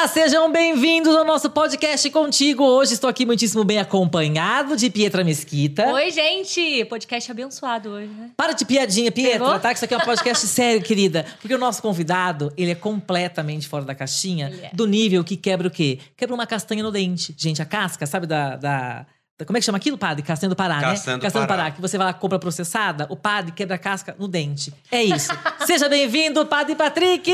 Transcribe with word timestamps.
Olá, 0.00 0.08
sejam 0.08 0.50
bem-vindos 0.50 1.14
ao 1.14 1.26
nosso 1.26 1.50
podcast 1.50 2.08
contigo. 2.08 2.64
Hoje 2.64 2.94
estou 2.94 3.10
aqui 3.10 3.26
muitíssimo 3.26 3.62
bem 3.64 3.78
acompanhado 3.78 4.74
de 4.74 4.88
Pietra 4.88 5.22
Mesquita. 5.22 5.92
Oi, 5.92 6.10
gente! 6.10 6.86
Podcast 6.86 7.30
abençoado 7.30 7.90
hoje, 7.90 8.06
né? 8.08 8.30
Para 8.34 8.54
de 8.54 8.64
piadinha, 8.64 9.12
Pietra, 9.12 9.32
Pegou? 9.44 9.60
tá? 9.60 9.68
Que 9.68 9.74
isso 9.76 9.84
aqui 9.84 9.92
é 9.92 9.98
um 9.98 10.00
podcast 10.00 10.46
sério, 10.48 10.80
querida. 10.80 11.26
Porque 11.42 11.54
o 11.54 11.58
nosso 11.58 11.82
convidado, 11.82 12.50
ele 12.56 12.70
é 12.70 12.74
completamente 12.74 13.68
fora 13.68 13.84
da 13.84 13.94
caixinha, 13.94 14.48
Ele 14.50 14.62
é. 14.64 14.70
do 14.72 14.86
nível 14.86 15.22
que 15.22 15.36
quebra 15.36 15.68
o 15.68 15.70
quê? 15.70 15.98
Quebra 16.16 16.34
uma 16.34 16.46
castanha 16.46 16.82
no 16.82 16.90
dente. 16.90 17.34
Gente, 17.36 17.60
a 17.60 17.66
casca, 17.66 18.06
sabe 18.06 18.26
da- 18.26 18.56
da- 18.56 19.06
como 19.44 19.56
é 19.56 19.60
que 19.60 19.64
chama 19.66 19.78
aquilo, 19.78 19.96
padre? 19.98 20.22
Castanha 20.22 20.48
do 20.50 20.56
Pará, 20.56 20.80
Castanha 20.80 21.16
né? 21.16 21.22
Castanha 21.22 21.44
do 21.44 21.48
Pará. 21.48 21.62
Pará, 21.64 21.70
que 21.74 21.80
você 21.80 21.96
vai 21.98 22.06
lá, 22.08 22.12
compra 22.12 22.38
processada, 22.38 23.06
o 23.10 23.16
padre 23.16 23.52
quebra 23.52 23.76
a 23.76 23.78
casca 23.78 24.14
no 24.18 24.26
dente. 24.28 24.72
É 24.90 25.02
isso. 25.02 25.30
Seja 25.66 25.88
bem-vindo, 25.88 26.44
padre 26.46 26.74
Patrick! 26.74 27.30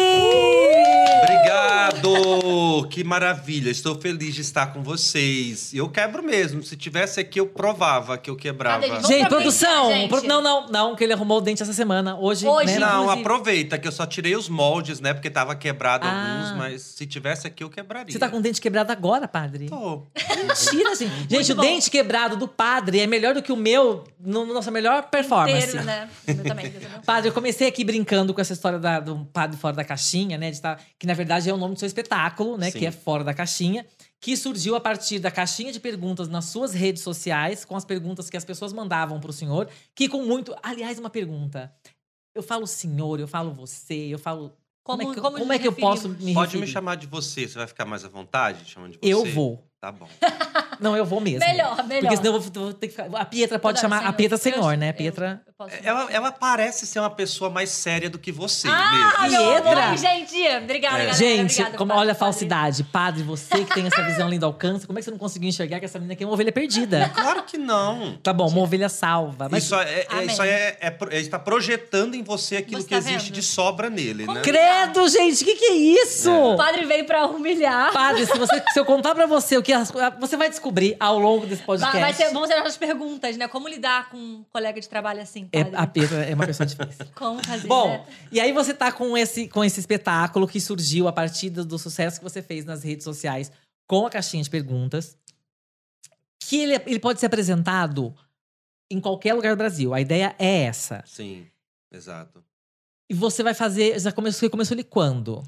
Obrigado! 1.23 2.87
Que 2.91 3.03
maravilha! 3.05 3.71
Estou 3.71 3.95
feliz 4.01 4.35
de 4.35 4.41
estar 4.41 4.67
com 4.69 4.83
vocês. 4.83 5.73
Eu 5.75 5.89
quebro 5.89 6.23
mesmo. 6.23 6.63
Se 6.63 6.77
tivesse 6.77 7.21
aqui, 7.21 7.41
eu 7.41 7.47
provava 7.47 8.17
que 8.19 8.29
eu 8.31 8.37
quebrava. 8.37 8.81
Cadê? 8.83 8.95
Vamos 8.95 9.09
Gente, 9.09 9.29
produção! 9.29 9.91
gente. 9.91 10.27
Não, 10.27 10.41
não, 10.43 10.67
não, 10.69 10.97
que 10.97 11.05
ele 11.05 11.13
arrumou 11.13 11.39
o 11.39 11.41
dente 11.41 11.63
essa 11.63 11.73
semana. 11.73 12.17
Hoje, 12.17 12.47
Hoje, 12.47 12.73
né? 12.73 12.79
Não, 12.79 13.03
inclusive. 13.05 13.21
aproveita 13.21 13.79
que 13.79 13.87
eu 13.89 13.93
só 13.93 14.07
tirei 14.07 14.35
os 14.37 14.49
moldes, 14.49 15.01
né? 15.01 15.13
Porque 15.15 15.31
tava 15.31 15.55
quebrado 15.55 16.07
Ah. 16.07 16.11
alguns, 16.43 16.57
mas 16.59 16.83
se 16.83 17.07
tivesse 17.07 17.47
aqui, 17.47 17.63
eu 17.65 17.71
quebraria. 17.71 18.13
Você 18.13 18.19
tá 18.19 18.29
com 18.29 18.39
o 18.39 18.41
dente 18.43 18.61
quebrado 18.61 18.91
agora, 18.93 19.27
padre? 19.29 19.67
Tô. 19.69 20.03
Mentira, 20.37 20.95
gente. 20.95 21.27
Gente, 21.29 21.53
o 21.53 21.57
bom. 21.57 21.63
dente 21.63 21.91
quebrado 21.97 22.37
do 22.37 22.47
padre 22.47 23.01
é 23.01 23.07
melhor 23.07 23.35
do 23.35 23.43
que 23.43 23.53
o 23.53 23.57
meu 23.57 24.05
no 24.21 24.45
no 24.47 24.55
nossa 24.55 24.71
melhor 24.71 25.09
performance. 25.11 25.67
Inteiro, 25.69 25.85
né? 25.85 26.09
Eu 26.27 26.45
também. 26.45 26.67
eu 26.67 26.73
também. 26.81 27.01
Padre, 27.05 27.29
eu 27.31 27.33
comecei 27.35 27.67
aqui 27.69 27.85
brincando 27.85 28.33
com 28.35 28.41
essa 28.41 28.53
história 28.53 28.79
da- 28.79 29.01
do 29.01 29.25
padre 29.27 29.57
fora 29.57 29.75
da 29.77 29.85
caixinha, 29.85 30.37
né? 30.39 30.51
de 30.51 30.61
tá- 30.61 30.79
que 30.99 31.07
na 31.07 31.15
verdade 31.15 31.49
é 31.49 31.53
o 31.55 31.57
nome 31.57 31.75
do 31.75 31.79
seu 31.81 31.87
espetáculo, 31.87 32.57
né? 32.59 32.71
Sim. 32.71 32.79
Que 32.79 32.87
é 32.87 32.91
Fora 32.91 33.23
da 33.25 33.33
Caixinha. 33.35 33.87
Que 34.21 34.37
surgiu 34.37 34.75
a 34.75 34.81
partir 34.81 35.19
da 35.19 35.31
caixinha 35.31 35.71
de 35.73 35.79
perguntas 35.79 36.27
nas 36.29 36.47
suas 36.47 36.73
redes 36.73 37.03
sociais, 37.03 37.65
com 37.65 37.77
as 37.77 37.85
perguntas 37.85 38.29
que 38.31 38.37
as 38.37 38.45
pessoas 38.45 38.73
mandavam 38.73 39.21
pro 39.21 39.33
senhor. 39.33 39.69
Que 39.95 40.09
com 40.09 40.23
muito. 40.23 40.55
Aliás, 40.63 40.99
uma 40.99 41.11
pergunta. 41.11 41.73
Eu 42.35 42.43
falo 42.43 42.67
senhor, 42.67 43.21
eu 43.21 43.29
falo 43.29 43.53
você, 43.53 43.95
eu 44.13 44.19
falo. 44.19 44.53
Como, 44.83 44.99
Como- 45.01 45.13
é 45.13 45.15
que, 45.15 45.21
como 45.21 45.39
como 45.39 45.53
é 45.53 45.59
que 45.59 45.67
eu 45.67 45.73
posso 45.73 46.09
me 46.09 46.33
Pode 46.33 46.53
me 46.55 46.61
referir? 46.61 46.67
chamar 46.69 46.95
de 46.97 47.07
você. 47.07 47.47
Você 47.49 47.59
vai 47.59 47.67
ficar 47.67 47.85
mais 47.85 48.05
à 48.05 48.09
vontade? 48.09 48.65
Chama 48.71 48.89
de 48.89 48.99
você. 48.99 49.13
Eu 49.13 49.25
vou. 49.25 49.65
Tá 49.81 49.93
bom. 49.93 50.09
Não, 50.81 50.95
eu 50.97 51.07
vou 51.07 51.21
mesmo. 51.21 51.41
Melhor, 51.41 51.83
melhor. 51.87 52.01
Porque 52.03 52.17
senão 52.19 52.35
eu 52.35 52.41
vou, 52.41 52.53
vou 52.65 52.73
ter 52.75 52.89
que 52.89 52.95
ficar. 52.97 53.09
A 53.19 53.25
Pietra 53.25 53.59
pode 53.59 53.77
Toda 53.77 53.83
chamar. 53.89 53.99
senhor. 54.01 54.11
A 54.11 54.13
Pietra 54.13 54.37
senhor, 54.37 54.73
Eu- 54.75 54.79
né? 54.79 54.91
eu- 54.91 54.95
Pietra. 54.95 55.43
eu 55.47 55.53
posso- 55.57 55.75
Ela, 55.83 56.07
ela 56.13 56.33
parece 56.33 56.87
ser 56.87 56.99
uma 57.01 57.09
pessoa 57.09 57.49
mais 57.49 57.71
séria 57.71 58.11
do 58.11 58.19
que 58.19 58.31
você 58.31 58.69
Ah, 58.69 59.23
mesmo. 59.23 59.39
Pietra. 59.39 59.85
amor, 59.85 59.97
gente! 59.97 60.37
Obrigada, 60.63 60.97
É. 60.97 60.99
galera. 60.99 61.13
Gente, 61.15 61.53
Obrigada, 61.53 61.79
como, 61.79 61.89
padre, 61.89 62.01
olha 62.03 62.13
a 62.13 62.15
padre. 62.15 62.19
falsidade. 62.33 62.85
Padre, 62.85 63.23
você 63.23 63.65
que 63.65 63.73
tem 63.75 63.87
essa 63.87 64.03
visão 64.05 64.29
linda 64.29 64.45
alcance, 64.45 64.87
como 64.87 64.99
é 64.99 65.01
que 65.01 65.05
você 65.07 65.11
não 65.11 65.19
conseguiu 65.19 65.49
enxergar 65.49 65.79
que 65.79 65.87
essa 65.87 65.99
menina 65.99 66.13
aqui 66.13 66.25
é 66.25 66.27
uma 66.27 66.35
ovelha 66.35 66.53
perdida? 66.53 67.11
Claro 67.17 67.43
que 67.45 67.57
não. 67.57 68.19
Tá 68.23 68.33
bom, 68.35 68.47
uma 68.49 68.61
ovelha 68.61 68.89
salva. 68.91 69.49
Mas 69.51 69.65
Isso, 69.65 69.75
é, 69.77 70.01
é- 70.01 70.07
Amém. 70.11 70.27
isso 70.27 70.43
aí 70.43 70.51
é, 70.51 70.77
é 70.81 70.99
é 71.13 71.21
está 71.21 71.39
projetando 71.39 72.15
em 72.15 72.23
você 72.23 72.57
aquilo 72.59 72.81
Você 72.83 72.87
que 72.89 72.91
tá 72.95 72.99
existe 72.99 73.27
vendo? 73.27 73.35
de 73.35 73.43
sobra 73.43 73.89
nele, 73.89 74.27
né? 74.27 74.43
credo, 74.43 75.09
gente, 75.09 75.43
o 75.43 75.47
que, 75.47 75.55
que 75.55 75.65
é 75.65 75.75
isso? 75.75 76.31
O 76.31 76.57
padre 76.57 76.85
veio 76.85 77.07
pra 77.07 77.27
humilhar. 77.27 77.93
Padre, 77.93 78.27
se, 78.27 78.37
você- 78.37 78.63
se 78.73 78.79
eu 78.79 78.85
contar 78.85 79.15
pra 79.15 79.25
você 79.27 79.57
o 79.57 79.63
que 79.67 79.73
as- 79.73 79.91
você 80.21 80.37
vai 80.37 80.49
descobrir 80.49 80.97
ao 81.01 81.19
longo 81.19 81.45
desse 81.45 81.61
podcast. 81.65 81.99
vai 81.99 82.13
ser, 82.15 82.33
vamos 82.33 82.49
ser 82.49 82.55
as 82.55 82.77
perguntas, 82.77 83.37
né? 83.37 83.49
Como 83.49 83.69
lidar 83.69 84.09
com 84.11 84.17
um 84.17 84.45
colega 84.45 84.81
de 84.81 84.89
trabalho 84.89 85.21
assim, 85.21 85.49
É, 85.53 85.65
Pietra 85.89 86.25
é 86.25 86.33
uma 86.35 86.47
pessoa 86.47 86.65
difícil. 86.65 87.05
Como 87.17 87.43
fazer, 87.45 87.67
Bom, 87.67 87.89
né? 87.89 88.07
e 88.31 88.39
aí 88.39 88.53
você 88.53 88.73
tá 88.73 88.93
com 88.93 89.19
esse, 89.19 89.49
com 89.49 89.65
esse 89.65 89.81
espetáculo 89.81 90.47
que 90.47 90.61
surgiu 90.61 91.09
a 91.09 91.13
partir 91.13 91.51
do, 91.51 91.65
do 91.65 91.79
sucesso 91.81 92.19
que 92.21 92.25
você 92.25 92.41
fez 92.41 92.65
nas 92.65 92.85
redes 92.85 93.03
sociais 93.03 93.51
com 93.89 94.07
a 94.07 94.11
caixinha 94.11 94.43
de 94.43 94.49
perguntas. 94.51 95.19
Que 96.41 96.63
ele, 96.63 96.75
ele 96.87 97.01
pode 97.01 97.19
ser 97.19 97.27
apresentado 97.27 98.15
em 98.89 99.01
qualquer 99.01 99.35
lugar 99.35 99.53
do 99.57 99.59
Brasil. 99.59 99.93
A 99.93 100.01
ideia 100.01 100.33
é 100.39 100.63
essa. 100.63 101.03
Sim, 101.07 101.45
exato. 101.93 102.45
E 103.11 103.15
você 103.15 103.43
vai 103.43 103.53
fazer. 103.55 103.99
Já 103.99 104.13
começou, 104.13 104.41
você 104.41 104.49
começou 104.51 104.77
ele 104.77 104.85
quando? 104.85 105.43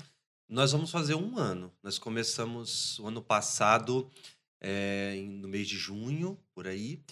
Nós 0.48 0.72
vamos 0.72 0.91
fazer 0.91 1.14
um 1.14 1.36
ano. 1.36 1.70
Nós 1.82 1.98
começamos 1.98 2.98
o 3.00 3.06
ano 3.06 3.20
passado, 3.20 4.10
é, 4.59 5.14
no 5.26 5.47
mês 5.47 5.69
de 5.69 5.76
junho, 5.76 6.38
por 6.54 6.66
aí. 6.66 7.03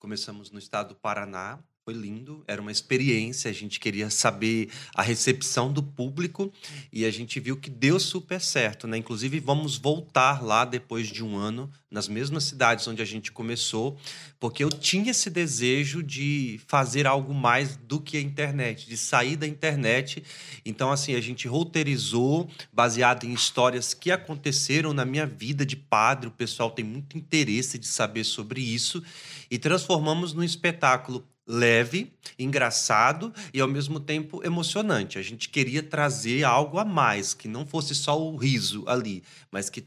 Começamos 0.00 0.50
no 0.50 0.58
estado 0.58 0.88
do 0.88 0.96
Paraná. 0.96 1.62
Foi 1.84 1.94
lindo, 1.94 2.44
era 2.46 2.62
uma 2.62 2.70
experiência. 2.70 3.50
A 3.50 3.52
gente 3.52 3.80
queria 3.80 4.08
saber 4.08 4.70
a 4.94 5.02
recepção 5.02 5.72
do 5.72 5.82
público 5.82 6.52
e 6.92 7.04
a 7.04 7.10
gente 7.10 7.40
viu 7.40 7.56
que 7.56 7.68
deu 7.68 7.98
super 7.98 8.40
certo, 8.40 8.86
né? 8.86 8.98
Inclusive, 8.98 9.40
vamos 9.40 9.78
voltar 9.78 10.44
lá 10.44 10.64
depois 10.64 11.08
de 11.08 11.24
um 11.24 11.36
ano, 11.36 11.68
nas 11.90 12.06
mesmas 12.06 12.44
cidades 12.44 12.86
onde 12.86 13.02
a 13.02 13.04
gente 13.04 13.32
começou, 13.32 13.98
porque 14.38 14.62
eu 14.62 14.70
tinha 14.70 15.10
esse 15.10 15.28
desejo 15.28 16.04
de 16.04 16.60
fazer 16.68 17.04
algo 17.04 17.34
mais 17.34 17.76
do 17.76 18.00
que 18.00 18.16
a 18.16 18.20
internet, 18.20 18.88
de 18.88 18.96
sair 18.96 19.34
da 19.34 19.48
internet. 19.48 20.22
Então, 20.64 20.92
assim, 20.92 21.16
a 21.16 21.20
gente 21.20 21.48
roteirizou 21.48 22.48
baseado 22.72 23.24
em 23.24 23.32
histórias 23.32 23.92
que 23.92 24.12
aconteceram 24.12 24.92
na 24.92 25.04
minha 25.04 25.26
vida 25.26 25.66
de 25.66 25.74
padre. 25.74 26.28
O 26.28 26.32
pessoal 26.32 26.70
tem 26.70 26.84
muito 26.84 27.18
interesse 27.18 27.76
de 27.76 27.88
saber 27.88 28.22
sobre 28.22 28.60
isso 28.60 29.02
e 29.50 29.58
transformamos 29.58 30.32
num 30.32 30.44
espetáculo 30.44 31.26
leve, 31.52 32.10
engraçado 32.38 33.32
e 33.52 33.60
ao 33.60 33.68
mesmo 33.68 34.00
tempo 34.00 34.44
emocionante. 34.44 35.18
A 35.18 35.22
gente 35.22 35.50
queria 35.50 35.82
trazer 35.82 36.44
algo 36.44 36.78
a 36.78 36.84
mais, 36.84 37.34
que 37.34 37.46
não 37.46 37.66
fosse 37.66 37.94
só 37.94 38.18
o 38.18 38.34
riso 38.36 38.84
ali, 38.88 39.22
mas 39.50 39.68
que 39.68 39.84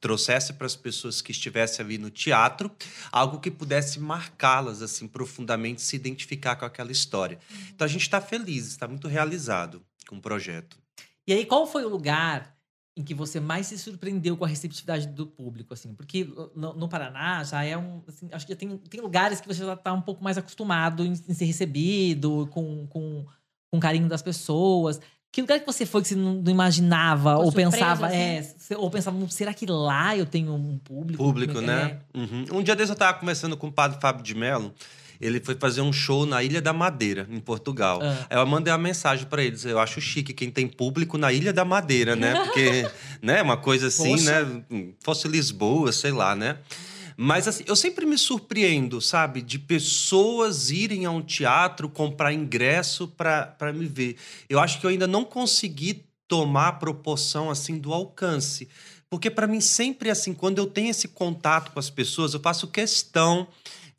trouxesse 0.00 0.54
para 0.54 0.66
as 0.66 0.74
pessoas 0.74 1.20
que 1.20 1.30
estivessem 1.30 1.84
ali 1.84 1.98
no 1.98 2.08
teatro 2.08 2.70
algo 3.12 3.40
que 3.40 3.50
pudesse 3.50 4.00
marcá-las 4.00 4.80
assim 4.80 5.06
profundamente, 5.06 5.82
se 5.82 5.96
identificar 5.96 6.56
com 6.56 6.64
aquela 6.64 6.90
história. 6.90 7.38
Então 7.74 7.84
a 7.84 7.88
gente 7.88 8.02
está 8.02 8.20
feliz, 8.20 8.68
está 8.68 8.88
muito 8.88 9.06
realizado 9.06 9.82
com 10.08 10.16
o 10.16 10.20
projeto. 10.20 10.78
E 11.26 11.32
aí, 11.32 11.44
qual 11.44 11.66
foi 11.66 11.84
o 11.84 11.88
lugar 11.88 12.56
em 12.96 13.02
que 13.02 13.14
você 13.14 13.40
mais 13.40 13.66
se 13.66 13.78
surpreendeu 13.78 14.36
com 14.36 14.44
a 14.44 14.48
receptividade 14.48 15.06
do 15.06 15.26
público, 15.26 15.72
assim? 15.72 15.94
Porque 15.94 16.28
no, 16.54 16.74
no 16.74 16.88
Paraná 16.88 17.42
já 17.42 17.64
é 17.64 17.76
um. 17.76 18.02
assim, 18.06 18.28
acho 18.30 18.46
que 18.46 18.52
já 18.52 18.56
tem, 18.56 18.76
tem 18.76 19.00
lugares 19.00 19.40
que 19.40 19.48
você 19.48 19.64
já 19.64 19.76
tá 19.76 19.92
um 19.92 20.02
pouco 20.02 20.22
mais 20.22 20.36
acostumado 20.36 21.04
em, 21.04 21.12
em 21.12 21.34
ser 21.34 21.46
recebido, 21.46 22.46
com, 22.50 22.86
com, 22.88 23.24
com 23.70 23.80
carinho 23.80 24.08
das 24.08 24.20
pessoas. 24.20 25.00
Que 25.32 25.40
lugar 25.40 25.58
que 25.60 25.66
você 25.66 25.86
foi 25.86 26.02
que 26.02 26.08
você 26.08 26.14
não, 26.14 26.34
não 26.34 26.52
imaginava 26.52 27.30
Ficou 27.30 27.44
ou 27.44 27.52
surpreso, 27.52 27.70
pensava, 27.70 28.06
assim? 28.08 28.16
é, 28.16 28.76
ou 28.76 28.90
pensava, 28.90 29.18
"Não, 29.18 29.28
será 29.30 29.54
que 29.54 29.64
lá 29.64 30.14
eu 30.14 30.26
tenho 30.26 30.52
um 30.52 30.78
público? 30.78 31.24
Público, 31.24 31.58
é 31.58 31.62
né? 31.62 32.00
Uhum. 32.14 32.58
Um 32.58 32.62
dia 32.62 32.76
desse 32.76 32.92
eu 32.92 32.94
estava 32.94 33.18
conversando 33.18 33.56
com 33.56 33.68
o 33.68 33.72
padre 33.72 33.98
Fábio 33.98 34.22
de 34.22 34.34
Mello. 34.34 34.74
Ele 35.22 35.40
foi 35.40 35.54
fazer 35.54 35.80
um 35.80 35.92
show 35.92 36.26
na 36.26 36.42
Ilha 36.42 36.60
da 36.60 36.72
Madeira, 36.72 37.28
em 37.30 37.38
Portugal. 37.38 38.00
Ah. 38.02 38.26
Aí 38.28 38.36
eu 38.36 38.46
mandei 38.46 38.72
uma 38.72 38.78
mensagem 38.78 39.24
para 39.26 39.42
eles. 39.42 39.64
Eu 39.64 39.78
acho 39.78 40.00
chique 40.00 40.34
quem 40.34 40.50
tem 40.50 40.66
público 40.66 41.16
na 41.16 41.32
Ilha 41.32 41.52
da 41.52 41.64
Madeira, 41.64 42.16
né? 42.16 42.34
Porque, 42.34 42.90
né, 43.22 43.40
uma 43.40 43.56
coisa 43.56 43.86
assim, 43.86 44.16
Poxa. 44.16 44.44
né? 44.44 44.62
Fosse 45.00 45.28
Lisboa, 45.28 45.92
sei 45.92 46.10
lá, 46.10 46.34
né? 46.34 46.58
Mas 47.16 47.46
assim, 47.46 47.62
eu 47.68 47.76
sempre 47.76 48.04
me 48.04 48.18
surpreendo, 48.18 49.00
sabe? 49.00 49.42
De 49.42 49.58
pessoas 49.58 50.70
irem 50.70 51.06
a 51.06 51.10
um 51.10 51.22
teatro, 51.22 51.88
comprar 51.88 52.32
ingresso 52.32 53.06
para 53.06 53.72
me 53.72 53.86
ver. 53.86 54.16
Eu 54.48 54.58
acho 54.58 54.80
que 54.80 54.86
eu 54.86 54.90
ainda 54.90 55.06
não 55.06 55.24
consegui 55.24 56.04
tomar 56.26 56.68
a 56.68 56.72
proporção 56.72 57.48
assim 57.48 57.78
do 57.78 57.92
alcance. 57.92 58.68
Porque 59.08 59.30
para 59.30 59.46
mim 59.46 59.60
sempre 59.60 60.10
assim, 60.10 60.32
quando 60.32 60.58
eu 60.58 60.66
tenho 60.66 60.90
esse 60.90 61.06
contato 61.06 61.70
com 61.70 61.78
as 61.78 61.90
pessoas, 61.90 62.32
eu 62.32 62.40
faço 62.40 62.66
questão 62.66 63.46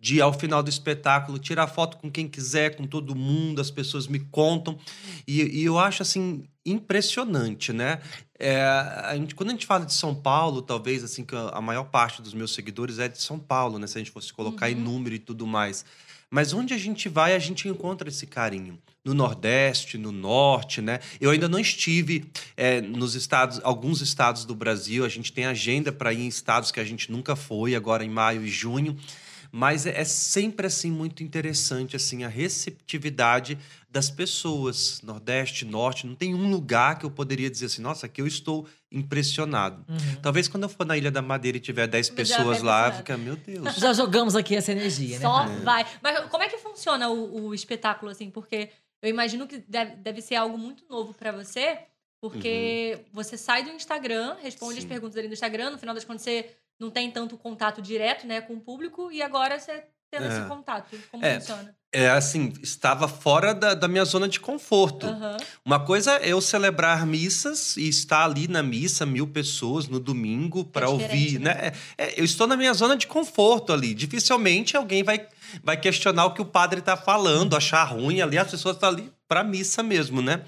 de 0.04 0.20
ao 0.20 0.34
final 0.34 0.62
do 0.62 0.70
espetáculo 0.70 1.40
tirar 1.40 1.66
foto 1.66 1.96
com 1.96 2.12
quem 2.12 2.28
quiser, 2.28 2.76
com 2.76 2.86
todo 2.86 3.16
mundo, 3.16 3.62
as 3.62 3.72
pessoas 3.72 4.06
me 4.06 4.20
contam 4.20 4.78
e, 5.26 5.62
e 5.62 5.64
eu 5.64 5.80
acho 5.80 6.02
assim 6.02 6.44
impressionante, 6.66 7.72
né? 7.72 8.02
É, 8.38 8.62
a 8.62 9.16
gente- 9.16 9.34
quando 9.34 9.52
a 9.52 9.54
gente 9.54 9.66
fala 9.66 9.86
de 9.86 9.94
São 9.94 10.14
Paulo, 10.14 10.62
talvez 10.62 11.06
assim 11.06 11.24
que 11.24 11.34
a 11.34 11.62
maior 11.62 11.86
parte 11.86 12.22
dos 12.22 12.34
meus 12.34 12.54
seguidores 12.54 13.00
é 13.00 13.08
de 13.08 13.22
São 13.22 13.40
Paulo, 13.40 13.80
né? 13.80 13.88
Se 13.88 13.98
a 13.98 14.02
gente 14.02 14.12
fosse 14.12 14.34
colocar 14.34 14.70
em 14.70 14.76
número 14.76 15.16
e 15.16 15.20
tudo 15.20 15.48
mais. 15.48 15.86
Mas 16.30 16.52
onde 16.52 16.74
a 16.74 16.78
gente 16.78 17.08
vai, 17.08 17.34
a 17.34 17.40
gente 17.40 17.70
encontra 17.70 18.10
esse 18.10 18.28
carinho. 18.28 18.78
No 19.06 19.14
Nordeste, 19.14 19.98
no 19.98 20.12
Norte, 20.12 20.82
né? 20.82 21.00
Eu 21.22 21.30
ainda 21.30 21.48
não 21.48 21.60
estive 21.60 22.26
é, 22.58 22.82
nos 22.82 23.16
estados, 23.16 23.62
alguns 23.64 24.02
estados 24.02 24.44
do 24.44 24.56
Brasil. 24.56 25.06
A 25.06 25.10
gente 25.10 25.32
tem 25.32 25.46
agenda 25.46 25.92
para 25.94 26.12
ir 26.12 26.22
em 26.24 26.28
estados 26.28 26.72
que 26.72 26.80
a 26.82 26.84
gente 26.84 27.10
nunca 27.12 27.36
foi, 27.38 27.74
agora 27.76 28.04
em 28.04 28.10
maio 28.10 28.44
e 28.44 28.50
junho. 28.50 28.98
Mas 29.56 29.86
é, 29.86 30.02
é 30.02 30.04
sempre 30.04 30.66
assim 30.66 30.90
muito 30.90 31.22
interessante 31.22 31.96
assim 31.96 32.24
a 32.24 32.28
receptividade 32.28 33.56
das 33.88 34.10
pessoas, 34.10 35.00
Nordeste, 35.04 35.64
Norte. 35.64 36.08
Não 36.08 36.16
tem 36.16 36.34
um 36.34 36.50
lugar 36.50 36.98
que 36.98 37.06
eu 37.06 37.12
poderia 37.12 37.52
dizer 37.52 37.68
assim, 37.68 37.80
nossa, 37.80 38.08
aqui 38.08 38.20
eu 38.20 38.26
estou 38.26 38.68
impressionado. 38.92 39.86
Uhum. 39.88 40.16
Talvez 40.24 40.48
quando 40.48 40.64
eu 40.64 40.70
for 40.70 40.88
na 40.88 40.98
Ilha 40.98 41.12
da 41.12 41.22
Madeira 41.22 41.58
e 41.58 41.62
tiver 41.62 41.86
10 41.86 42.08
Já 42.08 42.14
pessoas 42.16 42.64
lá, 42.64 42.92
fica, 42.94 43.16
meu 43.16 43.36
Deus. 43.36 43.76
Já 43.76 43.94
jogamos 43.94 44.36
aqui 44.36 44.56
essa 44.56 44.72
energia, 44.72 45.20
né? 45.20 45.22
Só 45.22 45.44
Padre? 45.44 45.64
vai. 45.64 45.86
Mas 46.02 46.26
como 46.32 46.42
é 46.42 46.50
que 46.50 46.58
funciona 46.58 47.10
o, 47.10 47.50
o 47.50 47.54
espetáculo, 47.54 48.10
assim? 48.10 48.32
Porque 48.32 48.72
eu 49.04 49.10
imagino 49.10 49.46
que 49.46 49.60
deve, 49.60 49.98
deve 49.98 50.20
ser 50.20 50.34
algo 50.34 50.58
muito 50.58 50.84
novo 50.90 51.14
pra 51.14 51.32
você. 51.32 51.78
Porque 52.20 53.02
você 53.12 53.38
sai 53.38 53.64
do 53.64 53.70
Instagram, 53.70 54.36
responde 54.42 54.78
as 54.78 54.84
Sim. 54.84 54.90
perguntas 54.90 55.16
ali 55.16 55.28
no 55.28 55.34
Instagram, 55.34 55.70
no 55.70 55.78
final 55.78 55.94
das 55.94 56.06
contas 56.06 56.24
você 56.24 56.50
não 56.80 56.90
tem 56.90 57.10
tanto 57.12 57.38
contato 57.38 57.82
direto, 57.82 58.26
né, 58.28 58.42
com 58.42 58.54
o 58.54 58.60
público, 58.60 59.12
e 59.12 59.22
agora 59.22 59.60
você 59.60 59.84
tendo 60.12 60.26
É. 60.26 60.28
esse 60.28 60.48
contato. 60.48 60.96
Como 61.12 61.26
É. 61.26 61.40
funciona? 61.40 61.76
É 61.92 62.10
assim, 62.10 62.54
estava 62.62 63.08
fora 63.08 63.54
da, 63.54 63.74
da 63.76 63.88
minha 63.88 64.04
zona 64.06 64.28
de 64.28 64.40
conforto. 64.40 65.06
Aham. 65.08 65.38
Uma 65.64 65.80
coisa 65.80 66.18
é 66.18 66.30
eu 66.32 66.42
celebrar 66.42 67.06
missas 67.06 67.78
e 67.78 67.88
estar 67.88 68.24
ali 68.26 68.48
na 68.48 68.62
missa, 68.64 69.06
mil 69.06 69.28
pessoas 69.28 69.88
no 69.88 70.00
domingo 70.00 70.64
para 70.66 70.88
diferente, 70.88 71.14
ouvir, 71.14 71.40
né? 71.40 71.72
É, 71.98 72.20
eu 72.20 72.26
estou 72.26 72.48
na 72.48 72.56
minha 72.58 72.74
zona 72.74 72.96
de 72.96 73.06
conforto 73.08 73.72
ali. 73.74 73.94
Dificilmente 73.94 74.76
alguém 74.76 75.04
vai, 75.04 75.28
vai 75.64 75.78
questionar 75.78 76.26
o 76.26 76.34
que 76.34 76.42
o 76.42 76.46
padre 76.46 76.80
está 76.80 76.98
falando, 76.98 77.56
achar 77.56 77.84
ruim 77.84 78.22
ali. 78.22 78.38
As 78.40 78.50
pessoas 78.50 78.76
estão 78.76 78.90
ali 78.90 79.12
para 79.28 79.44
missa 79.44 79.82
mesmo, 79.84 80.20
né? 80.22 80.44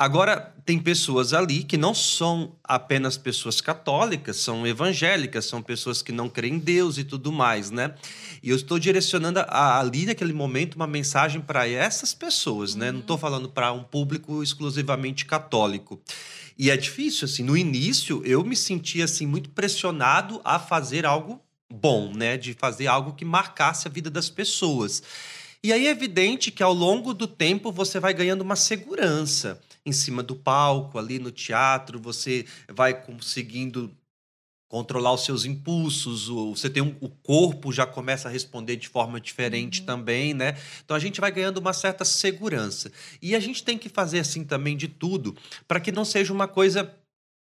Agora, 0.00 0.54
tem 0.64 0.78
pessoas 0.78 1.34
ali 1.34 1.62
que 1.62 1.76
não 1.76 1.92
são 1.92 2.56
apenas 2.64 3.18
pessoas 3.18 3.60
católicas, 3.60 4.38
são 4.38 4.66
evangélicas, 4.66 5.44
são 5.44 5.60
pessoas 5.60 6.00
que 6.00 6.10
não 6.10 6.26
creem 6.26 6.54
em 6.54 6.58
Deus 6.58 6.96
e 6.96 7.04
tudo 7.04 7.30
mais, 7.30 7.70
né? 7.70 7.94
E 8.42 8.48
eu 8.48 8.56
estou 8.56 8.78
direcionando 8.78 9.40
a- 9.40 9.78
ali 9.78 10.06
naquele 10.06 10.32
momento 10.32 10.76
uma 10.76 10.86
mensagem 10.86 11.38
para 11.38 11.68
essas 11.68 12.14
pessoas, 12.14 12.74
né? 12.74 12.90
Não 12.90 13.00
estou 13.00 13.18
falando 13.18 13.50
para 13.50 13.74
um 13.74 13.84
público 13.84 14.42
exclusivamente 14.42 15.26
católico. 15.26 16.00
E 16.58 16.70
é 16.70 16.78
difícil, 16.78 17.26
assim, 17.26 17.42
no 17.42 17.54
início 17.54 18.22
eu 18.24 18.42
me 18.42 18.56
sentia 18.56 19.04
assim 19.04 19.26
muito 19.26 19.50
pressionado 19.50 20.40
a 20.42 20.58
fazer 20.58 21.04
algo 21.04 21.42
bom, 21.70 22.10
né? 22.14 22.38
De 22.38 22.54
fazer 22.54 22.86
algo 22.86 23.12
que 23.12 23.24
marcasse 23.26 23.86
a 23.86 23.90
vida 23.90 24.08
das 24.08 24.30
pessoas. 24.30 25.02
E 25.62 25.74
aí 25.74 25.86
é 25.86 25.90
evidente 25.90 26.50
que 26.50 26.62
ao 26.62 26.72
longo 26.72 27.12
do 27.12 27.26
tempo 27.26 27.70
você 27.70 28.00
vai 28.00 28.14
ganhando 28.14 28.40
uma 28.40 28.56
segurança 28.56 29.60
em 29.84 29.92
cima 29.92 30.22
do 30.22 30.36
palco, 30.36 30.98
ali 30.98 31.18
no 31.18 31.30
teatro, 31.30 31.98
você 32.00 32.44
vai 32.68 32.94
conseguindo 33.02 33.90
controlar 34.68 35.12
os 35.12 35.24
seus 35.24 35.44
impulsos, 35.44 36.28
o- 36.28 36.54
você 36.54 36.70
tem 36.70 36.80
um, 36.82 36.94
o 37.00 37.08
corpo 37.08 37.72
já 37.72 37.84
começa 37.84 38.28
a 38.28 38.30
responder 38.30 38.76
de 38.76 38.88
forma 38.88 39.20
diferente 39.20 39.82
também, 39.82 40.32
né? 40.32 40.56
Então 40.84 40.96
a 40.96 41.00
gente 41.00 41.20
vai 41.20 41.32
ganhando 41.32 41.58
uma 41.58 41.72
certa 41.72 42.04
segurança. 42.04 42.92
E 43.20 43.34
a 43.34 43.40
gente 43.40 43.64
tem 43.64 43.76
que 43.76 43.88
fazer 43.88 44.20
assim 44.20 44.44
também 44.44 44.76
de 44.76 44.86
tudo 44.86 45.36
para 45.66 45.80
que 45.80 45.90
não 45.90 46.04
seja 46.04 46.32
uma 46.32 46.46
coisa 46.46 46.84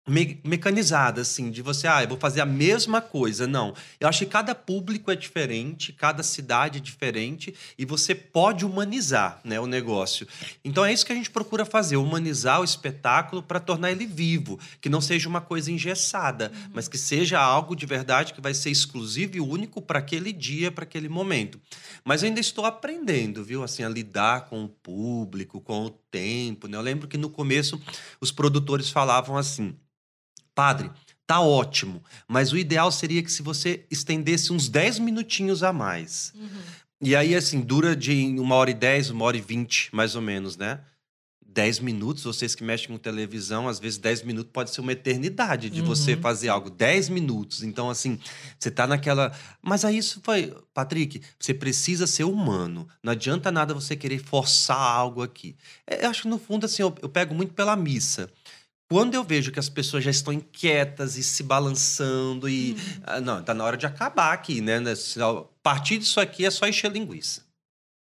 me- 0.06 0.40
mecanizada, 0.44 1.22
assim, 1.22 1.50
de 1.50 1.62
você, 1.62 1.86
ah, 1.86 2.02
eu 2.02 2.08
vou 2.08 2.18
fazer 2.18 2.40
a 2.40 2.46
mesma 2.46 3.00
coisa. 3.00 3.46
Não. 3.46 3.74
Eu 3.98 4.08
acho 4.08 4.20
que 4.20 4.30
cada 4.30 4.54
público 4.54 5.10
é 5.10 5.16
diferente, 5.16 5.92
cada 5.92 6.22
cidade 6.22 6.78
é 6.78 6.80
diferente 6.80 7.54
e 7.78 7.84
você 7.84 8.14
pode 8.14 8.64
humanizar 8.64 9.40
né, 9.44 9.58
o 9.58 9.66
negócio. 9.66 10.26
Então 10.64 10.84
é 10.84 10.92
isso 10.92 11.06
que 11.06 11.12
a 11.12 11.16
gente 11.16 11.30
procura 11.30 11.64
fazer, 11.64 11.96
humanizar 11.96 12.60
o 12.60 12.64
espetáculo 12.64 13.42
para 13.42 13.60
tornar 13.60 13.90
ele 13.92 14.06
vivo, 14.06 14.58
que 14.80 14.88
não 14.88 15.00
seja 15.00 15.28
uma 15.28 15.40
coisa 15.40 15.70
engessada, 15.70 16.52
mas 16.72 16.88
que 16.88 16.98
seja 16.98 17.40
algo 17.40 17.74
de 17.74 17.86
verdade 17.86 18.34
que 18.34 18.40
vai 18.40 18.52
ser 18.52 18.70
exclusivo 18.70 19.36
e 19.36 19.40
único 19.40 19.80
para 19.80 19.98
aquele 19.98 20.32
dia, 20.32 20.70
para 20.70 20.84
aquele 20.84 21.08
momento. 21.08 21.60
Mas 22.04 22.22
eu 22.22 22.28
ainda 22.28 22.40
estou 22.40 22.66
aprendendo, 22.66 23.42
viu, 23.42 23.62
assim, 23.62 23.82
a 23.82 23.88
lidar 23.88 24.46
com 24.46 24.64
o 24.64 24.68
público, 24.68 25.60
com 25.60 25.86
o 25.86 25.90
tempo. 25.90 26.68
Né? 26.68 26.76
Eu 26.76 26.82
lembro 26.82 27.08
que 27.08 27.16
no 27.16 27.30
começo 27.30 27.80
os 28.20 28.30
produtores 28.30 28.90
falavam 28.90 29.36
assim: 29.36 29.74
Padre, 30.54 30.90
tá 31.26 31.40
ótimo, 31.40 32.02
mas 32.28 32.52
o 32.52 32.56
ideal 32.58 32.92
seria 32.92 33.22
que 33.22 33.32
se 33.32 33.42
você 33.42 33.84
estendesse 33.90 34.52
uns 34.52 34.68
10 34.68 34.98
minutinhos 34.98 35.62
a 35.62 35.72
mais. 35.72 36.32
Uhum. 36.36 36.48
E 37.02 37.14
aí, 37.16 37.34
assim, 37.34 37.60
dura 37.60 37.94
de 37.96 38.12
uma 38.38 38.54
hora 38.54 38.70
e 38.70 38.74
dez, 38.74 39.10
uma 39.10 39.24
hora 39.24 39.36
e 39.36 39.40
vinte, 39.40 39.88
mais 39.92 40.14
ou 40.14 40.22
menos, 40.22 40.56
né? 40.56 40.80
Dez 41.46 41.78
minutos, 41.78 42.24
vocês 42.24 42.54
que 42.54 42.64
mexem 42.64 42.88
com 42.88 42.96
televisão, 42.98 43.68
às 43.68 43.78
vezes 43.78 43.96
dez 43.98 44.22
minutos 44.22 44.50
pode 44.52 44.70
ser 44.70 44.80
uma 44.80 44.90
eternidade 44.92 45.70
de 45.70 45.80
você 45.82 46.14
Uhum. 46.14 46.20
fazer 46.20 46.48
algo. 46.48 46.68
Dez 46.68 47.08
minutos. 47.08 47.62
Então, 47.62 47.88
assim, 47.90 48.18
você 48.58 48.70
tá 48.72 48.86
naquela. 48.88 49.32
Mas 49.62 49.84
aí 49.84 49.98
isso 49.98 50.20
foi. 50.24 50.52
Patrick, 50.72 51.20
você 51.38 51.54
precisa 51.54 52.06
ser 52.08 52.24
humano. 52.24 52.88
Não 53.02 53.12
adianta 53.12 53.52
nada 53.52 53.72
você 53.74 53.94
querer 53.94 54.18
forçar 54.18 54.76
algo 54.78 55.22
aqui. 55.22 55.54
É, 55.86 56.04
Eu 56.06 56.10
acho 56.10 56.22
que, 56.22 56.28
no 56.28 56.38
fundo, 56.38 56.64
assim, 56.66 56.82
eu, 56.82 56.92
eu 57.02 57.08
pego 57.08 57.34
muito 57.34 57.52
pela 57.54 57.76
missa. 57.76 58.28
Quando 58.90 59.14
eu 59.14 59.24
vejo 59.24 59.50
que 59.50 59.58
as 59.58 59.68
pessoas 59.68 60.04
já 60.04 60.10
estão 60.10 60.32
inquietas 60.32 61.16
e 61.16 61.22
se 61.22 61.42
balançando 61.42 62.48
e. 62.48 62.76
Ah, 63.02 63.20
não, 63.20 63.42
tá 63.42 63.54
na 63.54 63.64
hora 63.64 63.76
de 63.76 63.86
acabar 63.86 64.32
aqui, 64.32 64.60
né? 64.60 64.78
né? 64.78 64.92
A 64.92 65.44
partir 65.62 65.98
disso 65.98 66.20
aqui 66.20 66.44
é 66.44 66.50
só 66.50 66.66
encher 66.68 66.90
linguiça. 66.92 67.42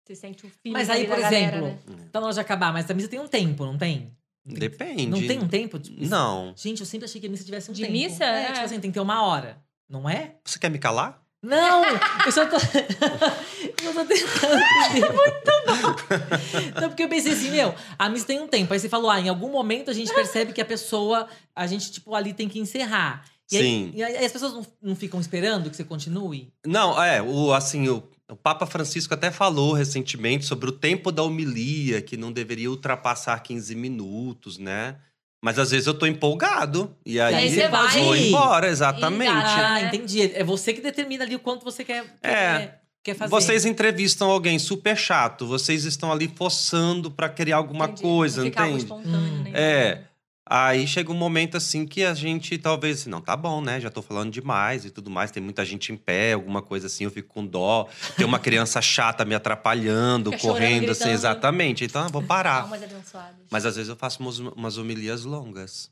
Você 0.05 0.15
sente 0.15 0.45
o 0.45 0.49
feeling 0.49 0.73
Mas 0.73 0.89
aí, 0.89 1.05
por 1.07 1.15
da 1.15 1.21
galera, 1.21 1.57
exemplo, 1.57 1.95
né? 1.95 2.09
tá 2.11 2.19
na 2.19 2.25
hora 2.25 2.33
de 2.33 2.39
acabar, 2.39 2.73
mas 2.73 2.89
a 2.89 2.93
missa 2.93 3.07
tem 3.07 3.19
um 3.19 3.27
tempo, 3.27 3.63
não 3.65 3.77
tem? 3.77 4.11
Depende. 4.43 5.05
Não 5.07 5.19
tem 5.27 5.39
um 5.39 5.47
tempo? 5.47 5.77
Tipo, 5.77 6.03
Não. 6.03 6.53
Gente, 6.57 6.79
eu 6.79 6.85
sempre 6.85 7.05
achei 7.05 7.21
que 7.21 7.27
a 7.27 7.29
missa 7.29 7.45
tivesse 7.45 7.69
um 7.69 7.73
De 7.73 7.81
tempo. 7.83 7.93
missa? 7.93 8.23
É, 8.25 8.41
É. 8.47 8.51
tipo 8.53 8.65
assim, 8.65 8.79
tem 8.79 8.89
que 8.89 8.95
ter 8.95 8.99
uma 8.99 9.21
hora. 9.23 9.61
Não 9.87 10.09
é? 10.09 10.35
Você 10.43 10.57
quer 10.57 10.71
me 10.71 10.79
calar? 10.79 11.21
Não! 11.43 11.83
Eu 12.25 12.31
só 12.31 12.45
tô. 12.45 12.55
eu 13.83 13.93
só 13.93 14.03
tô 14.03 14.13
tentando 14.13 14.61
entender. 14.61 15.09
Muito 15.13 15.51
bom! 15.65 16.81
Não, 16.81 16.89
porque 16.89 17.03
eu 17.03 17.09
pensei 17.09 17.33
assim, 17.33 17.49
meu, 17.49 17.73
a 17.97 18.09
missa 18.09 18.27
tem 18.27 18.39
um 18.39 18.47
tempo. 18.47 18.71
Aí 18.73 18.79
você 18.79 18.87
falou, 18.87 19.09
ah, 19.09 19.19
em 19.19 19.27
algum 19.29 19.49
momento 19.49 19.89
a 19.89 19.93
gente 19.93 20.13
percebe 20.13 20.53
que 20.53 20.61
a 20.61 20.65
pessoa, 20.65 21.27
a 21.55 21.65
gente, 21.65 21.91
tipo, 21.91 22.13
ali 22.13 22.33
tem 22.33 22.47
que 22.47 22.59
encerrar. 22.59 23.25
E 23.51 23.57
aí- 23.57 23.63
Sim. 23.63 23.91
e 23.95 24.03
aí 24.03 24.23
as 24.25 24.31
pessoas 24.31 24.53
não, 24.53 24.65
não 24.81 24.95
ficam 24.95 25.19
esperando 25.19 25.69
que 25.69 25.75
você 25.75 25.83
continue? 25.83 26.53
Não, 26.65 27.01
é, 27.03 27.21
o, 27.21 27.51
assim, 27.53 27.89
o, 27.89 28.03
o 28.29 28.35
Papa 28.35 28.65
Francisco 28.65 29.13
até 29.13 29.29
falou 29.31 29.73
recentemente 29.73 30.45
sobre 30.45 30.69
o 30.69 30.71
tempo 30.71 31.11
da 31.11 31.23
homilia, 31.23 32.01
que 32.01 32.15
não 32.15 32.31
deveria 32.31 32.69
ultrapassar 32.69 33.37
15 33.41 33.75
minutos, 33.75 34.57
né? 34.57 34.95
Mas 35.43 35.57
às 35.57 35.71
vezes 35.71 35.87
eu 35.87 35.93
tô 35.95 36.05
empolgado. 36.05 36.95
E 37.05 37.19
aí, 37.19 37.33
aí 37.33 37.49
você 37.49 37.67
vai. 37.67 37.99
vou 37.99 38.15
embora, 38.15 38.67
exatamente. 38.67 39.31
Ah, 39.31 39.79
né? 39.81 39.87
entendi. 39.87 40.21
É 40.35 40.43
você 40.43 40.71
que 40.71 40.81
determina 40.81 41.23
ali 41.23 41.35
o 41.35 41.39
quanto 41.39 41.63
você 41.63 41.83
quer, 41.83 42.05
É. 42.21 42.57
quer, 42.59 42.81
quer 43.03 43.15
fazer. 43.15 43.31
Vocês 43.31 43.65
entrevistam 43.65 44.29
alguém 44.29 44.59
super 44.59 44.95
chato, 44.95 45.47
vocês 45.47 45.83
estão 45.83 46.11
ali 46.11 46.31
forçando 46.35 47.09
pra 47.09 47.27
criar 47.27 47.57
alguma 47.57 47.85
Entendi. 47.85 48.01
coisa, 48.03 48.41
não 48.41 48.45
fica 48.45 48.63
algo 48.63 48.77
entende? 48.77 48.93
Hum. 49.07 49.41
nem 49.43 49.53
É. 49.55 50.03
Aí 50.53 50.85
chega 50.85 51.09
um 51.09 51.15
momento 51.15 51.55
assim 51.55 51.85
que 51.85 52.03
a 52.03 52.13
gente 52.13 52.57
talvez 52.57 52.99
assim, 53.01 53.09
não, 53.09 53.21
tá 53.21 53.37
bom, 53.37 53.61
né? 53.61 53.79
Já 53.79 53.89
tô 53.89 54.01
falando 54.01 54.29
demais 54.29 54.83
e 54.83 54.89
tudo 54.89 55.09
mais. 55.09 55.31
Tem 55.31 55.41
muita 55.41 55.63
gente 55.63 55.93
em 55.93 55.95
pé, 55.95 56.33
alguma 56.33 56.61
coisa 56.61 56.87
assim, 56.87 57.05
eu 57.05 57.11
fico 57.11 57.29
com 57.33 57.45
dó. 57.45 57.87
Tem 58.17 58.25
uma 58.25 58.37
criança 58.37 58.81
chata 58.83 59.23
me 59.23 59.33
atrapalhando, 59.33 60.29
Fica 60.31 60.41
chorando, 60.41 60.57
correndo 60.57 60.91
assim, 60.91 61.03
gritando. 61.05 61.13
exatamente. 61.13 61.85
Então 61.85 62.03
eu 62.03 62.09
vou 62.09 62.21
parar. 62.21 62.63
Almas 62.63 62.83
abençoadas. 62.83 63.35
Mas 63.49 63.65
às 63.65 63.77
vezes 63.77 63.87
eu 63.89 63.95
faço 63.95 64.19
umas, 64.21 64.39
umas 64.39 64.77
homilias 64.77 65.23
longas. 65.23 65.89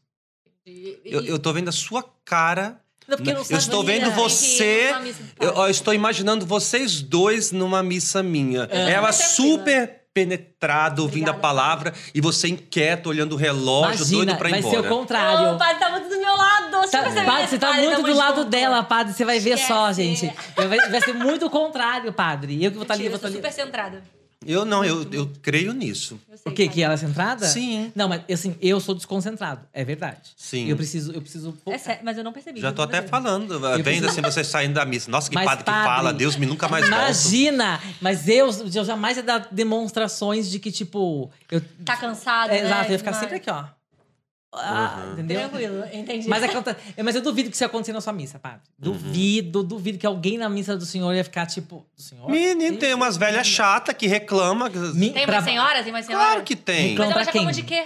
E- 0.65 1.00
e- 1.05 1.13
Eu, 1.13 1.23
eu 1.25 1.39
tô 1.39 1.53
vendo 1.53 1.69
a 1.69 1.71
sua 1.71 2.03
cara. 2.25 2.81
Não, 3.07 3.15
porque 3.17 3.31
Eu 3.31 3.36
não 3.36 3.41
estou 3.57 3.84
vendo 3.84 4.12
você- 4.12 4.93
Eu, 5.39 5.51
eu 5.55 5.69
estou 5.69 5.93
imaginando 5.93 6.45
vocês 6.45 7.01
dois 7.01 7.51
numa 7.53 7.81
missa 7.81 8.22
minha. 8.22 8.67
É. 8.69 8.91
Ela 8.91 9.12
Tranquila. 9.13 9.13
super 9.57 9.99
penetrada, 10.23 11.01
ouvindo 11.01 11.29
Obrigada, 11.29 11.38
a 11.38 11.41
palavra, 11.41 11.93
e 12.13 12.19
você 12.21 12.47
inquieto, 12.49 13.07
olhando 13.09 13.33
o 13.33 13.35
relógio, 13.35 13.97
Imagina, 13.97 14.25
doido 14.25 14.38
pra 14.38 14.49
ir 14.49 14.51
vai 14.51 14.59
embora. 14.59 14.75
ser 14.75 14.85
o 14.85 14.89
contrário. 14.89 15.55
Ô, 15.55 15.57
padre, 15.57 15.79
tá 15.79 15.89
muito 15.91 16.09
do 16.09 16.17
meu 16.19 16.35
lado. 16.38 16.71
Você 16.81 16.91
Tá, 16.97 17.03
percebe 17.03 17.25
padre, 17.25 17.47
você 17.47 17.57
tá 17.59 17.67
padre? 17.67 17.85
muito 17.88 18.03
do 18.03 18.13
lado 18.13 18.35
junto. 18.38 18.49
dela, 18.49 18.83
padre. 18.83 19.13
Você 19.13 19.25
vai 19.25 19.39
ver 19.39 19.57
só, 19.57 19.89
Esquece. 19.91 20.15
gente. 20.27 20.35
Vai, 20.55 20.89
vai 20.89 21.01
ser 21.01 21.13
muito 21.13 21.45
o 21.45 21.49
contrário, 21.49 22.11
padre. 22.13 22.63
Eu 22.63 22.71
que 22.71 22.75
vou 22.77 22.83
estar 22.83 22.93
ali, 22.95 23.05
eu 23.05 23.11
Mentira, 23.11 23.17
vou 23.29 23.29
eu 23.29 23.39
estar 23.39 23.49
sou 23.49 23.49
ali. 23.49 23.57
super 23.57 23.65
centrada. 23.91 24.18
Eu 24.46 24.63
não, 24.63 24.86
eu, 24.86 25.05
eu 25.12 25.29
creio 25.41 25.74
nisso. 25.74 26.17
Eu 26.31 26.38
sei, 26.38 26.51
O 26.51 26.55
quê? 26.55 26.67
Que 26.69 26.81
ela 26.81 26.93
é 26.93 26.98
centrada? 26.98 27.46
Sim. 27.46 27.91
Não, 27.93 28.08
mas 28.08 28.22
assim, 28.31 28.55
eu 28.62 28.79
sou 28.79 28.96
desconcentrado. 28.96 29.62
É 29.74 29.84
verdade. 29.84 30.31
Sim. 30.38 30.69
Eu 30.69 30.77
preciso, 30.77 31.12
eu 31.12 31.22
preciso 31.22 31.58
É 31.65 31.77
sério, 31.77 32.01
mas 32.05 32.17
eu 32.17 32.24
não 32.24 32.31
percebi. 32.31 32.62
Já 32.62 32.72
tô 32.72 32.81
até 32.81 33.01
falando, 33.01 33.60
vendo 33.60 33.84
preciso- 33.84 34.08
assim, 34.08 34.22
você 34.22 34.43
saindo 34.43 34.75
da 34.75 34.86
missa. 34.86 35.12
Nossa, 35.12 35.29
que 35.29 35.36
Mas, 35.36 35.46
padre 35.46 35.65
que 35.65 35.69
padre, 35.69 35.84
fala, 35.84 36.13
Deus 36.13 36.38
me 36.38 36.46
nunca 36.46 36.69
mais. 36.69 36.88
Imagina! 36.88 37.81
Mas 38.00 38.29
eu, 38.29 38.50
eu 38.74 38.86
jamais 38.86 39.17
ia 39.17 39.24
dar 39.24 39.48
demonstrações 39.51 40.50
de 40.50 40.58
que, 40.58 40.72
tipo. 40.72 41.29
Eu, 41.51 41.62
Tá 41.84 41.98
cansado, 41.98 42.51
é, 42.51 42.62
né? 42.62 42.65
Exato, 42.67 42.86
eu 42.86 42.91
ia 42.93 42.98
ficar 42.98 43.12
Não, 43.12 43.19
sempre 43.19 43.36
aqui, 43.36 43.50
ó. 43.51 43.65
Ah, 44.51 45.03
Uhum. 45.06 45.13
Entendeu? 45.13 45.48
Tranquilo, 45.48 45.84
entendi. 45.94 46.27
Mas, 46.27 46.41
é, 46.98 47.03
mas 47.03 47.15
eu 47.15 47.22
duvido 47.22 47.50
que 47.50 47.56
isso 47.56 47.63
ia 47.63 47.68
acontecer 47.68 47.94
na 47.94 48.01
sua 48.01 48.12
missa, 48.12 48.39
padre. 48.39 48.62
Uhum. 48.84 48.91
Duvido, 48.94 49.62
duvido 49.63 49.98
que 50.00 50.08
alguém 50.08 50.39
na 50.39 50.50
missa 50.50 50.75
do 50.75 50.86
senhor 50.88 51.13
ia 51.13 51.24
ficar, 51.24 51.46
tipo. 51.46 51.86
Do 51.96 52.01
senhor? 52.01 52.27
Menino, 52.29 52.77
tem 52.77 52.94
umas 52.96 53.15
velhas 53.15 53.46
chatas 53.46 53.94
que 53.96 54.08
reclamam. 54.08 54.68
Mi- 54.96 55.12
Tem 55.12 55.24
pra- 55.24 55.34
mais 55.34 55.44
senhora? 55.44 55.84
Tem 55.84 55.91
mais 55.91 56.06
senhora? 56.08 56.25
Claro 56.25 56.44
que 56.44 56.56
tem. 56.56 56.89
Reclama. 56.89 57.10
Mas 57.10 57.15
ela 57.18 57.25
já 57.25 57.32
quem? 57.32 57.41
falou 57.41 57.53
de 57.53 57.63
quê? 57.63 57.86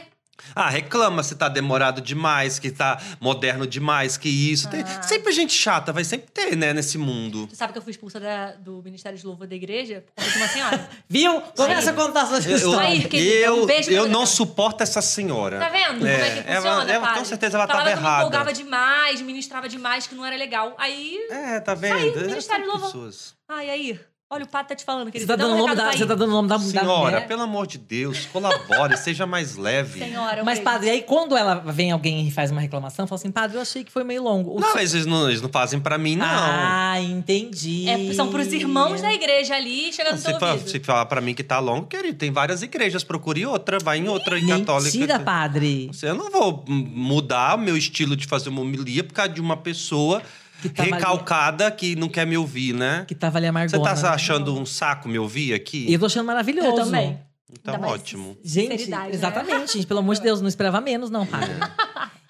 Ah, 0.55 0.69
reclama 0.69 1.23
se 1.23 1.35
tá 1.35 1.47
demorado 1.49 2.01
demais, 2.01 2.59
que 2.59 2.69
tá 2.71 2.99
moderno 3.19 3.65
demais, 3.65 4.17
que 4.17 4.29
isso. 4.29 4.69
Tem- 4.69 4.81
Ah. 4.81 5.01
sempre 5.01 5.31
gente 5.31 5.53
chata, 5.53 5.91
vai 5.91 6.03
sempre 6.03 6.27
ter, 6.31 6.55
né, 6.55 6.73
nesse 6.73 6.97
mundo. 6.97 7.47
Tu 7.47 7.55
sabe 7.55 7.71
que 7.73 7.79
eu 7.79 7.81
fui 7.81 7.91
expulsa 7.91 8.19
da- 8.19 8.51
do 8.53 8.81
Ministério 8.83 9.17
de 9.17 9.25
Louvor 9.25 9.47
da 9.47 9.55
igreja 9.55 10.03
por 10.15 10.23
conta 10.23 10.31
de 10.31 10.37
uma 10.37 10.47
senhora. 10.47 10.89
Viu? 11.09 11.41
Começa 11.55 11.91
a 11.91 11.93
contar 11.93 12.25
suas 12.27 12.45
Eu, 12.45 12.57
histórias. 12.57 12.81
Aí, 12.81 13.03
querida, 13.07 13.29
eu, 13.47 13.63
um 13.63 13.65
beijo 13.65 13.89
eu 13.91 14.03
pra 14.03 14.11
não 14.11 14.25
você. 14.25 14.35
suporto 14.35 14.81
essa 14.83 15.01
senhora. 15.01 15.59
Tá 15.59 15.69
vendo 15.69 15.93
como 15.99 16.07
é 16.07 16.29
que 16.43 16.49
ela- 16.49 16.61
funciona, 16.61 16.91
ela- 16.91 17.05
padre? 17.05 17.19
com 17.19 17.25
certeza 17.25 17.57
ela 17.57 17.67
Falava 17.67 17.85
tava 17.89 17.91
que 18.01 18.05
eu 18.05 18.09
me 18.11 18.17
empolgava 18.17 18.49
errada. 18.51 18.63
demais, 18.63 19.21
ministrava 19.21 19.69
demais, 19.69 20.07
que 20.07 20.15
não 20.15 20.25
era 20.25 20.35
legal. 20.35 20.75
Aí, 20.77 21.17
É, 21.31 21.59
tá 21.59 21.73
vendo? 21.73 21.93
Do 22.11 22.17
Essas 22.19 22.27
Ministério 22.27 22.65
do 22.65 22.71
Louvor. 22.71 22.87
pessoas. 22.91 23.33
ai, 23.49 23.69
aí, 23.69 23.99
Olha, 24.33 24.45
o 24.45 24.47
Pato 24.47 24.69
tá 24.69 24.75
te 24.75 24.83
falando, 24.83 25.05
Você 25.05 25.11
querido. 25.11 25.27
tá, 25.27 25.35
um 25.35 25.37
dando 25.49 25.53
o 25.53 25.57
nome 25.59 25.75
da, 25.75 25.91
você 25.91 26.03
ir. 26.03 26.07
tá 26.07 26.15
dando 26.15 26.29
o 26.29 26.33
nome 26.33 26.49
da, 26.49 26.57
da 26.57 26.63
Senhora, 26.63 27.03
mulher. 27.11 27.27
pelo 27.27 27.41
amor 27.43 27.67
de 27.67 27.77
Deus, 27.77 28.25
colabore, 28.25 28.97
seja 28.97 29.27
mais 29.27 29.55
leve. 29.55 29.99
Senhora, 29.99 30.43
Mas, 30.43 30.57
um 30.59 30.61
beijo. 30.61 30.61
padre, 30.63 30.89
aí 30.89 31.01
quando 31.03 31.37
ela 31.37 31.55
vem 31.55 31.91
alguém 31.91 32.27
e 32.27 32.31
faz 32.31 32.49
uma 32.49 32.59
reclamação, 32.59 33.05
fala 33.05 33.19
assim, 33.19 33.29
padre, 33.31 33.57
eu 33.57 33.61
achei 33.61 33.83
que 33.83 33.91
foi 33.91 34.03
meio 34.03 34.23
longo. 34.23 34.57
O 34.57 34.59
Não, 34.59 34.71
seu- 34.71 34.79
eles 34.79 35.05
não, 35.05 35.29
eles 35.29 35.41
não 35.41 35.49
fazem 35.49 35.79
pra 35.79 35.97
mim, 35.99 36.15
não. 36.15 36.25
Ah, 36.27 36.99
entendi. 36.99 37.87
É, 37.87 38.13
são 38.13 38.29
pros 38.29 38.51
irmãos 38.51 39.01
da 39.01 39.13
igreja 39.13 39.55
ali, 39.55 39.93
chegando 39.93 40.17
Se, 40.17 40.23
seu 40.23 40.39
fa- 40.39 40.53
ouvido. 40.53 40.69
se 40.69 40.79
falar 40.79 41.05
pra 41.05 41.21
mim 41.21 41.33
que 41.35 41.43
tá 41.43 41.59
longo, 41.59 41.85
querido, 41.85 42.17
tem 42.17 42.31
várias 42.31 42.61
igrejas, 42.63 43.03
procure 43.03 43.45
outra, 43.45 43.77
vai 43.79 43.99
em 43.99 44.07
outra 44.07 44.39
em 44.39 44.47
católica. 44.47 44.91
Mentira, 44.97 45.19
padre. 45.19 45.91
Eu 46.01 46.15
não 46.15 46.31
vou 46.31 46.63
mudar 46.67 47.55
o 47.55 47.59
meu 47.59 47.77
estilo 47.77 48.15
de 48.15 48.25
fazer 48.25 48.49
uma 48.49 48.61
homilia 48.61 49.03
por 49.03 49.13
causa 49.13 49.31
de 49.31 49.41
uma 49.41 49.57
pessoa 49.57 50.21
Que 50.63 50.69
tava 50.75 50.89
ali- 50.89 50.97
recalcada 50.97 51.71
que 51.71 51.95
não 51.95 52.09
quer 52.09 52.25
me 52.25 52.37
ouvir, 52.37 52.73
né? 52.73 53.05
Que 53.07 53.13
tava 53.15 53.37
ali 53.37 53.45
Você 53.45 53.49
amargona. 53.49 53.95
tá 53.95 54.13
achando 54.13 54.57
um 54.57 54.65
saco 54.65 55.07
me 55.07 55.19
ouvir 55.19 55.53
aqui? 55.53 55.91
Eu 55.91 55.99
tô 55.99 56.05
achando 56.07 56.25
maravilhoso. 56.25 56.67
Eu 56.67 56.75
também. 56.75 57.19
Então, 57.51 57.79
ótimo. 57.81 58.35
Gente, 58.43 58.89
né? 58.89 59.09
exatamente, 59.11 59.73
gente. 59.73 59.85
Pelo 59.85 59.99
amor 59.99 60.15
de 60.15 60.21
Deus, 60.21 60.41
não 60.41 60.47
esperava 60.47 60.81
menos, 60.81 61.11
não, 61.11 61.23
padre. 61.25 61.53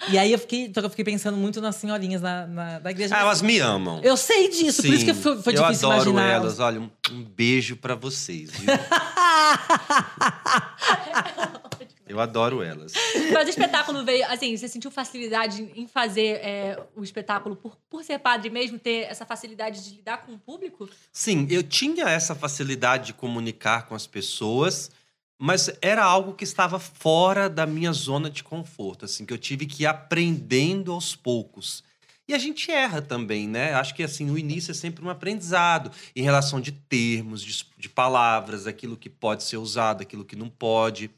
E 0.10 0.18
aí 0.18 0.34
eu 0.34 0.38
fiquei, 0.38 0.66
então 0.66 0.84
eu 0.84 0.90
fiquei 0.90 1.06
pensando 1.06 1.38
muito 1.38 1.62
nas 1.62 1.78
senhorinhas 1.78 2.20
da, 2.20 2.46
na- 2.46 2.80
da 2.80 2.92
igreja. 2.92 3.16
Ah, 3.16 3.22
elas 3.22 3.42
me 3.42 3.58
amam. 3.58 4.02
Eu 4.04 4.18
sei 4.18 4.50
disso, 4.50 4.82
por 4.82 4.94
isso 4.94 5.06
que 5.06 5.14
foi, 5.14 5.42
foi 5.42 5.56
eu 5.58 5.62
difícil 5.64 5.90
adoro 5.90 6.10
imaginar. 6.10 6.34
elas. 6.34 6.60
Olha, 6.60 6.82
um, 6.82 6.90
um 7.10 7.24
beijo 7.24 7.78
pra 7.78 7.96
vocês, 7.96 8.52
viu? 8.52 8.68
eu 12.08 12.20
adoro 12.20 12.62
elas. 12.62 12.94
Mas 13.34 13.48
o 13.48 13.50
espetáculo 13.50 14.04
veio, 14.04 14.26
assim, 14.28 14.56
você 14.56 14.68
sentiu 14.68 14.92
facilidade 14.92 15.72
em 15.76 15.88
fazer 15.88 16.40
é, 16.44 16.84
o 16.96 17.04
espetáculo 17.04 17.56
por, 17.56 17.78
por 17.90 18.04
ser 18.04 18.20
padre 18.20 18.50
mesmo, 18.50 18.78
ter 18.78 19.04
essa 19.04 19.26
facilidade 19.26 19.84
de 19.84 19.96
lidar 19.96 20.26
com 20.26 20.34
o 20.34 20.40
público? 20.40 20.90
Sim, 21.12 21.48
eu 21.50 21.64
tinha 21.64 22.06
essa 22.06 22.36
facilidade 22.36 23.08
de 23.08 23.14
comunicar 23.14 23.88
com 23.88 23.96
as 23.96 24.06
pessoas, 24.06 24.92
mas 25.38 25.70
era 25.82 26.04
algo 26.04 26.34
que 26.34 26.44
estava 26.44 26.80
fora 26.80 27.50
da 27.50 27.66
minha 27.66 27.92
zona 27.94 28.30
de 28.30 28.44
conforto, 28.44 29.06
assim, 29.06 29.26
que 29.26 29.34
eu 29.34 29.38
tive 29.38 29.66
que 29.66 29.84
ir 29.84 29.88
aprendendo 29.88 30.92
aos 30.92 31.16
poucos. 31.16 31.84
E 32.28 32.34
a 32.34 32.38
gente 32.38 32.72
erra 32.72 33.02
também, 33.02 33.48
né? 33.50 33.74
Acho 33.74 33.94
que 33.94 34.02
assim, 34.02 34.30
o 34.32 34.38
início 34.38 34.72
é 34.72 34.74
sempre 34.74 35.04
um 35.04 35.10
aprendizado 35.10 35.92
em 36.16 36.22
relação 36.22 36.62
de 36.62 36.72
termos, 36.72 37.42
de, 37.42 37.66
de 37.78 37.90
palavras, 37.90 38.66
aquilo 38.66 38.96
que 38.96 39.10
pode 39.10 39.44
ser 39.44 39.58
usado, 39.58 40.02
aquilo 40.02 40.24
que 40.24 40.36
não 40.36 40.50
pode. 40.50 41.12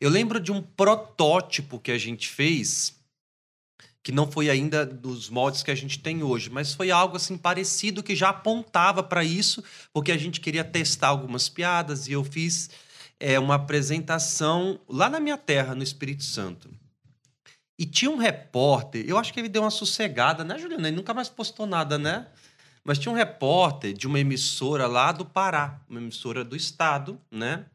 Eu 0.00 0.10
lembro 0.10 0.40
de 0.40 0.50
um 0.50 0.60
protótipo 0.60 1.78
que 1.78 1.92
a 1.92 1.98
gente 1.98 2.28
fez, 2.28 2.98
que 4.02 4.10
não 4.10 4.28
foi 4.28 4.50
ainda 4.50 4.84
dos 4.84 5.30
moldes 5.30 5.62
que 5.62 5.70
a 5.70 5.76
gente 5.76 6.00
tem 6.00 6.24
hoje, 6.24 6.50
mas 6.50 6.74
foi 6.74 6.90
algo 6.90 7.16
assim 7.16 7.36
parecido 7.36 8.02
que 8.02 8.16
já 8.16 8.30
apontava 8.30 9.00
para 9.00 9.22
isso, 9.22 9.62
porque 9.92 10.10
a 10.10 10.18
gente 10.18 10.40
queria 10.40 10.64
testar 10.64 11.08
algumas 11.08 11.48
piadas 11.48 12.08
e 12.08 12.12
eu 12.12 12.24
fiz 12.24 12.68
é, 13.20 13.38
uma 13.38 13.54
apresentação 13.54 14.80
lá 14.88 15.08
na 15.08 15.20
minha 15.20 15.38
terra, 15.38 15.72
no 15.74 15.84
Espírito 15.84 16.24
Santo. 16.24 16.68
E 17.78 17.86
tinha 17.86 18.10
um 18.10 18.16
repórter, 18.16 19.04
eu 19.06 19.16
acho 19.16 19.32
que 19.32 19.38
ele 19.38 19.48
deu 19.48 19.62
uma 19.62 19.70
sossegada, 19.70 20.42
né, 20.42 20.58
Juliana? 20.58 20.88
Ele 20.88 20.96
nunca 20.96 21.14
mais 21.14 21.28
postou 21.28 21.64
nada, 21.64 21.96
né? 21.96 22.26
Mas 22.82 22.98
tinha 22.98 23.12
um 23.12 23.14
repórter 23.14 23.92
de 23.92 24.06
uma 24.06 24.18
emissora 24.18 24.86
lá 24.86 25.12
do 25.12 25.24
Pará, 25.24 25.80
uma 25.88 26.00
emissora 26.00 26.44
do 26.44 26.56
estado, 26.56 27.20
né? 27.30 27.66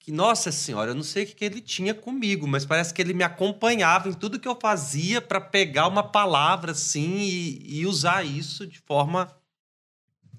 Que, 0.00 0.12
nossa 0.12 0.52
senhora, 0.52 0.90
eu 0.90 0.94
não 0.94 1.02
sei 1.02 1.24
o 1.24 1.26
que 1.26 1.44
ele 1.44 1.60
tinha 1.60 1.94
comigo, 1.94 2.46
mas 2.46 2.66
parece 2.66 2.92
que 2.92 3.00
ele 3.00 3.14
me 3.14 3.24
acompanhava 3.24 4.08
em 4.08 4.12
tudo 4.12 4.38
que 4.38 4.48
eu 4.48 4.58
fazia 4.60 5.22
para 5.22 5.40
pegar 5.40 5.86
uma 5.86 6.02
palavra 6.02 6.72
assim 6.72 7.18
e, 7.18 7.80
e 7.80 7.86
usar 7.86 8.24
isso 8.24 8.66
de 8.66 8.78
forma 8.80 9.34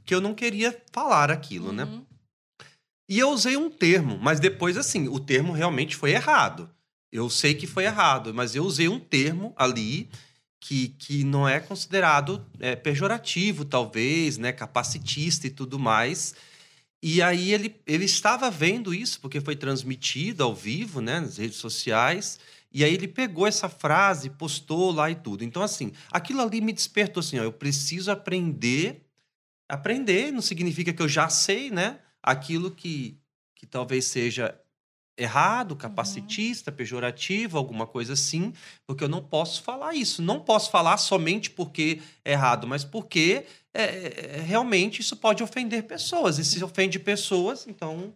que 0.06 0.14
eu 0.14 0.22
não 0.22 0.34
queria 0.34 0.80
falar 0.92 1.32
aquilo, 1.32 1.72
né? 1.72 1.86
Uhum. 1.86 2.06
E 3.08 3.18
eu 3.18 3.30
usei 3.32 3.58
um 3.58 3.72
termo, 3.72 4.20
mas 4.22 4.40
depois, 4.40 4.78
assim, 4.78 5.08
o 5.08 5.20
termo 5.20 5.54
realmente 5.54 5.96
foi 5.96 6.12
errado. 6.12 6.70
Eu 7.12 7.30
sei 7.30 7.56
que 7.56 7.66
foi 7.66 7.86
errado, 7.86 8.34
mas 8.34 8.56
eu 8.56 8.64
usei 8.64 8.88
um 8.88 9.00
termo 9.00 9.54
ali 9.56 10.10
que, 10.60 10.90
que 10.90 11.24
não 11.24 11.48
é 11.48 11.60
considerado 11.60 12.46
é, 12.60 12.76
pejorativo, 12.76 13.66
talvez, 13.66 14.38
né? 14.38 14.52
Capacitista 14.52 15.48
e 15.48 15.50
tudo 15.50 15.80
mais. 15.80 16.36
E 17.02 17.22
aí 17.22 17.54
ele, 17.54 17.76
ele 17.88 18.06
estava 18.06 18.52
vendo 18.52 18.94
isso, 18.94 19.20
porque 19.22 19.40
foi 19.40 19.56
transmitido 19.56 20.44
ao 20.44 20.54
vivo, 20.54 21.02
né? 21.02 21.20
Nas 21.20 21.38
redes 21.38 21.58
sociais. 21.58 22.40
E 22.72 22.84
aí 22.84 22.94
ele 22.94 23.08
pegou 23.08 23.48
essa 23.48 23.70
frase, 23.70 24.30
postou 24.30 24.92
lá 24.92 25.10
e 25.10 25.16
tudo. 25.16 25.44
Então, 25.44 25.64
assim, 25.64 25.92
aquilo 26.12 26.42
ali 26.42 26.62
me 26.62 26.74
despertou 26.74 27.22
assim, 27.22 27.40
ó, 27.40 27.44
eu 27.44 27.54
preciso 27.54 28.12
aprender. 28.12 29.06
Aprender 29.68 30.32
não 30.32 30.42
significa 30.42 30.94
que 30.94 31.02
eu 31.02 31.08
já 31.08 31.30
sei, 31.30 31.72
né? 31.72 32.00
Aquilo 32.22 32.70
que, 32.70 33.18
que 33.56 33.66
talvez 33.66 34.06
seja 34.06 34.60
errado, 35.20 35.76
capacitista, 35.76 36.72
pejorativo, 36.72 37.58
alguma 37.58 37.86
coisa 37.86 38.14
assim, 38.14 38.54
porque 38.88 39.04
eu 39.04 39.10
não 39.10 39.22
posso 39.22 39.62
falar 39.62 39.94
isso. 39.94 40.22
Não 40.22 40.40
posso 40.40 40.72
falar 40.72 40.98
somente 40.98 41.50
porque 41.50 42.02
é 42.24 42.32
errado, 42.32 42.66
mas 42.66 42.84
porque 42.84 43.46
é, 43.74 44.38
é, 44.38 44.42
realmente 44.42 45.02
isso 45.02 45.16
pode 45.18 45.44
ofender 45.44 45.84
pessoas. 45.84 46.40
E 46.40 46.46
se 46.46 46.64
ofende 46.64 46.98
pessoas, 46.98 47.68
então 47.68 48.14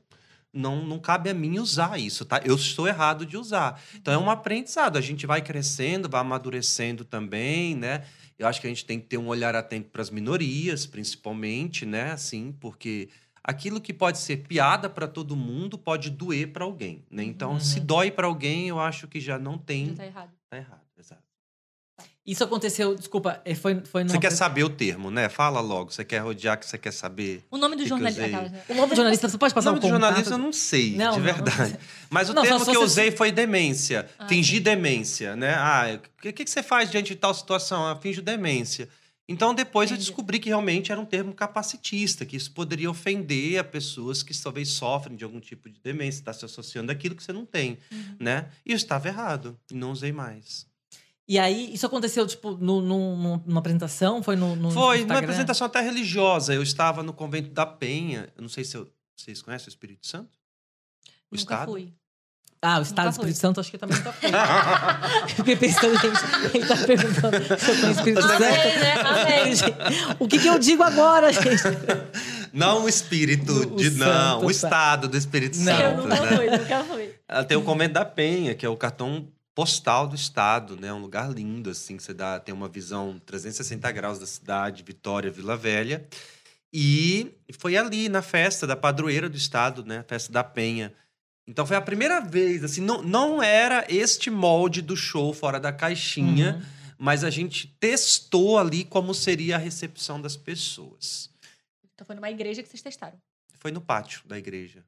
não, 0.53 0.85
não 0.85 0.99
cabe 0.99 1.29
a 1.29 1.33
mim 1.33 1.59
usar 1.59 1.99
isso, 1.99 2.23
tá? 2.23 2.41
Eu 2.45 2.55
estou 2.55 2.87
errado 2.87 3.25
de 3.25 3.35
usar. 3.35 3.81
Então 3.95 4.13
é 4.13 4.17
um 4.17 4.29
aprendizado. 4.29 4.97
A 4.97 5.01
gente 5.01 5.25
vai 5.25 5.41
crescendo, 5.41 6.07
vai 6.07 6.21
amadurecendo 6.21 7.03
também, 7.03 7.75
né? 7.75 8.05
Eu 8.37 8.47
acho 8.47 8.59
que 8.59 8.67
a 8.67 8.69
gente 8.69 8.85
tem 8.85 8.99
que 8.99 9.07
ter 9.07 9.17
um 9.17 9.27
olhar 9.27 9.55
atento 9.55 9.89
para 9.89 10.01
as 10.01 10.09
minorias, 10.09 10.85
principalmente, 10.85 11.85
né? 11.85 12.11
Assim, 12.11 12.51
porque 12.59 13.09
aquilo 13.43 13.81
que 13.81 13.93
pode 13.93 14.17
ser 14.19 14.37
piada 14.37 14.89
para 14.89 15.07
todo 15.07 15.35
mundo 15.35 15.77
pode 15.77 16.09
doer 16.09 16.47
para 16.53 16.63
alguém, 16.63 17.03
né? 17.11 17.23
Então, 17.23 17.53
Uhum. 17.53 17.59
se 17.59 17.79
dói 17.79 18.09
para 18.09 18.27
alguém, 18.27 18.69
eu 18.69 18.79
acho 18.79 19.07
que 19.07 19.19
já 19.19 19.37
não 19.37 19.53
Já 19.53 19.59
tem. 19.65 19.93
tá 19.95 20.05
errado. 20.05 20.31
Tá 20.49 20.57
errado, 20.57 20.81
exato. 20.97 21.21
Isso 22.25 22.41
aconteceu, 22.41 22.95
desculpa, 22.95 23.41
é, 23.43 23.53
foi, 23.53 23.81
foi 23.83 24.05
Você 24.05 24.17
quer 24.17 24.31
saber 24.31 24.63
o 24.63 24.69
termo, 24.69 25.11
né? 25.11 25.27
Fala 25.27 25.59
logo. 25.59 25.91
Você 25.91 26.05
quer 26.05 26.19
rodear 26.19 26.57
que 26.57 26.65
você 26.65 26.77
quer 26.77 26.93
saber. 26.93 27.43
O 27.51 27.57
nome 27.57 27.75
do 27.75 27.85
jornalista. 27.85 28.25
eu 28.25 28.49
né? 28.49 28.63
O 28.69 28.73
nome 28.75 28.89
do 28.91 28.95
jornalista, 28.95 29.27
você 29.27 29.37
pode 29.37 29.51
O 29.51 29.55
passar 29.55 29.71
nome 29.71 29.79
o 29.79 29.81
do 29.81 29.89
jornalista 29.89 30.33
eu 30.33 30.37
não 30.37 30.53
sei, 30.53 30.95
Não, 30.95 31.11
de 31.11 31.17
não, 31.17 31.25
verdade. 31.25 31.77
Mas 32.09 32.29
o 32.29 32.33
Não, 32.33 32.41
termo 32.43 32.59
se 32.63 32.71
que 32.71 32.77
eu 32.77 32.81
usei 32.81 33.11
foi 33.11 33.29
demência. 33.29 34.09
Ah, 34.17 34.25
Fingir 34.29 34.59
sim. 34.59 34.63
demência, 34.63 35.35
né? 35.35 35.53
Ah, 35.53 35.99
o 36.17 36.21
que, 36.21 36.31
que 36.31 36.49
você 36.49 36.63
faz 36.63 36.89
diante 36.89 37.09
de 37.09 37.17
tal 37.17 37.33
situação? 37.33 37.85
Ah, 37.85 37.97
finjo 37.97 38.21
demência. 38.21 38.87
Então, 39.27 39.53
depois 39.53 39.89
eu 39.89 39.95
Entendi. 39.95 40.07
descobri 40.09 40.37
que 40.39 40.49
realmente 40.49 40.91
era 40.91 40.99
um 40.99 41.05
termo 41.05 41.33
capacitista, 41.33 42.25
que 42.25 42.35
isso 42.35 42.51
poderia 42.51 42.91
ofender 42.91 43.57
a 43.57 43.63
pessoas 43.63 44.21
que 44.21 44.37
talvez 44.37 44.69
sofrem 44.69 45.15
de 45.15 45.23
algum 45.23 45.39
tipo 45.39 45.69
de 45.69 45.79
demência, 45.79 46.19
está 46.19 46.33
se 46.33 46.43
associando 46.43 46.91
àquilo 46.91 47.15
que 47.15 47.23
você 47.23 47.31
não 47.31 47.45
tem, 47.45 47.77
Uhum. 47.91 48.17
né? 48.19 48.49
E 48.65 48.71
eu 48.71 48.75
estava 48.75 49.07
errado, 49.07 49.57
e 49.71 49.73
não 49.73 49.91
usei 49.93 50.11
mais. 50.11 50.67
E 51.25 51.39
aí, 51.39 51.73
isso 51.73 51.85
aconteceu, 51.85 52.27
tipo, 52.27 52.51
no, 52.57 52.81
no- 52.81 53.37
numa 53.45 53.59
apresentação? 53.59 54.21
Foi 54.21 54.35
no, 54.35 54.57
no 54.57 54.71
Foi 54.71 54.81
uma 54.83 54.97
Instagram? 54.97 55.19
apresentação 55.19 55.67
até 55.67 55.79
religiosa. 55.79 56.53
Eu 56.53 56.61
estava 56.61 57.01
no 57.01 57.13
convento 57.13 57.49
da 57.51 57.65
Penha. 57.65 58.27
Eu 58.35 58.41
não 58.41 58.49
sei 58.49 58.65
se 58.65 58.75
eu- 58.75 58.91
vocês 59.15 59.41
conhecem 59.41 59.67
o 59.67 59.69
Espírito 59.69 60.05
Santo? 60.05 60.37
O 61.31 61.35
Nunca 61.35 61.41
Estado? 61.41 61.71
fui. 61.71 61.93
Ah, 62.65 62.79
o 62.79 62.81
Estado 62.81 63.07
do. 63.07 63.11
Espírito 63.11 63.37
Santo, 63.39 63.59
acho 63.59 63.69
que 63.71 63.77
também 63.77 63.97
foi. 63.97 64.11
Eu 64.13 65.35
fiquei 65.35 65.55
pensando, 65.57 65.99
gente, 65.99 66.19
ele 66.55 66.65
tá 66.65 66.77
perguntando 66.77 67.59
se 67.59 67.69
eu 67.71 67.75
conheço 67.79 67.87
o 67.87 67.91
Espírito 67.91 68.21
Santo. 68.21 68.33
Amém, 68.43 68.79
né? 68.79 68.93
Amém. 69.01 69.55
Gente, 69.55 69.75
O 70.19 70.27
que, 70.27 70.39
que 70.39 70.47
eu 70.47 70.57
digo 70.57 70.81
agora, 70.81 71.31
gente? 71.33 71.61
Não 72.53 72.83
o 72.85 72.89
espírito, 72.89 73.51
O- 73.51 73.73
o 73.73 73.75
de, 73.77 73.89
não, 73.91 74.05
santo, 74.07 74.37
o 74.43 74.45
tá. 74.45 74.51
estado 74.51 75.07
do 75.07 75.17
Espírito 75.17 75.59
Não. 75.59 75.73
Eu 75.73 75.89
Santo. 75.97 76.07
nunca 76.07 76.21
né? 76.21 76.37
fui, 76.37 76.49
nunca 76.57 76.83
fui. 76.83 77.15
Ela 77.27 77.43
tem 77.43 77.57
o 77.57 77.63
Convento 77.63 77.93
da 77.95 78.05
Penha, 78.05 78.53
que 78.55 78.65
é 78.65 78.69
o 78.69 78.77
cartão 78.77 79.27
postal 79.55 80.07
do 80.07 80.15
estado, 80.15 80.75
né? 80.79 80.93
Um 80.93 80.99
lugar 80.99 81.29
lindo, 81.31 81.69
assim, 81.69 81.97
que 81.97 82.03
você 82.03 82.13
dá, 82.13 82.39
tem 82.39 82.53
uma 82.53 82.67
visão 82.69 83.19
360 83.25 83.91
graus 83.91 84.19
da 84.19 84.25
cidade, 84.25 84.83
Vitória, 84.83 85.29
Vila 85.29 85.57
Velha. 85.57 86.05
E 86.71 87.31
foi 87.59 87.75
ali, 87.77 88.09
na 88.09 88.21
festa 88.21 88.65
da 88.65 88.75
padroeira 88.75 89.29
do 89.29 89.37
estado, 89.37 89.83
né? 89.85 90.03
Festa 90.07 90.31
da 90.31 90.43
Penha. 90.43 90.91
Então 91.47 91.65
foi 91.65 91.75
a 91.75 91.81
primeira 91.81 92.21
vez, 92.21 92.63
assim, 92.63 92.81
não, 92.81 93.01
não 93.01 93.43
era 93.43 93.85
este 93.89 94.29
molde 94.29 94.81
do 94.81 94.95
show 94.95 95.33
fora 95.33 95.59
da 95.59 95.73
caixinha, 95.73 96.55
Uhum. 96.55 96.95
mas 96.97 97.23
a 97.23 97.29
gente 97.29 97.67
testou 97.79 98.57
ali 98.57 98.85
como 98.85 99.13
seria 99.13 99.55
a 99.55 99.59
recepção 99.59 100.21
das 100.21 100.37
pessoas. 100.37 101.29
Então 101.93 102.05
foi 102.05 102.15
numa 102.15 102.31
igreja 102.31 102.63
que 102.63 102.69
vocês 102.69 102.81
testaram. 102.81 103.17
Foi 103.59 103.71
no 103.71 103.81
pátio 103.81 104.21
da 104.25 104.37
igreja. 104.37 104.83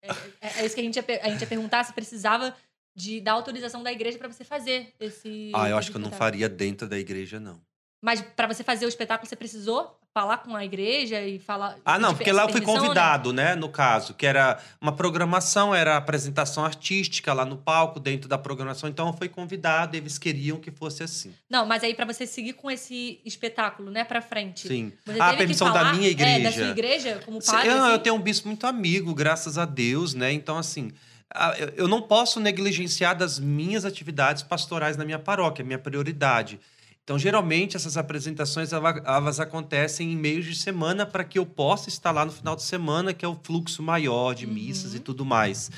É, 0.00 0.08
é- 0.40 0.60
é 0.60 0.66
isso 0.66 0.74
que 0.74 0.80
a 0.80 0.84
gente, 0.84 0.96
ia, 0.96 1.04
a 1.22 1.28
gente 1.30 1.40
ia 1.40 1.46
perguntar 1.46 1.84
se 1.84 1.92
precisava 1.92 2.54
de, 2.94 3.20
da 3.20 3.32
autorização 3.32 3.82
da 3.82 3.92
igreja 3.92 4.18
pra 4.18 4.28
você 4.28 4.44
fazer 4.44 4.92
esse. 5.00 5.50
Ah, 5.54 5.68
eu 5.68 5.76
acho 5.76 5.90
que 5.90 5.96
eu 5.96 6.00
não 6.00 6.12
faria 6.12 6.48
dentro 6.48 6.88
da 6.88 6.98
igreja, 6.98 7.40
não. 7.40 7.60
Mas 8.04 8.20
pra 8.20 8.46
você 8.48 8.62
fazer 8.64 8.84
o 8.84 8.88
espetáculo, 8.88 9.28
você 9.28 9.36
precisou 9.36 9.96
falar 10.14 10.38
com 10.38 10.54
a 10.54 10.64
igreja 10.64 11.20
e 11.22 11.38
falar. 11.38 11.76
Ah, 11.84 11.98
não, 11.98 12.14
porque 12.14 12.30
lá 12.30 12.42
eu 12.44 12.48
fui 12.50 12.60
né? 12.60 12.66
convidado, 12.66 13.32
né? 13.32 13.54
No 13.54 13.68
caso, 13.68 14.12
que 14.14 14.26
era 14.26 14.58
uma 14.80 14.92
programação, 14.92 15.74
era 15.74 15.96
apresentação 15.96 16.64
artística 16.64 17.32
lá 17.32 17.44
no 17.44 17.56
palco, 17.56 17.98
dentro 17.98 18.28
da 18.28 18.36
programação. 18.36 18.88
Então 18.88 19.06
eu 19.06 19.12
fui 19.14 19.28
convidado, 19.28 19.96
eles 19.96 20.18
queriam 20.18 20.58
que 20.58 20.70
fosse 20.70 21.02
assim. 21.02 21.34
Não, 21.48 21.64
mas 21.64 21.82
aí 21.82 21.94
pra 21.94 22.04
você 22.04 22.26
seguir 22.26 22.52
com 22.52 22.70
esse 22.70 23.20
espetáculo, 23.24 23.90
né, 23.90 24.04
pra 24.04 24.20
frente. 24.20 24.68
Sim. 24.68 24.92
Você 25.06 25.18
Ah, 25.20 25.30
a 25.30 25.36
permissão 25.36 25.68
falar, 25.68 25.84
da 25.84 25.92
minha 25.94 26.10
É, 26.10 26.14
da 26.14 26.20
igreja. 26.28 26.52
sua 26.52 26.68
igreja, 26.70 27.22
como 27.24 27.42
padre. 27.42 27.68
eu, 27.68 27.82
assim? 27.82 27.92
eu 27.92 27.98
tenho 27.98 28.14
um 28.16 28.20
bispo 28.20 28.48
muito 28.48 28.66
amigo, 28.66 29.14
graças 29.14 29.56
a 29.56 29.64
Deus, 29.64 30.12
né? 30.12 30.30
Então, 30.32 30.58
assim, 30.58 30.92
a- 31.34 31.54
eu- 31.58 31.68
eu 31.76 31.88
não 31.88 32.02
posso 32.02 32.38
negligenciar 32.38 33.16
das 33.16 33.38
minhas 33.38 33.86
atividades 33.86 34.42
pastorais 34.42 34.96
na 34.96 35.04
minha 35.06 35.18
paróquia, 35.18 35.62
é 35.62 35.64
minha 35.64 35.78
prioridade. 35.78 36.60
Então, 37.04 37.18
geralmente, 37.18 37.76
essas 37.76 37.96
apresentações 37.96 38.72
ela- 38.72 39.02
elas 39.04 39.40
acontecem 39.40 40.12
em 40.12 40.16
meios 40.16 40.44
de 40.46 40.54
semana 40.54 41.04
para 41.04 41.24
que 41.24 41.38
eu 41.38 41.44
possa 41.44 41.88
estar 41.88 42.12
lá 42.12 42.24
no 42.24 42.30
final 42.30 42.54
de 42.54 42.62
semana, 42.62 43.12
que 43.12 43.24
é 43.24 43.28
o 43.28 43.38
fluxo 43.42 43.82
maior 43.82 44.34
de 44.34 44.46
missas 44.46 44.94
e 44.94 44.98
Uhum. 44.98 45.02
tudo 45.02 45.24
mais. 45.24 45.70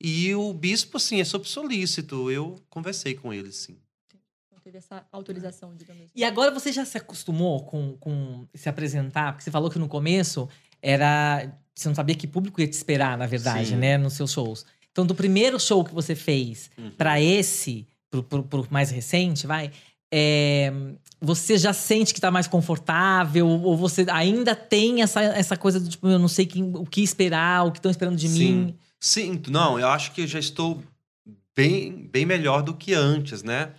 E 0.00 0.34
o 0.34 0.52
bispo, 0.54 0.96
assim, 0.96 1.20
é 1.20 1.24
sob 1.24 1.46
solícito. 1.46 2.30
Eu 2.30 2.58
conversei 2.70 3.14
com 3.14 3.32
ele, 3.34 3.52
sim. 3.52 3.76
Não 4.50 4.58
teve 4.60 4.78
essa 4.78 5.04
autorização, 5.12 5.74
digamos 5.76 6.04
assim. 6.04 6.12
E 6.16 6.24
agora 6.24 6.50
você 6.50 6.72
já 6.72 6.84
se 6.86 6.96
acostumou 6.96 7.64
com, 7.64 7.96
com 7.98 8.46
se 8.54 8.68
apresentar? 8.68 9.32
Porque 9.32 9.44
você 9.44 9.50
falou 9.50 9.70
que 9.70 9.78
no 9.78 9.88
começo 9.88 10.48
era. 10.80 11.52
Você 11.74 11.88
não 11.88 11.94
sabia 11.94 12.14
que 12.14 12.26
público 12.26 12.60
ia 12.60 12.66
te 12.68 12.72
esperar, 12.74 13.16
na 13.18 13.26
verdade, 13.26 13.68
Sim. 13.68 13.76
né? 13.76 13.96
Nos 13.98 14.14
seus 14.14 14.32
shows. 14.32 14.64
Então, 14.90 15.06
do 15.06 15.14
primeiro 15.14 15.58
show 15.60 15.84
que 15.84 15.94
você 15.94 16.14
fez 16.14 16.70
Uhum. 16.76 16.90
pra 16.92 17.20
esse, 17.20 17.86
pro, 18.10 18.22
pro, 18.22 18.42
pro 18.42 18.66
mais 18.70 18.90
recente, 18.90 19.46
vai. 19.46 19.70
É, 20.12 20.70
você 21.20 21.56
já 21.56 21.72
sente 21.72 22.12
que 22.12 22.20
tá 22.20 22.30
mais 22.30 22.46
confortável? 22.46 23.48
Ou 23.48 23.76
você 23.76 24.04
ainda 24.10 24.54
tem 24.54 25.02
essa, 25.02 25.22
essa 25.22 25.56
coisa 25.56 25.80
do 25.80 25.88
tipo, 25.88 26.06
eu 26.06 26.18
não 26.18 26.28
sei 26.28 26.44
quem- 26.44 26.72
o 26.76 26.84
que 26.84 27.02
esperar, 27.02 27.64
o 27.66 27.72
que 27.72 27.78
estão 27.78 27.90
esperando 27.90 28.16
de 28.16 28.28
Sim. 28.28 28.38
mim? 28.66 28.78
Sinto, 29.00 29.50
não, 29.50 29.78
eu 29.80 29.88
acho 29.88 30.12
que 30.12 30.26
já 30.26 30.38
estou 30.38 30.82
bem, 31.56 32.08
bem 32.12 32.26
melhor 32.26 32.62
do 32.62 32.74
que 32.74 32.92
antes, 32.94 33.42
né? 33.42 33.72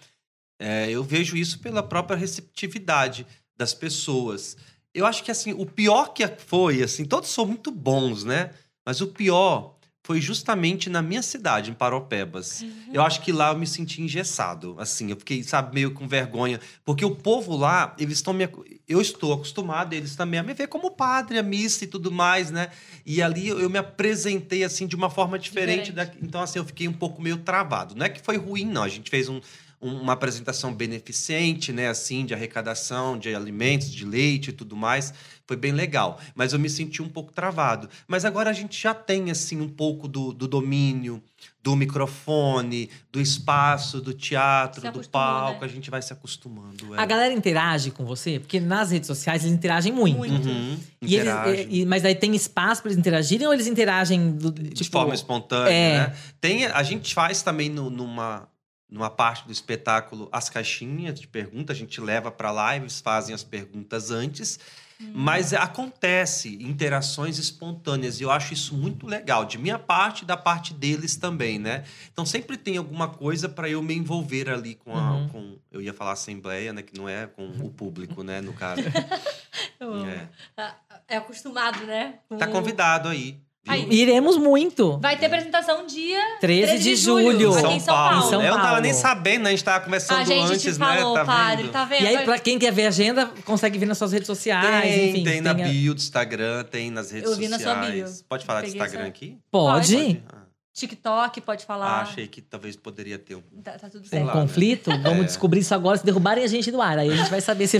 É, 0.59 0.89
eu 0.89 1.03
vejo 1.03 1.35
isso 1.37 1.59
pela 1.59 1.83
própria 1.83 2.17
receptividade 2.17 3.25
das 3.55 3.73
pessoas. 3.73 4.57
Eu 4.93 5.05
acho 5.05 5.23
que, 5.23 5.31
assim, 5.31 5.53
o 5.53 5.65
pior 5.65 6.13
que 6.13 6.25
foi, 6.27 6.81
assim, 6.83 7.05
todos 7.05 7.29
são 7.29 7.45
muito 7.45 7.71
bons, 7.71 8.23
né? 8.23 8.51
Mas 8.85 9.01
o 9.01 9.07
pior 9.07 9.75
foi 10.05 10.19
justamente 10.19 10.89
na 10.89 11.01
minha 11.01 11.21
cidade, 11.21 11.71
em 11.71 11.73
Paropebas. 11.73 12.63
Eu 12.91 13.01
acho 13.01 13.21
que 13.21 13.31
lá 13.31 13.51
eu 13.53 13.57
me 13.57 13.65
senti 13.65 14.01
engessado, 14.01 14.75
assim, 14.77 15.09
eu 15.09 15.15
fiquei, 15.15 15.41
sabe, 15.43 15.73
meio 15.73 15.91
com 15.91 16.05
vergonha, 16.05 16.59
porque 16.83 17.05
o 17.05 17.15
povo 17.15 17.55
lá, 17.55 17.95
eles 17.97 18.17
estão 18.17 18.33
me 18.33 18.47
eu 18.85 18.99
estou 18.99 19.31
acostumado 19.33 19.93
eles 19.93 20.13
também 20.15 20.37
a 20.39 20.43
me 20.43 20.53
ver 20.53 20.67
como 20.67 20.91
padre, 20.91 21.39
a 21.39 21.43
missa 21.43 21.85
e 21.85 21.87
tudo 21.87 22.11
mais, 22.11 22.51
né? 22.51 22.67
E 23.05 23.21
ali 23.21 23.47
eu 23.47 23.69
me 23.69 23.77
apresentei 23.77 24.63
assim 24.65 24.85
de 24.85 24.95
uma 24.95 25.09
forma 25.09 25.39
diferente, 25.39 25.91
Diferente. 25.91 26.17
da, 26.19 26.25
então 26.27 26.41
assim 26.41 26.59
eu 26.59 26.65
fiquei 26.65 26.85
um 26.87 26.93
pouco 26.93 27.21
meio 27.21 27.37
travado. 27.37 27.95
Não 27.95 28.05
é 28.05 28.09
que 28.09 28.21
foi 28.21 28.35
ruim 28.35 28.65
não, 28.65 28.83
a 28.83 28.89
gente 28.89 29.09
fez 29.09 29.29
um- 29.29 29.39
uma 29.83 30.13
apresentação 30.13 30.73
beneficente, 30.73 31.71
né, 31.73 31.87
assim, 31.89 32.25
de 32.25 32.33
arrecadação 32.33 33.17
de 33.17 33.33
alimentos, 33.35 33.91
de 33.91 34.05
leite 34.05 34.49
e 34.49 34.53
tudo 34.53 34.75
mais. 34.75 35.13
Foi 35.45 35.57
bem 35.57 35.73
legal, 35.73 36.19
mas 36.35 36.53
eu 36.53 36.59
me 36.59 36.69
senti 36.69 37.01
um 37.01 37.09
pouco 37.09 37.33
travado. 37.33 37.89
Mas 38.07 38.23
agora 38.23 38.49
a 38.49 38.53
gente 38.53 38.81
já 38.81 38.93
tem 38.93 39.29
assim 39.29 39.59
um 39.59 39.67
pouco 39.67 40.07
do, 40.07 40.31
do 40.31 40.47
domínio, 40.47 41.21
do 41.61 41.75
microfone, 41.75 42.89
do 43.11 43.19
espaço, 43.19 43.99
do 43.99 44.13
teatro, 44.13 44.89
do 44.91 45.07
palco, 45.09 45.59
né? 45.61 45.65
a 45.65 45.67
gente 45.67 45.89
vai 45.89 46.01
se 46.01 46.13
acostumando. 46.13 46.95
é. 46.95 46.99
A 46.99 47.05
galera 47.05 47.33
interage 47.33 47.91
com 47.91 48.05
você? 48.05 48.39
Porque 48.39 48.59
nas 48.61 48.91
redes 48.91 49.07
sociais 49.07 49.43
eles 49.43 49.53
interagem 49.53 49.91
muito. 49.91 50.17
Muito. 50.17 50.47
Uhum, 50.47 50.77
E 51.01 51.15
eles, 51.15 51.27
interagem. 51.27 51.67
e- 51.69 51.81
e- 51.81 51.85
mas 51.85 52.05
aí 52.05 52.15
tem 52.15 52.33
espaço 52.35 52.81
para 52.81 52.89
eles 52.91 52.99
interagirem 52.99 53.45
ou 53.45 53.53
eles 53.53 53.67
interagem 53.67 54.31
do, 54.31 54.49
de 54.49 54.69
tipo, 54.71 54.91
forma 54.91 55.13
espontânea, 55.13 55.69
é. 55.73 55.97
né? 56.07 56.15
Tem, 56.39 56.65
a 56.65 56.83
gente 56.83 57.13
faz 57.13 57.41
também 57.41 57.69
no- 57.69 57.89
numa, 57.89 58.47
numa 58.93 59.09
parte 59.09 59.45
do 59.47 59.51
espetáculo 59.51 60.29
as 60.31 60.49
caixinhas 60.49 61.19
de 61.19 61.27
perguntas, 61.27 61.75
a 61.75 61.79
gente 61.79 61.99
leva 61.99 62.29
para 62.29 62.51
lá, 62.51 62.75
eles 62.75 63.01
fazem 63.01 63.33
as 63.33 63.43
perguntas 63.43 64.11
antes, 64.11 64.59
mas 64.99 65.51
acontece 65.53 66.55
interações 66.63 67.37
espontâneas 67.37 68.21
e 68.21 68.23
eu 68.23 68.31
acho 68.31 68.53
isso 68.53 68.75
muito 68.75 69.05
legal, 69.07 69.43
de 69.43 69.57
minha 69.57 69.77
parte 69.79 70.21
e 70.21 70.25
da 70.25 70.37
parte 70.37 70.73
deles 70.73 71.15
também, 71.17 71.57
né? 71.59 71.83
Então 72.13 72.25
sempre 72.25 72.55
tem 72.55 72.77
alguma 72.77 73.09
coisa 73.09 73.49
para 73.49 73.67
eu 73.67 73.81
me 73.81 73.95
envolver 73.95 74.47
ali 74.49 74.75
com 74.75 74.95
a, 74.95 75.11
Uhum. 75.15 75.27
com, 75.29 75.57
eu 75.71 75.81
ia 75.81 75.93
falar 75.93 76.11
assembleia, 76.13 76.71
né, 76.71 76.81
que 76.83 76.95
não 76.97 77.09
é 77.09 77.25
com 77.27 77.45
o 77.49 77.69
público, 77.71 78.23
né, 78.23 78.39
no 78.41 78.53
caso. 78.53 78.81
É. 79.81 80.27
Tá- 80.55 80.77
É 81.07 81.17
acostumado, 81.17 81.85
né? 81.85 82.19
Com- 82.29 82.37
Tá 82.37 82.47
convidado 82.47 83.09
aí. 83.09 83.37
Aí- 83.65 83.87
Iremos 83.89 84.37
muito. 84.37 84.97
Vai 84.99 85.17
ter 85.17 85.27
apresentação 85.27 85.85
dia 85.87 86.19
13 86.41 86.79
de 86.79 86.95
julho. 86.97 87.53
aqui 87.55 87.73
em 87.75 87.79
São 87.79 87.93
Paulo. 87.95 88.17
Em 88.19 88.29
São 88.29 88.41
eu 88.41 88.47
não 88.49 88.57
tava 88.57 88.67
Paulo. 88.67 88.81
nem 88.81 88.93
sabendo, 88.93 89.43
né? 89.43 89.49
A 89.49 89.51
gente 89.51 89.63
tava 89.63 89.85
conversando 89.85 90.19
A 90.19 90.23
gente 90.25 90.51
antes, 90.51 90.61
te 90.61 90.73
falou, 90.73 91.13
né? 91.13 91.19
Tá 91.21 91.25
padre, 91.25 91.67
tá 91.69 91.85
vendo? 91.85 92.03
E 92.03 92.07
aí, 92.07 92.25
pra 92.25 92.37
quem 92.39 92.59
quer 92.59 92.73
ver 92.73 92.85
a 92.85 92.87
agenda, 92.89 93.31
consegue 93.45 93.77
ver 93.79 93.85
nas 93.85 93.97
suas 93.97 94.11
redes 94.11 94.27
sociais, 94.27 94.83
Tem, 94.83 95.09
enfim. 95.11 95.23
tem 95.23 95.39
na 95.41 95.51
a- 95.51 95.53
bio 95.53 95.93
do 95.93 95.97
Instagram, 95.99 96.63
tem 96.65 96.91
nas 96.91 97.09
redes 97.11 97.31
Eu 97.31 97.37
vi 97.37 97.47
na 97.47 97.57
sociais. 97.57 97.79
sua 97.85 97.91
bio. 97.91 98.25
Pode 98.27 98.45
falar 98.45 98.61
de 98.61 98.67
Peguei 98.67 98.81
Instagram 98.81 99.01
essa- 99.01 99.09
aqui? 99.09 99.37
Pode? 99.49 99.95
Pode. 99.95 100.23
Ah, 100.27 100.42
TikTok, 100.73 101.39
pode 101.41 101.65
falar. 101.65 101.85
ah, 101.87 102.01
achei 102.01 102.27
que 102.27 102.41
talvez 102.41 102.75
poderia 102.75 103.19
ter 103.19 103.35
um. 103.35 103.41
Tá, 103.63 103.73
tá 103.77 103.89
tudo 103.89 104.01
Tem 104.01 104.09
certo. 104.21 104.25
lá, 104.25 104.35
né? 104.35 104.41
conflito? 104.41 104.89
Vamos 105.03 105.21
É. 105.21 105.23
descobrir 105.25 105.59
isso 105.59 105.73
agora, 105.75 105.97
se 105.97 106.03
derrubarem 106.05 106.43
a 106.43 106.47
gente 106.47 106.71
do 106.71 106.81
ar. 106.81 106.97
Aí 106.97 107.11
a 107.11 107.15
gente 107.15 107.29
vai 107.29 107.41
saber 107.41 107.67
se, 107.67 107.77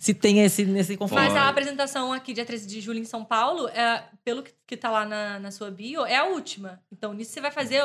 se 0.00 0.12
tem 0.12 0.40
esse, 0.40 0.64
nesse 0.64 0.96
conflito. 0.96 1.20
Mas 1.20 1.36
a 1.36 1.48
apresentação 1.48 2.12
aqui, 2.12 2.32
dia 2.34 2.44
13 2.44 2.66
de 2.66 2.80
julho, 2.80 2.98
em 2.98 3.04
São 3.04 3.24
Paulo, 3.24 3.68
é, 3.68 4.02
pelo 4.24 4.42
que, 4.42 4.52
que 4.66 4.76
tá 4.76 4.90
lá 4.90 5.04
na, 5.04 5.38
na 5.38 5.50
sua 5.50 5.70
bio, 5.70 6.04
é 6.04 6.16
a 6.16 6.24
última. 6.24 6.80
Então, 6.90 7.12
nisso 7.14 7.30
você 7.32 7.40
vai 7.40 7.52
fazer 7.52 7.76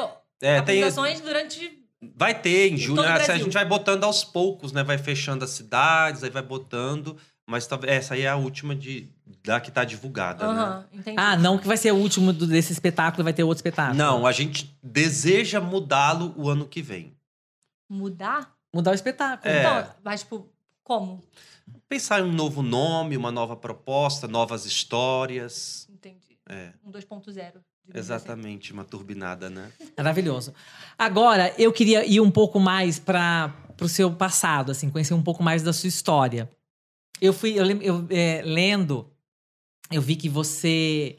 É, 0.42 0.60
tem, 0.62 0.84
apresentações 0.84 1.22
durante. 1.22 1.80
vai 2.16 2.34
ter 2.40 2.70
em 2.70 2.74
Em 2.74 2.78
julho. 2.78 2.96
todo 2.98 3.06
o 3.06 3.10
né? 3.10 3.16
A 3.16 3.24
Brasil. 3.24 3.44
gente 3.46 3.54
vai 3.54 3.66
botando 3.66 4.04
aos 4.06 4.24
poucos, 4.24 4.72
né? 4.72 4.84
Vai 4.84 4.98
fechando 4.98 5.44
as 5.46 5.52
cidades, 5.52 6.24
aí 6.24 6.30
vai 6.32 6.42
botando. 6.44 7.16
Mas 7.50 7.66
talvez 7.66 7.94
essa 7.94 8.14
aí 8.14 8.24
é 8.24 8.28
a 8.30 8.36
última 8.36 8.76
de, 8.76 9.10
da 9.44 9.60
que 9.62 9.72
tá 9.72 9.86
divulgada, 9.86 10.46
né? 10.54 10.60
Aham, 10.62 10.86
entendi. 10.92 11.18
Ah, 11.18 11.38
não 11.38 11.58
que 11.58 11.66
vai 11.66 11.78
ser 11.78 11.92
o 11.94 11.96
último 11.96 12.34
do- 12.34 12.46
desse 12.46 12.74
espetáculo, 12.74 13.24
vai 13.24 13.32
ter 13.34 13.44
outro 13.44 13.60
espetáculo. 13.60 13.98
Não, 13.98 14.26
a 14.28 14.32
gente 14.34 14.78
deseja 14.84 15.62
mudá-lo 15.62 16.34
o 16.36 16.50
ano 16.50 16.68
que 16.68 16.82
vem. 16.82 17.16
Mudar? 17.90 18.54
Mudar 18.74 18.92
o 18.92 18.94
espetáculo. 18.94 19.50
É. 19.54 19.60
Então, 19.62 19.94
mas, 20.04 20.22
tipo, 20.22 20.50
como? 20.84 21.24
Pensar 21.88 22.20
em 22.20 22.24
um 22.24 22.34
novo 22.34 22.62
nome, 22.62 23.16
uma 23.16 23.32
nova 23.32 23.56
proposta, 23.56 24.28
novas 24.28 24.66
histórias. 24.66 25.88
Entendi. 25.90 26.38
É, 26.50 26.72
Um 26.84 26.92
2.0. 26.92 27.24
digamos 27.24 27.62
assim. 27.92 27.98
exatamente, 27.98 28.74
uma 28.74 28.84
turbinada, 28.84 29.50
né? 29.50 29.72
Maravilhoso. 29.98 30.54
Agora, 30.98 31.54
eu 31.58 31.72
queria 31.72 32.06
ir 32.06 32.20
um 32.20 32.30
pouco 32.32 32.60
mais 32.60 33.00
para 33.00 33.54
o 33.82 33.88
seu 33.88 34.12
passado, 34.14 34.72
assim, 34.72 34.90
conhecer 34.90 35.14
um 35.14 35.24
pouco 35.24 35.42
mais 35.42 35.64
da 35.64 35.72
sua 35.72 35.88
história. 35.88 36.50
Eu 37.22 37.34
fui, 37.34 37.54
eu, 37.60 37.66
eu, 37.82 38.08
é, 38.10 38.42
lendo, 38.46 39.08
eu 39.92 40.02
vi 40.02 40.16
que 40.16 40.30
você 40.30 41.18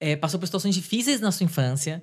é, 0.00 0.16
passou 0.16 0.38
por 0.38 0.46
situações 0.46 0.74
difíceis 0.74 1.20
na 1.20 1.32
sua 1.32 1.44
infância. 1.44 2.02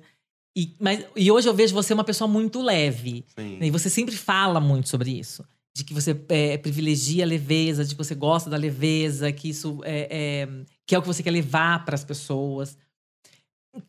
E, 0.56 0.74
mas, 0.80 1.04
e 1.16 1.30
hoje 1.30 1.48
eu 1.48 1.54
vejo 1.54 1.74
você 1.74 1.94
uma 1.94 2.04
pessoa 2.04 2.26
muito 2.28 2.60
leve. 2.60 3.24
Sim. 3.38 3.58
E 3.62 3.70
você 3.70 3.88
sempre 3.88 4.16
fala 4.16 4.60
muito 4.60 4.88
sobre 4.88 5.10
isso. 5.10 5.44
De 5.76 5.84
que 5.84 5.94
você 5.94 6.18
é, 6.28 6.58
privilegia 6.58 7.24
a 7.24 7.26
leveza, 7.26 7.84
de 7.84 7.94
que 7.94 8.02
você 8.04 8.14
gosta 8.14 8.50
da 8.50 8.56
leveza, 8.56 9.30
que 9.32 9.48
isso 9.48 9.80
é, 9.84 10.08
é- 10.10 10.48
que 10.86 10.94
é 10.94 10.98
o 10.98 11.02
que 11.02 11.06
você 11.08 11.22
quer 11.22 11.30
levar 11.30 11.84
para 11.84 11.94
as 11.94 12.02
pessoas. 12.04 12.76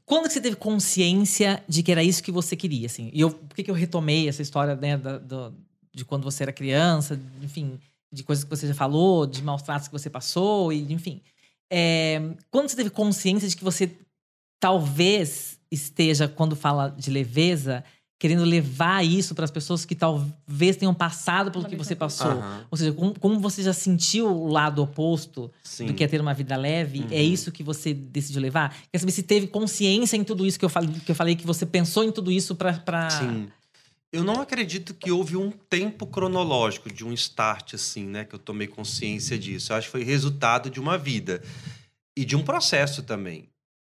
Quando 0.06 0.28
que 0.28 0.34
você 0.34 0.42
teve 0.42 0.56
consciência 0.56 1.64
de 1.68 1.82
que 1.82 1.92
era 1.92 2.04
isso 2.04 2.22
que 2.22 2.32
você 2.32 2.56
queria, 2.56 2.86
assim? 2.86 3.10
E 3.14 3.22
eu, 3.22 3.32
por 3.32 3.56
que, 3.56 3.64
que 3.64 3.72
eu 3.72 3.76
retomei 3.76 4.28
essa 4.30 4.42
história 4.42 4.76
né, 4.76 4.98
da- 4.98 5.18
do- 5.18 5.54
de 5.94 6.06
quando 6.06 6.24
você 6.24 6.44
era 6.44 6.54
criança, 6.54 7.20
enfim, 7.42 7.80
de 8.12 8.24
coisas 8.24 8.44
que 8.44 8.50
você 8.50 8.68
já 8.68 8.74
falou, 8.74 9.26
de 9.26 9.42
maus 9.44 9.62
tratos 9.62 9.88
que 9.88 9.94
você 9.94 10.10
passou, 10.10 10.74
e 10.74 10.92
enfim. 10.92 11.22
É, 11.72 12.20
quando 12.50 12.68
você 12.68 12.76
teve 12.76 12.90
consciência 12.90 13.48
de 13.48 13.56
que 13.56 13.64
você 13.64 13.92
talvez 14.60 15.60
esteja, 15.72 16.28
quando 16.28 16.56
fala 16.56 16.90
de 16.90 17.10
leveza, 17.10 17.84
querendo 18.20 18.44
levar 18.44 19.06
isso 19.06 19.34
para 19.34 19.46
as 19.46 19.52
pessoas 19.52 19.86
que 19.86 19.96
talvez 19.96 20.76
tenham 20.76 20.94
passado 20.94 21.52
pelo 21.52 21.64
que 21.66 21.76
você 21.78 21.96
passou. 21.96 22.32
Aham, 22.32 22.66
Ou 22.70 22.78
seja, 22.78 22.92
como, 22.92 23.18
como 23.18 23.40
você 23.40 23.64
já 23.64 23.72
sentiu 23.72 24.28
o 24.28 24.48
lado 24.48 24.82
oposto 24.84 25.50
sim. 25.64 25.86
do 25.86 25.94
que 25.94 26.04
é 26.04 26.08
ter 26.08 26.20
uma 26.20 26.34
vida 26.34 26.58
leve, 26.58 27.08
é 27.12 27.22
Uhum. 27.22 27.28
isso 27.34 27.52
que 27.52 27.64
você 27.64 27.94
decidiu 27.94 28.42
levar? 28.42 28.76
Quer 28.92 29.00
saber 29.00 29.12
se 29.14 29.24
teve 29.24 29.48
consciência 29.48 30.18
em 30.18 30.24
tudo 30.26 30.46
isso 30.46 30.60
que 30.60 30.66
eu 30.66 30.70
falei, 30.70 30.94
que, 31.06 31.12
eu 31.12 31.16
falei, 31.16 31.36
que 31.36 31.48
você 31.48 31.66
pensou 31.66 32.04
em 32.04 32.12
tudo 32.12 32.30
isso 32.30 32.56
para. 32.56 32.84
Eu 34.12 34.24
não 34.24 34.42
acredito 34.42 34.94
que 34.94 35.12
houve 35.12 35.38
um 35.38 35.52
tempo 35.52 36.08
cronológico 36.08 36.92
de 36.92 37.06
um 37.06 37.14
start 37.14 37.76
assim, 37.76 38.08
né, 38.08 38.26
que 38.26 38.34
eu 38.34 38.40
tomei 38.40 38.68
consciência 38.68 39.38
disso. 39.38 39.72
Eu 39.72 39.78
acho 39.78 39.88
que 39.88 39.92
foi 39.92 40.04
resultado 40.04 40.70
de 40.70 40.80
uma 40.80 40.98
vida 40.98 41.44
e 42.18 42.26
de 42.26 42.36
um 42.36 42.44
processo 42.44 43.04
também. 43.04 43.50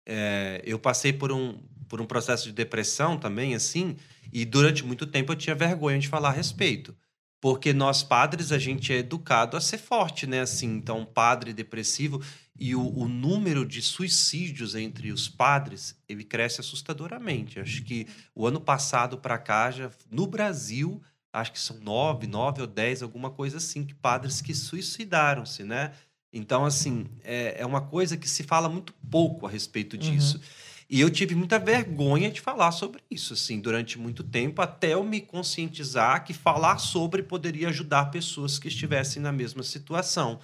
É, 0.07 0.61
eu 0.65 0.77
passei 0.77 1.11
por 1.11 1.31
um 1.31 1.57
por 1.93 2.01
um 2.01 2.07
processo 2.07 2.45
de 2.45 2.53
depressão 2.53 3.19
também, 3.19 3.53
assim, 3.53 3.95
e 4.31 4.45
durante 4.45 4.83
muito 4.83 5.05
tempo 5.05 5.31
eu 5.31 5.35
tinha 5.35 5.55
vergonha 5.55 5.99
de 5.99 6.07
falar 6.07 6.29
a 6.29 6.31
respeito. 6.31 6.95
Porque 7.39 7.71
nós 7.71 8.01
padres, 8.01 8.51
a 8.51 8.57
gente 8.57 8.91
é 8.91 8.97
educado 8.97 9.55
a 9.55 9.61
ser 9.61 9.77
forte, 9.77 10.25
né? 10.25 10.39
Assim, 10.39 10.65
então, 10.65 11.05
padre 11.05 11.53
depressivo 11.53 12.19
e 12.55 12.75
o, 12.75 12.87
o 12.97 13.07
número 13.07 13.65
de 13.65 13.81
suicídios 13.81 14.75
entre 14.75 15.11
os 15.11 15.27
padres, 15.27 15.95
ele 16.07 16.23
cresce 16.23 16.61
assustadoramente. 16.61 17.59
Acho 17.59 17.83
que 17.83 18.07
o 18.35 18.45
ano 18.45 18.61
passado 18.61 19.17
para 19.17 19.37
cá, 19.37 19.71
já, 19.71 19.89
no 20.09 20.27
Brasil, 20.27 21.01
acho 21.31 21.51
que 21.51 21.59
são 21.59 21.79
nove, 21.79 22.27
nove 22.27 22.61
ou 22.61 22.67
dez, 22.67 23.01
alguma 23.01 23.31
coisa 23.31 23.57
assim, 23.57 23.83
que 23.83 23.95
padres 23.95 24.39
que 24.39 24.53
suicidaram-se, 24.53 25.63
né? 25.63 25.93
Então, 26.31 26.65
assim, 26.65 27.07
é, 27.23 27.61
é 27.61 27.65
uma 27.65 27.81
coisa 27.81 28.17
que 28.17 28.29
se 28.29 28.43
fala 28.43 28.69
muito 28.69 28.93
pouco 29.09 29.45
a 29.45 29.49
respeito 29.49 29.97
disso. 29.97 30.37
Uhum. 30.37 30.43
E 30.89 30.99
eu 30.99 31.09
tive 31.09 31.33
muita 31.33 31.57
vergonha 31.57 32.29
de 32.29 32.39
falar 32.39 32.71
sobre 32.71 33.01
isso, 33.09 33.33
assim, 33.33 33.59
durante 33.59 33.97
muito 33.97 34.23
tempo, 34.23 34.61
até 34.61 34.93
eu 34.93 35.03
me 35.03 35.21
conscientizar 35.21 36.23
que 36.23 36.33
falar 36.33 36.77
sobre 36.77 37.23
poderia 37.23 37.69
ajudar 37.69 38.11
pessoas 38.11 38.59
que 38.59 38.67
estivessem 38.67 39.21
na 39.21 39.31
mesma 39.31 39.63
situação 39.63 40.39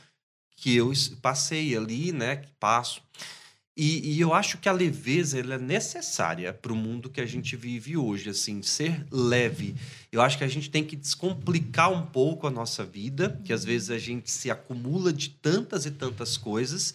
que 0.59 0.75
eu 0.75 0.91
passei 1.21 1.75
ali, 1.75 2.11
né, 2.11 2.35
que 2.35 2.51
passo. 2.59 3.01
E, 3.75 4.15
e, 4.15 4.19
eu 4.19 4.33
acho 4.33 4.57
que 4.57 4.67
a 4.67 4.73
leveza 4.73 5.39
é 5.39 5.57
necessária 5.57 6.53
para 6.53 6.73
o 6.73 6.75
mundo 6.75 7.09
que 7.09 7.21
a 7.21 7.25
gente 7.25 7.55
vive 7.55 7.95
hoje, 7.95 8.29
assim, 8.29 8.61
ser 8.61 9.05
leve. 9.09 9.73
Eu 10.11 10.21
acho 10.21 10.37
que 10.37 10.43
a 10.43 10.49
gente 10.49 10.69
tem 10.69 10.83
que 10.83 10.97
descomplicar 10.97 11.89
um 11.89 12.05
pouco 12.05 12.45
a 12.45 12.51
nossa 12.51 12.83
vida, 12.83 13.39
que 13.45 13.53
às 13.53 13.63
vezes 13.63 13.89
a 13.89 13.97
gente 13.97 14.29
se 14.29 14.51
acumula 14.51 15.13
de 15.13 15.29
tantas 15.29 15.85
e 15.85 15.91
tantas 15.91 16.35
coisas. 16.35 16.93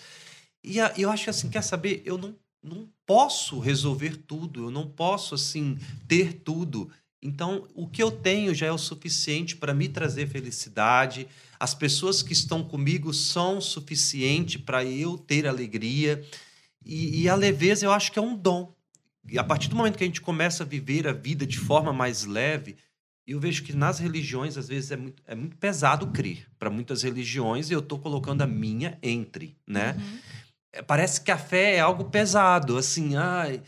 E 0.62 0.78
a, 0.78 0.92
eu 0.98 1.10
acho 1.10 1.24
que 1.24 1.30
assim, 1.30 1.48
quer 1.48 1.62
saber, 1.62 2.02
eu 2.04 2.18
não, 2.18 2.36
não 2.62 2.86
posso 3.06 3.58
resolver 3.58 4.18
tudo, 4.18 4.64
eu 4.64 4.70
não 4.70 4.86
posso 4.86 5.34
assim 5.34 5.78
ter 6.06 6.34
tudo. 6.34 6.90
Então, 7.24 7.66
o 7.74 7.88
que 7.88 8.02
eu 8.02 8.10
tenho 8.10 8.54
já 8.54 8.66
é 8.66 8.70
o 8.70 8.76
suficiente 8.76 9.56
para 9.56 9.72
me 9.72 9.88
trazer 9.88 10.28
felicidade. 10.28 11.26
As 11.58 11.74
pessoas 11.74 12.22
que 12.22 12.34
estão 12.34 12.62
comigo 12.62 13.14
são 13.14 13.62
suficiente 13.62 14.58
para 14.58 14.84
eu 14.84 15.16
ter 15.16 15.46
alegria. 15.46 16.22
E, 16.84 17.22
e, 17.22 17.28
a 17.30 17.34
leveza 17.34 17.86
eu 17.86 17.92
acho 17.92 18.12
que 18.12 18.18
é 18.18 18.22
um 18.22 18.36
dom. 18.36 18.74
E 19.26 19.38
a 19.38 19.42
partir 19.42 19.68
do 19.68 19.76
momento 19.76 19.96
que 19.96 20.04
a 20.04 20.06
gente 20.06 20.20
começa 20.20 20.64
a 20.64 20.66
viver 20.66 21.08
a 21.08 21.14
vida 21.14 21.46
de 21.46 21.58
forma 21.58 21.94
mais 21.94 22.26
leve, 22.26 22.76
eu 23.26 23.40
vejo 23.40 23.62
que 23.62 23.72
nas 23.72 23.98
religiões, 23.98 24.58
às 24.58 24.68
vezes, 24.68 24.90
é 24.90 24.96
muito, 24.96 25.22
é 25.26 25.34
muito 25.34 25.56
pesado 25.56 26.08
crer. 26.08 26.46
Para 26.58 26.68
muitas 26.68 27.02
religiões, 27.02 27.70
eu 27.70 27.78
estou 27.78 27.98
colocando 27.98 28.42
a 28.42 28.46
minha 28.46 28.98
entre, 29.02 29.56
né? 29.66 29.96
Uhum. 29.98 30.18
É, 30.74 30.82
parece 30.82 31.22
que 31.22 31.30
a 31.30 31.38
fé 31.38 31.76
é 31.76 31.80
algo 31.80 32.04
pesado, 32.04 32.76
assim, 32.76 33.16
ai, 33.16 33.54
é, 33.56 33.60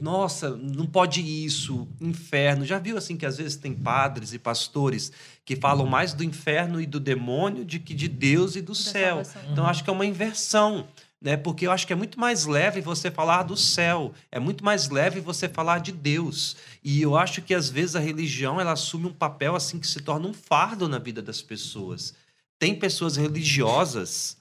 nossa, 0.00 0.50
não 0.50 0.86
pode 0.86 1.20
isso, 1.20 1.88
inferno. 2.00 2.64
Já 2.64 2.78
viu 2.78 2.98
assim 2.98 3.16
que 3.16 3.24
às 3.24 3.38
vezes 3.38 3.56
tem 3.56 3.74
padres 3.74 4.32
e 4.32 4.38
pastores 4.38 5.10
que 5.44 5.56
falam 5.56 5.86
mais 5.86 6.12
do 6.12 6.22
inferno 6.22 6.80
e 6.80 6.86
do 6.86 7.00
demônio 7.00 7.64
do 7.64 7.80
que 7.80 7.94
de 7.94 8.06
Deus 8.06 8.54
e 8.54 8.60
do 8.60 8.72
da 8.72 8.78
céu. 8.78 9.24
Salvação. 9.24 9.52
Então 9.52 9.66
acho 9.66 9.82
que 9.82 9.90
é 9.90 9.92
uma 9.92 10.06
inversão 10.06 10.86
né? 11.20 11.36
Porque 11.36 11.66
eu 11.66 11.72
acho 11.72 11.86
que 11.86 11.92
é 11.92 11.96
muito 11.96 12.18
mais 12.18 12.46
leve 12.46 12.80
você 12.80 13.10
falar 13.10 13.42
do 13.42 13.56
céu, 13.56 14.14
é 14.32 14.40
muito 14.40 14.64
mais 14.64 14.88
leve 14.88 15.20
você 15.20 15.48
falar 15.48 15.80
de 15.80 15.92
Deus. 15.92 16.56
E 16.82 17.02
eu 17.02 17.16
acho 17.16 17.42
que 17.42 17.52
às 17.52 17.68
vezes 17.68 17.94
a 17.94 18.00
religião 18.00 18.60
ela 18.60 18.72
assume 18.72 19.06
um 19.06 19.12
papel 19.12 19.54
assim 19.54 19.78
que 19.78 19.86
se 19.86 20.00
torna 20.00 20.26
um 20.26 20.32
fardo 20.32 20.88
na 20.88 20.98
vida 20.98 21.20
das 21.20 21.42
pessoas. 21.42 22.14
Tem 22.58 22.74
pessoas 22.74 23.16
religiosas 23.16 24.38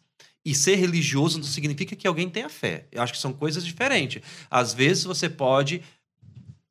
e 0.50 0.56
ser 0.56 0.78
religioso 0.78 1.38
não 1.38 1.46
significa 1.46 1.96
que 1.96 2.08
alguém 2.08 2.28
tenha 2.28 2.50
fé. 2.50 2.88
Eu 2.92 3.04
acho 3.04 3.14
que 3.14 3.20
são 3.20 3.32
coisas 3.32 3.64
diferentes. 3.64 4.24
Às 4.50 4.74
vezes 4.74 5.04
você 5.04 5.30
pode 5.30 5.84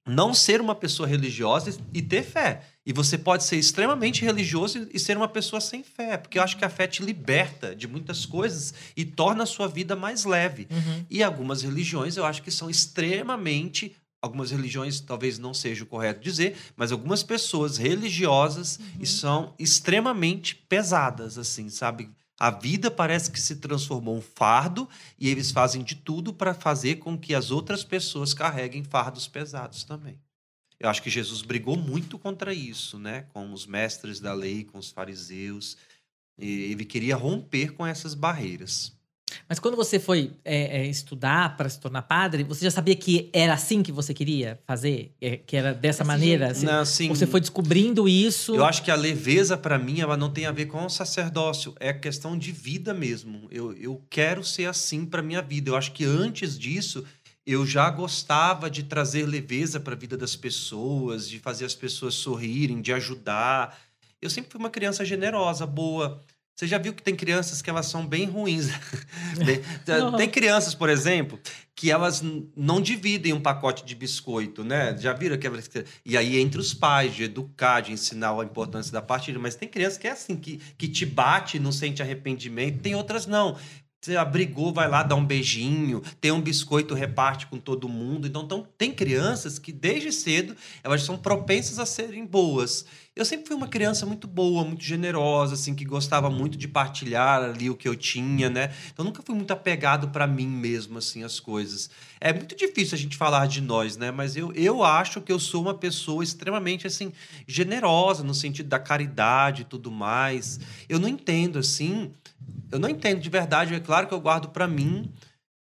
não 0.05 0.35
ser 0.35 0.61
uma 0.61 0.75
pessoa 0.75 1.09
religiosa 1.09 1.79
e 1.95 2.03
ter 2.03 2.25
fé. 2.25 2.63
E 2.85 2.93
você 2.93 3.17
pode 3.17 3.45
ser 3.45 3.57
extremamente 3.57 4.25
religioso 4.25 4.89
e 4.93 4.99
ser 4.99 5.17
uma 5.17 5.29
pessoa 5.29 5.61
sem 5.61 5.85
fé, 5.85 6.17
porque 6.17 6.41
eu 6.41 6.43
acho 6.43 6.57
que 6.57 6.65
a 6.65 6.69
fé 6.69 6.89
te 6.89 7.05
liberta 7.05 7.73
de 7.73 7.87
muitas 7.87 8.27
coisas 8.27 8.75
e 8.97 9.05
torna 9.05 9.45
a 9.45 9.47
sua 9.47 9.69
vida 9.69 9.95
mais 9.95 10.25
leve. 10.25 10.67
Uhum. 10.69 11.07
E 11.09 11.23
algumas 11.23 11.63
religiões 11.63 12.17
eu 12.17 12.25
acho 12.25 12.43
que 12.43 12.51
são 12.51 12.69
extremamente 12.69 13.95
algumas 14.21 14.51
religiões 14.51 14.99
talvez 14.99 15.39
não 15.39 15.55
seja 15.55 15.85
o 15.85 15.87
correto 15.87 16.21
dizer, 16.21 16.57
mas 16.75 16.91
algumas 16.91 17.23
pessoas 17.23 17.77
religiosas 17.77 18.81
uhum. 18.99 19.05
são 19.05 19.55
extremamente 19.57 20.57
pesadas, 20.69 21.39
assim, 21.39 21.69
sabe? 21.69 22.11
A 22.39 22.51
vida 22.51 22.91
parece 22.91 23.31
que 23.31 23.41
se 23.41 23.57
transformou 23.57 24.17
um 24.17 24.21
fardo 24.21 24.89
e 25.19 25.29
eles 25.29 25.51
fazem 25.51 25.83
de 25.83 25.97
tudo 25.97 26.33
para 26.33 26.55
fazer 26.55 26.97
com 26.97 27.19
que 27.19 27.35
as 27.35 27.51
outras 27.51 27.83
pessoas 27.83 28.33
carreguem 28.33 28.85
fardos 28.85 29.27
pesados 29.27 29.83
também. 29.83 30.21
Eu 30.79 30.89
acho 30.89 31.03
que 31.03 31.11
Jesus 31.11 31.43
brigou 31.43 31.77
muito 31.77 32.17
contra 32.17 32.55
isso, 32.55 32.99
né? 32.99 33.23
Com 33.33 33.53
os 33.53 33.67
mestres 33.67 34.21
da 34.21 34.33
lei, 34.33 34.63
com 34.63 34.79
os 34.79 34.91
fariseus. 34.91 35.77
Ele 36.39 36.85
queria 36.85 37.17
romper 37.17 37.73
com 37.73 37.85
essas 37.85 38.15
barreiras. 38.15 38.97
Mas 39.49 39.59
quando 39.59 39.77
você 39.77 39.99
foi 39.99 40.33
é, 40.45 40.81
é, 40.81 40.87
estudar 40.87 41.57
para 41.57 41.69
se 41.69 41.79
tornar 41.81 42.03
padre, 42.03 42.45
você 42.45 42.65
já 42.65 42.71
sabia 42.71 42.95
que 42.95 43.31
era 43.33 43.55
assim 43.55 43.83
que 43.83 43.93
você 43.93 44.13
queria 44.13 44.59
fazer? 44.67 45.13
É, 45.21 45.37
que 45.37 45.57
era 45.57 45.73
dessa 45.73 46.03
Esse 46.03 46.09
maneira? 46.09 46.51
Assim, 46.51 46.67
não, 46.67 46.81
assim, 46.81 47.09
você 47.09 47.27
foi 47.27 47.41
descobrindo 47.41 48.09
isso? 48.09 48.55
Eu 48.55 48.65
acho 48.65 48.83
que 48.83 48.91
a 48.91 48.97
leveza, 48.97 49.57
para 49.57 49.79
mim, 49.79 50.01
ela 50.01 50.17
não 50.17 50.31
tem 50.31 50.47
a 50.47 50.53
ver 50.53 50.67
com 50.67 50.85
o 50.85 50.89
sacerdócio. 50.91 51.75
É 51.81 51.93
questão 51.93 52.37
de 52.37 52.53
vida 52.53 52.93
mesmo. 52.93 53.49
Eu, 53.51 53.73
eu 53.75 54.03
quero 54.11 54.45
ser 54.45 54.67
assim 54.67 55.05
para 55.05 55.23
minha 55.23 55.43
vida. 55.43 55.71
Eu 55.71 55.77
acho 55.77 55.93
que 55.93 56.05
antes 56.05 56.59
disso, 56.59 57.05
eu 57.47 57.65
já 57.65 57.89
gostava 57.89 58.71
de 58.71 58.83
trazer 58.83 59.25
leveza 59.25 59.81
para 59.81 59.95
a 59.95 59.97
vida 59.97 60.17
das 60.17 60.37
pessoas, 60.37 61.29
de 61.29 61.39
fazer 61.39 61.65
as 61.65 61.75
pessoas 61.75 62.15
sorrirem, 62.15 62.83
de 62.83 62.93
ajudar. 62.93 63.79
Eu 64.21 64.29
sempre 64.29 64.51
fui 64.51 64.61
uma 64.61 64.69
criança 64.69 65.05
generosa, 65.05 65.67
boa. 65.67 66.21
Você 66.59 66.67
já 66.67 66.77
viu 66.77 66.93
que 66.93 67.05
tem 67.05 67.15
crianças 67.15 67.63
que 67.63 67.71
elas 67.71 67.87
são 67.87 68.05
bem 68.05 68.25
ruins. 68.25 68.67
tem 70.19 70.29
crianças, 70.29 70.75
por 70.75 70.89
exemplo, 70.89 71.39
que 71.73 71.89
elas 71.89 72.21
não 72.57 72.81
dividem 72.81 73.33
um 73.33 73.41
pacote 73.41 73.85
de 73.85 73.95
biscoito, 73.95 74.65
né? 74.65 74.97
Já 74.99 75.13
viram 75.13 75.37
aquelas. 75.37 75.71
E 76.05 76.17
aí, 76.17 76.37
entre 76.37 76.61
os 76.61 76.75
pais, 76.75 77.15
de 77.15 77.23
educar, 77.23 77.81
de 77.81 77.93
ensinar 77.93 78.33
a 78.33 78.43
importância 78.43 78.91
da 78.91 79.01
partilha. 79.01 79.39
Mas 79.39 79.55
tem 79.55 79.69
criança 79.69 80.01
que 80.01 80.09
é 80.09 80.11
assim, 80.11 80.35
que, 80.35 80.57
que 80.77 80.89
te 80.89 81.07
bate, 81.07 81.61
não 81.61 81.71
sente 81.71 82.03
arrependimento. 82.03 82.81
Tem 82.81 82.97
outras 82.97 83.25
não. 83.25 83.57
Você 84.01 84.17
abrigou, 84.17 84.73
vai 84.73 84.89
lá 84.89 85.03
dar 85.03 85.17
um 85.17 85.25
beijinho, 85.25 86.01
tem 86.21 86.31
um 86.31 86.41
biscoito, 86.41 86.95
reparte 86.95 87.49
com 87.49 87.59
todo 87.59 87.89
mundo. 87.89 88.29
Então, 88.29 88.43
então, 88.43 88.65
tem 88.79 88.93
crianças 88.93 89.59
que 89.59 89.73
desde 89.73 90.13
cedo 90.13 90.55
elas 90.85 91.03
são 91.03 91.19
propensas 91.19 91.81
a 91.81 91.85
serem 91.85 92.25
boas. 92.25 92.87
Eu 93.17 93.25
sempre 93.25 93.49
fui 93.49 93.57
uma 93.57 93.67
criança 93.67 94.07
muito 94.07 94.29
boa, 94.29 94.63
muito 94.63 94.85
generosa, 94.85 95.55
assim, 95.55 95.75
que 95.75 95.85
gostava 95.85 96.31
muito 96.31 96.57
de 96.57 96.69
partilhar 96.69 97.43
ali 97.43 97.69
o 97.69 97.75
que 97.75 97.89
eu 97.89 97.97
tinha, 97.97 98.49
né? 98.49 98.73
Então, 98.93 99.05
nunca 99.05 99.21
fui 99.21 99.35
muito 99.35 99.51
apegado 99.51 100.11
para 100.11 100.29
mim 100.29 100.47
mesmo, 100.47 100.99
assim, 100.99 101.25
as 101.25 101.41
coisas. 101.41 101.91
É 102.21 102.33
muito 102.33 102.55
difícil 102.55 102.95
a 102.95 102.99
gente 102.99 103.17
falar 103.17 103.49
de 103.49 103.61
nós, 103.61 103.97
né? 103.97 104.13
Mas 104.13 104.37
eu, 104.37 104.53
eu 104.53 104.85
acho 104.85 105.21
que 105.21 105.33
eu 105.33 105.41
sou 105.41 105.61
uma 105.61 105.75
pessoa 105.75 106.23
extremamente, 106.23 106.87
assim, 106.87 107.13
generosa 107.49 108.23
no 108.23 108.33
sentido 108.33 108.69
da 108.69 108.79
caridade 108.79 109.63
e 109.63 109.65
tudo 109.65 109.91
mais. 109.91 110.61
Eu 110.89 111.01
não 111.01 111.09
entendo, 111.09 111.59
assim 111.59 112.13
eu 112.71 112.79
não 112.79 112.89
entendo 112.89 113.21
de 113.21 113.31
verdade, 113.31 113.75
é 113.75 113.81
claro 113.81 114.07
que 114.07 114.15
eu 114.15 114.21
guardo 114.21 114.49
para 114.49 114.67
mim. 114.67 115.13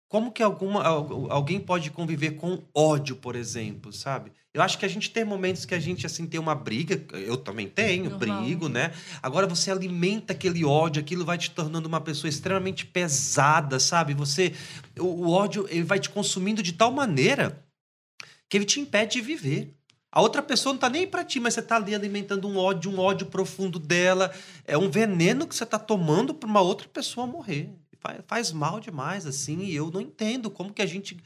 Como 0.08 0.30
que 0.30 0.42
alguma, 0.42 0.84
alguém 0.84 1.58
pode 1.58 1.90
conviver 1.90 2.32
com 2.32 2.62
ódio, 2.72 3.16
por 3.16 3.34
exemplo, 3.34 3.92
sabe? 3.92 4.30
Eu 4.54 4.62
acho 4.62 4.78
que 4.78 4.86
a 4.86 4.88
gente 4.88 5.10
tem 5.10 5.24
momentos 5.24 5.66
que 5.66 5.74
a 5.74 5.78
gente 5.78 6.06
assim 6.06 6.26
tem 6.26 6.40
uma 6.40 6.54
briga, 6.54 7.04
eu 7.12 7.36
também 7.36 7.68
tenho, 7.68 8.08
Normal. 8.08 8.42
brigo, 8.42 8.68
né? 8.70 8.92
Agora 9.22 9.46
você 9.46 9.70
alimenta 9.70 10.32
aquele 10.32 10.64
ódio, 10.64 11.02
aquilo 11.02 11.26
vai 11.26 11.36
te 11.36 11.50
tornando 11.50 11.86
uma 11.86 12.00
pessoa 12.00 12.28
extremamente 12.30 12.86
pesada, 12.86 13.78
sabe? 13.78 14.14
Você 14.14 14.54
o, 14.98 15.04
o 15.04 15.30
ódio 15.30 15.66
ele 15.68 15.82
vai 15.82 15.98
te 15.98 16.08
consumindo 16.08 16.62
de 16.62 16.72
tal 16.72 16.90
maneira 16.90 17.62
que 18.48 18.56
ele 18.56 18.64
te 18.64 18.80
impede 18.80 19.14
de 19.14 19.20
viver. 19.20 19.74
A 20.10 20.20
outra 20.20 20.42
pessoa 20.42 20.72
não 20.72 20.80
tá 20.80 20.88
nem 20.88 21.06
para 21.06 21.24
ti, 21.24 21.38
mas 21.38 21.54
você 21.54 21.62
tá 21.62 21.76
ali 21.76 21.94
alimentando 21.94 22.48
um 22.48 22.56
ódio, 22.56 22.90
um 22.90 22.98
ódio 22.98 23.26
profundo 23.26 23.78
dela. 23.78 24.32
É 24.64 24.78
um 24.78 24.90
veneno 24.90 25.46
que 25.46 25.54
você 25.54 25.66
tá 25.66 25.78
tomando 25.78 26.32
para 26.32 26.48
uma 26.48 26.60
outra 26.60 26.88
pessoa 26.88 27.26
morrer. 27.26 27.70
Faz, 27.98 28.20
faz, 28.26 28.52
mal 28.52 28.80
demais, 28.80 29.26
assim, 29.26 29.60
e 29.64 29.74
eu 29.74 29.90
não 29.90 30.00
entendo 30.00 30.50
como 30.50 30.72
que 30.72 30.82
a 30.82 30.86
gente. 30.86 31.16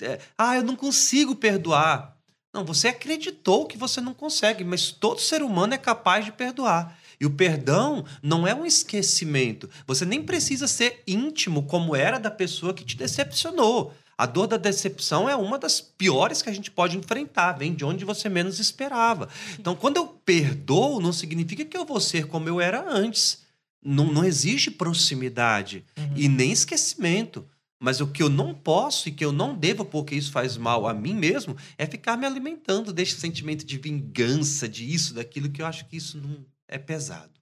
É, 0.00 0.18
ah, 0.36 0.56
eu 0.56 0.62
não 0.62 0.74
consigo 0.74 1.36
perdoar. 1.36 2.16
Não, 2.52 2.64
você 2.64 2.88
acreditou 2.88 3.66
que 3.66 3.78
você 3.78 4.00
não 4.00 4.12
consegue, 4.12 4.64
mas 4.64 4.90
todo 4.90 5.20
ser 5.20 5.42
humano 5.42 5.74
é 5.74 5.78
capaz 5.78 6.24
de 6.24 6.32
perdoar. 6.32 6.98
E 7.20 7.26
o 7.26 7.30
perdão 7.30 8.04
não 8.22 8.46
é 8.46 8.54
um 8.54 8.66
esquecimento. 8.66 9.70
Você 9.86 10.04
nem 10.04 10.22
precisa 10.22 10.66
ser 10.66 11.02
íntimo 11.06 11.64
como 11.64 11.94
era 11.94 12.18
da 12.18 12.30
pessoa 12.30 12.74
que 12.74 12.84
te 12.84 12.96
decepcionou. 12.96 13.94
A 14.20 14.26
dor 14.26 14.46
da 14.46 14.58
decepção 14.58 15.26
é 15.26 15.34
uma 15.34 15.58
das 15.58 15.80
piores 15.80 16.42
que 16.42 16.50
a 16.50 16.52
gente 16.52 16.70
pode 16.70 16.94
enfrentar, 16.94 17.52
vem 17.52 17.72
de 17.72 17.86
onde 17.86 18.04
você 18.04 18.28
menos 18.28 18.58
esperava. 18.58 19.30
Então, 19.58 19.74
quando 19.74 19.96
eu 19.96 20.08
perdoo, 20.08 21.00
não 21.00 21.10
significa 21.10 21.64
que 21.64 21.74
eu 21.74 21.86
vou 21.86 21.98
ser 21.98 22.26
como 22.26 22.46
eu 22.46 22.60
era 22.60 22.84
antes. 22.86 23.38
Não, 23.82 24.12
não 24.12 24.22
existe 24.22 24.70
proximidade 24.70 25.86
uhum. 25.96 26.12
e 26.14 26.28
nem 26.28 26.52
esquecimento. 26.52 27.48
Mas 27.82 28.02
o 28.02 28.08
que 28.08 28.22
eu 28.22 28.28
não 28.28 28.52
posso 28.52 29.08
e 29.08 29.12
que 29.12 29.24
eu 29.24 29.32
não 29.32 29.54
devo, 29.54 29.86
porque 29.86 30.14
isso 30.14 30.30
faz 30.30 30.58
mal 30.58 30.86
a 30.86 30.92
mim 30.92 31.14
mesmo, 31.14 31.56
é 31.78 31.86
ficar 31.86 32.18
me 32.18 32.26
alimentando 32.26 32.92
desse 32.92 33.18
sentimento 33.18 33.64
de 33.64 33.78
vingança, 33.78 34.68
de 34.68 34.84
isso, 34.84 35.14
daquilo, 35.14 35.48
que 35.48 35.62
eu 35.62 35.66
acho 35.66 35.86
que 35.86 35.96
isso 35.96 36.18
não 36.18 36.44
é 36.68 36.76
pesado. 36.76 37.39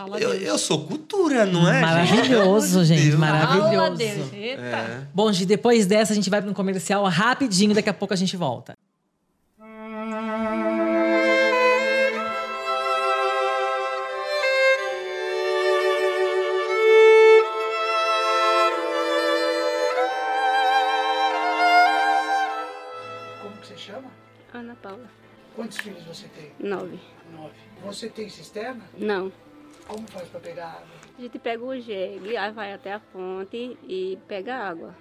Fala 0.00 0.18
Eu, 0.18 0.30
Deus. 0.30 0.42
eu 0.42 0.56
sou 0.58 0.86
cultura, 0.86 1.44
não 1.44 1.68
é? 1.70 1.78
Maravilhoso, 1.82 2.84
gente, 2.86 3.02
Deus. 3.02 3.14
maravilhoso. 3.16 3.70
Fala 3.76 3.90
Deus. 3.90 4.32
Eita. 4.32 4.62
É. 4.62 5.06
Bom, 5.12 5.30
gente, 5.30 5.44
depois 5.46 5.84
dessa 5.86 6.14
a 6.14 6.16
gente 6.16 6.30
vai 6.30 6.40
para 6.40 6.50
um 6.50 6.54
comercial 6.54 7.04
rapidinho, 7.04 7.74
daqui 7.74 7.90
a 7.90 7.92
pouco 7.94 8.14
a 8.14 8.16
gente 8.16 8.34
volta. 8.34 8.74
Como 23.42 23.56
que 23.56 23.66
você 23.66 23.76
chama? 23.76 24.10
Ana 24.52 24.74
Paula, 24.82 25.08
Quantos 25.54 25.78
filhos 25.78 26.02
você 26.04 26.26
tem? 26.28 26.52
nove. 26.58 26.98
Nove. 27.34 27.54
Você 27.84 28.08
tem 28.08 28.28
cisterna? 28.28 28.84
Não. 28.96 29.32
Como 29.90 30.06
faz 30.06 30.28
para 30.28 30.40
pegar 30.40 30.68
água? 30.68 30.86
A 31.18 31.20
gente 31.20 31.38
pega 31.38 31.64
o 31.64 31.78
jegue, 31.80 32.36
aí 32.36 32.52
vai 32.52 32.72
até 32.72 32.92
a 32.92 33.00
fonte 33.00 33.76
e 33.82 34.16
pega 34.28 34.54
água. 34.56 34.94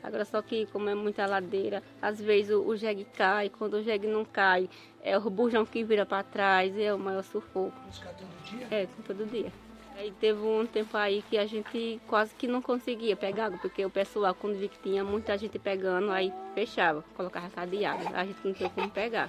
Agora 0.00 0.24
só 0.24 0.40
que 0.40 0.66
como 0.66 0.88
é 0.88 0.94
muita 0.94 1.26
ladeira, 1.26 1.82
às 2.00 2.20
vezes 2.20 2.54
o, 2.54 2.62
o 2.62 2.76
jegue 2.76 3.04
cai, 3.04 3.48
quando 3.48 3.74
o 3.74 3.82
jegue 3.82 4.06
não 4.06 4.24
cai, 4.24 4.70
é 5.02 5.18
o 5.18 5.28
bujão 5.28 5.66
que 5.66 5.82
vira 5.82 6.06
para 6.06 6.22
trás, 6.22 6.78
é 6.78 6.94
o 6.94 6.98
maior 6.98 7.24
sufoco. 7.24 7.72
Buscar 7.86 8.14
todo 8.14 8.28
dia? 8.44 8.66
É, 8.70 8.86
todo 9.04 9.26
dia. 9.26 9.52
Aí 9.96 10.12
teve 10.12 10.38
um 10.40 10.64
tempo 10.64 10.96
aí 10.96 11.24
que 11.28 11.36
a 11.36 11.44
gente 11.44 12.00
quase 12.06 12.32
que 12.36 12.46
não 12.46 12.62
conseguia 12.62 13.16
pegar 13.16 13.46
água, 13.46 13.58
porque 13.58 13.84
o 13.84 13.90
pessoal, 13.90 14.32
quando 14.32 14.56
vi 14.56 14.68
que 14.68 14.78
tinha 14.78 15.02
muita 15.02 15.36
gente 15.36 15.58
pegando, 15.58 16.12
aí 16.12 16.32
fechava, 16.54 17.04
colocava 17.16 17.50
cadeado. 17.50 18.04
A 18.14 18.24
gente 18.24 18.38
não 18.44 18.52
tinha 18.52 18.70
como 18.70 18.88
pegar. 18.88 19.28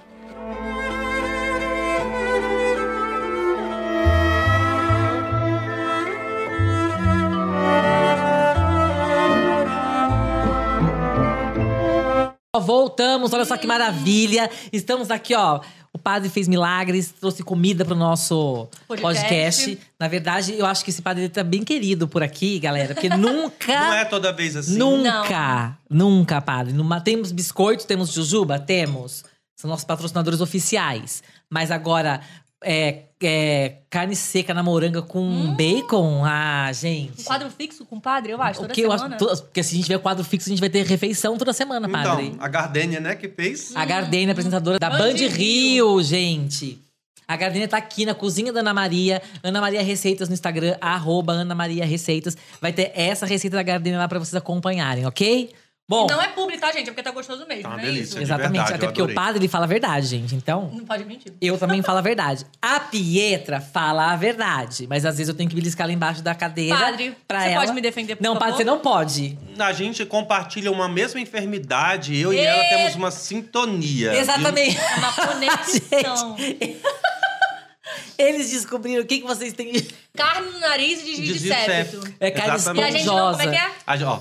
Voltamos, 12.60 13.32
olha 13.32 13.44
só 13.44 13.56
que 13.56 13.66
maravilha. 13.66 14.48
Estamos 14.72 15.10
aqui, 15.10 15.34
ó. 15.34 15.60
O 15.92 15.98
padre 15.98 16.28
fez 16.28 16.46
milagres, 16.46 17.12
trouxe 17.20 17.42
comida 17.42 17.84
pro 17.84 17.96
nosso 17.96 18.68
podcast. 18.86 19.20
Podcast. 19.20 19.78
Na 19.98 20.06
verdade, 20.06 20.54
eu 20.56 20.64
acho 20.64 20.84
que 20.84 20.90
esse 20.90 21.02
padre 21.02 21.28
tá 21.28 21.42
bem 21.42 21.64
querido 21.64 22.06
por 22.06 22.22
aqui, 22.22 22.60
galera, 22.60 22.94
porque 22.94 23.08
nunca. 23.08 23.66
Não 23.88 23.94
é 23.94 24.04
toda 24.04 24.32
vez 24.32 24.54
assim. 24.54 24.78
Nunca, 24.78 25.76
nunca, 25.90 26.40
padre. 26.40 26.72
Numa- 26.72 27.00
temos 27.00 27.32
biscoito, 27.32 27.86
temos 27.88 28.12
jujuba? 28.12 28.56
Temos. 28.60 29.24
São 29.56 29.68
nossos 29.68 29.84
patrocinadores 29.84 30.40
oficiais. 30.40 31.24
Mas 31.50 31.72
agora, 31.72 32.20
é, 32.62 33.04
é, 33.22 33.74
carne 33.88 34.14
seca 34.16 34.52
na 34.54 34.62
moranga 34.62 35.02
com 35.02 35.20
Hum. 35.20 35.54
bacon? 35.54 36.22
Ah, 36.24 36.70
gente. 36.72 37.20
Um 37.20 37.24
quadro 37.24 37.50
fixo 37.50 37.84
com 37.86 37.96
o 37.96 38.00
padre, 38.00 38.32
eu 38.32 38.40
acho, 38.42 38.58
o 38.60 38.62
toda 38.62 38.74
que 38.74 38.80
eu 38.82 38.92
acho, 38.92 39.04
semana. 39.04 39.36
porque 39.36 39.62
se 39.62 39.74
a 39.74 39.76
gente 39.76 39.86
tiver 39.86 39.98
quadro 39.98 40.24
fixo, 40.24 40.48
a 40.48 40.50
gente 40.50 40.60
vai 40.60 40.70
ter 40.70 40.84
refeição 40.86 41.36
toda 41.36 41.52
semana, 41.52 41.88
padre. 41.88 42.26
Então, 42.28 42.44
a 42.44 42.48
Gardênia, 42.48 43.00
né, 43.00 43.14
que 43.14 43.28
fez. 43.28 43.74
A 43.74 43.84
Gardênia, 43.84 44.32
apresentadora 44.32 44.78
da 44.78 44.90
Band 44.90 44.98
Band 44.98 45.12
Rio. 45.16 45.28
Rio, 45.30 46.02
gente. 46.02 46.78
A 47.26 47.36
Gardênia 47.36 47.68
tá 47.68 47.76
aqui 47.76 48.04
na 48.04 48.12
cozinha 48.14 48.52
da 48.52 48.58
Ana 48.60 48.74
Maria. 48.74 49.22
Ana 49.42 49.60
Maria 49.60 49.82
Receitas 49.82 50.28
no 50.28 50.34
Instagram, 50.34 50.76
arroba 50.80 51.32
Ana 51.32 51.54
Maria 51.54 51.84
Receitas. 51.86 52.36
Vai 52.60 52.72
ter 52.72 52.90
essa 52.94 53.24
receita 53.24 53.56
da 53.56 53.62
Gardênia 53.62 53.98
lá 54.00 54.08
pra 54.08 54.18
vocês 54.18 54.34
acompanharem, 54.34 55.06
ok? 55.06 55.50
Bom, 55.90 56.06
Não 56.06 56.22
é 56.22 56.28
publi, 56.28 56.56
tá, 56.56 56.70
gente? 56.70 56.82
É 56.88 56.92
porque 56.92 57.02
tá 57.02 57.10
gostoso 57.10 57.44
mesmo, 57.48 57.64
Tá 57.64 57.68
uma 57.70 57.76
não 57.78 57.82
é 57.82 57.86
delícia. 57.86 58.04
isso? 58.04 58.16
de 58.16 58.22
exatamente. 58.22 58.52
verdade, 58.52 58.74
até 58.74 58.84
eu 58.86 58.88
porque 58.90 59.00
o 59.00 59.04
adorei. 59.06 59.14
padre, 59.16 59.38
ele 59.40 59.48
fala 59.48 59.64
a 59.64 59.68
verdade, 59.68 60.06
gente. 60.06 60.36
Então, 60.36 60.70
Não 60.72 60.84
pode 60.84 61.04
mentir. 61.04 61.32
eu 61.40 61.58
também 61.58 61.82
falo 61.82 61.98
a 61.98 62.00
verdade. 62.00 62.46
A 62.62 62.78
Pietra 62.78 63.60
fala 63.60 64.12
a 64.12 64.16
verdade. 64.16 64.86
Mas 64.88 65.04
às 65.04 65.16
vezes 65.16 65.28
eu 65.28 65.34
tenho 65.34 65.50
que 65.50 65.56
beliscar 65.56 65.88
lá 65.88 65.92
embaixo 65.92 66.22
da 66.22 66.32
cadeira 66.32 66.76
Padre, 66.78 67.16
pra 67.26 67.40
você 67.40 67.48
ela. 67.48 67.60
pode 67.62 67.72
me 67.72 67.80
defender, 67.80 68.14
por 68.14 68.22
Não, 68.22 68.34
padre, 68.34 68.44
favor? 68.52 68.56
você 68.58 68.64
não 68.64 68.78
pode. 68.78 69.36
A 69.58 69.72
gente 69.72 70.06
compartilha 70.06 70.70
uma 70.70 70.88
mesma 70.88 71.18
enfermidade, 71.18 72.16
eu 72.16 72.32
e 72.32 72.38
ela 72.38 72.62
temos 72.68 72.94
uma 72.94 73.10
sintonia. 73.10 74.12
viu? 74.12 74.20
Exatamente. 74.20 74.78
É 74.78 74.96
uma 74.96 75.12
conexão. 75.12 76.36
Eles 78.16 78.50
descobriram 78.50 79.02
o 79.02 79.06
que, 79.06 79.20
que 79.20 79.26
vocês 79.26 79.52
têm. 79.54 79.72
Carne 80.16 80.50
no 80.50 80.60
nariz 80.60 81.00
e 81.00 81.04
desvio 81.04 81.26
de 81.26 81.32
Desvio 81.32 81.52
de 81.54 81.64
septo. 81.64 82.00
septo. 82.02 82.14
É 82.20 82.30
carne 82.30 82.48
E 82.48 82.52
a 82.52 82.54
Exatamente. 82.54 82.92
gente 82.92 83.06
não, 83.06 83.30
como 83.32 83.42
é 83.42 83.46
que 83.48 83.56
é? 83.56 83.70
A, 83.86 83.94
ó, 84.08 84.20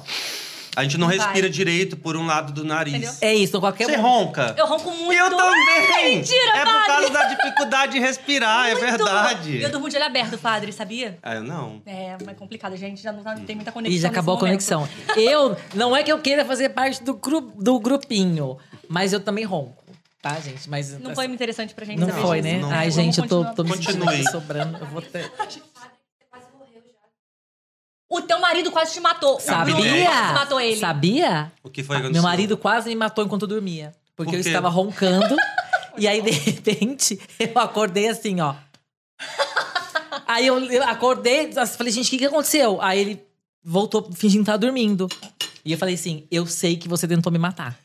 a 0.80 0.84
gente 0.84 0.98
não, 0.98 1.08
Não 1.08 1.13
respira 1.13 1.42
vai. 1.42 1.50
direito 1.50 1.98
por 1.98 2.15
um 2.18 2.26
lado 2.26 2.54
do 2.54 2.63
nariz. 2.63 2.94
Entendeu? 2.94 3.13
É 3.22 3.34
isso, 3.36 3.60
qualquer 3.60 3.86
Você 3.86 3.96
ronca? 3.96 4.56
Eu 4.58 4.65
ronco 4.65 4.89
muito. 4.92 5.13
Eu 5.13 5.30
também! 5.30 6.15
Mentira, 6.18 6.58
É 6.58 6.63
por 6.65 6.86
causa 6.86 7.10
da 7.10 7.24
dificuldade 7.26 7.92
de 7.94 8.00
respirar, 8.00 8.68
é 8.68 8.76
Muito. 8.76 8.86
verdade. 8.86 9.62
Eu 9.62 9.70
durmo 9.70 9.89
de 9.89 9.96
olho 9.96 10.06
aberto, 10.06 10.38
padre, 10.38 10.72
sabia? 10.72 11.18
Ah, 11.22 11.36
eu 11.36 11.44
não. 11.44 11.82
É, 11.86 12.15
mas 12.20 12.28
é 12.30 12.34
complicado, 12.34 12.76
gente. 12.78 13.02
Já 13.02 13.12
não 13.12 13.22
tá- 13.24 13.36
tem 13.36 13.56
muita 13.56 13.72
conexão. 13.72 13.96
E 13.98 14.00
já 14.02 14.08
acabou 14.10 14.36
a 14.36 14.39
conexão. 14.39 14.88
Eu, 15.15 15.56
não 15.74 15.96
é 15.96 16.02
que 16.04 16.12
eu 16.12 16.20
queira 16.20 16.46
fazer 16.46 16.70
parte 16.70 17.04
do, 17.04 17.13
gru- 17.15 17.52
do 17.56 17.80
grupinho, 17.80 18.58
mas 18.88 19.12
eu 19.13 19.20
também 19.20 19.44
ronco, 19.46 19.84
tá, 20.22 20.39
gente? 20.39 20.70
Mas 20.70 20.98
Não 21.00 21.13
foi 21.13 21.26
interessante 21.26 21.74
pra 21.74 21.86
gente 21.86 22.00
Não 22.00 22.08
saber 22.10 22.22
foi, 22.22 22.42
disso. 22.42 22.56
né? 22.56 22.62
Não 22.62 22.72
Ai, 22.72 22.92
foi. 22.92 23.04
gente, 23.04 23.20
eu 23.20 23.28
tô, 23.28 23.46
tô 23.54 23.63
me 23.63 23.72
sentindo 23.74 24.06
Continue. 24.06 24.32
sobrando. 24.32 24.78
Eu 24.80 24.86
vou 24.88 25.02
ter... 25.02 25.30
O 28.10 28.22
teu 28.22 28.39
marido 28.39 28.72
quase 28.72 28.93
te 28.93 29.00
matou. 29.00 29.38
O 29.38 29.39
Sabia? 29.39 29.76
Bruno 29.76 30.04
quase 30.04 30.34
matou 30.34 30.60
ele. 30.60 30.78
Sabia? 30.78 31.52
O 31.63 31.69
que 31.69 31.84
foi 31.84 32.02
que 32.02 32.10
Meu 32.10 32.24
marido 32.24 32.58
quase 32.58 32.89
me 32.89 32.95
matou 32.95 33.24
enquanto 33.24 33.43
eu 33.43 33.48
dormia. 33.48 33.93
Porque 34.15 34.32
Por 34.32 34.38
eu 34.38 34.41
estava 34.41 34.67
roncando. 34.67 35.38
e 35.95 36.08
aí, 36.08 36.22
de 36.22 36.32
repente, 36.32 37.19
eu 37.39 37.62
acordei 37.62 38.10
assim, 38.10 38.41
ó. 38.41 38.56
Aí 40.28 40.48
eu, 40.48 40.60
eu 40.65 40.84
acordei, 40.84 41.52
falei, 41.54 41.93
gente, 41.93 42.08
o 42.08 42.10
que, 42.10 42.17
que 42.17 42.26
aconteceu? 42.26 42.82
Aí 42.82 43.00
ele 43.00 43.24
voltou 43.63 44.10
fingindo 44.13 44.41
que 44.41 44.45
tava 44.48 44.58
dormindo. 44.58 45.08
E 45.63 45.72
eu 45.72 45.78
falei 45.78 45.95
assim: 45.95 46.26
eu 46.32 46.45
sei 46.48 46.78
que 46.78 46.88
você 46.88 47.08
tentou 47.08 47.32
me 47.32 47.38
matar. 47.39 47.78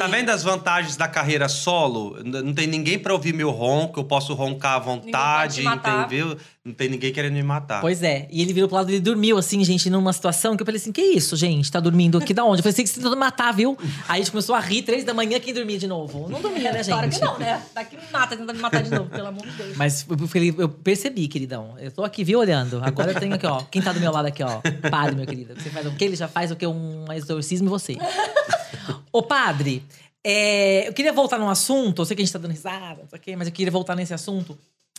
Tá 0.00 0.06
vendo 0.06 0.30
as 0.30 0.42
vantagens 0.42 0.96
da 0.96 1.06
carreira 1.06 1.46
solo? 1.46 2.16
Não 2.24 2.54
tem 2.54 2.66
ninguém 2.66 2.98
pra 2.98 3.12
ouvir 3.12 3.34
meu 3.34 3.50
ronco, 3.50 4.00
eu 4.00 4.04
posso 4.04 4.32
roncar 4.32 4.76
à 4.76 4.78
vontade, 4.78 5.62
entendeu? 5.62 6.38
Não 6.64 6.72
tem 6.72 6.88
ninguém 6.88 7.12
querendo 7.12 7.34
me 7.34 7.42
matar. 7.42 7.82
Pois 7.82 8.02
é. 8.02 8.26
E 8.30 8.40
ele 8.40 8.54
virou 8.54 8.66
pro 8.66 8.76
lado 8.78 8.90
e 8.90 8.98
dormiu, 8.98 9.36
assim, 9.36 9.62
gente, 9.62 9.90
numa 9.90 10.12
situação 10.14 10.56
que 10.56 10.62
eu 10.62 10.66
falei 10.66 10.80
assim: 10.80 10.90
que 10.90 11.02
isso, 11.02 11.36
gente? 11.36 11.70
Tá 11.70 11.80
dormindo 11.80 12.16
aqui 12.16 12.32
da 12.32 12.44
onde? 12.44 12.60
Eu 12.60 12.62
falei 12.62 12.72
assim: 12.72 12.82
que 12.82 12.88
você 12.88 12.94
tentou 12.96 13.10
me 13.12 13.18
matar, 13.18 13.52
viu? 13.52 13.76
Aí 14.08 14.20
a 14.20 14.24
gente 14.24 14.30
começou 14.30 14.54
a 14.54 14.60
rir, 14.60 14.82
três 14.82 15.04
da 15.04 15.12
manhã, 15.12 15.38
quem 15.38 15.52
dormia 15.52 15.78
de 15.78 15.86
novo? 15.86 16.28
Não 16.30 16.40
dormia, 16.40 16.72
né, 16.72 16.82
gente? 16.82 16.92
Claro 16.94 17.10
que 17.10 17.20
não, 17.20 17.38
né? 17.38 17.60
Daqui 17.74 17.96
me 17.96 18.02
mata, 18.10 18.36
tentando 18.36 18.54
me 18.56 18.60
matar 18.62 18.82
de 18.82 18.90
novo, 18.90 19.10
pelo 19.10 19.26
amor 19.28 19.46
de 19.46 19.52
Deus. 19.52 19.76
Mas 19.76 20.06
eu, 20.08 20.28
falei- 20.28 20.54
eu 20.56 20.68
percebi, 20.70 21.28
queridão. 21.28 21.74
Eu 21.78 21.90
tô 21.90 22.04
aqui, 22.04 22.24
viu, 22.24 22.38
olhando. 22.38 22.80
Agora 22.82 23.12
eu 23.12 23.20
tenho 23.20 23.34
aqui, 23.34 23.46
ó. 23.46 23.62
Quem 23.70 23.82
tá 23.82 23.92
do 23.92 24.00
meu 24.00 24.12
lado 24.12 24.26
aqui, 24.26 24.42
ó? 24.42 24.60
Padre, 24.90 25.14
meu 25.16 25.26
querido. 25.26 25.54
Você 25.60 25.68
faz 25.70 25.86
o 25.86 25.90
quê? 25.92 26.04
Ele 26.06 26.16
já 26.16 26.26
faz 26.28 26.50
o 26.50 26.56
quê? 26.56 26.66
Um 26.66 27.04
exorcismo 27.12 27.66
em 27.66 27.70
você. 27.70 27.98
Ô, 29.12 29.22
padre, 29.22 29.82
é, 30.22 30.88
eu 30.88 30.92
queria 30.92 31.12
voltar 31.12 31.38
num 31.38 31.48
assunto. 31.48 32.02
Eu 32.02 32.06
sei 32.06 32.14
que 32.14 32.22
a 32.22 32.24
gente 32.24 32.32
tá 32.32 32.38
dando 32.38 32.52
risada, 32.52 33.02
não 33.02 33.08
sei 33.08 33.18
o 33.18 33.22
quê, 33.22 33.36
mas 33.36 33.48
eu 33.48 33.52
queria 33.52 33.70
voltar 33.70 33.96
nesse 33.96 34.14
assunto 34.14 34.58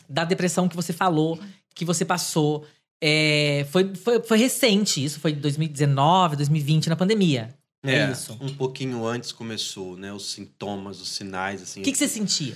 da 0.09 0.25
depressão 0.25 0.67
que 0.67 0.75
você 0.75 0.91
falou, 0.91 1.39
que 1.73 1.85
você 1.85 2.03
passou. 2.03 2.65
É, 2.99 3.65
foi, 3.71 3.95
foi, 3.95 4.21
foi 4.21 4.37
recente, 4.37 5.03
isso 5.03 5.19
foi 5.19 5.33
2019, 5.33 6.35
2020, 6.35 6.89
na 6.89 6.95
pandemia. 6.95 7.49
É, 7.83 8.11
isso. 8.11 8.37
Um 8.39 8.53
pouquinho 8.53 9.05
antes 9.05 9.31
começou, 9.31 9.97
né? 9.97 10.13
Os 10.13 10.31
sintomas, 10.31 11.01
os 11.01 11.09
sinais, 11.09 11.63
assim. 11.63 11.81
O 11.81 11.83
que, 11.83 11.91
que 11.91 11.97
você 11.97 12.07
sentia? 12.07 12.55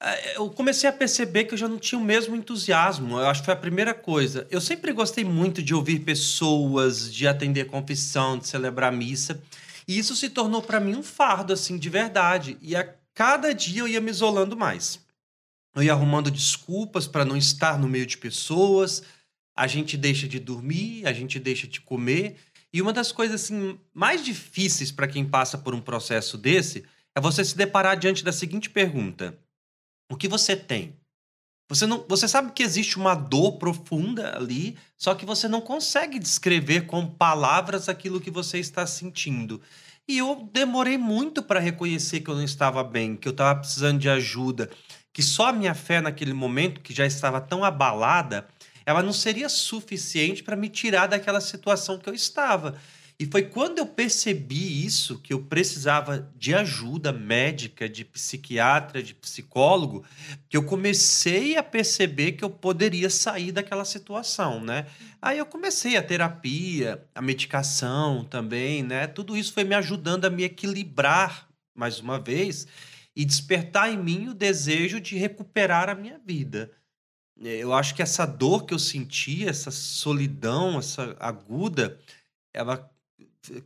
É, 0.00 0.36
Eu 0.36 0.48
comecei 0.50 0.88
a 0.88 0.92
perceber 0.92 1.44
que 1.44 1.54
eu 1.54 1.58
já 1.58 1.66
não 1.66 1.78
tinha 1.78 1.98
o 1.98 2.04
mesmo 2.04 2.36
entusiasmo. 2.36 3.18
Eu 3.18 3.26
acho 3.26 3.40
que 3.40 3.46
foi 3.46 3.54
a 3.54 3.58
primeira 3.58 3.92
coisa. 3.92 4.46
Eu 4.50 4.60
sempre 4.60 4.92
gostei 4.92 5.24
muito 5.24 5.60
de 5.62 5.74
ouvir 5.74 6.00
pessoas, 6.00 7.12
de 7.12 7.26
atender 7.26 7.66
confissão, 7.66 8.38
de 8.38 8.46
celebrar 8.46 8.92
missa. 8.92 9.40
E 9.88 9.98
isso 9.98 10.16
se 10.16 10.28
tornou 10.30 10.62
para 10.62 10.80
mim 10.80 10.96
um 10.96 11.02
fardo, 11.02 11.52
assim, 11.52 11.78
de 11.78 11.88
verdade. 11.88 12.56
E 12.60 12.74
a 12.74 12.84
cada 13.14 13.54
dia 13.54 13.82
eu 13.82 13.88
ia 13.88 14.00
me 14.00 14.10
isolando 14.10 14.56
mais. 14.56 15.04
Eu 15.74 15.82
ia 15.82 15.92
arrumando 15.92 16.30
desculpas 16.30 17.06
para 17.06 17.24
não 17.24 17.36
estar 17.36 17.78
no 17.78 17.88
meio 17.88 18.06
de 18.06 18.18
pessoas. 18.18 19.02
A 19.54 19.66
gente 19.66 19.96
deixa 19.96 20.26
de 20.26 20.40
dormir, 20.40 21.06
a 21.06 21.12
gente 21.12 21.38
deixa 21.38 21.66
de 21.66 21.80
comer. 21.80 22.36
E 22.72 22.82
uma 22.82 22.92
das 22.92 23.12
coisas 23.12 23.42
assim 23.42 23.78
mais 23.94 24.24
difíceis 24.24 24.90
para 24.90 25.08
quem 25.08 25.24
passa 25.24 25.56
por 25.56 25.74
um 25.74 25.80
processo 25.80 26.36
desse 26.36 26.84
é 27.14 27.20
você 27.20 27.44
se 27.44 27.56
deparar 27.56 27.96
diante 27.96 28.24
da 28.24 28.32
seguinte 28.32 28.68
pergunta: 28.68 29.38
o 30.10 30.16
que 30.16 30.28
você 30.28 30.56
tem? 30.56 30.94
Você, 31.68 31.86
não, 31.86 32.04
você 32.08 32.28
sabe 32.28 32.52
que 32.52 32.62
existe 32.62 32.96
uma 32.96 33.14
dor 33.14 33.58
profunda 33.58 34.36
ali, 34.36 34.76
só 34.96 35.14
que 35.14 35.26
você 35.26 35.48
não 35.48 35.60
consegue 35.60 36.18
descrever 36.18 36.86
com 36.86 37.06
palavras 37.06 37.88
aquilo 37.88 38.20
que 38.20 38.30
você 38.30 38.58
está 38.58 38.86
sentindo. 38.86 39.60
E 40.08 40.18
eu 40.18 40.48
demorei 40.52 40.96
muito 40.96 41.42
para 41.42 41.58
reconhecer 41.58 42.20
que 42.20 42.30
eu 42.30 42.36
não 42.36 42.44
estava 42.44 42.84
bem, 42.84 43.16
que 43.16 43.26
eu 43.26 43.32
estava 43.32 43.58
precisando 43.58 43.98
de 43.98 44.08
ajuda, 44.08 44.70
que 45.12 45.22
só 45.22 45.48
a 45.48 45.52
minha 45.52 45.74
fé 45.74 46.00
naquele 46.00 46.32
momento, 46.32 46.80
que 46.80 46.94
já 46.94 47.04
estava 47.04 47.40
tão 47.40 47.64
abalada, 47.64 48.46
ela 48.84 49.02
não 49.02 49.12
seria 49.12 49.48
suficiente 49.48 50.44
para 50.44 50.54
me 50.54 50.68
tirar 50.68 51.08
daquela 51.08 51.40
situação 51.40 51.98
que 51.98 52.08
eu 52.08 52.14
estava. 52.14 52.76
E 53.18 53.24
foi 53.24 53.44
quando 53.44 53.78
eu 53.78 53.86
percebi 53.86 54.84
isso, 54.84 55.18
que 55.20 55.32
eu 55.32 55.42
precisava 55.42 56.30
de 56.36 56.54
ajuda 56.54 57.12
médica, 57.12 57.88
de 57.88 58.04
psiquiatra, 58.04 59.02
de 59.02 59.14
psicólogo, 59.14 60.04
que 60.50 60.56
eu 60.56 60.62
comecei 60.62 61.56
a 61.56 61.62
perceber 61.62 62.32
que 62.32 62.44
eu 62.44 62.50
poderia 62.50 63.08
sair 63.08 63.52
daquela 63.52 63.86
situação, 63.86 64.62
né? 64.62 64.86
Aí 65.20 65.38
eu 65.38 65.46
comecei 65.46 65.96
a 65.96 66.02
terapia, 66.02 67.02
a 67.14 67.22
medicação 67.22 68.22
também, 68.22 68.82
né? 68.82 69.06
Tudo 69.06 69.34
isso 69.34 69.54
foi 69.54 69.64
me 69.64 69.74
ajudando 69.74 70.26
a 70.26 70.30
me 70.30 70.44
equilibrar 70.44 71.48
mais 71.74 71.98
uma 72.00 72.18
vez 72.18 72.66
e 73.14 73.24
despertar 73.24 73.90
em 73.90 73.96
mim 73.96 74.28
o 74.28 74.34
desejo 74.34 75.00
de 75.00 75.16
recuperar 75.16 75.88
a 75.88 75.94
minha 75.94 76.18
vida. 76.18 76.70
Eu 77.38 77.72
acho 77.72 77.94
que 77.94 78.02
essa 78.02 78.26
dor 78.26 78.66
que 78.66 78.74
eu 78.74 78.78
senti, 78.78 79.48
essa 79.48 79.70
solidão, 79.70 80.78
essa 80.78 81.16
aguda, 81.18 81.98
ela 82.52 82.90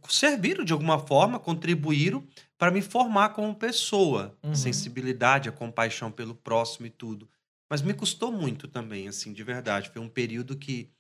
serviram 0.09 0.65
de 0.65 0.73
alguma 0.73 0.99
forma, 0.99 1.39
contribuíram 1.39 2.27
para 2.59 2.71
me 2.71 2.83
formar 2.83 3.31
como 3.31 3.55
pessoa. 3.55 4.37
Uhum. 4.43 4.53
A 4.53 4.55
sensibilidade, 4.55 5.49
a 5.49 5.53
compaixão 5.53 6.11
pelo 6.11 6.35
próximo 6.35 6.87
e 6.87 6.91
tudo. 6.91 7.29
Mas 7.69 7.83
me 7.83 7.95
custou 7.95 8.33
muito 8.33 8.67
também, 8.67 9.07
assim, 9.09 9.33
de 9.33 9.45
verdade. 9.45 9.91
Foi 9.91 10.03
um 10.03 10.09
período 10.09 10.57
que 10.57 10.91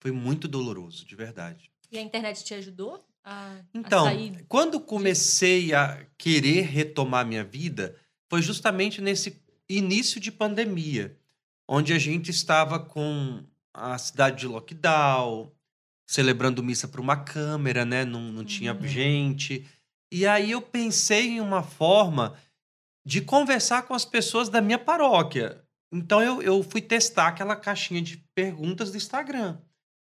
foi 0.00 0.10
muito 0.10 0.48
doloroso, 0.48 1.04
de 1.06 1.14
verdade. 1.14 1.70
E 1.90 1.98
a 1.98 2.02
internet 2.02 2.44
te 2.44 2.54
ajudou 2.54 3.04
a, 3.24 3.56
Então, 3.72 4.06
a 4.06 4.10
sair? 4.10 4.44
quando 4.48 4.80
comecei 4.80 5.72
a 5.72 6.04
querer 6.18 6.62
retomar 6.62 7.26
minha 7.26 7.44
vida, 7.44 7.96
foi 8.28 8.42
justamente 8.42 9.00
nesse 9.00 9.40
início 9.68 10.20
de 10.20 10.30
pandemia, 10.30 11.16
onde 11.68 11.92
a 11.92 11.98
gente 11.98 12.30
estava 12.30 12.78
com 12.78 13.42
a 13.72 13.98
cidade 13.98 14.40
de 14.40 14.46
lockdown, 14.46 15.52
celebrando 16.06 16.62
missa 16.62 16.86
para 16.86 17.00
uma 17.00 17.16
câmera, 17.16 17.84
né? 17.84 18.04
Não, 18.04 18.20
não 18.32 18.44
tinha 18.44 18.72
Uhum. 18.72 18.86
gente. 18.86 19.66
E 20.12 20.26
aí 20.26 20.52
eu 20.52 20.62
pensei 20.62 21.30
em 21.32 21.40
uma 21.40 21.62
forma 21.62 22.34
de 23.04 23.20
conversar 23.20 23.82
com 23.82 23.94
as 23.94 24.04
pessoas 24.04 24.48
da 24.48 24.60
minha 24.60 24.78
paróquia. 24.78 25.62
Então 25.92 26.22
eu, 26.22 26.42
eu 26.42 26.62
fui 26.62 26.80
testar 26.80 27.28
aquela 27.28 27.56
caixinha 27.56 28.00
de 28.02 28.16
perguntas 28.34 28.90
do 28.90 28.96
Instagram. 28.96 29.58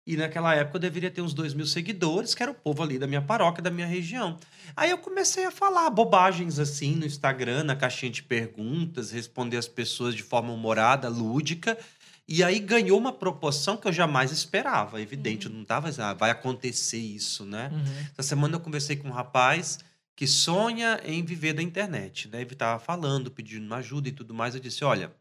E 0.06 0.18
naquela 0.18 0.54
época 0.54 0.76
eu 0.76 0.80
deveria 0.82 1.10
ter 1.10 1.22
uns 1.22 1.32
dois 1.32 1.54
mil 1.54 1.64
seguidores, 1.64 2.34
que 2.34 2.42
era 2.42 2.52
o 2.52 2.54
povo 2.54 2.82
ali 2.82 2.98
da 2.98 3.06
minha 3.06 3.22
paróquia, 3.22 3.62
da 3.62 3.70
minha 3.70 3.86
região. 3.86 4.38
Aí 4.76 4.90
eu 4.90 4.98
comecei 4.98 5.46
a 5.46 5.50
falar 5.50 5.88
bobagens 5.88 6.58
assim 6.58 6.94
no 6.94 7.06
Instagram, 7.06 7.64
na 7.64 7.74
caixinha 7.74 8.12
de 8.12 8.22
perguntas, 8.22 9.10
responder 9.10 9.56
as 9.56 9.66
pessoas 9.68 10.14
de 10.14 10.22
forma 10.22 10.52
humorada, 10.52 11.08
lúdica. 11.08 11.78
E 12.26 12.42
aí 12.42 12.58
ganhou 12.58 12.98
uma 12.98 13.12
proporção 13.12 13.76
que 13.76 13.86
eu 13.86 13.92
jamais 13.92 14.32
esperava. 14.32 15.00
Evidente, 15.00 15.46
eu 15.46 15.52
não 15.52 15.64
tava, 15.64 15.90
ah, 15.98 16.14
vai 16.14 16.30
acontecer 16.30 16.98
isso, 16.98 17.44
né? 17.44 17.70
Uhum. 17.72 18.06
Essa 18.16 18.30
semana 18.30 18.56
eu 18.56 18.60
conversei 18.60 18.96
com 18.96 19.08
um 19.08 19.12
rapaz 19.12 19.78
que 20.16 20.26
sonha 20.26 21.00
em 21.04 21.22
viver 21.24 21.52
da 21.52 21.62
internet, 21.62 22.28
né? 22.28 22.40
Ele 22.40 22.52
estava 22.52 22.78
falando, 22.78 23.30
pedindo 23.30 23.66
uma 23.66 23.76
ajuda 23.76 24.08
e 24.08 24.12
tudo 24.12 24.32
mais. 24.32 24.54
Eu 24.54 24.60
disse: 24.60 24.84
olha, 24.84 25.12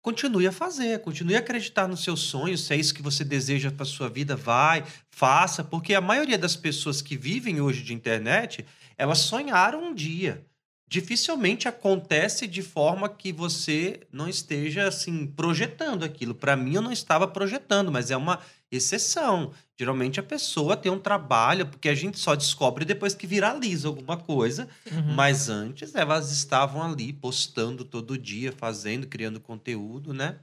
continue 0.00 0.46
a 0.46 0.52
fazer, 0.52 1.00
continue 1.00 1.34
a 1.34 1.40
acreditar 1.40 1.88
nos 1.88 2.04
seus 2.04 2.20
sonhos. 2.20 2.64
Se 2.64 2.74
é 2.74 2.76
isso 2.76 2.94
que 2.94 3.02
você 3.02 3.24
deseja 3.24 3.70
para 3.70 3.84
sua 3.84 4.08
vida, 4.08 4.36
vai, 4.36 4.84
faça, 5.10 5.64
porque 5.64 5.94
a 5.94 6.00
maioria 6.00 6.38
das 6.38 6.56
pessoas 6.56 7.02
que 7.02 7.16
vivem 7.16 7.60
hoje 7.60 7.82
de 7.82 7.94
internet, 7.94 8.64
elas 8.96 9.18
sonharam 9.18 9.82
um 9.82 9.94
dia. 9.94 10.46
Dificilmente 10.88 11.68
acontece 11.68 12.46
de 12.46 12.62
forma 12.62 13.10
que 13.10 13.30
você 13.30 14.00
não 14.10 14.26
esteja 14.26 14.88
assim 14.88 15.26
projetando 15.26 16.02
aquilo. 16.02 16.34
Para 16.34 16.56
mim, 16.56 16.76
eu 16.76 16.82
não 16.82 16.90
estava 16.90 17.28
projetando, 17.28 17.92
mas 17.92 18.10
é 18.10 18.16
uma 18.16 18.38
exceção. 18.72 19.52
Geralmente 19.78 20.18
a 20.18 20.22
pessoa 20.22 20.78
tem 20.78 20.90
um 20.90 20.98
trabalho, 20.98 21.66
porque 21.66 21.90
a 21.90 21.94
gente 21.94 22.18
só 22.18 22.34
descobre 22.34 22.86
depois 22.86 23.14
que 23.14 23.26
viraliza 23.26 23.86
alguma 23.86 24.16
coisa. 24.16 24.66
Uhum. 24.90 25.14
Mas 25.14 25.50
antes 25.50 25.94
elas 25.94 26.30
estavam 26.32 26.82
ali 26.82 27.12
postando 27.12 27.84
todo 27.84 28.16
dia, 28.16 28.50
fazendo, 28.50 29.06
criando 29.06 29.38
conteúdo, 29.40 30.14
né? 30.14 30.36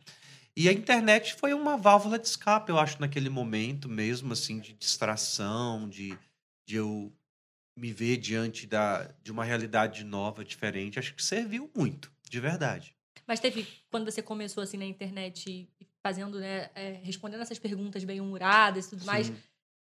E 0.56 0.70
a 0.70 0.72
internet 0.72 1.36
foi 1.36 1.56
uma 1.56 1.76
válvula 1.76 2.20
de 2.20 2.28
escape, 2.28 2.70
eu 2.70 2.78
acho, 2.78 3.02
naquele 3.02 3.30
momento 3.30 3.90
mesmo, 3.90 4.32
assim, 4.32 4.60
de 4.60 4.74
distração, 4.74 5.90
de, 5.90 6.18
de 6.66 6.76
eu 6.76 7.12
me 7.76 7.92
ver 7.92 8.18
diante 8.18 8.66
da, 8.66 9.10
de 9.22 9.32
uma 9.32 9.44
realidade 9.44 10.04
nova, 10.04 10.44
diferente. 10.46 10.98
Acho 10.98 11.14
que 11.14 11.24
serviu 11.24 11.70
muito, 11.76 12.12
de 12.30 12.40
verdade. 12.40 12.96
Mas 13.28 13.40
teve, 13.40 13.68
quando 13.90 14.10
você 14.10 14.22
começou 14.22 14.64
assim 14.64 14.78
na 14.78 14.86
internet, 14.86 15.68
fazendo, 16.02 16.40
né, 16.40 16.70
é, 16.76 17.00
respondendo 17.04 17.42
essas 17.42 17.60
perguntas 17.60 18.04
bem 18.04 18.22
humoradas 18.22 18.86
e 18.86 18.90
tudo 18.92 19.06
mais, 19.06 19.28
Sim. 19.28 19.36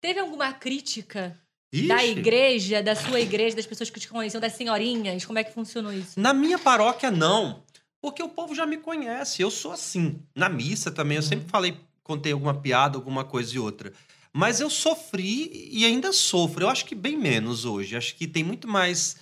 teve 0.01 0.21
alguma 0.21 0.53
crítica 0.53 1.39
da 1.73 2.05
Ixi, 2.05 2.19
igreja, 2.19 2.83
da 2.83 2.97
sua 2.97 3.21
igreja, 3.21 3.55
das 3.57 3.67
pessoas 3.67 3.89
que 3.89 4.01
te 4.01 4.09
conheciam, 4.09 4.41
das 4.41 4.55
senhorinhas? 4.55 5.25
Como 5.25 5.39
é 5.39 5.45
que 5.45 5.53
funcionou 5.53 5.93
isso? 5.93 6.19
Na 6.19 6.35
minha 6.35 6.59
paróquia, 6.59 7.11
não. 7.11 7.63
Porque 8.03 8.23
o 8.23 8.29
povo 8.29 8.55
já 8.55 8.67
me 8.67 8.79
conhece. 8.79 9.43
Eu 9.43 9.51
sou 9.51 9.71
assim. 9.73 10.21
Na 10.35 10.49
missa 10.49 10.91
também, 10.91 11.17
eu 11.19 11.23
Uhum. 11.23 11.29
sempre 11.29 11.49
falei, 11.49 11.77
contei 12.03 12.33
alguma 12.33 12.55
piada, 12.61 12.97
alguma 12.99 13.25
coisa 13.25 13.55
e 13.55 13.59
outra. 13.59 13.93
Mas 14.33 14.61
eu 14.61 14.71
sofri 14.71 15.69
e 15.73 15.85
ainda 15.85 16.13
sofro. 16.13 16.65
Eu 16.65 16.69
acho 16.69 16.85
que 16.85 16.95
bem 16.95 17.17
menos 17.17 17.65
hoje. 17.65 17.97
Acho 17.97 18.15
que 18.15 18.27
tem 18.27 18.45
muito 18.45 18.69
mais. 18.69 19.17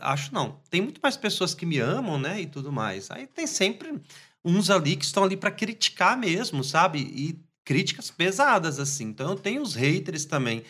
Acho 0.00 0.32
não. 0.32 0.60
Tem 0.70 0.80
muito 0.80 1.00
mais 1.02 1.16
pessoas 1.16 1.54
que 1.54 1.66
me 1.66 1.78
amam, 1.78 2.18
né? 2.18 2.40
E 2.40 2.46
tudo 2.46 2.70
mais. 2.70 3.10
Aí 3.10 3.26
tem 3.26 3.46
sempre 3.46 4.00
uns 4.44 4.70
ali 4.70 4.96
que 4.96 5.04
estão 5.04 5.24
ali 5.24 5.36
para 5.36 5.50
criticar 5.50 6.16
mesmo, 6.16 6.62
sabe? 6.62 7.00
E 7.00 7.40
críticas 7.64 8.10
pesadas, 8.10 8.78
assim. 8.78 9.04
Então 9.04 9.30
eu 9.30 9.36
tenho 9.36 9.62
os 9.62 9.74
haters 9.74 10.24
também. 10.24 10.64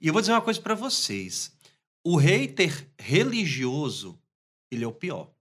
E 0.00 0.06
eu 0.06 0.12
vou 0.12 0.22
dizer 0.22 0.32
uma 0.32 0.40
coisa 0.40 0.60
para 0.60 0.74
vocês. 0.74 1.52
O 2.04 2.16
hater 2.16 2.88
religioso, 2.98 4.18
ele 4.70 4.84
é 4.84 4.86
o 4.86 4.92
pior. 4.92 5.33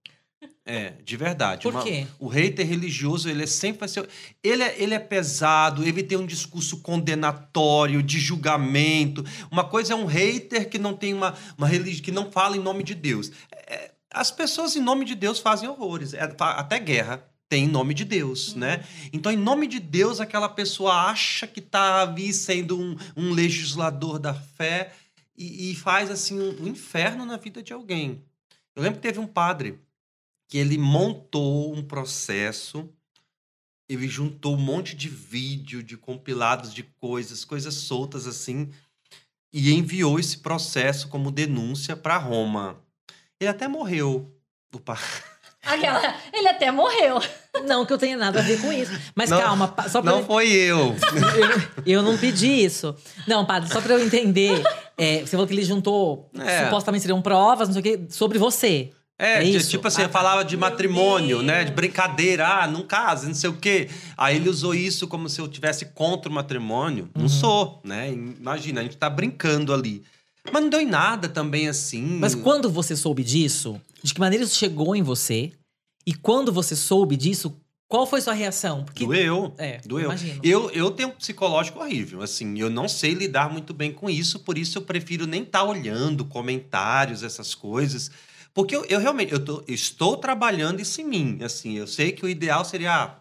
É, 0.66 0.94
de 1.04 1.18
verdade. 1.18 1.64
Por 1.64 1.74
Uma- 1.74 1.84
quê? 1.84 2.08
o 2.18 2.28
hater 2.28 2.66
religioso, 2.66 3.30
ele 3.30 3.44
é 3.44 3.48
sempre 3.48 3.82
vai 3.82 3.90
ser. 3.90 4.08
Ele 4.42 4.64
é, 4.64 4.82
ele 4.82 4.94
é 4.94 5.00
pesado, 5.00 5.84
ele 5.84 6.02
tem 6.02 6.18
um 6.18 6.26
discurso 6.26 6.78
condenatório, 6.78 8.02
de 8.02 8.18
julgamento. 8.18 9.26
Uma 9.52 9.66
coisa 9.66 9.94
é 9.94 9.96
um 9.96 10.06
hater 10.06 10.70
que 10.70 10.80
não 10.80 10.94
tem 10.94 11.14
uma, 11.14 11.36
uma 11.58 11.68
religião, 11.68 12.04
que 12.04 12.12
não 12.12 12.32
fala 12.32 12.56
em 12.56 12.62
nome 12.62 12.82
de 12.84 12.96
Deus. 12.96 13.30
É, 13.52 13.92
as 14.10 14.32
pessoas 14.32 14.76
em 14.78 14.82
nome 14.82 15.04
de 15.04 15.16
Deus 15.16 15.40
fazem 15.40 15.68
horrores. 15.68 16.14
É, 16.14 16.22
até 16.40 16.80
guerra 16.80 17.28
tem 17.50 17.66
em 17.66 17.70
nome 17.70 17.94
de 17.94 18.06
Deus, 18.06 18.56
né? 18.56 18.84
Então, 19.12 19.32
em 19.32 19.38
nome 19.38 19.68
de 19.68 19.80
Deus, 19.80 20.20
aquela 20.22 20.50
pessoa 20.50 20.94
acha 21.10 21.46
que 21.46 21.60
está 21.60 22.02
ali 22.04 22.32
sendo 22.34 22.80
um, 22.80 22.96
um 23.18 23.32
legislador 23.32 24.18
da 24.18 24.34
fé 24.34 24.94
e, 25.38 25.72
e 25.72 25.76
faz 25.76 26.10
assim 26.10 26.40
um, 26.40 26.64
um 26.64 26.68
inferno 26.68 27.26
na 27.26 27.38
vida 27.38 27.62
de 27.62 27.74
alguém. 27.74 28.24
Eu 28.76 28.82
lembro 28.82 29.00
que 29.00 29.08
teve 29.08 29.20
um 29.20 29.28
padre 29.28 29.78
que 30.54 30.60
ele 30.60 30.78
montou 30.78 31.74
um 31.76 31.82
processo, 31.82 32.88
ele 33.90 34.08
juntou 34.08 34.54
um 34.54 34.60
monte 34.60 34.96
de 34.96 35.10
vídeo, 35.10 35.82
de 35.82 35.98
compilados 35.98 36.72
de 36.72 36.84
coisas, 36.84 37.44
coisas 37.44 37.74
soltas 37.74 38.28
assim, 38.28 38.70
e 39.52 39.74
enviou 39.74 40.20
esse 40.20 40.38
processo 40.38 41.08
como 41.08 41.32
denúncia 41.32 41.96
para 41.98 42.18
Roma. 42.20 42.78
Ele 43.40 43.50
até 43.50 43.68
morreu. 43.68 44.32
O 44.72 44.80
pa- 44.80 45.00
Aquela, 45.66 46.16
ele 46.32 46.48
até 46.48 46.72
morreu. 46.72 47.20
Não 47.66 47.84
que 47.84 47.94
eu 47.94 47.98
tenha 47.98 48.16
nada 48.16 48.40
a 48.40 48.44
ver 48.44 48.62
com 48.62 48.72
isso. 48.72 48.92
Mas 49.16 49.32
Não, 49.32 49.42
calma, 49.42 49.74
só 49.90 50.04
pra 50.04 50.12
Não 50.12 50.20
eu, 50.20 50.26
foi 50.28 50.52
eu. 50.52 50.78
eu, 51.86 51.94
eu 51.96 52.04
não 52.04 52.16
pedi 52.16 52.64
isso. 52.64 52.96
Não, 53.28 53.44
padre, 53.44 53.74
só 53.74 53.82
pra 53.82 53.94
eu 53.96 54.06
entender. 54.06 54.62
é, 54.96 55.22
você 55.22 55.32
falou 55.32 55.48
que 55.48 55.54
ele 55.54 55.64
juntou, 55.64 56.30
É. 56.38 56.66
supostamente 56.66 57.02
seriam 57.02 57.24
provas, 57.24 57.68
não 57.70 57.74
sei 57.74 57.80
o 57.80 57.84
quê, 57.84 58.06
sobre 58.14 58.38
você. 58.38 58.92
É, 59.24 59.40
É 59.40 59.44
isso? 59.44 59.70
tipo 59.70 59.88
assim, 59.88 60.02
Ah, 60.02 60.06
tá. 60.08 60.12
falava 60.12 60.44
de 60.44 60.58
matrimônio, 60.58 61.42
né? 61.42 61.60
De 61.60 61.66
Deus. 61.66 61.76
brincadeira, 61.76 62.48
ah, 62.64 62.68
não 62.68 62.82
casa, 62.84 63.28
não 63.28 63.34
sei 63.34 63.50
o 63.50 63.54
quê. 63.54 63.90
Aí 64.18 64.36
ele 64.36 64.50
usou 64.50 64.74
isso 64.76 65.08
como 65.08 65.30
se 65.30 65.40
eu 65.40 65.48
tivesse 65.48 65.86
contra 65.88 66.30
o 66.30 66.34
matrimônio. 66.34 67.10
Uhum. 67.16 67.22
Não 67.24 67.30
sou, 67.30 67.80
né? 67.84 68.12
Imagina, 68.12 68.82
a 68.82 68.84
gente 68.84 68.98
tá 68.98 69.10
brincando 69.10 69.74
ali. 69.74 70.04
Mas 70.52 70.62
não 70.62 70.70
deu 70.70 70.82
em 70.82 70.86
nada 70.86 71.30
também 71.30 71.70
assim. 71.70 72.02
Mas 72.20 72.36
quando 72.36 72.70
você 72.70 72.96
soube 72.98 73.24
disso, 73.24 73.80
de 74.04 74.14
que 74.14 74.20
maneira 74.20 74.44
isso 74.44 74.56
chegou 74.56 74.94
em 74.96 75.02
você? 75.02 75.52
E 76.06 76.14
quando 76.14 76.52
você 76.52 76.76
soube 76.76 77.16
disso, 77.16 77.56
qual 77.88 78.06
foi 78.06 78.20
sua 78.20 78.34
reação? 78.34 78.84
Porque 78.84 79.06
Doeu. 79.06 79.54
É, 79.58 79.80
Doeu. 79.86 80.06
imagino. 80.06 80.42
Eu, 80.44 80.70
eu 80.72 80.92
tenho 80.92 81.10
um 81.10 81.12
psicológico 81.14 81.80
horrível, 81.80 82.22
assim, 82.22 82.60
eu 82.60 82.70
não 82.70 82.90
sei 82.90 83.14
lidar 83.14 83.50
muito 83.50 83.74
bem 83.74 83.94
com 83.94 84.10
isso, 84.10 84.40
por 84.40 84.58
isso 84.58 84.80
eu 84.80 84.82
prefiro 84.82 85.26
nem 85.26 85.44
estar 85.44 85.64
olhando 85.64 86.26
comentários, 86.26 87.24
essas 87.24 87.56
coisas. 87.56 88.12
Porque 88.54 88.76
eu, 88.76 88.86
eu 88.86 89.00
realmente 89.00 89.32
eu 89.34 89.44
tô- 89.44 89.64
estou 89.68 90.18
trabalhando 90.18 90.80
isso 90.82 91.02
em 91.02 91.06
mim. 91.06 91.40
Assim, 91.44 91.74
eu 91.78 91.88
sei 91.88 92.12
que 92.12 92.26
o 92.26 92.30
ideal 92.30 92.64
seria. 92.64 92.94
ah, 92.96 93.16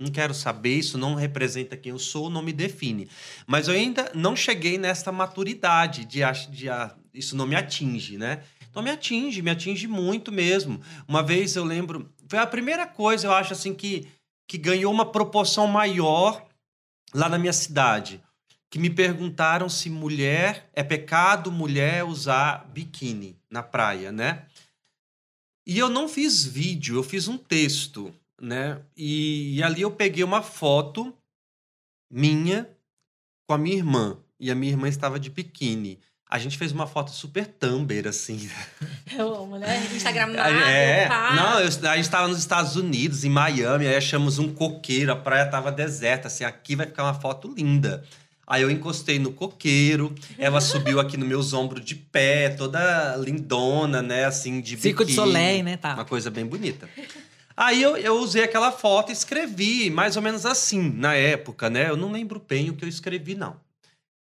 não 0.00 0.10
quero 0.10 0.34
saber, 0.34 0.76
isso 0.78 0.98
não 0.98 1.14
representa 1.14 1.76
quem 1.76 1.90
eu 1.90 1.98
sou, 1.98 2.28
não 2.28 2.42
me 2.42 2.52
define. 2.52 3.08
Mas 3.46 3.68
eu 3.68 3.74
ainda 3.74 4.10
não 4.14 4.34
cheguei 4.34 4.76
nessa 4.76 5.12
maturidade 5.12 6.04
de, 6.04 6.20
de 6.50 6.68
ah, 6.68 6.94
isso 7.14 7.36
não 7.36 7.46
me 7.46 7.54
atinge, 7.54 8.18
né? 8.18 8.42
Então 8.68 8.82
me 8.82 8.90
atinge, 8.90 9.42
me 9.42 9.50
atinge 9.50 9.86
muito 9.86 10.32
mesmo. 10.32 10.80
Uma 11.06 11.22
vez 11.22 11.54
eu 11.54 11.64
lembro, 11.64 12.10
foi 12.26 12.38
a 12.38 12.46
primeira 12.46 12.86
coisa, 12.86 13.26
eu 13.26 13.32
acho 13.32 13.52
assim 13.52 13.74
que 13.74 14.08
que 14.48 14.58
ganhou 14.58 14.92
uma 14.92 15.06
proporção 15.10 15.66
maior 15.66 16.44
lá 17.14 17.28
na 17.28 17.38
minha 17.38 17.52
cidade. 17.52 18.20
que 18.70 18.78
me 18.78 18.88
perguntaram 18.90 19.68
se 19.68 19.90
mulher 19.90 20.70
é 20.74 20.82
pecado 20.82 21.52
mulher 21.52 22.04
usar 22.04 22.66
biquíni 22.72 23.38
na 23.50 23.62
praia, 23.62 24.10
né? 24.10 24.46
E 25.66 25.78
eu 25.78 25.88
não 25.88 26.08
fiz 26.08 26.44
vídeo, 26.44 26.96
eu 26.96 27.02
fiz 27.02 27.28
um 27.28 27.38
texto, 27.38 28.12
né? 28.40 28.80
E, 28.96 29.56
e 29.56 29.62
ali 29.62 29.82
eu 29.82 29.90
peguei 29.90 30.24
uma 30.24 30.42
foto 30.42 31.14
minha 32.10 32.68
com 33.46 33.54
a 33.54 33.58
minha 33.58 33.76
irmã. 33.76 34.18
E 34.38 34.50
a 34.50 34.54
minha 34.54 34.72
irmã 34.72 34.88
estava 34.88 35.20
de 35.20 35.30
biquíni. 35.30 36.00
A 36.28 36.38
gente 36.38 36.56
fez 36.56 36.72
uma 36.72 36.86
foto 36.86 37.10
super 37.10 37.46
Tumblr, 37.46 38.08
assim. 38.08 38.50
Eu 39.16 39.34
amo, 39.34 39.58
né? 39.58 39.86
Instagram 39.94 40.32
é, 40.34 41.06
pá. 41.06 41.34
não, 41.34 41.60
eu, 41.60 41.66
a 41.66 41.96
gente 41.96 42.00
estava 42.00 42.26
nos 42.26 42.38
Estados 42.38 42.74
Unidos, 42.74 43.22
em 43.22 43.28
Miami, 43.28 43.86
aí 43.86 43.94
achamos 43.94 44.38
um 44.38 44.52
coqueiro, 44.54 45.12
a 45.12 45.16
praia 45.16 45.44
tava 45.44 45.70
deserta, 45.70 46.28
assim, 46.28 46.42
aqui 46.42 46.74
vai 46.74 46.86
ficar 46.86 47.02
uma 47.04 47.12
foto 47.12 47.52
linda. 47.54 48.02
Aí 48.52 48.60
eu 48.60 48.70
encostei 48.70 49.18
no 49.18 49.32
coqueiro, 49.32 50.14
ela 50.36 50.60
subiu 50.60 51.00
aqui 51.00 51.16
nos 51.16 51.26
meus 51.26 51.54
ombros 51.54 51.82
de 51.82 51.94
pé, 51.94 52.50
toda 52.50 53.16
lindona, 53.16 54.02
né, 54.02 54.26
assim, 54.26 54.60
de 54.60 54.76
Circo 54.76 55.06
de 55.06 55.12
biquíni. 55.12 55.26
Soleil, 55.26 55.64
né? 55.64 55.78
Tá. 55.78 55.94
Uma 55.94 56.04
coisa 56.04 56.30
bem 56.30 56.44
bonita. 56.44 56.86
Aí 57.56 57.82
eu, 57.82 57.96
eu 57.96 58.18
usei 58.18 58.44
aquela 58.44 58.70
foto 58.70 59.08
e 59.08 59.14
escrevi 59.14 59.88
mais 59.88 60.16
ou 60.16 60.22
menos 60.22 60.44
assim, 60.44 60.90
na 60.90 61.14
época, 61.14 61.70
né? 61.70 61.88
Eu 61.88 61.96
não 61.96 62.12
lembro 62.12 62.44
bem 62.46 62.68
o 62.68 62.74
que 62.74 62.84
eu 62.84 62.88
escrevi, 62.90 63.34
não. 63.34 63.56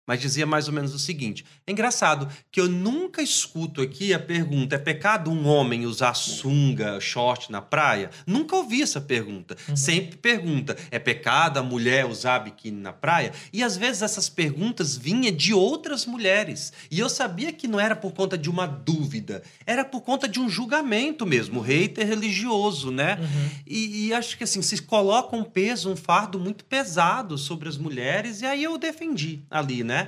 Mas 0.09 0.19
dizia 0.19 0.47
mais 0.47 0.67
ou 0.67 0.73
menos 0.73 0.95
o 0.95 0.97
seguinte: 0.97 1.45
é 1.67 1.71
engraçado 1.71 2.27
que 2.51 2.59
eu 2.59 2.67
nunca 2.67 3.21
escuto 3.21 3.79
aqui 3.79 4.11
a 4.11 4.19
pergunta: 4.19 4.75
é 4.75 4.79
pecado 4.79 5.29
um 5.29 5.47
homem 5.47 5.85
usar 5.85 6.15
sunga, 6.15 6.99
short 6.99 7.51
na 7.51 7.61
praia? 7.61 8.09
Nunca 8.25 8.55
ouvi 8.55 8.81
essa 8.81 8.99
pergunta. 8.99 9.55
Sempre 9.75 10.17
pergunta: 10.17 10.75
é 10.89 10.97
pecado 10.97 11.59
a 11.59 11.63
mulher 11.63 12.07
usar 12.07 12.39
biquíni 12.39 12.81
na 12.81 12.91
praia? 12.91 13.33
E 13.53 13.61
às 13.61 13.77
vezes 13.77 14.01
essas 14.01 14.27
perguntas 14.27 14.97
vinham 14.97 15.31
de 15.31 15.53
outras 15.53 16.07
mulheres. 16.07 16.73
E 16.89 16.99
eu 16.99 17.07
sabia 17.07 17.53
que 17.53 17.67
não 17.67 17.79
era 17.79 17.95
por 17.95 18.11
conta 18.11 18.35
de 18.35 18.49
uma 18.49 18.65
dúvida, 18.65 19.43
era 19.63 19.85
por 19.85 20.01
conta 20.01 20.27
de 20.27 20.39
um 20.39 20.49
julgamento 20.49 21.23
mesmo, 21.23 21.61
hater 21.61 22.07
religioso, 22.07 22.89
né? 22.89 23.19
E, 23.67 24.07
e 24.07 24.13
acho 24.15 24.35
que 24.35 24.43
assim, 24.43 24.63
se 24.63 24.81
coloca 24.81 25.35
um 25.35 25.43
peso, 25.43 25.91
um 25.91 25.95
fardo 25.95 26.39
muito 26.39 26.65
pesado 26.65 27.37
sobre 27.37 27.69
as 27.69 27.77
mulheres, 27.77 28.41
e 28.41 28.47
aí 28.47 28.63
eu 28.63 28.75
defendi 28.75 29.41
ali, 29.51 29.83
né? 29.83 29.98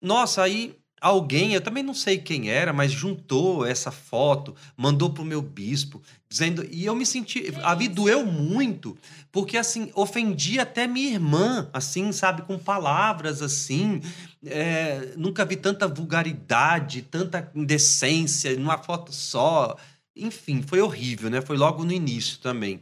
Nossa, 0.00 0.42
aí 0.42 0.76
alguém, 1.00 1.54
eu 1.54 1.60
também 1.60 1.82
não 1.82 1.94
sei 1.94 2.18
quem 2.18 2.50
era, 2.50 2.72
mas 2.72 2.90
juntou 2.90 3.64
essa 3.64 3.90
foto, 3.90 4.54
mandou 4.76 5.10
pro 5.10 5.24
meu 5.24 5.40
bispo, 5.40 6.02
dizendo. 6.28 6.66
E 6.70 6.84
eu 6.84 6.94
me 6.94 7.06
senti. 7.06 7.52
A 7.62 7.74
vida 7.74 7.94
doeu 7.94 8.24
muito, 8.24 8.96
porque 9.30 9.56
assim, 9.56 9.90
ofendi 9.94 10.58
até 10.58 10.86
minha 10.86 11.12
irmã, 11.12 11.68
assim, 11.72 12.12
sabe, 12.12 12.42
com 12.42 12.58
palavras 12.58 13.42
assim. 13.42 14.00
É, 14.44 15.12
nunca 15.16 15.44
vi 15.44 15.56
tanta 15.56 15.88
vulgaridade, 15.88 17.02
tanta 17.02 17.50
indecência 17.54 18.56
numa 18.56 18.78
foto 18.78 19.12
só. 19.12 19.76
Enfim, 20.16 20.62
foi 20.62 20.80
horrível, 20.80 21.30
né? 21.30 21.40
Foi 21.40 21.56
logo 21.56 21.84
no 21.84 21.92
início 21.92 22.38
também. 22.38 22.80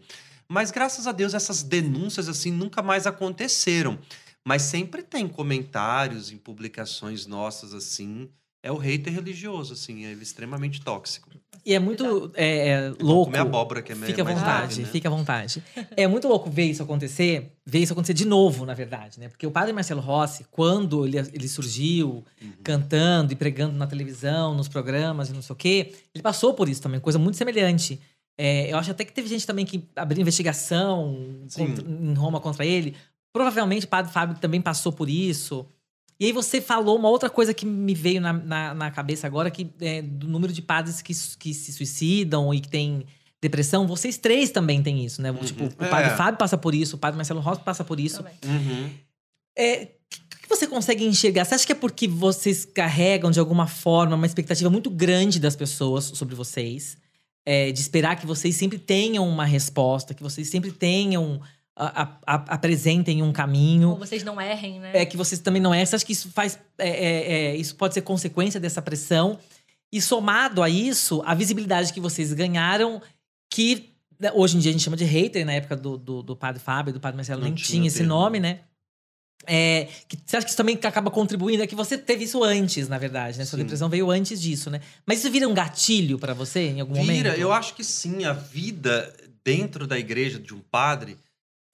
Mas 0.48 0.70
graças 0.70 1.06
a 1.06 1.12
Deus 1.12 1.34
essas 1.34 1.62
denúncias 1.62 2.28
assim 2.28 2.52
nunca 2.52 2.82
mais 2.82 3.06
aconteceram. 3.06 3.98
Mas 4.46 4.62
sempre 4.62 5.02
tem 5.02 5.26
comentários 5.26 6.30
em 6.30 6.36
publicações 6.38 7.26
nossas 7.26 7.74
assim. 7.74 8.28
É 8.62 8.70
o 8.70 8.76
hater 8.78 9.12
religioso, 9.12 9.74
assim, 9.74 10.06
é 10.06 10.12
extremamente 10.12 10.80
tóxico. 10.80 11.28
E 11.64 11.72
é 11.74 11.78
muito 11.78 12.30
é, 12.34 12.68
é, 12.68 12.88
louco. 13.00 13.26
comer 13.26 13.38
abóbora, 13.38 13.82
que 13.82 13.92
é 13.92 13.96
Fica 13.96 14.22
à 14.22 14.24
vontade, 14.24 14.70
leve, 14.74 14.82
né? 14.82 14.88
fica 14.88 15.08
à 15.08 15.10
vontade. 15.10 15.62
É 15.96 16.06
muito 16.08 16.26
louco 16.28 16.48
ver 16.50 16.64
isso 16.64 16.82
acontecer, 16.82 17.52
ver 17.64 17.80
isso 17.80 17.92
acontecer 17.92 18.14
de 18.14 18.24
novo, 18.24 18.64
na 18.64 18.74
verdade, 18.74 19.18
né? 19.20 19.28
Porque 19.28 19.46
o 19.46 19.50
padre 19.52 19.72
Marcelo 19.72 20.00
Rossi, 20.00 20.46
quando 20.50 21.04
ele, 21.06 21.18
ele 21.18 21.48
surgiu, 21.48 22.24
Uhum. 22.42 22.52
cantando 22.64 23.32
e 23.32 23.36
pregando 23.36 23.76
na 23.76 23.86
televisão, 23.86 24.54
nos 24.54 24.68
programas 24.68 25.28
e 25.28 25.32
não 25.32 25.42
sei 25.42 25.52
o 25.52 25.56
quê, 25.56 25.92
ele 26.14 26.22
passou 26.22 26.54
por 26.54 26.68
isso 26.68 26.82
também, 26.82 26.98
coisa 27.00 27.18
muito 27.18 27.36
semelhante. 27.36 28.00
É, 28.38 28.72
eu 28.72 28.76
acho 28.78 28.90
até 28.90 29.04
que 29.04 29.12
teve 29.12 29.28
gente 29.28 29.46
também 29.46 29.64
que 29.64 29.84
abriu 29.96 30.20
investigação 30.20 31.16
contra- 31.54 31.84
em 31.88 32.14
Roma 32.14 32.40
contra 32.40 32.64
ele. 32.66 32.94
Provavelmente 33.36 33.84
o 33.84 33.88
padre 33.88 34.10
Fábio 34.10 34.38
também 34.40 34.62
passou 34.62 34.90
por 34.90 35.10
isso. 35.10 35.66
E 36.18 36.24
aí 36.24 36.32
você 36.32 36.58
falou 36.58 36.96
uma 36.96 37.10
outra 37.10 37.28
coisa 37.28 37.52
que 37.52 37.66
me 37.66 37.92
veio 37.92 38.18
na, 38.18 38.32
na, 38.32 38.72
na 38.72 38.90
cabeça 38.90 39.26
agora, 39.26 39.50
que 39.50 39.70
é 39.78 40.00
do 40.00 40.26
número 40.26 40.54
de 40.54 40.62
padres 40.62 41.02
que, 41.02 41.12
que 41.38 41.52
se 41.52 41.70
suicidam 41.70 42.54
e 42.54 42.60
que 42.60 42.68
tem 42.70 43.04
depressão. 43.42 43.86
Vocês 43.86 44.16
três 44.16 44.50
também 44.50 44.82
têm 44.82 45.04
isso, 45.04 45.20
né? 45.20 45.34
Tipo, 45.34 45.64
o 45.66 45.70
padre 45.74 46.12
É. 46.12 46.16
Fábio 46.16 46.38
passa 46.38 46.56
por 46.56 46.74
isso, 46.74 46.96
o 46.96 46.98
padre 46.98 47.18
Marcelo 47.18 47.40
Rossi 47.40 47.60
passa 47.62 47.84
por 47.84 48.00
isso. 48.00 48.24
Uhum. 48.42 48.90
É, 49.54 49.90
o 50.32 50.42
que 50.42 50.48
você 50.48 50.66
consegue 50.66 51.04
enxergar? 51.04 51.44
Você 51.44 51.56
acha 51.56 51.66
que 51.66 51.72
é 51.72 51.74
porque 51.74 52.08
vocês 52.08 52.64
carregam, 52.64 53.30
de 53.30 53.38
alguma 53.38 53.66
forma, 53.66 54.16
uma 54.16 54.24
expectativa 54.24 54.70
muito 54.70 54.88
grande 54.88 55.38
das 55.38 55.54
pessoas 55.54 56.04
sobre 56.04 56.34
vocês? 56.34 56.96
É, 57.44 57.70
de 57.70 57.80
esperar 57.82 58.16
que 58.16 58.26
vocês 58.26 58.56
sempre 58.56 58.78
tenham 58.78 59.28
uma 59.28 59.44
resposta, 59.44 60.14
que 60.14 60.22
vocês 60.22 60.48
sempre 60.48 60.72
tenham... 60.72 61.42
a- 61.76 62.18
a- 62.26 62.54
apresentem 62.54 63.22
um 63.22 63.32
caminho. 63.32 63.90
Ou 63.90 63.98
vocês 63.98 64.24
não 64.24 64.40
errem, 64.40 64.80
né? 64.80 64.92
É 64.94 65.04
que 65.04 65.16
vocês 65.16 65.40
também 65.40 65.60
não 65.60 65.74
é. 65.74 65.84
Você 65.84 65.96
acha 65.96 66.06
que 66.06 66.12
isso 66.12 66.30
faz. 66.30 66.58
é, 66.78 66.88
é, 66.88 67.32
é, 67.52 67.56
isso 67.56 67.76
pode 67.76 67.92
ser 67.94 68.00
consequência 68.00 68.58
dessa 68.58 68.80
pressão? 68.80 69.38
E 69.92 70.00
somado 70.00 70.62
a 70.62 70.68
isso, 70.70 71.22
a 71.24 71.34
visibilidade 71.34 71.92
que 71.92 72.00
vocês 72.00 72.32
ganharam, 72.32 73.00
que 73.52 73.90
né, 74.18 74.30
hoje 74.34 74.56
em 74.56 74.60
dia 74.60 74.70
a 74.70 74.72
gente 74.72 74.82
chama 74.82 74.96
de 74.96 75.04
hater, 75.04 75.44
na 75.44 75.52
época 75.52 75.76
do, 75.76 75.96
do, 75.98 76.22
do 76.22 76.34
padre 76.34 76.60
Fábio, 76.62 76.92
do 76.92 76.98
padre 77.00 77.16
Marcelo, 77.16 77.40
Não 77.40 77.46
nem 77.48 77.54
tinha 77.54 77.66
tinha 77.66 77.86
esse 77.86 77.98
termo. 77.98 78.08
nome, 78.14 78.40
né? 78.40 78.60
É, 79.46 79.86
que, 80.08 80.18
você 80.24 80.38
acha 80.38 80.44
que 80.46 80.50
isso 80.50 80.56
também 80.56 80.76
acaba 80.82 81.10
contribuindo? 81.10 81.62
É 81.62 81.66
que 81.66 81.74
você 81.74 81.96
teve 81.96 82.24
isso 82.24 82.42
antes, 82.42 82.88
na 82.88 82.98
verdade, 82.98 83.38
né? 83.38 83.44
Sua 83.44 83.58
Sim. 83.58 83.64
depressão 83.64 83.88
veio 83.88 84.10
antes 84.10 84.40
disso, 84.40 84.70
né? 84.70 84.80
Mas 85.06 85.18
isso 85.20 85.30
vira 85.30 85.46
um 85.48 85.54
gatilho 85.54 86.18
pra 86.18 86.34
você 86.34 86.68
em 86.70 86.80
algum 86.80 86.94
Vira, 86.94 87.30
momento? 87.30 87.40
eu 87.40 87.52
acho 87.52 87.74
que 87.74 87.84
sim. 87.84 88.24
A 88.24 88.32
vida 88.32 89.14
dentro 89.44 89.86
da 89.86 89.98
igreja 89.98 90.38
de 90.40 90.52
um 90.54 90.60
padre. 90.60 91.16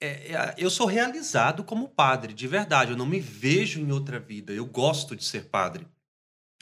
É- 0.05 0.33
é- 0.33 0.55
eu 0.57 0.69
sou 0.69 0.85
realizado 0.85 1.63
como 1.63 1.87
padre, 1.87 2.33
de 2.33 2.47
verdade. 2.47 2.91
Eu 2.91 2.97
não 2.97 3.05
me 3.05 3.19
vejo 3.19 3.79
em 3.79 3.91
outra 3.91 4.19
vida. 4.19 4.51
Eu 4.51 4.65
gosto 4.65 5.15
de 5.15 5.23
ser 5.23 5.45
padre. 5.45 5.87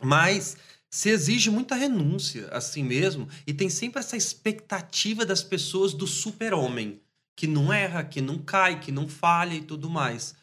Mas 0.03 0.57
se 0.89 1.09
exige 1.09 1.49
muita 1.49 1.75
renúncia, 1.75 2.47
assim 2.51 2.83
mesmo. 2.83 3.27
E 3.47 3.53
tem 3.53 3.69
sempre 3.69 3.99
essa 3.99 4.17
expectativa 4.17 5.25
das 5.25 5.41
pessoas 5.43 5.93
do 5.93 6.05
super-homem. 6.05 7.01
Que 7.35 7.47
não 7.47 7.71
erra, 7.73 8.03
que 8.03 8.21
não 8.21 8.37
cai, 8.37 8.79
que 8.79 8.91
não 8.91 9.07
falha 9.07 9.55
e 9.55 9.61
tudo 9.61 9.89
mais. 9.89 10.35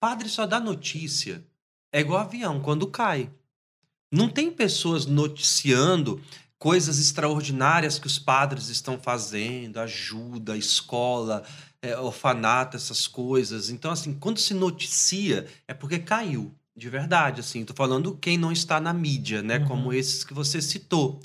Padre 0.00 0.28
só 0.28 0.46
dá 0.46 0.60
notícia. 0.60 1.44
É 1.92 2.00
igual 2.00 2.20
avião, 2.20 2.60
quando 2.60 2.86
cai. 2.88 3.30
Não 4.12 4.28
tem 4.28 4.50
pessoas 4.50 5.06
noticiando 5.06 6.22
coisas 6.58 6.98
extraordinárias 6.98 7.98
que 7.98 8.06
os 8.06 8.18
padres 8.18 8.68
estão 8.68 8.98
fazendo, 8.98 9.78
ajuda, 9.78 10.56
escola, 10.56 11.44
é, 11.80 11.96
orfanato, 11.96 12.76
essas 12.76 13.06
coisas. 13.06 13.70
Então, 13.70 13.90
assim, 13.90 14.12
quando 14.14 14.38
se 14.38 14.54
noticia, 14.54 15.46
é 15.66 15.72
porque 15.72 15.98
caiu, 15.98 16.54
de 16.76 16.88
verdade, 16.88 17.40
assim. 17.40 17.64
Tô 17.64 17.74
falando 17.74 18.16
quem 18.16 18.36
não 18.36 18.50
está 18.50 18.80
na 18.80 18.92
mídia, 18.92 19.42
né? 19.42 19.58
Uhum. 19.58 19.66
Como 19.66 19.92
esses 19.92 20.24
que 20.24 20.34
você 20.34 20.60
citou. 20.60 21.20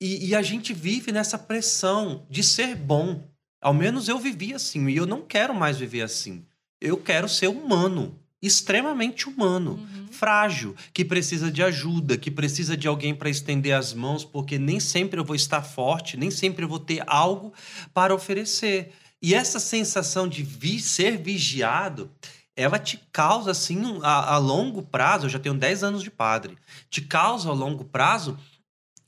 E, 0.00 0.28
e 0.28 0.34
a 0.34 0.42
gente 0.42 0.72
vive 0.72 1.12
nessa 1.12 1.38
pressão 1.38 2.26
de 2.30 2.42
ser 2.42 2.76
bom. 2.76 3.28
Ao 3.60 3.72
menos 3.72 4.08
eu 4.08 4.18
vivi 4.18 4.52
assim, 4.52 4.88
e 4.88 4.96
eu 4.96 5.06
não 5.06 5.22
quero 5.22 5.54
mais 5.54 5.78
viver 5.78 6.02
assim. 6.02 6.44
Eu 6.80 6.96
quero 6.96 7.28
ser 7.28 7.46
humano, 7.46 8.18
extremamente 8.42 9.28
humano 9.28 9.72
Uhum. 9.72 10.06
frágil, 10.10 10.74
que 10.92 11.04
precisa 11.04 11.50
de 11.50 11.62
ajuda, 11.62 12.16
que 12.16 12.30
precisa 12.30 12.76
de 12.76 12.88
alguém 12.88 13.14
para 13.14 13.30
estender 13.30 13.72
as 13.74 13.94
mãos, 13.94 14.24
porque 14.24 14.58
nem 14.58 14.80
sempre 14.80 15.18
eu 15.20 15.24
vou 15.24 15.36
estar 15.36 15.62
forte, 15.62 16.16
nem 16.16 16.30
sempre 16.30 16.64
eu 16.64 16.68
vou 16.68 16.78
ter 16.78 17.02
algo 17.06 17.52
para 17.94 18.14
oferecer. 18.14 18.92
E 19.22 19.34
essa 19.34 19.60
sensação 19.60 20.26
de 20.28 20.42
vi, 20.42 20.80
ser 20.80 21.16
vigiado, 21.16 22.10
ela 22.56 22.78
te 22.78 23.00
causa, 23.12 23.52
assim, 23.52 23.80
a, 24.02 24.34
a 24.34 24.38
longo 24.38 24.82
prazo, 24.82 25.26
eu 25.26 25.30
já 25.30 25.38
tenho 25.38 25.54
10 25.54 25.82
anos 25.84 26.02
de 26.02 26.10
padre, 26.10 26.58
te 26.90 27.00
causa 27.00 27.48
a 27.48 27.52
longo 27.52 27.84
prazo 27.84 28.36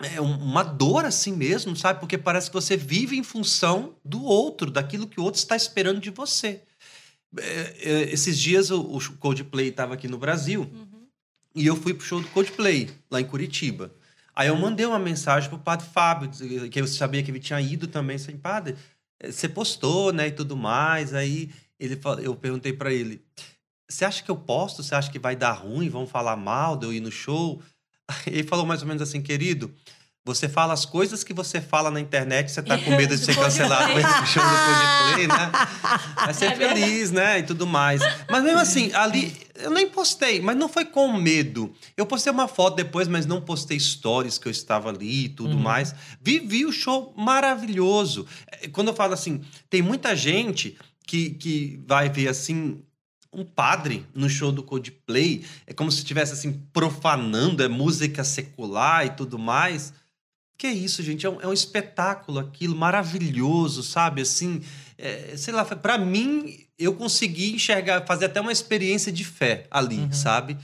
é, 0.00 0.20
um- 0.20 0.38
uma 0.38 0.62
dor 0.64 1.04
assim 1.04 1.32
mesmo, 1.32 1.76
sabe? 1.76 2.00
Porque 2.00 2.18
parece 2.18 2.48
que 2.50 2.54
você 2.54 2.76
vive 2.76 3.16
em 3.16 3.22
função 3.22 3.94
do 4.04 4.22
outro, 4.24 4.70
daquilo 4.70 5.06
que 5.06 5.20
o 5.20 5.22
outro 5.22 5.38
está 5.38 5.54
esperando 5.54 6.00
de 6.00 6.10
você. 6.10 6.62
É, 7.38 7.90
é, 7.90 8.12
esses 8.12 8.38
dias 8.38 8.70
o, 8.70 8.98
Coldplay 9.18 9.68
estava 9.68 9.94
aqui 9.94 10.06
no 10.08 10.18
Brasil 10.18 10.62
Uhum. 10.62 11.06
e 11.54 11.66
eu 11.66 11.76
fui 11.76 11.94
pro 11.94 12.04
show 12.06 12.20
do 12.20 12.28
Coldplay, 12.28 12.90
lá 13.10 13.20
em 13.20 13.24
Curitiba. 13.24 13.92
Aí 14.36 14.48
eu 14.48 14.56
mandei 14.56 14.84
uma 14.84 14.98
mensagem 14.98 15.48
pro 15.48 15.58
padre 15.58 15.86
Fábio, 15.92 16.28
que 16.68 16.80
eu 16.80 16.86
sabia 16.88 17.22
que 17.22 17.30
ele 17.30 17.38
tinha 17.40 17.60
ido 17.60 17.86
também, 17.86 18.18
sem 18.18 18.36
padre. 18.36 18.76
eh, 19.20 19.30
Você 19.30 19.48
postou, 19.48 20.12
né, 20.12 20.28
e 20.28 20.32
tudo 20.32 20.56
mais. 20.56 21.14
Aí 21.14 21.50
ele, 21.78 21.98
eu 22.22 22.34
perguntei 22.34 22.72
para 22.72 22.92
ele: 22.92 23.22
Você 23.88 24.04
acha 24.04 24.22
que 24.24 24.30
eu 24.30 24.36
posto? 24.36 24.82
Você 24.82 24.94
acha 24.94 25.10
que 25.10 25.18
vai 25.20 25.36
dar 25.36 25.52
ruim? 25.52 25.88
Vão 25.88 26.06
falar 26.06 26.36
mal 26.36 26.76
de 26.76 26.84
eu 26.86 26.92
ir 26.92 27.00
no 27.00 27.12
show? 27.12 27.62
Ele 28.26 28.42
falou 28.42 28.66
mais 28.66 28.82
ou 28.82 28.88
menos 28.88 29.02
assim, 29.02 29.22
querido. 29.22 29.72
Você 30.26 30.48
fala 30.48 30.72
as 30.72 30.86
coisas 30.86 31.22
que 31.22 31.34
você 31.34 31.60
fala 31.60 31.90
na 31.90 32.00
internet, 32.00 32.50
você 32.50 32.62
tá 32.62 32.78
com 32.78 32.90
medo 32.96 33.14
de 33.14 33.22
ser 33.22 33.34
Do 33.34 33.40
cancelado 33.42 33.92
com 33.92 33.98
esse 33.98 34.26
show 34.26 34.42
do 34.42 34.48
Coldplay, 34.48 35.26
né? 35.26 35.52
Vai 36.16 36.32
ser 36.32 36.46
É 36.46 36.56
feliz, 36.56 37.10
né? 37.10 37.40
E 37.40 37.42
tudo 37.42 37.66
mais. 37.66 38.00
Mas 38.30 38.42
mesmo 38.42 38.58
assim, 38.58 38.90
ali 38.94 39.36
Eu 39.56 39.70
nem 39.70 39.86
postei, 39.88 40.40
mas 40.40 40.56
não 40.56 40.66
foi 40.68 40.86
com 40.86 41.12
medo. 41.12 41.72
Eu 41.94 42.06
postei 42.06 42.32
uma 42.32 42.48
foto 42.48 42.76
depois, 42.76 43.06
mas 43.06 43.26
não 43.26 43.40
postei 43.40 43.78
stories 43.78 44.38
que 44.38 44.48
eu 44.48 44.50
estava 44.52 44.88
ali 44.88 45.26
e 45.26 45.28
tudo 45.28 45.56
Uhum. 45.56 45.62
mais. 45.62 45.94
Vivi 46.22 46.64
o 46.64 46.72
show 46.72 47.12
maravilhoso. 47.16 48.26
É, 48.50 48.66
Quando 48.68 48.88
eu 48.88 48.94
falo 48.94 49.12
assim, 49.12 49.42
tem 49.68 49.82
muita 49.82 50.16
gente 50.16 50.76
que, 51.06 51.30
que 51.30 51.80
vai 51.86 52.08
ver 52.08 52.28
assim. 52.28 52.80
Um 53.36 53.44
padre 53.44 54.06
no 54.14 54.28
show 54.30 54.52
do 54.52 54.62
Coldplay 54.62 55.44
é 55.66 55.74
como 55.74 55.90
se 55.90 55.98
estivesse 55.98 56.32
assim 56.34 56.52
profanando, 56.72 57.64
é 57.64 57.68
música 57.68 58.22
secular 58.24 59.04
e 59.06 59.10
tudo 59.10 59.38
mais. 59.38 59.92
Que 60.56 60.68
isso, 60.68 61.02
gente? 61.02 61.26
É 61.26 61.30
um, 61.30 61.40
é 61.40 61.46
um 61.48 61.52
espetáculo 61.52 62.38
aquilo, 62.38 62.76
maravilhoso, 62.76 63.82
sabe? 63.82 64.22
Assim, 64.22 64.62
é, 64.96 65.36
sei 65.36 65.52
lá, 65.52 65.64
pra 65.64 65.98
mim, 65.98 66.64
eu 66.78 66.94
consegui 66.94 67.54
enxergar, 67.54 68.06
fazer 68.06 68.26
até 68.26 68.40
uma 68.40 68.52
experiência 68.52 69.10
de 69.12 69.24
fé 69.24 69.66
ali, 69.70 69.98
Uhum. 69.98 70.12
sabe? 70.12 70.56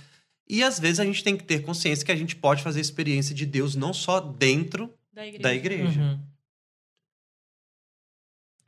E 0.49 0.63
às 0.63 0.79
vezes 0.81 1.01
a 1.01 1.05
gente 1.05 1.23
tem 1.23 1.37
que 1.37 1.45
ter 1.45 1.63
consciência 1.63 2.05
que 2.05 2.13
a 2.13 2.17
gente 2.17 2.35
pode 2.37 2.63
fazer 2.63 2.81
experiência 2.81 3.35
de 3.35 3.45
Deus 3.47 3.75
não 3.75 3.93
só 3.93 4.21
dentro 4.21 4.93
Da 5.13 5.25
igreja. 5.27 5.43
da 5.43 5.55
igreja. 5.55 6.01
Uhum. 6.01 6.21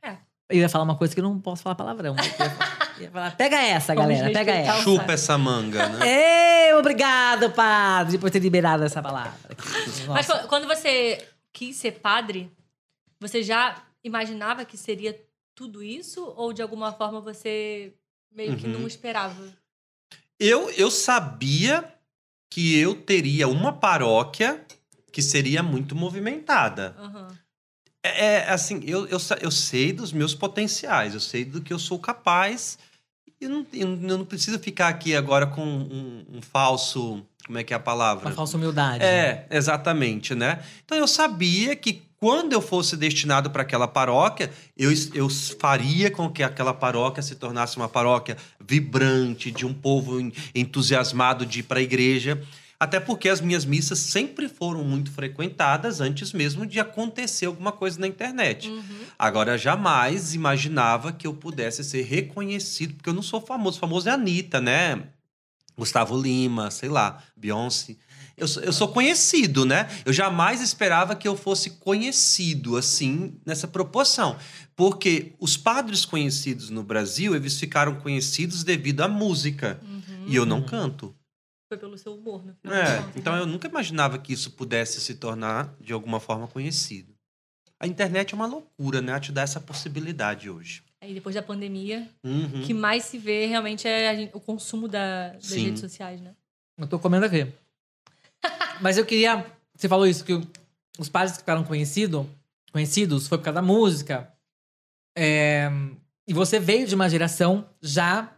É. 0.01 0.17
Eu 0.49 0.57
ia 0.59 0.69
falar 0.69 0.83
uma 0.83 0.97
coisa 0.97 1.13
que 1.13 1.19
eu 1.19 1.23
não 1.23 1.39
posso 1.39 1.63
falar 1.63 1.75
palavrão. 1.75 2.15
Ia 2.99 3.11
falar- 3.11 3.35
pega 3.37 3.61
essa, 3.61 3.93
Vamos 3.95 4.13
galera, 4.17 4.33
pega 4.33 4.51
essa. 4.53 4.81
Chupa 4.81 5.13
essa 5.13 5.37
manga, 5.37 5.87
né? 5.89 5.99
Ei, 6.67 6.73
obrigado, 6.73 7.51
padre, 7.51 8.17
por 8.17 8.29
ter 8.31 8.39
liberado 8.39 8.83
essa 8.83 9.01
palavra. 9.01 9.33
Mas 10.07 10.27
quando 10.47 10.67
você 10.67 11.25
quis 11.51 11.75
ser 11.75 11.93
padre, 11.93 12.51
você 13.19 13.41
já 13.43 13.83
imaginava 14.03 14.65
que 14.65 14.77
seria 14.77 15.19
tudo 15.55 15.83
isso? 15.83 16.23
Ou 16.35 16.51
de 16.53 16.61
alguma 16.61 16.91
forma 16.91 17.19
você 17.21 17.93
meio 18.31 18.55
que 18.57 18.65
Uhum. 18.67 18.79
não 18.79 18.87
esperava? 18.87 19.43
Eu, 20.39 20.69
eu 20.71 20.89
sabia 20.91 21.87
que 22.49 22.77
eu 22.79 22.95
teria 22.95 23.47
uma 23.47 23.71
paróquia 23.73 24.61
que 25.11 25.21
seria 25.21 25.61
muito 25.63 25.95
movimentada. 25.95 26.95
Aham. 26.99 27.37
É, 28.03 28.25
é, 28.25 28.49
assim, 28.49 28.81
eu, 28.85 29.07
eu, 29.07 29.17
eu 29.41 29.49
sei 29.51 29.93
dos 29.93 30.11
meus 30.11 30.35
potenciais, 30.35 31.13
eu 31.13 31.19
sei 31.21 31.45
do 31.45 31.61
que 31.61 31.71
eu 31.71 31.79
sou 31.79 31.97
capaz. 31.97 32.77
E 33.39 33.45
eu 33.45 33.49
não, 33.49 33.65
eu 33.73 33.87
não 34.17 34.25
preciso 34.25 34.59
ficar 34.59 34.89
aqui 34.89 35.15
agora 35.15 35.47
com 35.47 35.63
um, 35.65 36.25
um 36.33 36.41
falso. 36.41 37.23
Como 37.45 37.57
é 37.57 37.63
que 37.63 37.73
é 37.73 37.77
a 37.77 37.79
palavra? 37.79 38.27
Uma 38.29 38.35
falsa 38.35 38.57
humildade. 38.57 39.03
É, 39.03 39.45
exatamente, 39.49 40.33
né? 40.35 40.61
Então 40.85 40.97
eu 40.97 41.07
sabia 41.07 41.75
que 41.75 42.01
quando 42.17 42.53
eu 42.53 42.61
fosse 42.61 42.95
destinado 42.95 43.49
para 43.51 43.63
aquela 43.63 43.85
paróquia, 43.85 44.49
eu, 44.77 44.89
eu 45.13 45.27
faria 45.59 46.09
com 46.09 46.29
que 46.29 46.41
aquela 46.41 46.73
paróquia 46.73 47.21
se 47.21 47.35
tornasse 47.35 47.75
uma 47.75 47.89
paróquia 47.89 48.37
vibrante, 48.65 49.51
de 49.51 49.65
um 49.65 49.73
povo 49.73 50.21
en- 50.21 50.31
entusiasmado 50.55 51.45
de 51.45 51.59
ir 51.59 51.63
para 51.63 51.79
a 51.79 51.83
igreja. 51.83 52.41
Até 52.79 52.99
porque 52.99 53.29
as 53.29 53.39
minhas 53.39 53.63
missas 53.63 53.99
sempre 53.99 54.49
foram 54.49 54.83
muito 54.83 55.09
frequentadas 55.11 56.01
antes 56.01 56.33
mesmo 56.33 56.65
de 56.65 56.79
acontecer 56.79 57.45
alguma 57.45 57.71
coisa 57.71 57.99
na 57.99 58.07
internet. 58.07 58.67
Uhum. 58.69 58.83
Agora, 59.17 59.57
jamais 59.57 60.33
imaginava 60.33 61.13
que 61.13 61.25
eu 61.25 61.33
pudesse 61.33 61.83
ser 61.83 62.01
reconhecido, 62.03 62.95
porque 62.95 63.09
eu 63.09 63.13
não 63.13 63.21
sou 63.21 63.39
famoso. 63.39 63.79
Famoso 63.79 64.09
é 64.09 64.11
a 64.11 64.15
Anitta, 64.15 64.59
né? 64.59 65.03
Gustavo 65.77 66.19
Lima, 66.19 66.69
sei 66.71 66.89
lá, 66.89 67.23
Beyoncé. 67.37 67.95
Eu, 68.35 68.47
sou- 68.47 68.63
eu 68.63 68.73
sou 68.73 68.87
conhecido, 68.87 69.63
né? 69.65 69.87
Eu 70.03 70.11
jamais 70.11 70.59
esperava 70.61 71.15
que 71.15 71.27
eu 71.27 71.37
fosse 71.37 71.69
conhecido 71.71 72.75
assim, 72.77 73.35
nessa 73.45 73.67
proporção. 73.67 74.35
Porque 74.75 75.33
os 75.39 75.55
padres 75.55 76.03
conhecidos 76.03 76.69
no 76.69 76.83
Brasil, 76.83 77.35
eles 77.35 77.59
ficaram 77.59 77.95
conhecidos 77.95 78.63
devido 78.63 79.01
à 79.01 79.07
música. 79.07 79.79
Uhum. 79.83 80.25
E 80.27 80.35
eu 80.35 80.45
não 80.45 80.61
canto. 80.63 81.15
Foi 81.73 81.77
pelo 81.79 81.97
seu 81.97 82.13
humor, 82.13 82.45
no 82.45 82.53
final 82.53 82.77
É, 82.77 83.03
então 83.15 83.33
né? 83.33 83.39
eu 83.41 83.47
nunca 83.47 83.67
imaginava 83.67 84.19
que 84.19 84.31
isso 84.31 84.51
pudesse 84.51 85.01
se 85.01 85.15
tornar, 85.15 85.73
de 85.81 85.91
alguma 85.91 86.19
forma, 86.19 86.47
conhecido. 86.47 87.11
A 87.79 87.87
internet 87.87 88.31
é 88.31 88.35
uma 88.35 88.45
loucura, 88.45 89.01
né? 89.01 89.13
A 89.13 89.19
te 89.19 89.31
dá 89.31 89.41
essa 89.41 89.59
possibilidade 89.59 90.51
hoje. 90.51 90.83
Aí 91.01 91.15
depois 91.15 91.33
da 91.33 91.41
pandemia, 91.41 92.07
Uhum. 92.23 92.61
o 92.61 92.63
que 92.65 92.75
mais 92.75 93.05
se 93.05 93.17
vê 93.17 93.47
realmente 93.47 93.87
é 93.87 94.07
a 94.09 94.15
gente- 94.15 94.31
o 94.35 94.39
consumo 94.39 94.87
da- 94.87 95.29
das 95.29 95.45
Sim. 95.47 95.65
redes 95.65 95.79
sociais, 95.81 96.21
né? 96.21 96.35
Eu 96.77 96.85
tô 96.85 96.99
comendo 96.99 97.25
aqui. 97.25 97.51
Mas 98.79 98.97
eu 98.99 99.05
queria. 99.05 99.43
Você 99.75 99.89
falou 99.89 100.05
isso, 100.05 100.23
que 100.23 100.39
os 100.99 101.09
padres 101.09 101.31
que 101.33 101.39
ficaram 101.39 101.63
conhecido, 101.63 102.29
conhecidos 102.71 103.27
foi 103.27 103.39
por 103.39 103.45
causa 103.45 103.55
da 103.55 103.61
música. 103.63 104.31
É, 105.17 105.69
e 106.27 106.33
você 106.35 106.59
veio 106.59 106.85
de 106.87 106.93
uma 106.93 107.09
geração 107.09 107.67
já 107.81 108.31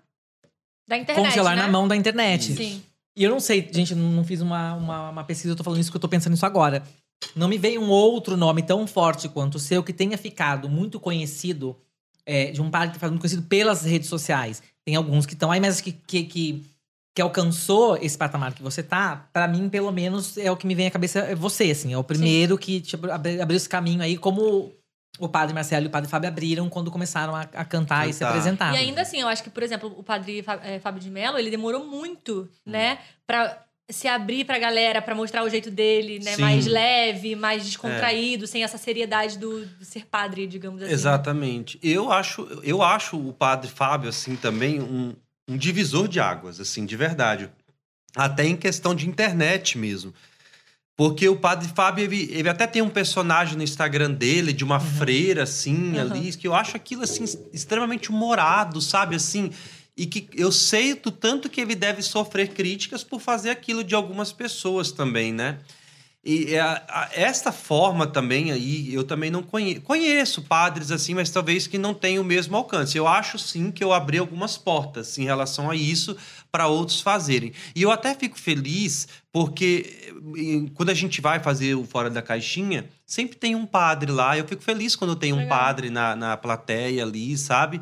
Da 0.87 0.97
internet, 0.97 1.21
com 1.23 1.29
o 1.29 1.31
celular 1.33 1.55
né? 1.55 1.61
na 1.63 1.67
mão 1.67 1.87
da 1.87 1.95
internet. 1.95 2.53
Sim. 2.55 2.83
E 3.17 3.23
eu 3.23 3.31
não 3.31 3.39
sei, 3.39 3.67
gente, 3.71 3.95
não 3.95 4.23
fiz 4.23 4.41
uma, 4.41 4.73
uma, 4.75 5.09
uma 5.09 5.23
pesquisa, 5.23 5.53
eu 5.53 5.55
tô 5.55 5.63
falando 5.63 5.79
isso 5.79 5.89
que 5.89 5.95
eu 5.97 6.01
tô 6.01 6.09
pensando 6.09 6.33
nisso 6.33 6.45
agora. 6.45 6.83
Não 7.35 7.47
me 7.47 7.57
veio 7.57 7.81
um 7.81 7.89
outro 7.89 8.35
nome 8.35 8.61
tão 8.61 8.85
forte 8.85 9.29
quanto 9.29 9.55
o 9.55 9.59
seu 9.59 9.81
que 9.81 9.93
tenha 9.93 10.17
ficado 10.17 10.67
muito 10.67 10.99
conhecido, 10.99 11.75
é, 12.25 12.51
de 12.51 12.61
um 12.61 12.69
padre 12.69 12.89
que 12.89 12.95
ficado 12.95 13.11
muito 13.11 13.21
conhecido 13.21 13.43
pelas 13.43 13.83
redes 13.83 14.09
sociais. 14.09 14.61
Tem 14.83 14.95
alguns 14.95 15.25
que 15.25 15.33
estão 15.33 15.49
aí, 15.49 15.59
mas 15.61 15.79
que, 15.79 15.93
que, 15.93 16.23
que, 16.23 16.65
que 17.15 17.21
alcançou 17.21 17.95
esse 17.97 18.17
patamar 18.17 18.53
que 18.53 18.61
você 18.61 18.83
tá, 18.83 19.29
pra 19.31 19.47
mim, 19.47 19.69
pelo 19.69 19.91
menos, 19.91 20.37
é 20.37 20.51
o 20.51 20.57
que 20.57 20.67
me 20.67 20.75
vem 20.75 20.87
à 20.87 20.91
cabeça, 20.91 21.19
é 21.19 21.33
você, 21.35 21.71
assim. 21.71 21.93
É 21.93 21.97
o 21.97 22.03
primeiro 22.03 22.57
que 22.57 22.81
tipo, 22.81 23.09
abri- 23.09 23.39
abriu 23.39 23.55
esse 23.55 23.69
caminho 23.69 24.01
aí, 24.01 24.17
como 24.17 24.71
o 25.19 25.29
padre 25.29 25.53
Marcelo 25.53 25.85
e 25.85 25.87
o 25.87 25.91
padre 25.91 26.09
Fábio 26.09 26.27
abriram 26.27 26.69
quando 26.69 26.91
começaram 26.91 27.35
a, 27.35 27.41
a 27.41 27.65
cantar, 27.65 28.09
e 28.09 28.13
se 28.13 28.19
Cantar. 28.19 28.31
apresentar. 28.31 28.73
E 28.73 28.77
ainda 28.77 29.01
assim, 29.01 29.21
eu 29.21 29.27
acho 29.27 29.43
que, 29.43 29.49
por 29.49 29.63
exemplo, 29.63 29.93
o 29.97 30.03
padre 30.03 30.43
eh, 30.63 30.79
Fábio 30.79 31.01
de 31.01 31.09
Mello, 31.09 31.37
ele 31.37 31.49
demorou 31.49 31.85
muito, 31.85 32.49
né? 32.65 32.99
Pra 33.25 33.61
se 33.89 34.07
abrir 34.07 34.45
pra 34.45 34.57
galera, 34.57 35.01
pra 35.01 35.13
mostrar 35.13 35.43
o 35.43 35.49
jeito 35.49 35.69
dele, 35.69 36.19
né? 36.19 36.31
Sim. 36.31 36.41
Mais 36.41 36.65
leve, 36.65 37.35
mais 37.35 37.63
descontraído, 37.63 38.47
sem 38.47 38.63
essa 38.63 38.77
seriedade 38.77 39.37
do, 39.37 39.65
do 39.65 39.85
ser 39.85 40.05
padre, 40.07 40.47
digamos 40.47 40.81
assim. 40.81 40.91
Exatamente. 40.91 41.79
Eu 41.83 42.11
acho, 42.11 42.47
eu 42.63 42.81
acho 42.81 43.17
o 43.17 43.31
padre 43.31 43.69
Fábio, 43.69 44.09
assim, 44.09 44.35
também 44.35 44.81
um, 44.81 45.13
um 45.47 45.55
divisor 45.55 46.07
de 46.07 46.19
águas, 46.19 46.59
assim, 46.59 46.85
de 46.85 46.97
verdade. 46.97 47.49
Até 48.15 48.45
em 48.45 48.55
questão 48.55 48.95
de 48.95 49.07
internet 49.07 49.77
mesmo. 49.77 50.13
Porque 50.97 51.27
o 51.27 51.35
padre 51.35 51.67
Fábio, 51.75 52.05
ele, 52.05 52.29
ele 52.31 52.47
até 52.47 52.65
tem 52.65 52.81
um 52.81 52.89
personagem 52.89 53.57
no 53.57 53.63
Instagram 53.63 54.11
dele, 54.11 54.53
de 54.53 54.63
uma 54.63 54.79
freira, 54.79 55.43
assim, 55.43 55.93
Uhum. 55.93 56.01
ali, 56.01 56.31
que 56.33 56.47
eu 56.47 56.55
acho 56.55 56.77
aquilo, 56.77 57.03
assim, 57.03 57.25
extremamente 57.51 58.09
humorado, 58.09 58.79
sabe, 58.81 59.15
assim... 59.15 59.51
E 59.97 60.05
que 60.05 60.27
eu 60.33 60.51
sei 60.51 60.93
do 60.93 61.09
tanto 61.09 61.49
que 61.49 61.61
ele 61.61 61.73
deve 61.73 62.01
sofrer 62.01 62.49
críticas 62.49 63.01
por 63.01 63.21
fazer 63.21 63.49
aquilo 63.49 63.81
de 63.81 63.95
algumas 63.95 64.33
pessoas 64.33 64.91
também, 64.91 65.31
né? 65.31 65.59
E 66.25 66.55
é 66.55 66.59
a- 66.59 66.81
a- 66.89 67.09
esta 67.13 67.51
forma 67.51 68.07
também 68.07 68.51
aí, 68.51 68.91
eu 68.91 69.03
também 69.03 69.29
não 69.29 69.43
conheço. 69.43 69.81
Conheço 69.81 70.41
padres 70.41 70.89
assim, 70.89 71.13
mas 71.13 71.29
talvez 71.29 71.67
que 71.67 71.77
não 71.77 71.93
tenham 71.93 72.23
o 72.23 72.25
mesmo 72.25 72.57
alcance. 72.57 72.97
Eu 72.97 73.07
acho 73.07 73.37
sim 73.37 73.69
que 73.69 73.83
eu 73.83 73.93
abri 73.93 74.17
algumas 74.17 74.57
portas 74.57 75.19
em 75.19 75.23
relação 75.23 75.69
a 75.69 75.75
isso 75.75 76.17
para 76.51 76.67
outros 76.67 76.99
fazerem. 76.99 77.53
E 77.75 77.83
eu 77.83 77.91
até 77.91 78.15
fico 78.15 78.39
feliz 78.39 79.07
porque 79.31 80.11
eh, 80.35 80.69
quando 80.73 80.89
a 80.89 80.93
gente 80.95 81.21
vai 81.21 81.39
fazer 81.39 81.75
o 81.75 81.83
Fora 81.85 82.09
da 82.09 82.23
Caixinha, 82.23 82.89
sempre 83.05 83.35
tem 83.37 83.53
um 83.53 83.65
padre 83.67 84.11
lá. 84.11 84.35
Eu 84.35 84.47
fico 84.47 84.63
feliz 84.63 84.95
quando 84.95 85.15
tem 85.15 85.31
um 85.31 85.37
Legal. 85.37 85.49
padre 85.59 85.91
na, 85.91 86.15
na 86.15 86.35
plateia 86.35 87.03
ali, 87.03 87.37
sabe? 87.37 87.79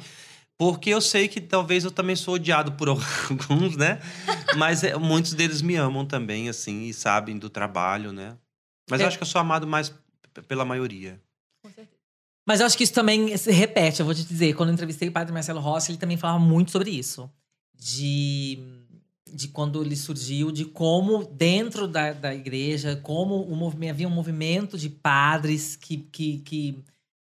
Porque 0.58 0.90
eu 0.92 1.02
sei 1.02 1.28
que 1.28 1.42
talvez 1.42 1.84
eu 1.84 1.92
também 1.92 2.16
sou 2.16 2.36
odiado 2.36 2.74
por 2.74 2.88
alguns, 2.90 3.76
né? 3.76 4.00
Mas 4.56 4.84
é, 4.84 4.96
muitos 4.98 5.34
deles 5.34 5.62
me 5.62 5.76
amam 5.76 6.06
também, 6.06 6.48
assim, 6.50 6.84
e 6.84 6.94
sabem 6.94 7.38
do 7.38 7.50
trabalho, 7.50 8.14
né? 8.14 8.38
Mas 8.90 9.00
eu 9.02 9.06
É. 9.06 9.08
acho 9.08 9.18
que 9.18 9.24
eu 9.24 9.28
sou 9.28 9.42
amado 9.42 9.66
mais 9.68 9.94
pela 10.48 10.64
maioria. 10.66 11.20
Com 11.64 11.70
certeza. 11.72 11.90
Mas 12.46 12.60
eu 12.60 12.66
acho 12.66 12.78
que 12.78 12.84
isso 12.84 12.94
também 12.94 13.36
se 13.38 13.52
repete, 13.52 14.00
eu 14.02 14.06
vou 14.06 14.14
te 14.14 14.24
dizer. 14.24 14.54
Quando 14.54 14.70
eu 14.70 14.74
entrevistei 14.74 15.08
o 15.08 15.12
padre 15.12 15.34
Marcelo 15.34 15.60
Rossi, 15.62 15.92
ele 15.92 15.98
também 15.98 16.18
falava 16.18 16.40
muito 16.40 16.72
sobre 16.72 16.92
isso. 16.92 17.30
De, 17.74 18.60
de 19.32 19.48
quando 19.48 19.82
ele 19.84 19.96
surgiu, 19.96 20.52
de 20.52 20.66
como 20.66 21.24
dentro 21.26 21.88
da, 21.88 22.14
da 22.14 22.34
igreja, 22.36 22.96
como 23.02 23.42
o 23.44 23.56
movimento, 23.56 23.92
havia 23.92 24.08
um 24.08 24.12
movimento 24.12 24.78
de 24.78 24.90
padres 24.90 25.76
que, 25.76 25.98
que, 25.98 26.40
que, 26.40 26.84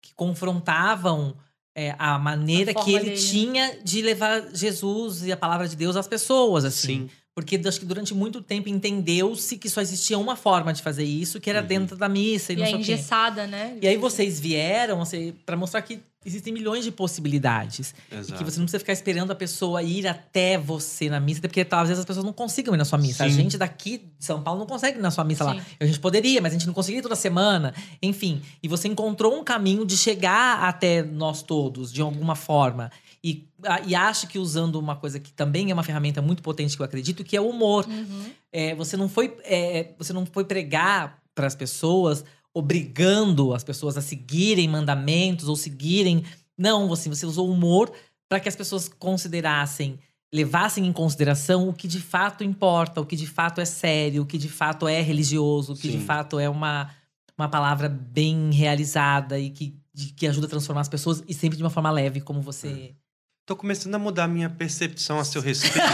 que 0.03 0.15
confrontavam 0.15 1.37
é, 1.77 1.95
a 1.99 2.19
maneira 2.19 2.73
A 2.73 2.75
que 2.75 2.95
ele 2.95 3.11
dele, 3.11 3.21
né? 3.21 3.29
tinha 3.29 3.79
de 3.85 4.01
levar 4.01 4.43
Jesus 4.55 5.23
e 5.23 5.31
a 5.31 5.37
palavra 5.37 5.69
de 5.69 5.77
Deus 5.77 5.95
às 5.95 6.09
pessoas, 6.09 6.65
assim. 6.65 7.07
Sim. 7.07 7.11
Porque 7.37 7.61
acho 7.67 7.79
que 7.81 7.85
durante 7.85 8.15
muito 8.15 8.41
tempo 8.41 8.67
entendeu-se 8.71 9.59
que 9.59 9.69
só 9.69 9.83
existia 9.83 10.19
uma 10.19 10.37
forma 10.37 10.73
de 10.73 10.81
fazer 10.81 11.05
isso, 11.05 11.39
que 11.39 11.51
era 11.51 11.61
Uhum. 11.61 11.67
dentro 11.67 11.95
da 11.95 12.09
missa 12.09 12.55
e, 12.55 12.57
E 12.57 12.59
não 12.59 12.65
é 12.65 12.69
sei 12.69 12.75
o 12.77 12.79
quê. 12.83 12.93
engessada, 12.95 13.47
né? 13.47 13.77
E 13.83 13.87
aí 13.87 13.99
vocês 13.99 14.41
vieram 14.41 15.03
assim, 15.03 15.35
para 15.45 15.55
mostrar 15.55 15.83
que 15.83 16.01
existem 16.25 16.51
milhões 16.51 16.83
de 16.83 16.91
possibilidades. 16.91 17.95
E 18.11 18.15
Exato. 18.17 18.39
que 18.39 18.43
você 18.51 18.59
não 18.59 18.65
precisa 18.65 18.79
ficar 18.79 18.95
esperando 18.95 19.31
a 19.33 19.35
pessoa 19.35 19.83
ir 19.83 20.07
até 20.09 20.57
você 20.57 21.11
na 21.11 21.21
missa, 21.21 21.43
porque 21.43 21.63
tá, 21.63 21.83
às 21.83 21.89
vezes 21.89 22.01
as 22.01 22.07
pessoas 22.07 22.25
não 22.25 22.33
consigam 22.33 22.75
ir 22.75 22.79
na 22.79 22.87
sua 22.87 22.99
missa. 22.99 23.25
A 23.25 23.29
Sim. 23.29 23.35
gente 23.37 23.59
daqui 23.59 23.99
de 24.19 24.25
São 24.25 24.43
Paulo 24.43 24.61
não 24.61 24.67
consegue 24.67 24.99
ir 24.99 25.03
na 25.03 25.11
sua 25.11 25.23
missa 25.23 25.45
lá. 25.45 25.55
Sim. 25.57 25.61
A 25.79 25.85
gente 25.85 26.01
poderia, 26.01 26.41
mas 26.41 26.53
a 26.53 26.55
gente 26.57 26.67
não 26.67 26.73
conseguiria 26.75 27.03
toda 27.03 27.15
semana. 27.17 27.75
Enfim, 28.03 28.41
e 28.63 28.67
você 28.67 28.89
encontrou 28.89 29.39
um 29.39 29.45
caminho 29.45 29.85
de 29.85 29.97
chegar 29.97 30.65
até 30.65 31.03
nós 31.03 31.43
todos, 31.43 31.93
de 31.93 32.01
alguma 32.01 32.35
forma. 32.35 32.91
E, 33.23 33.49
a- 33.65 33.81
e 33.81 33.95
acho 33.95 34.27
que 34.29 34.39
usando 34.39 34.77
uma 34.77 34.97
coisa 34.97 35.19
que 35.21 35.33
também 35.33 35.71
é 35.71 35.75
uma 35.75 35.83
ferramenta 35.83 36.21
muito 36.23 36.43
potente 36.43 36.77
que 36.77 36.83
eu 36.83 36.87
acredito, 36.87 37.25
que 37.25 37.37
é 37.37 37.41
o 37.41 37.49
humor. 37.49 37.87
Uhum. 37.89 38.31
É, 38.53 38.75
você 38.75 38.97
não 38.97 39.09
foi 39.09 39.37
é, 39.45 39.93
você 39.99 40.13
não 40.13 40.25
foi 40.27 40.45
pregar 40.45 41.21
para 41.35 41.47
as 41.47 41.55
pessoas 41.55 42.25
obrigando 42.55 43.53
as 43.55 43.63
pessoas 43.63 43.97
a 43.97 44.01
seguirem 44.03 44.67
mandamentos 44.69 45.49
ou 45.49 45.55
seguirem 45.57 46.25
não 46.59 46.89
você 46.89 47.09
você 47.09 47.25
usou 47.27 47.51
humor 47.51 47.93
para 48.29 48.41
que 48.41 48.49
as 48.49 48.57
pessoas 48.57 48.89
considerassem 48.89 49.99
levassem 50.35 50.85
em 50.87 50.93
consideração 50.93 51.69
o 51.69 51.73
que 51.73 51.87
de 51.87 52.01
fato 52.01 52.43
importa 52.43 53.01
o 53.01 53.07
que 53.07 53.15
de 53.15 53.27
fato 53.27 53.61
é 53.61 53.65
sério 53.65 54.23
o 54.23 54.27
que 54.27 54.39
de 54.39 54.49
fato 54.49 54.89
é 54.89 55.01
religioso 55.01 55.75
o 55.75 55.77
que 55.77 55.89
de 55.89 55.99
Sim. 55.99 56.05
fato 56.05 56.39
é 56.39 56.49
uma 56.49 56.91
uma 57.39 57.49
palavra 57.49 57.89
bem 57.89 58.51
realizada 58.51 59.39
e 59.39 59.51
que 59.51 59.77
de- 59.95 60.13
que 60.15 60.27
ajuda 60.27 60.47
a 60.47 60.51
transformar 60.51 60.81
as 60.81 60.89
pessoas 60.89 61.23
e 61.29 61.35
sempre 61.35 61.57
de 61.57 61.63
uma 61.63 61.71
forma 61.71 61.91
leve 61.91 62.21
como 62.21 62.41
você 62.41 62.95
Tô 63.47 63.55
começando 63.55 63.95
a 63.95 63.99
mudar 63.99 64.27
minha 64.27 64.51
percepção 64.51 65.21
a 65.21 65.25
seu 65.25 65.41
respeito. 65.41 65.79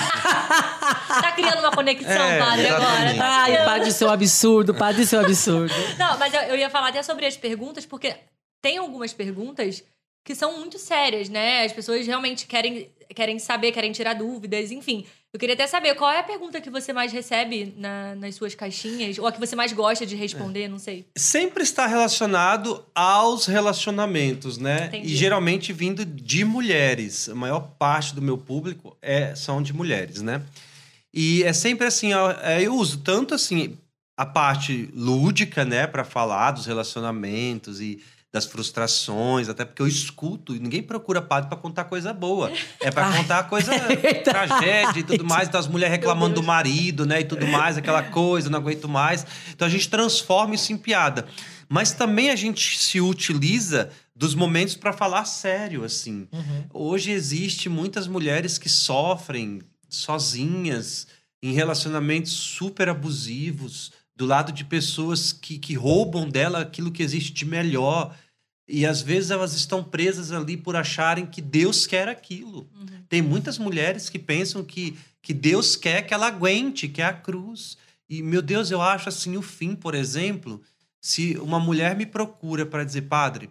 Tá 1.13 1.33
criando 1.33 1.59
uma 1.59 1.71
conexão, 1.71 2.11
É, 2.11 2.39
padre, 2.39 2.67
agora. 2.69 2.85
exatamente. 3.13 3.19
Tá 3.19 3.27
Ai, 3.43 3.65
ser 3.91 4.07
um 4.07 4.11
absurdo, 4.11 4.75
ser 5.05 5.19
um 5.19 5.21
absurdo. 5.21 5.75
Não, 5.99 6.19
mas 6.19 6.33
eu, 6.33 6.41
eu 6.41 6.57
ia 6.57 6.71
falar 6.71 6.89
até 6.89 7.03
sobre 7.03 7.27
as 7.27 7.37
perguntas, 7.37 7.85
porque 7.85 8.17
tem 8.63 8.79
algumas 8.79 9.13
perguntas 9.13 9.85
que 10.25 10.35
são 10.35 10.59
muito 10.59 10.79
sérias, 10.79 11.29
né? 11.29 11.65
As 11.65 11.73
pessoas 11.73 12.07
realmente 12.07 12.47
querem, 12.47 12.89
querem 13.15 13.39
saber, 13.39 13.73
querem 13.73 13.91
tirar 13.93 14.15
dúvidas, 14.15 14.71
enfim. 14.71 15.05
Eu 15.33 15.41
queria 15.41 15.55
até 15.55 15.67
saber 15.67 15.95
qual 15.95 16.11
é 16.11 16.21
a 16.21 16.23
pergunta 16.23 16.61
que 16.61 16.69
você 16.69 16.93
mais 16.93 17.11
recebe 17.11 17.73
na- 17.79 18.15
nas 18.15 18.35
suas 18.35 18.55
caixinhas, 18.55 19.19
ou 19.19 19.27
a 19.27 19.33
que 19.33 19.41
você 19.41 19.57
mais 19.57 19.73
gosta 19.73 20.05
de 20.05 20.15
responder, 20.15 20.69
não 20.69 20.79
sei. 20.79 21.07
Sempre 21.17 21.63
está 21.63 21.87
relacionado 21.87 22.85
aos 22.95 23.47
relacionamentos, 23.47 24.59
né? 24.59 24.87
Entendi. 24.89 25.13
E 25.13 25.17
geralmente 25.17 25.73
vindo 25.73 26.05
de 26.05 26.45
mulheres. 26.45 27.29
A 27.31 27.35
maior 27.35 27.61
parte 27.79 28.15
do 28.15 28.21
meu 28.23 28.37
público 28.37 28.97
é, 29.01 29.35
são 29.35 29.63
de 29.63 29.73
mulheres, 29.73 30.21
né? 30.23 30.43
E 31.15 31.43
é 31.45 31.53
sempre 31.53 31.87
assim, 31.87 32.11
é, 32.43 32.63
eu 32.63 32.75
uso 32.75 32.99
tanto 32.99 33.35
assim 33.35 33.77
a 34.17 34.27
parte 34.27 34.91
lúdica, 34.95 35.65
né, 35.65 35.87
para 35.87 36.05
falar 36.05 36.51
dos 36.53 36.67
relacionamentos 36.67 37.81
e 37.81 38.01
das 38.33 38.47
frustrações, 38.47 39.51
até 39.51 39.63
porque 39.63 39.83
eu 39.83 39.87
escuto, 39.87 40.57
e 40.57 40.59
ninguém 40.59 40.83
procura 40.83 41.21
padre 41.21 41.51
para 41.51 41.59
contar 41.59 41.85
coisa 41.85 42.15
boa. 42.15 42.51
É 42.81 42.91
para 42.91 43.13
contar 43.17 43.43
coisa 43.45 43.73
tragédia 44.25 45.01
e 45.01 45.03
tudo 45.03 45.25
mais, 45.25 45.49
das 45.51 45.69
mulheres 45.69 45.95
reclamando 45.95 46.37
do 46.37 46.43
marido, 46.43 47.05
né, 47.05 47.21
e 47.21 47.25
tudo 47.25 47.47
mais, 47.47 47.77
aquela 47.77 48.03
coisa, 48.03 48.49
não 48.49 48.59
aguento 48.59 48.89
mais. 48.89 49.27
Então 49.53 49.69
a 49.69 49.71
gente 49.71 49.89
transforma 49.89 50.55
isso 50.55 50.73
em 50.73 50.79
piada. 50.79 51.27
Mas 51.69 51.93
também 51.93 52.31
a 52.31 52.37
gente 52.37 52.79
se 52.79 53.01
utiliza 53.01 53.91
dos 54.15 54.35
momentos 54.35 54.75
para 54.75 54.93
falar 54.93 55.25
sério, 55.25 55.85
assim. 55.85 56.27
Uhum. 56.33 56.65
Hoje 56.73 57.11
existe 57.11 57.69
muitas 57.69 58.07
mulheres 58.07 58.57
que 58.57 58.69
sofrem 58.69 59.61
sozinhas 59.89 61.07
em 61.43 61.53
relacionamentos 61.53 62.33
super 62.33 62.89
abusivos, 62.89 63.93
do 64.17 64.27
lado 64.27 64.53
de 64.53 64.65
pessoas 64.65 65.33
que, 65.33 65.59
que 65.59 65.75
roubam 65.75 66.29
dela 66.29 66.61
aquilo 66.61 66.93
que 66.93 67.03
existe 67.03 67.33
de 67.33 67.45
melhor. 67.45 68.17
E 68.69 68.87
às 68.87 69.03
vezes 69.03 69.31
elas 69.31 69.55
estão 69.55 69.83
presas 69.83 70.33
ali 70.33 70.57
por 70.57 70.77
acharem 70.77 71.27
que 71.27 71.41
Deus 71.41 71.87
quer 71.87 72.09
aquilo. 72.09 72.69
Tem 73.09 73.21
muitas 73.21 73.59
mulheres 73.59 74.09
que 74.09 74.19
pensam 74.19 74.65
que, 74.65 74.97
que 75.21 75.35
Deus 75.35 75.77
quer 75.77 76.03
que 76.03 76.15
ela 76.15 76.29
aguente, 76.29 76.89
que 76.89 77.03
é 77.03 77.07
a 77.07 77.13
cruz. 77.13 77.77
E, 78.09 78.23
meu 78.23 78.43
Deus, 78.43 78.71
eu 78.71 78.81
acho 78.81 79.09
assim 79.09 79.37
o 79.37 79.43
fim, 79.43 79.75
por 79.75 79.95
exemplo, 79.95 80.63
se 81.01 81.37
uma 81.39 81.59
mulher 81.59 81.97
me 81.97 82.07
procura 82.07 82.65
para 82.65 82.85
dizer, 82.85 83.03
padre, 83.03 83.51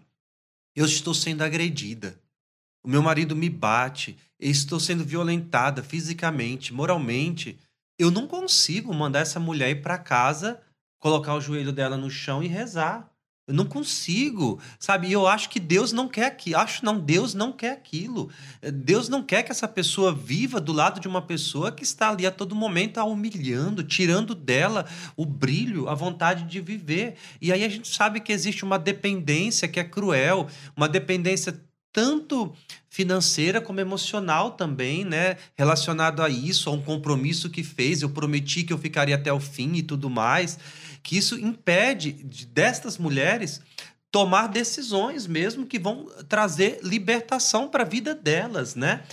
eu 0.76 0.86
estou 0.86 1.14
sendo 1.14 1.44
agredida. 1.44 2.20
O 2.84 2.90
meu 2.90 3.02
marido 3.02 3.36
me 3.36 3.50
bate, 3.50 4.18
eu 4.40 4.50
estou 4.50 4.80
sendo 4.80 5.04
violentada 5.04 5.84
fisicamente, 5.84 6.74
moralmente. 6.74 7.60
Eu 8.02 8.10
não 8.10 8.26
consigo 8.26 8.92
mandar 8.92 9.20
essa 9.20 9.40
mulher 9.40 9.70
ir 9.70 9.84
para 9.84 9.96
casa, 9.96 10.60
colocar 10.98 11.36
o 11.36 11.40
joelho 11.40 11.72
dela 11.72 11.96
no 11.96 12.10
chão 12.10 12.42
e 12.42 12.48
rezar. 12.48 13.12
Eu 13.48 13.54
não 13.54 13.64
consigo, 13.64 14.60
sabe? 14.80 15.10
E 15.10 15.14
eu 15.14 15.28
acho 15.28 15.48
que 15.52 15.60
Deus 15.60 15.92
não 15.92 16.08
quer 16.08 16.26
aquilo. 16.26 16.58
Acho 16.58 16.84
não, 16.84 17.00
Deus 17.00 17.36
não 17.36 17.52
quer 17.52 17.74
aquilo. 17.74 18.32
Eh, 18.60 18.72
Deus 18.72 19.08
não 19.08 19.22
quer 19.22 19.44
que 19.44 19.52
essa 19.52 19.68
pessoa 19.68 20.12
viva 20.12 20.60
do 20.60 20.74
lado 20.74 21.00
de 21.00 21.08
uma 21.08 21.22
pessoa 21.22 21.72
que 21.72 21.84
está 21.84 22.10
ali 22.10 22.26
a 22.26 22.32
todo 22.32 22.56
momento 22.56 22.98
a 22.98 23.04
humilhando, 23.04 23.84
tirando 23.84 24.34
dela 24.34 24.88
o 25.16 25.24
brilho, 25.24 25.88
a 25.88 25.94
vontade 25.94 26.46
de 26.46 26.60
viver. 26.60 27.18
E 27.40 27.54
aí 27.54 27.64
a 27.64 27.70
gente 27.70 27.88
sabe 27.88 28.20
que 28.20 28.34
existe 28.34 28.66
uma 28.66 28.80
dependência 28.80 29.68
que 29.68 29.80
é 29.80 29.84
cruel, 29.84 30.48
uma 30.76 30.90
dependência 30.90 31.64
tanto 31.94 32.54
financeira 32.90 33.62
como 33.62 33.80
emocional 33.80 34.52
também, 34.52 35.06
né? 35.06 35.38
Relacionado 35.56 36.22
a 36.22 36.30
isso, 36.30 36.70
a 36.70 36.74
um 36.74 36.82
compromisso 36.82 37.50
que 37.50 37.64
fez, 37.64 38.02
eu 38.02 38.10
prometi 38.10 38.64
que 38.64 38.74
eu 38.74 38.78
ficaria 38.78 39.16
até 39.16 39.32
o 39.32 39.40
fim 39.40 39.76
e 39.76 39.84
tudo 39.84 40.10
mais, 40.10 40.58
que 41.02 41.18
isso 41.18 41.40
impede 41.40 42.12
de, 42.12 42.46
destas 42.46 42.98
mulheres 42.98 43.62
tomar 44.12 44.48
decisões 44.48 45.26
mesmo 45.26 45.66
que 45.66 45.80
vão 45.80 46.06
trazer 46.28 46.80
libertação 46.84 47.70
para 47.70 47.84
a 47.84 47.88
vida 47.88 48.14
delas, 48.14 48.76
né? 48.76 49.04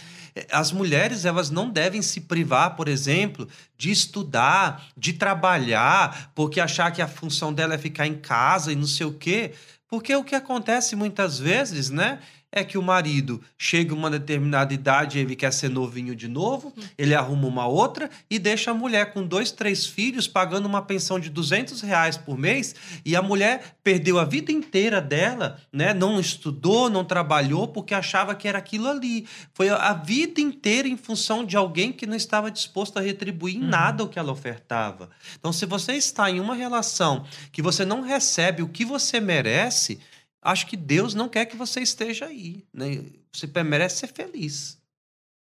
As 0.50 0.70
mulheres, 0.70 1.24
elas 1.24 1.50
não 1.50 1.68
devem 1.68 2.02
se 2.02 2.20
privar, 2.20 2.76
por 2.76 2.86
exemplo, 2.86 3.48
de 3.76 3.90
estudar, 3.90 4.88
de 4.96 5.12
trabalhar, 5.12 6.30
porque 6.34 6.60
achar 6.60 6.92
que 6.92 7.02
a 7.02 7.08
função 7.08 7.52
dela 7.52 7.74
é 7.74 7.78
ficar 7.78 8.06
em 8.06 8.14
casa 8.14 8.70
e 8.70 8.76
não 8.76 8.86
sei 8.86 9.06
o 9.06 9.14
quê. 9.14 9.52
Porque 9.88 10.14
o 10.14 10.22
que 10.22 10.34
acontece 10.34 10.94
muitas 10.94 11.38
vezes, 11.38 11.90
né? 11.90 12.20
É 12.50 12.64
que 12.64 12.78
o 12.78 12.82
marido 12.82 13.42
chega 13.58 13.92
a 13.92 13.96
uma 13.96 14.08
determinada 14.10 14.72
idade, 14.72 15.18
ele 15.18 15.36
quer 15.36 15.52
ser 15.52 15.68
novinho 15.68 16.16
de 16.16 16.26
novo, 16.26 16.72
ele 16.96 17.14
arruma 17.14 17.46
uma 17.46 17.66
outra 17.66 18.08
e 18.30 18.38
deixa 18.38 18.70
a 18.70 18.74
mulher 18.74 19.12
com 19.12 19.22
dois, 19.22 19.50
três 19.52 19.84
filhos 19.84 20.26
pagando 20.26 20.64
uma 20.64 20.80
pensão 20.80 21.20
de 21.20 21.28
200 21.28 21.82
reais 21.82 22.16
por 22.16 22.38
mês 22.38 22.74
e 23.04 23.14
a 23.14 23.20
mulher 23.20 23.76
perdeu 23.84 24.18
a 24.18 24.24
vida 24.24 24.50
inteira 24.50 24.98
dela, 24.98 25.60
né? 25.70 25.92
Não 25.92 26.18
estudou, 26.18 26.88
não 26.88 27.04
trabalhou 27.04 27.68
porque 27.68 27.92
achava 27.92 28.34
que 28.34 28.48
era 28.48 28.56
aquilo 28.56 28.88
ali. 28.88 29.26
Foi 29.52 29.68
a- 29.68 29.92
vida 29.92 30.40
inteira 30.40 30.88
em 30.88 30.96
função 30.96 31.44
de 31.44 31.54
alguém 31.54 31.92
que 31.92 32.06
não 32.06 32.16
estava 32.16 32.50
disposto 32.50 32.96
a 32.98 33.02
retribuir 33.02 33.56
em 33.56 33.60
nada 33.60 34.02
o 34.02 34.08
que 34.08 34.18
ela 34.18 34.32
ofertava. 34.32 35.10
Então, 35.38 35.52
se 35.52 35.66
você 35.66 35.92
está 35.92 36.30
em 36.30 36.40
uma 36.40 36.54
relação 36.54 37.26
que 37.52 37.60
você 37.60 37.84
não 37.84 38.00
recebe 38.00 38.62
o 38.62 38.68
que 38.68 38.86
você 38.86 39.20
merece, 39.20 40.00
acho 40.42 40.66
que 40.66 40.76
Deus 40.76 41.14
não 41.14 41.28
quer 41.28 41.46
que 41.46 41.56
você 41.56 41.80
esteja 41.80 42.26
aí. 42.26 42.64
Né? 42.72 43.02
Você 43.32 43.46
merece 43.62 43.98
ser 43.98 44.08
feliz. 44.08 44.78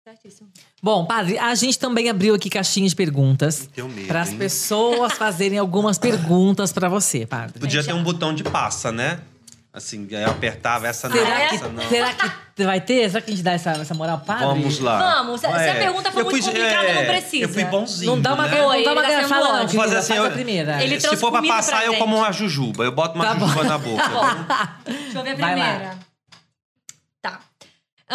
Certíssimo. 0.05 0.49
Bom, 0.81 1.05
padre, 1.05 1.37
a 1.37 1.55
gente 1.55 1.79
também 1.79 2.09
abriu 2.09 2.35
aqui 2.35 2.49
caixinha 2.49 2.89
de 2.89 2.95
perguntas 2.95 3.69
para 4.05 4.21
as 4.21 4.33
pessoas 4.33 5.13
fazerem 5.13 5.57
algumas 5.57 5.97
perguntas 5.97 6.73
para 6.73 6.89
você, 6.89 7.25
padre. 7.25 7.57
Podia 7.57 7.81
ter 7.81 7.93
um 7.93 8.03
botão 8.03 8.35
de 8.35 8.43
passa, 8.43 8.91
né? 8.91 9.21
Assim, 9.75 10.07
aí 10.11 10.21
eu 10.21 10.29
apertava 10.29 10.87
essa 10.87 11.09
não, 11.09 11.17
Será 11.17 11.41
essa 11.41 11.65
que, 11.67 11.73
não. 11.73 11.89
será 11.89 12.13
que 12.55 12.63
vai 12.63 12.79
ter? 12.79 13.09
Será 13.09 13.21
que 13.21 13.31
a 13.31 13.33
gente 13.33 13.43
dá 13.43 13.53
essa, 13.53 13.71
essa 13.71 13.93
moral, 13.95 14.19
padre? 14.19 14.45
Vamos 14.45 14.79
lá. 14.79 14.99
Vamos, 15.23 15.41
se- 15.41 15.47
se 15.47 15.53
a 15.69 15.73
pergunta 15.75 16.11
for 16.11 16.19
Eu 16.19 16.25
muito 16.25 16.43
fui- 16.43 16.53
complicada, 16.53 16.93
não 16.93 17.05
precisa. 17.05 17.43
Eu 17.45 17.49
fui 17.49 17.63
bonzinho. 17.65 18.11
Não 18.15 18.21
dá 18.21 18.35
uma, 18.35 18.45
né? 18.47 18.57
não 18.61 18.67
Oi, 18.67 18.83
dá 18.83 18.91
uma 18.93 19.01
tá 19.01 19.09
garfada, 19.09 19.41
não, 19.43 19.51
bom. 19.51 19.65
querida. 19.65 19.83
Fazer 19.83 19.97
assim, 19.97 20.13
eu- 20.13 20.31
primeira. 20.31 20.83
Ele 20.83 20.95
Se 21.01 21.07
trouxe 21.07 21.19
for 21.21 21.31
pra 21.31 21.41
passar, 21.41 21.77
pra 21.77 21.85
eu 21.87 21.95
como 21.95 22.15
uma 22.17 22.31
jujuba. 22.31 22.83
Eu 22.83 22.91
boto 22.91 23.15
uma 23.15 23.25
Tá 23.25 23.33
bom. 23.33 23.47
jujuba 23.47 23.63
na 23.63 23.77
boca. 23.79 24.03
Deixa 24.85 25.17
eu 25.19 25.23
ver 25.23 25.31
a 25.31 25.35
Vai 25.35 25.55
lá. 25.57 25.65
primeira. 25.65 25.97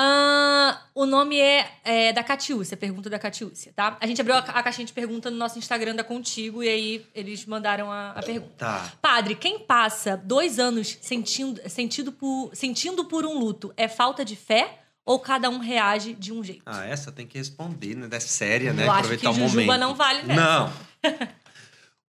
Ahn, 0.01 0.77
o 0.95 1.05
nome 1.05 1.41
é, 1.41 1.73
é 1.83 2.13
da 2.13 2.23
Catiúcia, 2.23 2.77
pergunta 2.77 3.11
da 3.11 3.19
Catiúcia, 3.19 3.73
tá? 3.75 3.97
A 4.01 4.07
gente 4.07 4.21
abriu 4.21 4.37
a, 4.37 4.39
a 4.39 4.63
caixinha 4.63 4.87
de 4.87 4.93
pergunta 4.93 5.29
no 5.29 5.37
nosso 5.37 5.59
Instagram 5.59 5.97
da 5.97 6.05
Contigo 6.05 6.63
e 6.63 6.69
aí 6.69 7.07
eles 7.13 7.45
mandaram 7.47 7.91
a, 7.91 8.11
a 8.13 8.23
pergunta. 8.23 8.55
Tá. 8.57 8.93
Padre, 9.03 9.35
quem 9.35 9.59
passa 9.59 10.17
dois 10.17 10.61
anos 10.61 10.97
sentindo, 11.03 11.61
sentindo, 11.69 12.13
por, 12.13 12.53
sentindo 12.55 13.07
por 13.07 13.27
um 13.27 13.41
luto 13.41 13.73
é 13.77 13.89
falta 13.89 14.25
de 14.25 14.37
fé 14.37 14.79
ou 15.05 15.19
cada 15.19 15.51
um 15.51 15.59
reage 15.59 16.15
de 16.15 16.33
um 16.33 16.45
jeito? 16.45 16.63
Ah, 16.65 16.87
essa 16.87 17.11
tem 17.11 17.27
que 17.27 17.37
responder, 17.37 17.97
né? 17.97 18.07
É 18.13 18.21
séria, 18.21 18.73
né? 18.73 18.85
Eu 18.85 18.91
acho 18.93 19.01
Aproveitar 19.01 19.31
que 19.33 19.37
o 19.37 19.41
Jujuba 19.41 19.63
momento. 19.63 19.81
não 19.81 19.95
vale 19.97 20.23
nessa. 20.23 20.41
Não. 20.41 20.73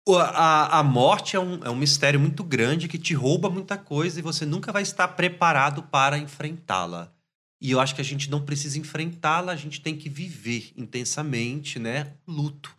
A, 0.06 0.80
a 0.80 0.82
morte 0.82 1.34
é 1.34 1.40
um, 1.40 1.64
é 1.64 1.70
um 1.70 1.74
mistério 1.74 2.20
muito 2.20 2.44
grande 2.44 2.88
que 2.88 2.98
te 2.98 3.14
rouba 3.14 3.48
muita 3.48 3.78
coisa 3.78 4.18
e 4.18 4.22
você 4.22 4.44
nunca 4.44 4.70
vai 4.70 4.82
estar 4.82 5.08
preparado 5.08 5.82
para 5.82 6.18
enfrentá-la. 6.18 7.13
E 7.64 7.70
eu 7.70 7.80
acho 7.80 7.94
que 7.94 8.02
a 8.02 8.04
gente 8.04 8.30
não 8.30 8.42
precisa 8.42 8.78
enfrentá-la, 8.78 9.50
a 9.50 9.56
gente 9.56 9.80
tem 9.80 9.96
que 9.96 10.06
viver 10.06 10.70
intensamente, 10.76 11.78
né? 11.78 12.12
Luto. 12.28 12.76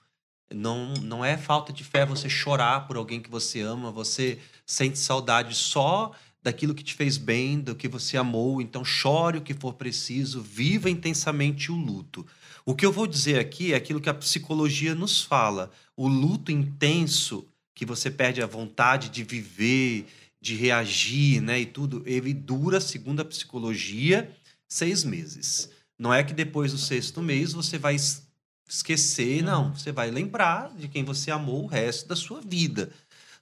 Não, 0.53 0.93
não 1.01 1.25
é 1.25 1.35
falta 1.37 1.73
de 1.73 1.83
fé 1.83 2.05
você 2.05 2.29
chorar 2.29 2.85
por 2.85 2.95
alguém 2.95 3.19
que 3.19 3.27
você 3.27 3.61
ama, 3.61 3.89
você 3.89 4.37
sente 4.63 4.99
saudade 4.99 5.55
só 5.55 6.11
daquilo 6.39 6.75
que 6.75 6.83
te 6.83 6.93
fez 6.93 7.17
bem, 7.17 7.59
do 7.59 7.73
que 7.73 7.87
você 7.87 8.15
amou. 8.15 8.61
Então, 8.61 8.85
chore 8.85 9.39
o 9.39 9.41
que 9.41 9.55
for 9.55 9.73
preciso, 9.73 10.39
viva 10.39 10.87
intensamente 10.87 11.71
o 11.71 11.75
luto. 11.75 12.23
O 12.63 12.75
que 12.75 12.85
eu 12.85 12.91
vou 12.91 13.07
dizer 13.07 13.39
aqui 13.39 13.73
é 13.73 13.77
aquilo 13.77 13.99
que 13.99 14.09
a 14.09 14.13
psicologia 14.13 14.93
nos 14.93 15.23
fala. 15.23 15.71
O 15.97 16.07
luto 16.07 16.51
intenso, 16.51 17.43
que 17.73 17.87
você 17.87 18.11
perde 18.11 18.39
a 18.39 18.45
vontade 18.45 19.09
de 19.09 19.23
viver, 19.23 20.05
de 20.39 20.53
reagir, 20.53 21.41
né, 21.41 21.61
e 21.61 21.65
tudo, 21.65 22.03
ele 22.05 22.35
dura, 22.35 22.79
segundo 22.79 23.21
a 23.21 23.25
psicologia, 23.25 24.31
seis 24.67 25.03
meses. 25.03 25.69
Não 25.97 26.13
é 26.13 26.23
que 26.23 26.33
depois 26.33 26.71
do 26.71 26.77
sexto 26.77 27.21
mês 27.21 27.53
você 27.53 27.77
vai 27.77 27.95
es- 27.95 28.23
esquecer, 28.67 29.41
não. 29.43 29.73
Você 29.73 29.91
vai 29.91 30.11
lembrar 30.11 30.73
de 30.75 30.87
quem 30.87 31.03
você 31.03 31.31
amou 31.31 31.63
o 31.63 31.67
resto 31.67 32.07
da 32.07 32.15
sua 32.15 32.41
vida. 32.41 32.91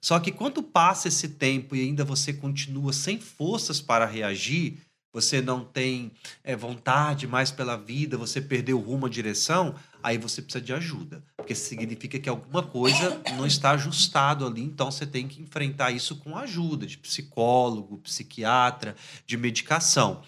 Só 0.00 0.20
que 0.20 0.30
quando 0.30 0.62
passa 0.62 1.08
esse 1.08 1.28
tempo 1.30 1.74
e 1.74 1.80
ainda 1.80 2.04
você 2.04 2.32
continua 2.32 2.92
sem 2.92 3.18
forças 3.18 3.80
para 3.80 4.04
reagir, 4.04 4.78
você 5.14 5.40
não 5.40 5.64
tem 5.64 6.10
é, 6.42 6.56
vontade 6.56 7.26
mais 7.26 7.50
pela 7.52 7.76
vida, 7.76 8.18
você 8.18 8.40
perdeu 8.40 8.78
o 8.78 8.82
rumo, 8.82 9.06
a 9.06 9.08
direção, 9.08 9.74
aí 10.02 10.18
você 10.18 10.42
precisa 10.42 10.62
de 10.62 10.72
ajuda. 10.74 11.22
Porque 11.36 11.54
significa 11.54 12.18
que 12.18 12.28
alguma 12.28 12.64
coisa 12.64 13.22
não 13.36 13.46
está 13.46 13.70
ajustado 13.70 14.44
ali, 14.44 14.60
então 14.60 14.90
você 14.90 15.06
tem 15.06 15.28
que 15.28 15.40
enfrentar 15.40 15.92
isso 15.92 16.16
com 16.16 16.36
ajuda 16.36 16.84
de 16.84 16.98
psicólogo, 16.98 17.98
psiquiatra, 17.98 18.96
de 19.24 19.36
medicação. 19.36 20.20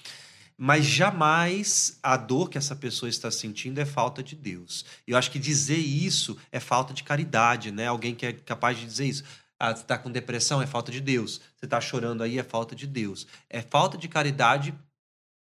Mas 0.58 0.86
jamais 0.86 1.98
a 2.02 2.16
dor 2.16 2.48
que 2.48 2.56
essa 2.56 2.74
pessoa 2.74 3.10
está 3.10 3.30
sentindo 3.30 3.78
é 3.78 3.84
falta 3.84 4.22
de 4.22 4.34
Deus. 4.34 4.84
Eu 5.06 5.16
acho 5.16 5.30
que 5.30 5.38
dizer 5.38 5.76
isso 5.76 6.36
é 6.50 6.58
falta 6.58 6.94
de 6.94 7.02
caridade, 7.02 7.70
né? 7.70 7.86
Alguém 7.86 8.14
que 8.14 8.24
é 8.24 8.32
capaz 8.32 8.78
de 8.78 8.86
dizer 8.86 9.06
isso. 9.06 9.24
Ah, 9.58 9.74
você 9.74 9.82
está 9.82 9.98
com 9.98 10.10
depressão, 10.10 10.62
é 10.62 10.66
falta 10.66 10.90
de 10.90 11.00
Deus. 11.00 11.40
Você 11.56 11.66
está 11.66 11.80
chorando 11.80 12.22
aí, 12.22 12.38
é 12.38 12.42
falta 12.42 12.74
de 12.74 12.86
Deus. 12.86 13.26
É 13.50 13.60
falta 13.60 13.98
de 13.98 14.08
caridade 14.08 14.74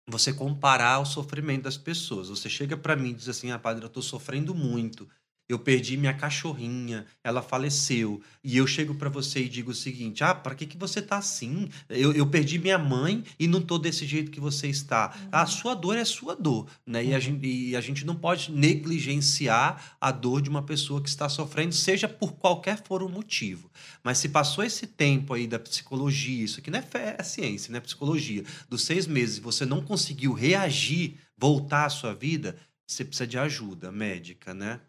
você 0.07 0.34
comparar 0.34 0.99
o 0.99 1.05
sofrimento 1.05 1.63
das 1.63 1.78
pessoas. 1.78 2.30
Você 2.30 2.49
chega 2.49 2.78
para 2.78 2.95
mim 2.95 3.09
e 3.09 3.13
diz 3.13 3.30
assim: 3.30 3.51
ah, 3.51 3.59
padre, 3.59 3.84
eu 3.84 3.88
estou 3.88 4.03
sofrendo 4.03 4.53
muito. 4.53 5.07
Eu 5.48 5.60
perdi 5.60 5.96
minha 5.96 6.14
cachorrinha, 6.14 7.06
ela 7.24 7.41
faleceu. 7.41 8.20
E 8.43 8.58
eu 8.58 8.66
chego 8.66 8.96
para 8.96 9.10
você 9.10 9.41
e 9.41 9.50
digo 9.50 9.72
o 9.72 9.76
seguinte: 9.76 10.24
ah, 10.24 10.34
para 10.34 10.56
que, 10.56 10.66
que 10.66 10.78
você 10.78 11.02
tá 11.02 11.18
assim? 11.18 11.70
Eu, 11.88 12.14
eu 12.14 12.26
perdi 12.26 12.58
minha 12.58 12.80
mãe 12.80 13.24
e 13.39 13.48
não 13.48 13.62
tô 13.62 13.78
desse 13.78 14.08
jeito 14.08 14.32
que 14.32 14.39
você 14.39 14.68
está. 14.68 15.16
A 15.32 15.46
sua 15.46 15.76
dor 15.76 15.98
é 15.98 16.04
sua 16.04 16.36
dor, 16.36 16.68
né? 16.86 17.06
E, 17.06 17.14
a 17.14 17.20
gente, 17.20 17.46
e 17.46 17.76
a 17.76 17.82
gente 17.82 18.06
não 18.06 18.16
pode 18.16 18.52
negligenciar 18.52 19.96
a 20.02 20.12
dor 20.12 20.41
de 20.41 20.50
uma 20.50 20.64
pessoa 20.64 21.00
que 21.00 21.10
está 21.10 21.30
sofrendo, 21.30 21.76
seja 21.76 22.08
por 22.08 22.34
qualquer 22.34 22.84
for 22.84 23.04
o 23.04 23.10
motivo. 23.10 23.70
Mas 24.04 24.18
se 24.18 24.30
passou 24.30 24.64
esse 24.64 24.88
tempo 24.88 25.34
aí 25.34 25.46
da 25.46 25.60
psicologia, 25.60 26.43
isso 26.43 26.60
aqui 26.60 26.72
não 26.72 26.80
é, 26.80 26.82
fé, 26.82 27.16
é 27.20 27.24
ciência, 27.24 27.72
não 27.72 27.78
é 27.78 27.82
psicologia, 27.82 28.43
dos 28.68 28.84
seis 28.84 29.06
meses, 29.06 29.38
você 29.38 29.64
não 29.64 29.82
conseguiu 29.84 30.34
reagir, 30.34 31.18
voltar 31.38 31.86
à 31.86 31.89
sua 31.89 32.16
vida, 32.16 32.58
você 32.88 33.04
precisa 33.06 33.28
de 33.28 33.38
ajuda 33.38 33.91
médica, 33.91 34.54
né? 34.54 34.80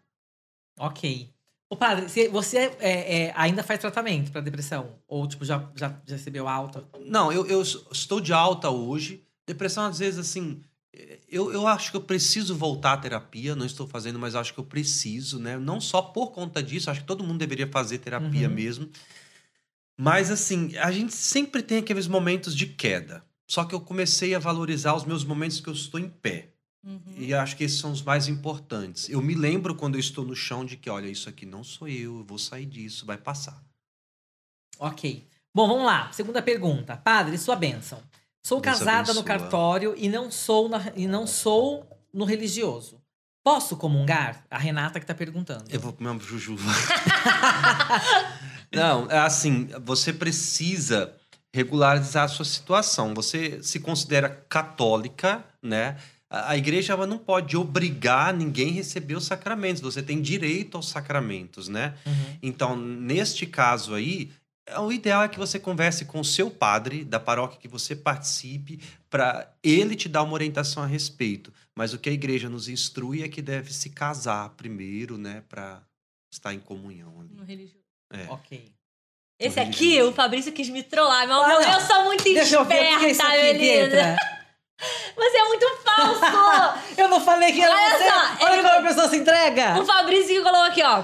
Ok. 0.77 1.29
Ô, 1.69 1.75
padre, 1.75 2.07
você, 2.07 2.29
você 2.29 2.57
é, 2.79 3.23
é, 3.25 3.33
ainda 3.35 3.61
faz 3.61 3.79
tratamento 3.79 4.31
para 4.31 4.39
depressão? 4.41 4.95
Ou, 5.07 5.27
tipo, 5.27 5.43
já, 5.43 5.69
já, 5.75 5.89
já 6.05 6.15
recebeu 6.15 6.47
alta? 6.47 6.87
Não, 7.05 7.31
eu, 7.31 7.45
eu 7.45 7.61
estou 7.61 8.21
de 8.21 8.31
alta 8.31 8.69
hoje. 8.69 9.23
Depressão, 9.45 9.85
às 9.85 9.99
vezes, 9.99 10.19
assim. 10.19 10.61
Eu, 11.29 11.51
eu 11.51 11.67
acho 11.67 11.91
que 11.91 11.97
eu 11.97 12.01
preciso 12.01 12.55
voltar 12.55 12.93
à 12.93 12.97
terapia. 12.97 13.55
Não 13.55 13.65
estou 13.65 13.85
fazendo, 13.85 14.17
mas 14.17 14.33
acho 14.33 14.53
que 14.53 14.59
eu 14.59 14.63
preciso, 14.63 15.39
né? 15.39 15.57
Não 15.57 15.81
só 15.81 16.01
por 16.01 16.31
conta 16.31 16.63
disso, 16.63 16.89
acho 16.89 17.01
que 17.01 17.07
todo 17.07 17.23
mundo 17.23 17.37
deveria 17.39 17.67
fazer 17.67 17.97
terapia 17.97 18.47
Uhum. 18.47 18.53
mesmo. 18.53 18.89
Mas, 19.97 20.31
assim, 20.31 20.75
a 20.77 20.91
gente 20.91 21.13
sempre 21.13 21.61
tem 21.61 21.79
aqueles 21.79 22.07
momentos 22.07 22.55
de 22.55 22.67
queda. 22.67 23.23
Só 23.47 23.63
que 23.65 23.73
eu 23.73 23.81
comecei 23.81 24.35
a 24.35 24.39
valorizar 24.39 24.93
os 24.95 25.05
meus 25.05 25.23
momentos 25.23 25.59
que 25.59 25.67
eu 25.67 25.73
estou 25.73 25.99
em 25.99 26.09
pé. 26.09 26.53
Uhum. 26.87 27.01
E 27.17 27.33
acho 27.33 27.57
que 27.57 27.65
esses 27.65 27.79
são 27.79 27.91
os 27.91 28.01
mais 28.01 28.29
importantes. 28.29 29.09
Eu 29.09 29.21
me 29.21 29.35
lembro 29.35 29.75
quando 29.75 29.95
eu 29.95 29.99
estou 29.99 30.23
no 30.23 30.35
chão 30.35 30.63
de 30.63 30.77
que, 30.77 30.89
olha, 30.89 31.07
isso 31.07 31.27
aqui 31.27 31.45
não 31.45 31.61
sou 31.63 31.87
eu, 31.87 32.19
eu 32.19 32.23
vou 32.23 32.39
sair 32.39 32.65
disso, 32.65 33.05
vai 33.05 33.17
passar. 33.17 33.61
Ok. 34.79 35.27
Bom, 35.53 35.67
vamos 35.67 35.85
lá. 35.85 36.09
Segunda 36.13 36.41
pergunta. 36.41 36.95
Padre, 36.95 37.37
sua 37.37 37.55
bênção. 37.57 38.01
Sou 38.45 38.61
Deus 38.61 38.77
casada 38.79 39.13
no 39.13 39.19
abençoa. 39.19 39.23
cartório 39.39 39.93
e 39.97 40.07
não 40.07 40.31
sou 40.31 40.69
na- 40.69 40.93
e 40.95 41.07
não 41.07 41.27
sou 41.27 41.85
no 42.13 42.23
religioso. 42.23 43.01
Posso 43.43 43.75
comungar? 43.75 44.45
A 44.49 44.57
Renata 44.57 44.99
que 44.99 45.05
tá 45.05 45.15
perguntando. 45.15 45.65
Eu 45.69 45.79
vou 45.79 45.91
comer 45.93 46.09
uma 46.11 46.19
jujuba. 46.21 46.61
Não, 48.71 49.09
é 49.09 49.17
assim, 49.19 49.67
você 49.81 50.11
precisa 50.11 51.13
regularizar 51.53 52.25
a 52.25 52.27
sua 52.27 52.45
situação. 52.45 53.13
Você 53.13 53.63
se 53.63 53.79
considera 53.79 54.29
católica, 54.49 55.43
né? 55.63 55.97
A 56.29 56.51
a 56.51 56.57
igreja 56.57 56.93
ela 56.93 57.07
não 57.07 57.17
pode 57.17 57.55
obrigar 57.55 58.33
ninguém 58.33 58.69
a 58.71 58.73
receber 58.73 59.15
os 59.15 59.25
sacramentos. 59.25 59.81
Você 59.81 60.01
tem 60.01 60.21
direito 60.21 60.75
aos 60.75 60.89
sacramentos, 60.89 61.67
né? 61.67 61.95
Uhum. 62.05 62.37
Então, 62.43 62.75
neste 62.75 63.45
caso 63.45 63.93
aí, 63.93 64.31
é, 64.67 64.77
o 64.79 64.91
ideal 64.91 65.23
é 65.23 65.29
que 65.29 65.39
você 65.39 65.57
converse 65.57 66.03
com 66.05 66.19
o 66.19 66.25
seu 66.25 66.51
padre 66.51 67.05
da 67.05 67.19
paróquia 67.19 67.59
que 67.59 67.67
você 67.67 67.95
participe 67.95 68.79
para 69.09 69.49
ele 69.63 69.95
te 69.95 70.09
dar 70.09 70.23
uma 70.23 70.33
orientação 70.33 70.83
a 70.83 70.85
respeito. 70.85 71.53
Mas 71.73 71.93
o 71.93 71.97
que 71.99 72.09
a 72.09 72.13
igreja 72.13 72.49
nos 72.49 72.67
instrui 72.67 73.23
é 73.23 73.29
que 73.29 73.41
deve 73.41 73.71
se 73.73 73.89
casar 73.89 74.49
primeiro, 74.49 75.17
né, 75.17 75.43
para 75.47 75.81
estar 76.31 76.53
em 76.53 76.59
comunhão. 76.59 77.21
ali. 77.21 77.33
No 77.33 77.45
religioso. 77.45 77.85
É. 78.11 78.25
Ok. 78.29 78.71
Esse 79.39 79.59
aqui, 79.59 80.01
o 80.01 80.11
Fabrício 80.11 80.51
quis 80.51 80.67
me 80.67 80.81
trollar. 80.81 81.27
Meu 81.27 81.41
Ah, 81.41 81.47
não. 81.61 81.73
eu 81.73 81.81
sou 81.81 82.03
muito 82.05 82.23
Deixa 82.23 82.55
eu 82.55 82.65
ver 82.65 82.95
o 82.95 82.99
que 82.99 83.05
é 83.05 83.11
isso 83.11 83.21
esperta, 83.21 84.13
aqui. 84.13 84.37
Você 85.15 85.37
é 85.37 85.43
muito 85.45 85.65
falso! 85.83 86.79
Eu 86.97 87.07
não 87.07 87.19
falei 87.19 87.51
que 87.51 87.61
era 87.61 87.73
Olha 87.73 87.97
você. 87.97 88.09
só, 88.09 88.45
Olha 88.45 88.63
como 88.63 88.79
a 88.79 88.81
pessoa 88.81 89.09
se 89.09 89.17
entrega. 89.17 89.79
o 89.79 89.85
Fabrício 89.85 90.27
que 90.35 90.41
colocou 90.41 90.63
aqui, 90.65 90.83
ó. 90.83 91.01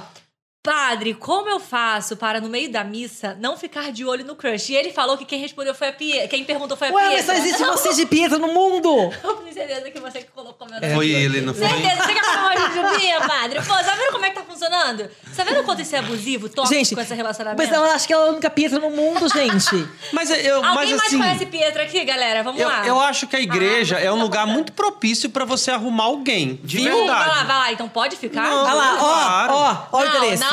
Padre, 0.68 1.14
como 1.14 1.50
eu 1.50 1.60
faço 1.60 2.16
para, 2.16 2.40
no 2.40 2.48
meio 2.48 2.72
da 2.72 2.86
missa, 2.86 3.36
não 3.38 3.58
ficar 3.58 3.92
de 3.92 4.06
olho 4.06 4.24
no 4.24 4.34
crush? 4.34 4.70
E 4.72 4.76
ele 4.78 4.94
falou 4.94 5.18
que 5.18 5.26
quem 5.26 5.38
respondeu 5.38 5.76
foi 5.76 5.90
a 5.90 5.92
Pietra. 5.92 6.26
Quem 6.30 6.46
perguntou 6.46 6.78
foi 6.78 6.88
a 6.88 6.92
Ué, 6.94 7.04
mas 7.04 7.14
Pietra. 7.26 7.36
só 7.36 7.42
existe 7.42 7.64
você 7.68 7.94
de 7.96 8.06
Pietra 8.06 8.38
no 8.40 8.48
mundo. 8.48 9.12
Eu 9.22 9.34
tenho 9.34 9.54
certeza 9.54 9.92
que 9.92 10.00
você 10.00 10.20
que 10.20 10.32
colocou 10.32 10.66
meu 10.66 10.80
nome. 10.80 10.88
É. 10.90 10.96
Foi 10.96 11.10
ele, 11.10 11.42
não 11.42 11.54
foi? 11.54 11.68
Certeza, 11.68 12.04
você 12.06 12.14
quer 12.14 12.22
comer 12.24 12.38
uma 12.38 12.70
jujubinha, 12.70 13.20
padre? 13.28 13.60
Pô, 13.62 13.74
tá 13.74 13.94
vendo 13.94 14.12
como 14.14 14.24
é 14.26 14.30
que 14.30 14.36
tá 14.38 14.44
funcionando? 14.48 15.10
Tá 15.36 15.44
vendo 15.44 15.64
quanto 15.66 15.82
isso 15.82 15.96
é 15.98 16.00
abusivo, 16.00 16.48
tóxico 16.48 16.74
Gente, 16.80 16.96
com 16.96 17.02
esse 17.02 17.14
relacionamento? 17.14 17.62
Mas 17.62 17.70
eu 17.78 17.84
acho 17.84 18.08
que 18.08 18.14
ela 18.14 18.24
é 18.24 18.28
a 18.30 18.32
única 18.32 18.50
Pietra 18.50 18.80
no 18.80 18.90
mundo, 18.90 19.28
gente. 19.28 19.86
Mas 20.14 20.30
eu, 20.30 20.64
Alguém 20.64 20.74
mas 20.76 20.90
mais 20.92 21.02
assim, 21.08 21.18
conhece 21.18 21.46
Pietra 21.48 21.84
aqui, 21.84 22.06
galera? 22.06 22.42
Vamos 22.42 22.62
eu, 22.62 22.70
lá. 22.70 22.88
eu 22.88 22.98
acho 23.02 23.28
que 23.28 23.36
a 23.36 23.40
igreja 23.42 23.98
Ah, 23.98 24.02
é 24.02 24.10
um 24.14 24.22
lugar 24.22 24.48
muito 24.48 24.72
propício 24.72 25.30
para 25.30 25.44
você 25.44 25.72
arrumar 25.72 26.06
alguém, 26.06 26.58
de 26.64 26.78
Viu? 26.78 26.90
Vai 26.90 26.98
verdade. 27.06 27.28
lá, 27.30 27.44
vai 27.44 27.56
lá. 27.58 27.72
Então 27.74 27.90
pode 27.90 28.16
ficar? 28.16 28.44
Não, 28.50 28.64
Olha 28.64 28.74
lá, 28.74 28.98
Claro. 28.98 29.54
ó, 29.54 29.58
ó, 29.58 29.86
ó 29.92 30.02
o 30.02 30.06
interesse. 30.06 30.42
não. 30.44 30.53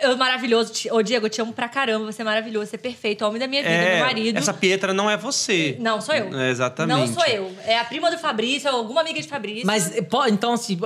Eu 0.00 0.16
maravilhoso. 0.16 0.72
Ô, 0.90 1.00
Diego, 1.00 1.26
eu 1.26 1.30
te 1.30 1.40
amo 1.40 1.52
pra 1.52 1.68
caramba. 1.68 2.10
Você 2.10 2.22
é 2.22 2.24
maravilhoso, 2.24 2.66
você 2.66 2.76
é 2.76 2.78
perfeito. 2.78 3.24
Homem 3.24 3.38
da 3.38 3.46
minha 3.46 3.62
vida, 3.62 3.72
É, 3.72 3.96
meu 3.96 4.04
marido. 4.06 4.36
essa 4.36 4.52
Pietra 4.52 4.92
não 4.92 5.08
é 5.08 5.16
você. 5.16 5.76
Não, 5.78 6.00
sou 6.00 6.12
eu. 6.14 6.36
É, 6.36 6.50
exatamente. 6.50 6.98
Não 6.98 7.06
sou 7.06 7.24
eu. 7.26 7.54
É 7.64 7.78
a 7.78 7.84
prima 7.84 8.10
do 8.10 8.18
Fabrício, 8.18 8.66
é 8.66 8.72
alguma 8.72 9.00
amiga 9.00 9.20
de 9.20 9.28
Fabrício. 9.28 9.64
Mas, 9.64 9.92
pô, 10.10 10.26
então, 10.26 10.54
assim, 10.54 10.76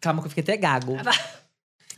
calma 0.00 0.20
que 0.22 0.26
eu 0.26 0.30
fiquei 0.30 0.44
até 0.44 0.56
gago. 0.56 0.96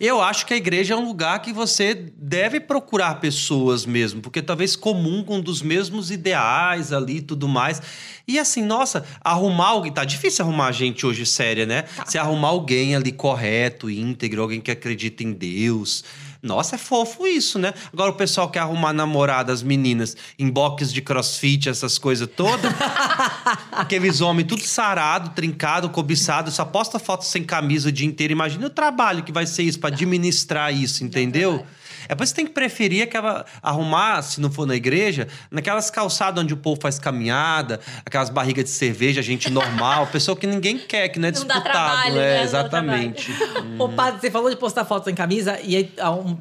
Eu 0.00 0.20
acho 0.20 0.46
que 0.46 0.54
a 0.54 0.56
igreja 0.56 0.94
é 0.94 0.96
um 0.96 1.04
lugar 1.04 1.42
que 1.42 1.52
você 1.52 1.92
deve 2.16 2.60
procurar 2.60 3.16
pessoas 3.16 3.84
mesmo, 3.84 4.20
porque 4.20 4.40
talvez 4.40 4.76
comungam 4.76 5.40
dos 5.40 5.60
mesmos 5.60 6.12
ideais 6.12 6.92
ali 6.92 7.16
e 7.16 7.20
tudo 7.20 7.48
mais. 7.48 7.82
E 8.26 8.38
assim, 8.38 8.62
nossa, 8.62 9.04
arrumar 9.20 9.70
alguém. 9.70 9.90
Tá 9.90 10.04
difícil 10.04 10.44
arrumar 10.44 10.70
gente 10.70 11.04
hoje 11.04 11.26
séria, 11.26 11.66
né? 11.66 11.84
Se 12.06 12.16
arrumar 12.16 12.48
alguém 12.48 12.94
ali 12.94 13.10
correto, 13.10 13.90
íntegro, 13.90 14.42
alguém 14.42 14.60
que 14.60 14.70
acredita 14.70 15.24
em 15.24 15.32
Deus. 15.32 16.04
Nossa, 16.42 16.76
é 16.76 16.78
fofo 16.78 17.26
isso, 17.26 17.58
né? 17.58 17.74
Agora 17.92 18.10
o 18.10 18.14
pessoal 18.14 18.48
quer 18.48 18.60
arrumar 18.60 18.92
namorada, 18.92 19.52
as 19.52 19.62
meninas, 19.62 20.16
em 20.38 20.48
box 20.48 20.92
de 20.92 21.02
crossfit, 21.02 21.68
essas 21.68 21.98
coisas 21.98 22.28
todas. 22.36 22.72
Aqueles 23.72 24.20
homens 24.20 24.46
tudo 24.46 24.62
sarado, 24.62 25.30
trincado, 25.30 25.90
cobiçado, 25.90 26.50
só 26.50 26.64
posta 26.64 26.98
foto 26.98 27.24
sem 27.24 27.42
camisa 27.42 27.88
o 27.88 27.92
dia 27.92 28.06
inteiro. 28.06 28.32
Imagina 28.32 28.66
o 28.66 28.70
trabalho 28.70 29.24
que 29.24 29.32
vai 29.32 29.46
ser 29.46 29.64
isso 29.64 29.80
para 29.80 29.94
administrar 29.94 30.72
isso, 30.72 31.02
entendeu? 31.02 31.66
É 32.08 32.14
por 32.14 32.24
isso 32.24 32.32
que 32.32 32.36
tem 32.40 32.46
que 32.46 32.52
preferir 32.52 33.02
aquela, 33.02 33.44
arrumar, 33.62 34.22
se 34.22 34.40
não 34.40 34.50
for 34.50 34.66
na 34.66 34.74
igreja, 34.74 35.28
naquelas 35.50 35.90
calçadas 35.90 36.42
onde 36.42 36.54
o 36.54 36.56
povo 36.56 36.80
faz 36.80 36.98
caminhada, 36.98 37.80
aquelas 38.04 38.30
barrigas 38.30 38.64
de 38.64 38.70
cerveja, 38.70 39.20
gente 39.20 39.50
normal, 39.50 40.06
pessoa 40.12 40.36
que 40.36 40.46
ninguém 40.46 40.78
quer, 40.78 41.08
que 41.08 41.18
não 41.18 41.28
é 41.28 41.32
Não 41.32 41.44
dá 41.44 41.54
disputado. 41.54 41.72
trabalho, 41.72 42.16
é, 42.16 42.20
né? 42.20 42.30
Não 42.30 42.38
dá 42.38 42.42
exatamente. 42.44 43.32
Ô, 43.78 43.88
padre, 43.90 44.20
você 44.20 44.30
falou 44.30 44.50
de 44.50 44.56
postar 44.56 44.84
foto 44.84 45.04
sem 45.04 45.14
camisa 45.14 45.58
e 45.62 45.76
aí 45.76 45.92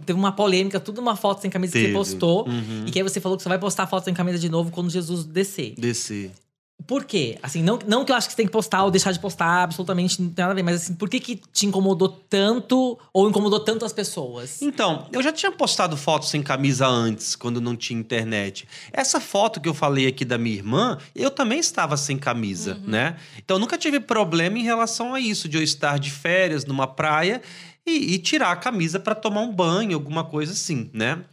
teve 0.05 0.17
uma 0.17 0.31
polêmica, 0.31 0.79
tudo 0.79 1.01
uma 1.01 1.15
foto 1.15 1.41
sem 1.41 1.49
camisa 1.49 1.73
que 1.73 1.79
Teve. 1.79 1.93
você 1.93 2.11
postou. 2.11 2.47
Uhum. 2.47 2.83
E 2.85 2.91
que 2.91 2.99
aí 2.99 3.03
você 3.03 3.19
falou 3.19 3.37
que 3.37 3.43
você 3.43 3.49
vai 3.49 3.59
postar 3.59 3.87
foto 3.87 4.05
sem 4.05 4.13
camisa 4.13 4.39
de 4.39 4.49
novo 4.49 4.71
quando 4.71 4.89
Jesus 4.89 5.25
descer. 5.25 5.73
Descer. 5.77 6.31
Por 6.85 7.03
quê? 7.05 7.37
Assim, 7.41 7.63
não, 7.63 7.79
não 7.85 8.05
que 8.05 8.11
eu 8.11 8.15
acho 8.15 8.27
que 8.27 8.33
você 8.33 8.37
tem 8.37 8.45
que 8.45 8.51
postar 8.51 8.83
ou 8.83 8.91
deixar 8.91 9.11
de 9.11 9.19
postar, 9.19 9.63
absolutamente 9.63 10.21
não 10.21 10.29
tem 10.29 10.43
nada 10.43 10.53
a 10.53 10.55
ver, 10.55 10.63
mas 10.63 10.75
assim, 10.83 10.93
por 10.93 11.09
que 11.09 11.19
que 11.19 11.35
te 11.51 11.65
incomodou 11.65 12.07
tanto 12.07 12.97
ou 13.11 13.27
incomodou 13.27 13.59
tanto 13.59 13.83
as 13.83 13.91
pessoas? 13.91 14.61
Então, 14.61 15.07
eu 15.11 15.21
já 15.21 15.31
tinha 15.31 15.51
postado 15.51 15.97
fotos 15.97 16.29
sem 16.29 16.41
camisa 16.41 16.87
antes, 16.87 17.35
quando 17.35 17.59
não 17.59 17.75
tinha 17.75 17.99
internet. 17.99 18.67
Essa 18.93 19.19
foto 19.19 19.59
que 19.59 19.67
eu 19.67 19.73
falei 19.73 20.07
aqui 20.07 20.23
da 20.23 20.37
minha 20.37 20.55
irmã, 20.55 20.97
eu 21.15 21.31
também 21.31 21.59
estava 21.59 21.97
sem 21.97 22.17
camisa, 22.17 22.75
né? 22.85 23.17
Então, 23.37 23.57
eu 23.57 23.59
nunca 23.59 23.77
tive 23.77 23.99
problema 23.99 24.57
em 24.57 24.63
relação 24.63 25.13
a 25.13 25.19
isso, 25.19 25.49
de 25.49 25.57
eu 25.57 25.63
estar 25.63 25.97
de 25.97 26.11
férias 26.11 26.63
numa 26.63 26.87
praia 26.87 27.41
e, 27.85 28.13
e 28.13 28.19
tirar 28.19 28.51
a 28.51 28.55
camisa 28.55 28.99
para 28.99 29.15
tomar 29.15 29.41
um 29.41 29.53
banho, 29.53 29.95
alguma 29.95 30.23
coisa 30.23 30.53
assim, 30.53 30.89
né? 30.93 31.23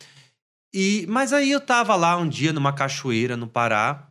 E, 0.75 1.07
mas 1.09 1.33
aí 1.33 1.53
eu 1.53 1.61
tava 1.61 1.95
lá 1.95 2.17
um 2.17 2.29
dia 2.29 2.53
numa 2.53 2.73
cachoeira 2.73 3.37
no 3.37 3.47
Pará. 3.47 4.09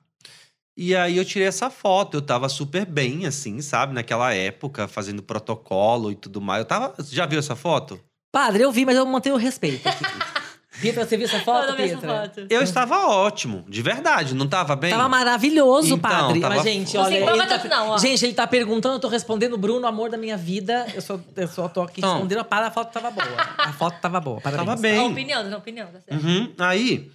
E 0.75 0.95
aí 0.95 1.17
eu 1.17 1.25
tirei 1.25 1.47
essa 1.47 1.69
foto, 1.69 2.17
eu 2.17 2.21
tava 2.21 2.49
super 2.49 2.85
bem, 2.85 3.25
assim, 3.27 3.61
sabe? 3.61 3.93
Naquela 3.93 4.33
época, 4.33 4.87
fazendo 4.87 5.21
protocolo 5.21 6.11
e 6.11 6.15
tudo 6.15 6.41
mais. 6.41 6.59
Eu 6.61 6.65
tava. 6.65 6.95
Já 7.11 7.25
viu 7.27 7.37
essa 7.39 7.55
foto? 7.55 7.99
Padre, 8.31 8.63
eu 8.63 8.71
vi, 8.71 8.83
mas 8.85 8.95
eu 8.97 9.05
mantenho 9.05 9.35
o 9.35 9.37
respeito 9.37 9.87
aqui. 9.87 10.03
Pietra, 10.81 11.05
você 11.05 11.15
viu 11.15 11.27
essa 11.27 11.37
Eu 11.37 11.43
foto, 11.43 11.67
não 11.67 11.75
essa 11.75 11.97
Pietra? 11.99 12.23
foto. 12.27 12.47
Eu 12.49 12.63
estava 12.63 13.05
ótimo, 13.07 13.63
de 13.69 13.79
verdade, 13.83 14.33
não 14.33 14.47
tava 14.49 14.75
bem? 14.75 14.89
Tava 14.89 15.07
maravilhoso, 15.07 15.85
Então, 15.93 15.99
padre. 15.99 16.41
tava 16.41 16.55
Mas, 16.55 16.63
gente, 16.63 16.95
Não 16.97 17.03
olha. 17.03 17.17
empolga 17.17 17.33
ele 17.37 17.45
tá- 17.47 17.59
tanto 17.59 17.67
não, 17.69 17.89
ó. 17.89 17.97
Gente, 17.99 18.25
ele 18.25 18.33
tá 18.33 18.47
perguntando, 18.47 18.95
eu 18.95 18.99
tô 18.99 19.07
respondendo, 19.07 19.55
Bruno, 19.55 19.85
amor 19.85 20.09
da 20.09 20.17
minha 20.17 20.35
vida. 20.35 20.87
Eu 20.95 21.01
só, 21.03 21.19
eu 21.35 21.47
só 21.47 21.69
tô 21.69 21.83
aqui 21.83 21.99
Então. 22.01 22.13
respondendo, 22.13 22.43
para, 22.43 22.67
a 22.67 22.71
foto 22.71 22.91
tava 22.91 23.11
boa. 23.11 23.37
A 23.59 23.71
foto 23.71 24.01
tava 24.01 24.19
boa. 24.19 24.41
Parabéns. 24.41 24.65
Tava 24.65 24.79
A 24.79 24.81
bem. 24.81 25.11
opinião, 25.11 25.53
a 25.53 25.57
opinião, 25.57 25.87
tá 25.91 26.01
certo. 26.01 26.25
Uhum. 26.25 26.53
Aí. 26.57 27.11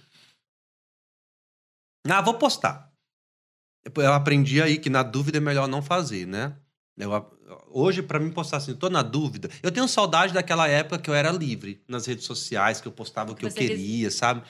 Ah, 2.09 2.21
vou 2.21 2.35
postar. 2.35 2.88
Eu 3.85 4.13
aprendi 4.13 4.61
aí 4.61 4.77
que 4.77 4.89
na 4.89 5.03
dúvida 5.03 5.37
é 5.37 5.41
melhor 5.41 5.67
não 5.67 5.81
fazer, 5.81 6.27
né? 6.27 6.53
Eu, 6.97 7.11
hoje, 7.71 8.01
pra 8.01 8.19
mim 8.19 8.29
postar 8.29 8.57
assim, 8.57 8.75
tô 8.75 8.89
na 8.89 9.01
dúvida. 9.01 9.49
Eu 9.63 9.71
tenho 9.71 9.87
saudade 9.87 10.33
daquela 10.33 10.67
época 10.67 10.99
que 10.99 11.09
eu 11.09 11.13
era 11.15 11.31
livre 11.31 11.81
nas 11.87 12.05
redes 12.05 12.25
sociais, 12.25 12.81
que 12.81 12.87
eu 12.87 12.91
postava 12.91 13.31
o 13.31 13.35
que 13.35 13.45
eu 13.45 13.49
Você 13.49 13.59
quis- 13.59 13.69
queria, 13.69 14.11
sabe? 14.11 14.41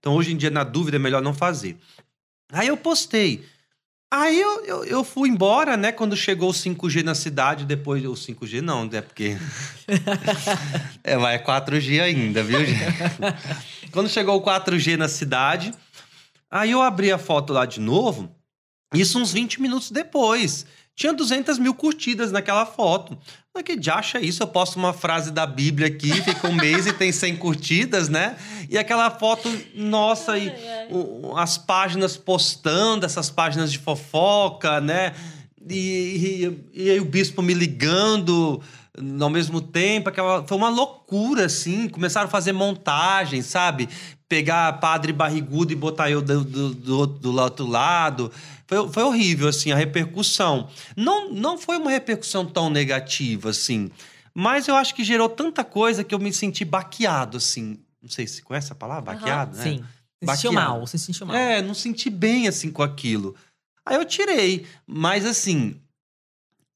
Então, 0.00 0.14
hoje 0.14 0.32
em 0.32 0.36
dia, 0.36 0.50
na 0.50 0.64
dúvida, 0.64 0.96
é 0.96 0.98
melhor 0.98 1.22
não 1.22 1.32
fazer. 1.32 1.78
Aí 2.52 2.66
eu 2.68 2.76
postei. 2.76 3.46
Aí 4.12 4.38
eu, 4.38 4.64
eu, 4.64 4.84
eu 4.84 5.04
fui 5.04 5.28
embora, 5.30 5.76
né? 5.76 5.90
Quando 5.92 6.14
chegou 6.16 6.50
o 6.50 6.52
5G 6.52 7.02
na 7.02 7.14
cidade, 7.14 7.64
depois. 7.64 8.04
O 8.04 8.12
5G 8.14 8.60
não, 8.60 8.84
né? 8.84 9.00
Porque. 9.00 9.38
é, 11.02 11.16
mas 11.16 11.40
é 11.40 11.44
4G 11.44 12.00
ainda, 12.00 12.42
viu, 12.42 12.64
gente? 12.64 12.82
Quando 13.92 14.08
chegou 14.08 14.36
o 14.36 14.42
4G 14.42 14.96
na 14.96 15.08
cidade, 15.08 15.72
aí 16.50 16.72
eu 16.72 16.82
abri 16.82 17.10
a 17.12 17.16
foto 17.18 17.52
lá 17.52 17.64
de 17.64 17.80
novo, 17.80 18.34
isso 18.92 19.18
uns 19.18 19.32
20 19.32 19.60
minutos 19.60 19.90
depois. 19.90 20.66
Tinha 20.94 21.12
200 21.12 21.58
mil 21.58 21.72
curtidas 21.74 22.30
naquela 22.30 22.66
foto. 22.66 23.16
Mas 23.54 23.64
que 23.64 23.90
acha 23.90 24.20
isso? 24.20 24.42
Eu 24.42 24.46
posto 24.46 24.76
uma 24.78 24.92
frase 24.92 25.30
da 25.30 25.46
Bíblia 25.46 25.86
aqui, 25.88 26.10
fica 26.22 26.46
um 26.48 26.54
mês 26.54 26.86
e 26.86 26.92
tem 26.92 27.10
100 27.10 27.36
curtidas, 27.36 28.08
né? 28.08 28.36
E 28.68 28.76
aquela 28.76 29.10
foto, 29.10 29.48
nossa, 29.74 30.36
e 30.38 30.52
o- 30.90 31.34
as 31.36 31.56
páginas 31.56 32.16
postando, 32.16 33.06
essas 33.06 33.30
páginas 33.30 33.72
de 33.72 33.78
fofoca, 33.78 34.80
né? 34.80 35.14
E, 35.68 36.56
e, 36.74 36.82
e 36.84 36.90
aí 36.90 37.00
o 37.00 37.04
bispo 37.04 37.40
me 37.40 37.54
ligando 37.54 38.60
ao 39.20 39.30
mesmo 39.30 39.60
tempo, 39.60 40.08
aquela, 40.08 40.46
foi 40.46 40.56
uma 40.56 40.68
loucura, 40.68 41.46
assim. 41.46 41.88
Começaram 41.88 42.26
a 42.26 42.30
fazer 42.30 42.52
montagem, 42.52 43.40
sabe? 43.40 43.88
Pegar 44.28 44.80
padre 44.80 45.12
barrigudo 45.12 45.72
e 45.72 45.76
botar 45.76 46.10
eu 46.10 46.20
do, 46.20 46.44
do, 46.44 46.74
do, 46.74 47.06
do 47.06 47.40
outro 47.40 47.66
lado. 47.66 48.30
Foi, 48.66 48.88
foi 48.90 49.02
horrível, 49.02 49.48
assim, 49.48 49.72
a 49.72 49.76
repercussão. 49.76 50.68
Não, 50.96 51.32
não 51.32 51.56
foi 51.56 51.78
uma 51.78 51.90
repercussão 51.90 52.44
tão 52.44 52.68
negativa, 52.68 53.50
assim. 53.50 53.90
Mas 54.34 54.68
eu 54.68 54.74
acho 54.74 54.94
que 54.94 55.04
gerou 55.04 55.28
tanta 55.28 55.64
coisa 55.64 56.04
que 56.04 56.14
eu 56.14 56.18
me 56.18 56.32
senti 56.32 56.64
baqueado, 56.64 57.38
assim. 57.38 57.78
Não 58.02 58.10
sei 58.10 58.26
se 58.26 58.42
conhece 58.42 58.72
a 58.72 58.74
palavra? 58.74 59.12
Aham. 59.12 59.20
Baqueado, 59.20 59.56
né? 59.56 59.62
Sim. 59.62 59.84
Se 60.22 60.36
sentiu 60.36 60.52
mal, 60.52 60.86
se 60.86 60.98
sentiu 60.98 61.26
mal. 61.26 61.36
É, 61.36 61.60
não 61.60 61.74
senti 61.74 62.08
bem 62.08 62.46
assim 62.46 62.70
com 62.70 62.82
aquilo. 62.82 63.34
Aí 63.84 63.96
eu 63.96 64.04
tirei. 64.04 64.66
Mas 64.86 65.26
assim, 65.26 65.80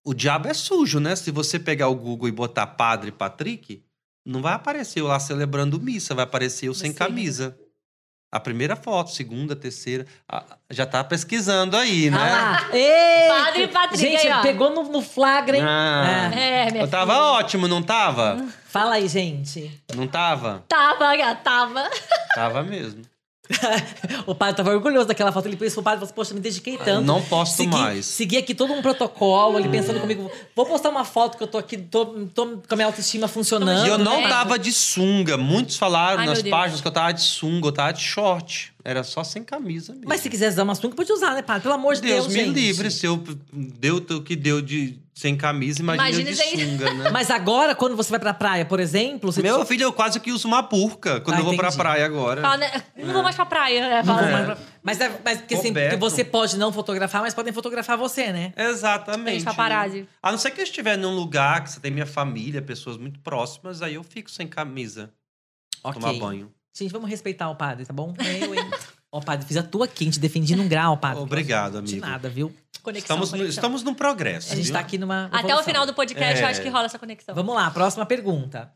o 0.07 0.15
diabo 0.15 0.49
é 0.49 0.55
sujo, 0.55 1.01
né? 1.01 1.17
Se 1.17 1.31
você 1.31 1.59
pegar 1.59 1.89
o 1.89 1.95
Google 1.95 2.29
e 2.29 2.33
botar 2.33 2.67
Padre 2.67 3.11
Patrick, 3.11 3.83
não 4.25 4.41
vai 4.41 4.55
aparecer 4.55 5.01
eu 5.01 5.07
lá 5.09 5.19
celebrando 5.19 5.81
missa, 5.81 6.15
vai 6.15 6.25
aparecer 6.25 6.69
eu 6.69 6.75
sem 6.75 6.93
Você. 6.93 6.99
camisa. 6.99 7.59
A 8.31 8.41
primeira 8.41 8.75
foto, 8.77 9.13
segunda, 9.13 9.55
terceira. 9.57 10.05
Ah, 10.29 10.45
já 10.71 10.85
tá 10.85 11.03
pesquisando 11.03 11.77
aí, 11.77 12.11
né? 12.11 12.19
Ah. 12.19 12.69
Eita! 12.73 13.35
Padre 13.45 13.69
Patrick 13.69 13.99
Gente, 13.99 14.27
aí, 14.27 14.33
ó. 14.33 14.43
pegou 14.43 14.71
no, 14.75 14.83
no 14.91 15.01
flagra, 15.01 15.57
hein? 15.57 15.63
Ah. 15.65 16.31
É, 16.35 16.71
minha 16.71 16.85
Eu 16.85 16.89
tava 16.89 17.13
filha. 17.13 17.25
ótimo, 17.25 17.69
não 17.69 17.83
tava? 17.83 18.45
Fala 18.67 18.97
aí, 18.97 19.09
gente. 19.09 19.81
Não 19.95 20.07
tava? 20.07 20.65
Tava, 20.69 21.35
tava. 21.37 21.89
Tava 22.35 22.63
mesmo. 22.63 23.03
O 24.27 24.35
padre 24.35 24.57
tava 24.57 24.71
orgulhoso 24.71 25.07
daquela 25.07 25.31
foto. 25.31 25.47
Ele 25.47 25.57
pensou, 25.57 25.81
o 25.81 25.85
padre 25.85 26.01
falou 26.01 26.07
assim, 26.07 26.15
poxa, 26.15 26.35
me 26.35 26.41
dediquei 26.41 26.77
tanto. 26.77 27.05
Não 27.05 27.23
posto 27.23 27.57
segui, 27.57 27.71
mais. 27.71 28.07
Segui 28.07 28.37
aqui 28.37 28.55
todo 28.55 28.73
um 28.73 28.83
protocolo, 28.83 29.59
ele 29.59 29.69
pensando 29.69 30.01
comigo. 30.01 30.31
Vou 30.55 30.67
postar 30.67 30.91
uma 30.91 31.05
foto 31.05 31.37
que 31.37 31.43
eu 31.43 31.47
tô 31.47 31.59
aqui, 31.59 31.77
tô, 31.77 32.07
tô 32.35 32.47
com 32.47 32.63
a 32.71 32.77
minha 32.77 32.87
autoestima 32.87 33.29
funcionando. 33.29 33.87
E 33.87 33.89
eu 33.89 33.99
não 33.99 34.23
né? 34.23 34.29
tava 34.29 34.59
de 34.59 34.73
sunga. 34.73 35.37
Muitos 35.37 35.77
falaram 35.77 36.21
Ai, 36.21 36.27
nas 36.27 36.43
páginas 36.43 36.81
que 36.81 36.89
eu 36.89 36.93
tava 36.93 37.13
de 37.13 37.23
sunga, 37.23 37.69
eu 37.69 37.73
tava 37.73 37.93
de 37.93 38.03
short. 38.03 38.75
Era 38.89 39.03
só 39.03 39.25
sem 39.25 39.43
camisa 39.43 39.93
mesmo. 39.95 40.09
Mas 40.09 40.21
se 40.21 40.31
quiser 40.31 40.49
usar 40.51 40.63
uma 40.63 40.77
sunga, 40.77 40.95
pode 40.95 41.13
usar, 41.13 41.35
né, 41.35 41.43
padre? 41.43 41.63
Pelo 41.65 41.75
amor 41.75 41.97
de 41.97 42.03
Deus, 42.03 42.27
Deus, 42.27 42.33
me 42.33 42.45
gente. 42.45 42.55
livre. 42.55 42.89
Se 42.89 43.05
eu 43.05 43.21
deu 43.53 43.97
o 43.97 44.23
que 44.23 44.37
deu 44.37 44.63
de 44.63 45.01
sem 45.13 45.37
camisa, 45.37 45.81
imagina 45.81 46.09
Imagina 46.09 46.31
de 46.31 46.33
isso 46.41 46.43
aí. 46.43 46.71
sunga, 46.71 46.95
né? 46.95 47.11
Mas 47.11 47.29
agora, 47.29 47.75
quando 47.75 47.97
você 47.97 48.11
vai 48.11 48.21
pra 48.21 48.33
praia, 48.33 48.65
por 48.65 48.79
exemplo, 48.79 49.33
você 49.33 49.43
Meu 49.43 49.67
filho, 49.67 49.83
eu 49.83 49.93
quase 49.93 50.21
que 50.21 50.31
uso 50.31 50.47
uma 50.47 50.63
burca 50.63 51.21
quando 51.21 51.35
Ah, 51.39 51.41
eu 51.41 51.45
vou 51.45 51.57
pra 51.57 51.67
entendi. 51.67 51.83
praia 51.83 52.07
agora. 52.07 52.41
Fala, 52.43 52.57
né, 52.59 52.83
Não 52.97 53.13
vou 53.13 53.23
mais 53.25 53.35
pra 53.35 53.45
praia, 53.47 53.81
né? 53.89 53.97
Não 53.97 54.05
Fala 54.05 54.19
vou 54.19 54.25
assim. 54.29 54.33
mais 54.47 54.47
pra- 54.47 54.59
Mas, 54.85 55.01
é, 55.01 55.21
mas 55.25 55.39
porque, 55.41 55.55
assim, 55.57 55.73
porque 55.73 55.97
você 55.97 56.23
pode 56.25 56.57
não 56.57 56.71
fotografar, 56.73 57.23
mas 57.23 57.35
podem 57.35 57.53
fotografar 57.53 57.99
você, 57.99 58.31
né? 58.33 58.53
Exatamente. 58.57 59.39
Tem 59.39 59.45
paparazzi. 59.45 60.09
A 60.23 60.31
não 60.31 60.39
ser 60.39 60.53
que 60.53 60.61
eu 60.61 60.65
estiver 60.65 60.97
num 60.97 61.17
lugar 61.17 61.65
que 61.65 61.73
você 61.73 61.81
tem 61.81 61.91
minha 61.91 62.07
família, 62.07 62.63
pessoas 62.63 62.97
muito 62.97 63.19
próximas, 63.19 63.83
aí 63.83 63.95
eu 63.95 64.05
fico 64.05 64.31
sem 64.31 64.47
camisa. 64.47 65.11
Ok. 65.83 66.01
Tomar 66.01 66.13
banho. 66.21 66.53
Gente, 66.77 66.93
vamos 66.93 67.09
respeitar 67.09 67.49
o 67.49 67.57
padre, 67.57 67.87
tá 67.87 67.93
bom? 67.93 68.15
Eu, 68.19 68.55
hein? 68.55 68.71
Ó, 69.11 69.21
padre, 69.21 69.47
fiz 69.47 69.57
a 69.57 69.63
tua 69.63 69.87
aqui, 69.87 70.11
te 70.11 70.21
defendi 70.21 70.55
num 70.55 70.69
grau, 70.69 70.99
padre. 70.99 71.23
Obrigado, 71.23 71.81
De 71.81 71.95
amigo. 71.95 72.07
nada, 72.07 72.29
viu? 72.29 72.55
Conexão, 72.83 73.17
Estamos 73.17 73.31
no, 73.33 73.39
conexão. 73.39 73.55
estamos 73.59 73.83
num 73.83 73.95
progresso. 73.95 74.53
A 74.53 74.57
gente 74.57 74.67
viu? 74.67 74.73
tá 74.75 74.81
aqui 74.81 74.99
numa. 74.99 75.27
Até 75.27 75.37
o 75.37 75.41
evolução. 75.47 75.65
final 75.65 75.87
do 75.87 75.95
podcast, 75.95 76.41
eu 76.41 76.47
É. 76.47 76.51
acho 76.51 76.61
que 76.63 76.69
rola 76.69 76.85
essa 76.87 76.99
conexão. 76.99 77.35
Vamos 77.35 77.55
lá, 77.55 77.71
próxima 77.71 78.05
pergunta. 78.05 78.71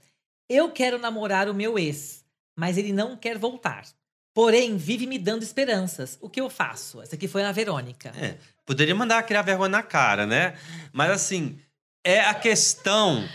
Eu 0.49 0.71
quero 0.71 0.99
namorar 0.99 1.49
o 1.49 1.55
meu 1.55 1.79
ex, 1.79 2.25
mas 2.57 2.79
ele 2.79 2.93
não 2.93 3.17
quer 3.17 3.37
voltar. 3.39 3.85
Porém, 4.33 4.77
vive 4.77 5.07
me 5.07 5.19
dando 5.19 5.43
esperanças. 5.43 6.17
O 6.21 6.29
que 6.31 6.41
eu 6.41 6.49
faço? 6.49 7.03
Essa 7.03 7.17
aqui 7.17 7.29
foi 7.29 7.45
a 7.45 7.53
Verônica. 7.53 8.11
É, 8.17 8.37
poderia 8.65 8.95
mandar 8.95 9.23
criar 9.25 9.43
vergonha 9.43 9.69
na 9.69 9.83
cara, 9.83 10.27
né? 10.27 10.55
Mas 10.93 11.11
assim, 11.11 11.59
é 12.05 12.21
a 12.21 12.33
questão 12.35 13.29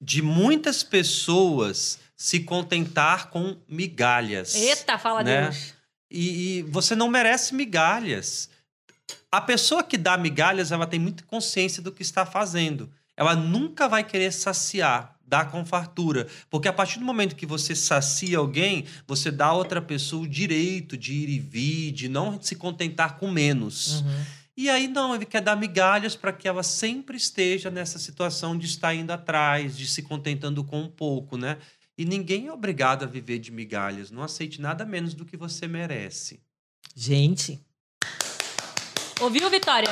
de 0.00 0.20
muitas 0.20 0.82
pessoas 0.82 1.98
se 2.18 2.40
contentar 2.40 3.30
com 3.30 3.56
migalhas. 3.68 4.56
Eita, 4.56 4.98
fala 4.98 5.22
né? 5.22 5.42
Deus. 5.42 5.72
E, 6.10 6.58
e 6.58 6.62
você 6.62 6.96
não 6.96 7.08
merece 7.08 7.54
migalhas. 7.54 8.50
A 9.30 9.40
pessoa 9.40 9.84
que 9.84 9.96
dá 9.96 10.18
migalhas, 10.18 10.72
ela 10.72 10.84
tem 10.84 10.98
muita 10.98 11.22
consciência 11.22 11.80
do 11.80 11.92
que 11.92 12.02
está 12.02 12.26
fazendo. 12.26 12.90
Ela 13.16 13.36
nunca 13.36 13.88
vai 13.88 14.02
querer 14.02 14.32
saciar, 14.32 15.16
dar 15.24 15.48
com 15.48 15.64
fartura. 15.64 16.26
Porque 16.50 16.66
a 16.66 16.72
partir 16.72 16.98
do 16.98 17.04
momento 17.04 17.36
que 17.36 17.46
você 17.46 17.76
sacia 17.76 18.38
alguém, 18.38 18.84
você 19.06 19.30
dá 19.30 19.46
a 19.46 19.54
outra 19.54 19.80
pessoa 19.80 20.24
o 20.24 20.28
direito 20.28 20.96
de 20.96 21.12
ir 21.12 21.28
e 21.28 21.38
vir, 21.38 21.92
de 21.92 22.08
não 22.08 22.42
se 22.42 22.56
contentar 22.56 23.16
com 23.16 23.30
menos. 23.30 24.00
Uhum. 24.00 24.24
E 24.56 24.68
aí, 24.68 24.88
não, 24.88 25.14
ele 25.14 25.24
quer 25.24 25.40
dar 25.40 25.54
migalhas 25.54 26.16
para 26.16 26.32
que 26.32 26.48
ela 26.48 26.64
sempre 26.64 27.16
esteja 27.16 27.70
nessa 27.70 27.96
situação 27.96 28.58
de 28.58 28.66
estar 28.66 28.92
indo 28.92 29.12
atrás, 29.12 29.76
de 29.76 29.86
se 29.86 30.02
contentando 30.02 30.64
com 30.64 30.80
um 30.80 30.88
pouco, 30.88 31.36
né? 31.36 31.58
E 31.98 32.04
ninguém 32.04 32.46
é 32.46 32.52
obrigado 32.52 33.02
a 33.02 33.06
viver 33.06 33.38
de 33.40 33.50
migalhas. 33.50 34.10
Não 34.10 34.22
aceite 34.22 34.60
nada 34.60 34.86
menos 34.86 35.14
do 35.14 35.24
que 35.24 35.36
você 35.36 35.66
merece. 35.66 36.40
Gente, 36.94 37.60
Ouviu, 39.20 39.50
Vitória? 39.50 39.88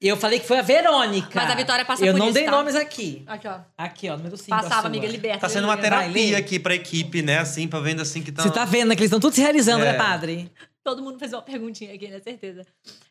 eu 0.00 0.16
falei 0.16 0.38
que 0.38 0.46
foi 0.46 0.58
a 0.60 0.62
Verônica. 0.62 1.28
Mas 1.34 1.50
a 1.50 1.54
Vitória 1.56 1.84
passa 1.84 2.06
Eu 2.06 2.12
por 2.12 2.18
não 2.20 2.26
isso, 2.26 2.34
dei 2.34 2.44
tá? 2.44 2.50
nomes 2.52 2.76
aqui. 2.76 3.24
Aqui, 3.26 3.48
ó. 3.48 3.58
Aqui, 3.76 4.08
ó, 4.08 4.16
número 4.16 4.36
5. 4.36 4.48
Passava, 4.48 4.86
amiga, 4.86 5.06
liberta. 5.08 5.40
Tá 5.40 5.48
sendo 5.48 5.64
uma 5.64 5.74
lê. 5.74 5.82
terapia 5.82 6.38
aqui 6.38 6.58
pra 6.60 6.74
equipe, 6.76 7.22
né? 7.22 7.38
Assim, 7.38 7.66
pra 7.66 7.80
vendo 7.80 8.00
assim 8.00 8.22
que 8.22 8.30
tá. 8.30 8.42
Você 8.44 8.50
tá 8.52 8.64
vendo 8.64 8.88
né, 8.90 8.94
que 8.94 9.00
eles 9.02 9.08
estão 9.08 9.18
todos 9.20 9.34
se 9.34 9.40
realizando, 9.42 9.84
É. 9.84 9.92
né, 9.92 9.98
padre? 9.98 10.50
Todo 10.84 11.02
mundo 11.02 11.18
fez 11.18 11.32
uma 11.32 11.42
perguntinha 11.42 11.92
aqui, 11.92 12.06
né? 12.08 12.20
Certeza. 12.20 12.64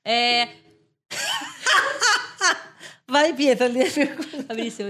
É... 0.05 0.47
Vai, 3.09 3.33
Pietra, 3.33 3.67
lê 3.67 3.87
a 3.87 3.91
pergunta. 3.91 4.43
Fabrício, 4.43 4.85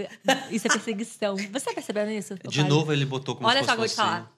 isso 0.52 0.68
é 0.68 0.70
perseguição. 0.70 1.36
Você 1.38 1.66
tá 1.66 1.74
percebendo 1.74 2.12
isso? 2.12 2.36
De 2.36 2.60
Pai? 2.60 2.70
novo 2.70 2.92
ele 2.92 3.06
botou 3.06 3.36
como 3.36 3.48
Olha 3.48 3.62
se 3.62 3.66
só 3.70 3.76
fosse 3.76 3.96
que 3.96 4.02
eu 4.02 4.06
vou 4.06 4.14
te 4.16 4.20
falar. 4.20 4.32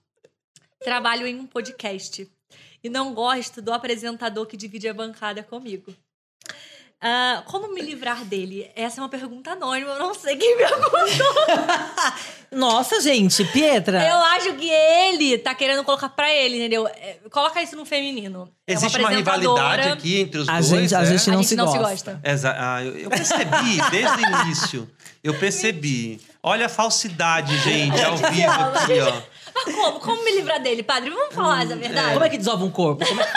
Trabalho 0.83 1.27
em 1.27 1.39
um 1.39 1.47
podcast. 1.47 2.29
E 2.83 2.89
não 2.89 3.13
gosto 3.13 3.61
do 3.61 3.73
apresentador 3.73 4.45
que 4.45 4.57
divide 4.57 4.87
a 4.87 4.93
bancada 4.93 5.43
comigo. 5.43 5.93
Ah, 7.03 7.41
como 7.47 7.73
me 7.73 7.81
livrar 7.81 8.23
dele? 8.23 8.69
Essa 8.75 8.99
é 8.99 9.03
uma 9.03 9.09
pergunta 9.09 9.51
anônima, 9.53 9.91
eu 9.93 9.99
não 9.99 10.13
sei 10.13 10.35
quem 10.37 10.55
perguntou. 10.55 10.91
Nossa, 12.51 12.99
gente, 13.01 13.43
Pietra. 13.45 14.05
Eu 14.07 14.17
acho 14.17 14.53
que 14.53 14.69
ele 14.69 15.37
tá 15.37 15.55
querendo 15.55 15.83
colocar 15.83 16.09
pra 16.09 16.29
ele, 16.31 16.57
entendeu? 16.57 16.85
É, 16.87 17.17
Coloca 17.31 17.61
isso 17.61 17.75
no 17.75 17.85
feminino. 17.85 18.49
É 18.67 18.73
Existe 18.73 18.97
uma 18.99 19.07
apresentadora. 19.07 19.61
rivalidade 19.61 19.89
aqui 19.93 20.19
entre 20.19 20.41
os 20.41 20.49
A 20.49 20.53
dois. 20.53 20.65
gente- 20.67 20.95
a 20.95 21.01
é? 21.01 21.05
gente 21.05 21.29
A 21.29 21.33
não 21.33 21.39
gente 21.41 21.49
se 21.49 21.55
não 21.55 21.67
se 21.71 21.77
gosta. 21.77 22.13
gosta. 22.13 22.19
Exa- 22.29 22.55
ah, 22.59 22.83
eu, 22.83 22.97
eu 22.97 23.09
percebi 23.09 23.81
desde 23.89 24.17
o 24.17 24.41
início. 24.43 24.89
Eu 25.23 25.33
percebi. 25.39 26.19
Olha 26.43 26.65
a 26.65 26.69
falsidade, 26.69 27.57
gente, 27.59 28.01
ao 28.03 28.17
vivo 28.17 28.51
aqui, 28.51 28.99
ó. 28.99 29.21
Mas 29.53 29.75
como? 29.75 29.99
Como 29.99 30.23
me 30.25 30.31
livrar 30.31 30.59
dele, 30.61 30.81
padre? 30.83 31.09
Vamos 31.09 31.33
falar 31.35 31.63
essa 31.63 31.75
verdade. 31.75 32.13
Como 32.13 32.25
é 32.25 32.29
que 32.29 32.37
desova 32.37 32.63
um 32.65 32.71
corpo? 32.71 33.05
Como 33.05 33.21
é 33.21 33.23
que, 33.25 33.31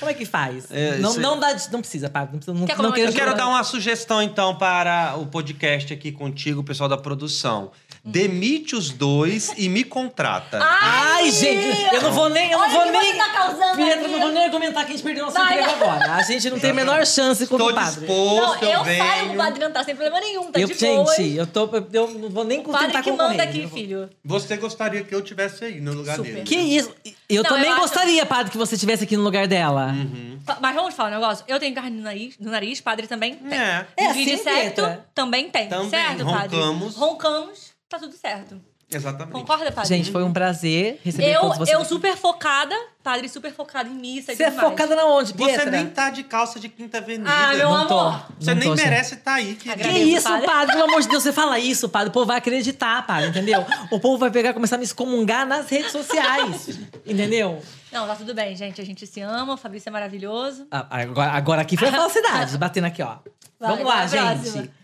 Como 0.00 0.10
é 0.10 0.14
que 0.14 0.24
faz? 0.24 0.66
É, 0.70 0.96
não, 0.98 1.14
não, 1.14 1.38
dá, 1.38 1.54
não 1.70 1.80
precisa, 1.80 2.08
Pablo. 2.08 2.30
Não, 2.32 2.38
precisa, 2.38 2.58
não, 2.58 2.66
Quer 2.66 2.78
não 2.78 2.90
quero 2.90 3.10
Eu 3.10 3.12
quero 3.12 3.36
dar 3.36 3.46
uma 3.46 3.62
sugestão, 3.62 4.22
então, 4.22 4.56
para 4.56 5.14
o 5.16 5.26
podcast 5.26 5.92
aqui 5.92 6.10
contigo, 6.10 6.62
o 6.62 6.64
pessoal 6.64 6.88
da 6.88 6.96
produção. 6.96 7.70
Demite 8.02 8.74
os 8.74 8.90
dois 8.90 9.52
e 9.58 9.68
me 9.68 9.84
contrata. 9.84 10.58
Ai, 10.62 11.30
gente, 11.30 11.94
eu 11.94 12.00
não 12.02 12.12
vou 12.12 12.30
nem. 12.30 12.50
Eu 12.50 12.58
não 12.58 12.70
vou 12.70 12.80
o 12.80 12.84
que 12.84 12.90
nem. 12.92 13.16
tá 13.16 13.28
causando 13.28 13.60
não 14.08 14.18
vou 14.20 14.32
nem 14.32 14.44
argumentar 14.44 14.84
que 14.84 14.92
a 14.92 14.96
gente 14.96 15.02
perdeu 15.02 15.26
nosso 15.26 15.36
Vai, 15.36 15.60
emprego 15.60 15.84
agora. 15.84 16.14
A 16.14 16.22
gente 16.22 16.48
não 16.50 16.58
tem 16.58 16.70
a 16.70 16.74
menor 16.74 17.04
chance 17.06 17.46
com 17.46 17.56
Estou 17.56 17.70
o 17.70 17.74
padre. 17.74 18.00
disposto, 18.06 18.62
Não, 18.64 18.70
eu, 18.70 18.78
eu 18.78 18.84
venho. 18.84 19.04
saio, 19.04 19.32
o 19.32 19.36
padre 19.36 19.60
não 19.60 19.70
tá 19.70 19.84
sem 19.84 19.94
problema 19.94 20.20
nenhum, 20.20 20.50
tá 20.50 20.58
Eu, 20.60 20.68
de 20.68 20.74
boa. 20.74 21.14
gente, 21.14 21.36
eu, 21.36 21.46
tô, 21.46 21.68
eu 21.92 22.10
não 22.12 22.30
vou 22.30 22.44
nem 22.44 22.60
O 22.60 22.64
padre 22.64 22.86
tentar 22.86 23.02
que 23.02 23.12
manda 23.12 23.42
aqui, 23.42 23.68
filho. 23.68 24.08
Você 24.24 24.56
gostaria 24.56 25.04
que 25.04 25.14
eu 25.14 25.20
tivesse 25.20 25.64
aí 25.64 25.80
no 25.80 25.92
lugar 25.92 26.16
Super. 26.16 26.32
dele? 26.32 26.44
Que 26.46 26.56
isso? 26.56 26.90
Eu 27.28 27.42
Não, 27.42 27.50
também 27.50 27.66
eu 27.66 27.72
acho- 27.72 27.82
gostaria, 27.82 28.24
padre, 28.26 28.50
que 28.50 28.58
você 28.58 28.74
estivesse 28.76 29.04
aqui 29.04 29.16
no 29.16 29.22
lugar 29.22 29.46
dela. 29.46 29.88
Uhum. 29.88 30.38
Mas 30.60 30.74
vamos 30.74 30.94
falar 30.94 31.10
um 31.10 31.12
negócio? 31.20 31.44
Eu 31.46 31.60
tenho 31.60 31.74
carne 31.74 31.96
no 31.98 32.02
nariz, 32.02 32.34
no 32.40 32.50
nariz 32.50 32.80
padre 32.80 33.06
também 33.06 33.34
tem. 33.34 33.58
É. 33.58 33.86
É 33.96 34.06
assim, 34.06 34.36
certo, 34.38 34.82
também 35.14 35.48
tem. 35.50 35.68
Também. 35.68 35.90
Certo, 35.90 36.24
padre? 36.24 36.56
Roncamos. 36.56 36.96
Roncamos, 36.96 37.69
tá 37.90 37.98
tudo 37.98 38.16
certo. 38.16 38.60
Exatamente. 38.92 39.32
Concorda, 39.32 39.70
padre? 39.70 39.88
Gente, 39.88 40.10
foi 40.10 40.24
um 40.24 40.32
prazer 40.32 41.00
receber 41.04 41.32
eu, 41.32 41.42
todos 41.42 41.58
vocês. 41.58 41.70
eu 41.74 41.78
aqui. 41.82 41.88
super 41.88 42.16
focada, 42.16 42.74
padre 43.04 43.28
super 43.28 43.52
focado 43.54 43.88
em 43.88 43.94
missa 43.94 44.32
e 44.32 44.36
Você 44.36 44.42
é 44.42 44.50
focada 44.50 44.96
na 44.96 45.04
onde, 45.04 45.30
Você 45.32 45.36
Pietra? 45.44 45.70
nem 45.70 45.86
tá 45.86 46.10
de 46.10 46.24
calça 46.24 46.58
de 46.58 46.68
Quinta 46.68 46.98
Avenida. 46.98 47.30
Ah, 47.30 47.54
meu 47.54 47.70
Não 47.70 47.86
tô. 47.86 47.96
amor. 48.00 48.26
Você 48.40 48.50
Não 48.52 48.60
nem 48.60 48.68
tô, 48.68 48.74
merece 48.74 49.14
estar 49.14 49.34
aí, 49.34 49.54
querido. 49.54 49.62
Que 49.62 49.70
Agradeço, 49.70 50.08
isso, 50.08 50.22
padre. 50.28 50.46
padre? 50.46 50.72
Pelo 50.74 50.88
amor 50.88 51.02
de 51.02 51.08
Deus, 51.08 51.22
você 51.22 51.32
fala 51.32 51.56
isso, 51.60 51.88
padre. 51.88 52.08
O 52.08 52.12
povo 52.12 52.26
vai 52.26 52.38
acreditar, 52.38 53.06
padre, 53.06 53.28
entendeu? 53.28 53.64
O 53.92 54.00
povo 54.00 54.18
vai 54.18 54.28
pegar 54.32 54.50
e 54.50 54.54
começar 54.54 54.74
a 54.74 54.78
me 54.78 54.84
excomungar 54.84 55.46
nas 55.46 55.68
redes 55.70 55.92
sociais. 55.92 56.80
entendeu? 57.06 57.62
Não, 57.92 58.08
tá 58.08 58.16
tudo 58.16 58.34
bem, 58.34 58.56
gente. 58.56 58.80
A 58.80 58.84
gente 58.84 59.06
se 59.06 59.20
ama, 59.20 59.54
o 59.54 59.56
Fabrício 59.56 59.88
é 59.88 59.92
maravilhoso. 59.92 60.66
Ah, 60.68 60.86
Agora, 60.90 61.30
agora 61.30 61.62
aqui 61.62 61.76
foi 61.76 61.86
a 61.88 61.92
falsidade, 61.94 62.58
batendo 62.58 62.88
aqui, 62.88 63.02
ó. 63.04 63.18
Vai, 63.60 63.70
Vamos 63.70 63.84
lá, 63.86 64.04
gente. 64.08 64.40
próxima. 64.50 64.79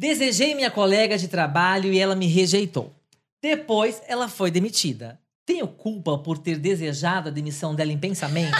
Desejei 0.00 0.54
minha 0.54 0.70
colega 0.70 1.18
de 1.18 1.28
trabalho 1.28 1.92
e 1.92 1.98
ela 1.98 2.16
me 2.16 2.26
rejeitou. 2.26 2.90
Depois, 3.42 4.00
ela 4.08 4.28
foi 4.28 4.50
demitida. 4.50 5.20
Tenho 5.44 5.68
culpa 5.68 6.16
por 6.16 6.38
ter 6.38 6.56
desejado 6.56 7.28
a 7.28 7.30
demissão 7.30 7.74
dela 7.74 7.92
em 7.92 7.98
pensamento? 7.98 8.56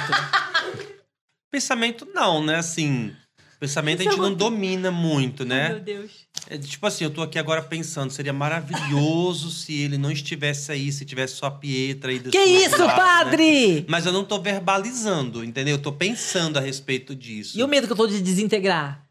Pensamento 1.51 2.07
não, 2.15 2.45
né? 2.45 2.57
Assim, 2.57 3.17
pensamento 3.59 4.01
a 4.01 4.05
gente 4.05 4.19
não 4.19 4.35
domina 4.35 4.91
muito, 4.91 5.43
Ai, 5.45 5.49
Meu 5.49 5.57
né? 5.77 5.81
Deus. 5.81 6.11
É, 6.47 6.59
tipo 6.59 6.87
assim, 6.87 7.05
eu 7.05 7.11
tô 7.11 7.23
aqui 7.23 7.39
agora 7.39 7.63
pensando, 7.63 8.13
seria 8.13 8.35
maravilhoso 8.35 9.49
se 9.51 9.81
ele 9.81 9.97
não 9.97 10.13
estivesse 10.13 10.71
aí, 10.71 10.93
se 10.93 11.07
tivesse 11.07 11.37
só 11.37 11.47
a 11.47 11.51
Pietra 11.51 12.11
aí 12.11 12.19
do 12.19 12.31
que 12.31 12.39
isso, 12.39 12.79
lado, 12.79 12.87
né? 12.87 12.95
padre? 12.95 13.87
Mas 13.89 14.05
eu 14.05 14.13
não 14.13 14.25
tô 14.25 14.39
verbalizando, 14.41 15.43
entendeu? 15.43 15.77
Eu 15.77 15.83
tô 15.83 15.91
pensando 15.91 16.59
a 16.59 16.61
respeito 16.61 17.15
disso. 17.15 17.59
E 17.59 17.63
o 17.65 17.69
medo 17.69 17.87
que 17.87 17.95
eu 17.95 17.97
tô 17.97 18.07
de 18.07 18.21
desintegrar? 18.21 19.10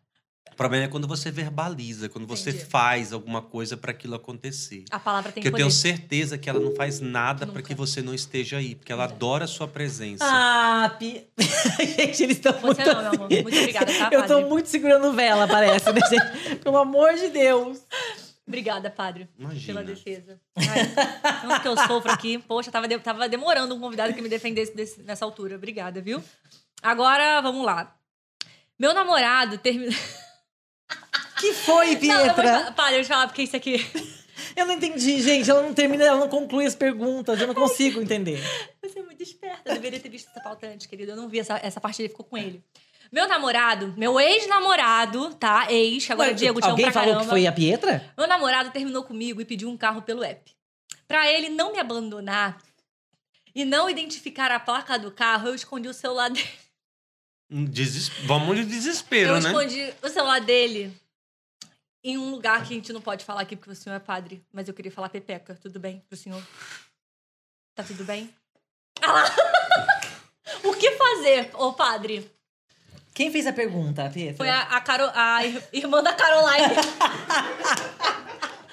O 0.59 0.61
problema 0.61 0.83
é 0.83 0.87
quando 0.89 1.07
você 1.07 1.31
verbaliza, 1.31 2.09
quando 2.09 2.27
você 2.27 2.49
Entendi. 2.49 2.65
faz 2.65 3.13
alguma 3.13 3.41
coisa 3.41 3.77
para 3.77 3.91
aquilo 3.91 4.13
acontecer. 4.15 4.83
A 4.91 4.99
palavra 4.99 5.31
tem 5.31 5.41
Porque 5.41 5.55
eu 5.55 5.57
tenho 5.57 5.71
certeza 5.71 6.37
que 6.37 6.49
ela 6.49 6.59
não 6.59 6.75
faz 6.75 6.99
nada 6.99 7.47
para 7.47 7.61
que 7.61 7.73
você 7.73 8.01
não 8.01 8.13
esteja 8.13 8.57
aí, 8.57 8.75
porque 8.75 8.91
ela 8.91 9.05
adora 9.05 9.45
a 9.45 9.47
sua 9.47 9.69
presença. 9.69 10.25
Ah, 10.27 10.93
Pi... 10.99 11.25
gente, 11.95 12.23
eles 12.23 12.35
estão 12.35 12.51
muito 12.59 12.75
Você 12.75 12.83
não, 12.93 13.01
meu 13.01 13.07
assim. 13.07 13.15
amor. 13.15 13.29
Muito 13.41 13.57
obrigada, 13.57 13.85
tá, 13.85 14.09
Eu 14.11 14.23
tô 14.23 14.33
padre? 14.33 14.49
muito 14.49 14.67
segurando 14.67 15.13
vela, 15.13 15.47
parece, 15.47 15.93
né, 15.93 16.01
gente? 16.09 16.55
Pelo 16.57 16.75
amor 16.77 17.13
de 17.13 17.29
Deus. 17.29 17.79
Obrigada, 18.45 18.89
padre, 18.89 19.29
Imagina. 19.39 19.65
pela 19.81 19.85
defesa. 19.95 20.41
Ai, 20.57 21.41
tanto 21.41 21.61
que 21.61 21.67
eu 21.69 21.77
sofro 21.87 22.11
aqui. 22.11 22.37
Poxa, 22.37 22.69
tava, 22.69 22.85
de- 22.85 22.99
tava 22.99 23.29
demorando 23.29 23.73
um 23.75 23.79
convidado 23.79 24.13
que 24.13 24.21
me 24.21 24.27
defendesse 24.27 24.75
desse- 24.75 25.01
nessa 25.03 25.23
altura. 25.23 25.55
Obrigada, 25.55 26.01
viu? 26.01 26.21
Agora, 26.83 27.39
vamos 27.39 27.65
lá. 27.65 27.95
Meu 28.77 28.93
namorado 28.93 29.57
terminou... 29.57 29.93
Que 31.39 31.53
foi, 31.53 31.73
Não, 31.73 31.81
eu 31.83 31.87
vou 31.87 31.95
te 31.95 31.99
Pietra? 31.99 32.33
falar- 32.33 32.71
Padre, 32.73 32.97
eu 32.99 33.01
te 33.03 33.07
falar 33.07 33.27
porque 33.27 33.43
isso 33.43 33.55
aqui... 33.55 33.77
Eu 34.55 34.65
não 34.65 34.73
entendi, 34.75 35.21
gente. 35.21 35.49
Ela 35.49 35.61
não 35.61 35.73
termina, 35.73 36.03
ela 36.03 36.17
não 36.19 36.29
conclui 36.29 36.65
as 36.65 36.73
perguntas. 36.73 37.39
Eu 37.41 37.47
não 37.47 37.53
consigo 37.53 38.01
entender. 38.01 38.41
Você 38.81 38.99
é 38.99 39.03
muito 39.03 39.21
esperta. 39.21 39.61
Eu 39.69 39.73
deveria 39.75 39.99
ter 39.99 40.07
visto 40.09 40.29
essa 40.29 40.39
pauta 40.39 40.65
antes, 40.65 40.87
querido. 40.87 41.11
Eu 41.11 41.17
não 41.17 41.27
vi 41.27 41.39
essa, 41.39 41.59
essa 41.61 41.79
parte, 41.81 42.01
ele 42.01 42.07
ficou 42.09 42.25
com 42.25 42.37
ele. 42.37 42.63
Meu 43.11 43.27
namorado, 43.27 43.93
meu 43.97 44.17
ex-namorado, 44.19 45.33
tá? 45.35 45.69
Ex, 45.71 46.09
agora 46.09 46.29
Ué, 46.29 46.35
Diego, 46.35 46.59
amo 46.59 46.69
Alguém 46.71 46.85
pra 46.85 46.93
falou 46.93 47.07
caramba. 47.09 47.23
que 47.25 47.29
foi 47.29 47.47
a 47.47 47.51
Pietra? 47.51 48.13
Meu 48.17 48.27
namorado 48.27 48.71
terminou 48.71 49.03
comigo 49.03 49.41
e 49.41 49.45
pediu 49.45 49.69
um 49.69 49.75
carro 49.75 50.01
pelo 50.03 50.23
app. 50.23 50.51
Pra 51.07 51.29
ele 51.31 51.49
não 51.49 51.73
me 51.73 51.79
abandonar 51.79 52.57
e 53.53 53.65
não 53.65 53.89
identificar 53.89 54.51
a 54.51 54.59
placa 54.59 54.97
do 54.97 55.11
carro, 55.11 55.49
eu 55.49 55.55
escondi 55.55 55.87
o 55.89 55.93
celular 55.93 56.29
dele. 56.29 56.47
Um 57.51 57.65
Deses... 57.65 58.09
Vamos 58.25 58.55
de 58.55 58.63
desespero, 58.63 59.31
eu 59.31 59.41
né? 59.41 59.49
escondi 59.49 59.93
o 60.03 60.07
celular 60.09 60.39
dele 60.39 60.93
em 62.11 62.17
um 62.17 62.31
lugar 62.31 62.59
que 62.65 62.73
a 62.73 62.75
gente 62.75 62.91
não 62.93 63.01
pode 63.01 63.23
falar 63.25 63.41
aqui 63.41 63.55
porque 63.55 63.71
o 63.71 63.75
senhor 63.75 63.95
é 63.95 63.99
padre. 63.99 64.43
Mas 64.53 64.67
eu 64.67 64.73
queria 64.73 64.91
falar 64.91 65.09
pepeca. 65.09 65.55
Tudo 65.61 65.79
bem 65.79 66.03
pro 66.07 66.17
senhor? 66.17 66.41
Tá 67.75 67.83
tudo 67.83 68.03
bem? 68.03 68.33
Ah 69.01 69.11
lá! 69.13 69.25
o 70.63 70.73
que 70.73 70.91
fazer, 70.91 71.51
ô 71.55 71.73
padre? 71.73 72.29
Quem 73.13 73.31
fez 73.31 73.45
a 73.47 73.53
pergunta, 73.53 74.09
Pietra? 74.09 74.37
Foi 74.37 74.49
a, 74.49 74.61
a, 74.61 74.81
Caro- 74.81 75.11
a 75.13 75.45
ir- 75.45 75.63
irmã 75.73 76.01
da 76.01 76.13
Caroline. 76.13 76.73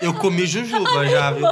Eu 0.01 0.15
comi 0.15 0.47
jujuba 0.47 1.09
já, 1.09 1.31
viu? 1.33 1.45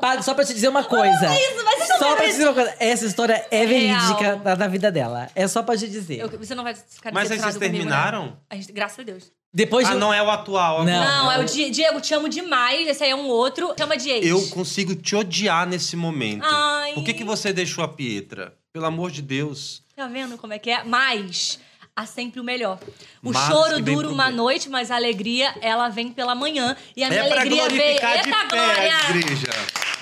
Padre, 0.00 0.22
só 0.24 0.32
pra 0.32 0.44
te 0.44 0.54
dizer 0.54 0.68
uma 0.68 0.84
coisa. 0.84 1.26
Isso, 1.34 1.64
mas 1.64 1.80
isso 1.82 1.88
não 1.92 1.98
Só 1.98 2.06
pra 2.06 2.14
vai 2.16 2.26
te 2.26 2.30
dizer 2.32 2.44
uma 2.44 2.54
coisa. 2.54 2.76
Essa 2.78 3.04
história 3.06 3.46
é 3.50 3.66
verídica 3.66 4.36
da, 4.36 4.54
da 4.54 4.68
vida 4.68 4.92
dela. 4.92 5.28
É 5.34 5.46
só 5.48 5.62
pra 5.62 5.76
te 5.76 5.88
dizer. 5.88 6.20
Eu- 6.20 6.28
você 6.38 6.54
não 6.54 6.62
vai 6.64 6.74
ficar 6.74 7.12
Mas 7.12 7.28
vocês 7.28 7.40
comigo, 7.42 7.60
né? 7.60 7.68
terminaram? 7.70 8.38
A 8.48 8.54
gente, 8.54 8.70
graças 8.72 8.98
a 9.00 9.02
Deus. 9.02 9.32
Depois 9.52 9.86
de. 9.86 9.94
Ah, 9.94 9.96
não 9.96 10.12
é 10.14 10.22
o 10.22 10.30
atual. 10.30 10.84
Não. 10.84 11.04
Não, 11.04 11.32
é 11.32 11.38
eu- 11.38 11.42
o 11.42 11.44
Di- 11.44 11.70
Diego, 11.70 12.00
te 12.00 12.14
amo 12.14 12.28
demais. 12.28 12.86
Esse 12.86 13.02
aí 13.04 13.10
é 13.10 13.16
um 13.16 13.26
outro. 13.26 13.74
Chama 13.78 13.96
de 13.96 14.08
ex. 14.08 14.26
Eu 14.26 14.48
consigo 14.50 14.94
te 14.94 15.16
odiar 15.16 15.66
nesse 15.66 15.96
momento. 15.96 16.44
Ai. 16.46 16.92
Por 16.94 17.02
que, 17.04 17.12
que 17.14 17.24
você 17.24 17.52
deixou 17.52 17.82
a 17.82 17.88
Pietra? 17.88 18.54
Pelo 18.72 18.86
amor 18.86 19.10
de 19.10 19.20
Deus. 19.22 19.82
Tá 19.96 20.06
vendo 20.06 20.38
como 20.38 20.52
é 20.52 20.58
que 20.58 20.70
é? 20.70 20.84
Mas 20.84 21.58
há 21.96 22.06
sempre 22.06 22.40
o 22.40 22.44
melhor. 22.44 22.78
O 23.22 23.32
Mas 23.32 23.46
choro 23.48 23.82
dura 23.82 24.08
uma 24.08 24.26
bem. 24.26 24.36
noite, 24.36 24.68
mas 24.70 24.90
a 24.90 24.94
alegria, 24.96 25.52
ela 25.60 25.88
vem 25.88 26.12
pela 26.12 26.34
manhã. 26.36 26.76
E 26.96 27.02
a 27.02 27.08
minha 27.08 27.20
é 27.22 27.28
pra 27.28 27.40
alegria 27.40 27.68
veio. 27.68 27.78
glorificar 28.00 28.12
de 28.22 28.28
Eita, 28.28 28.38
pé 28.38 28.56
glória! 28.56 28.96
a 28.96 29.10
igreja. 29.10 29.48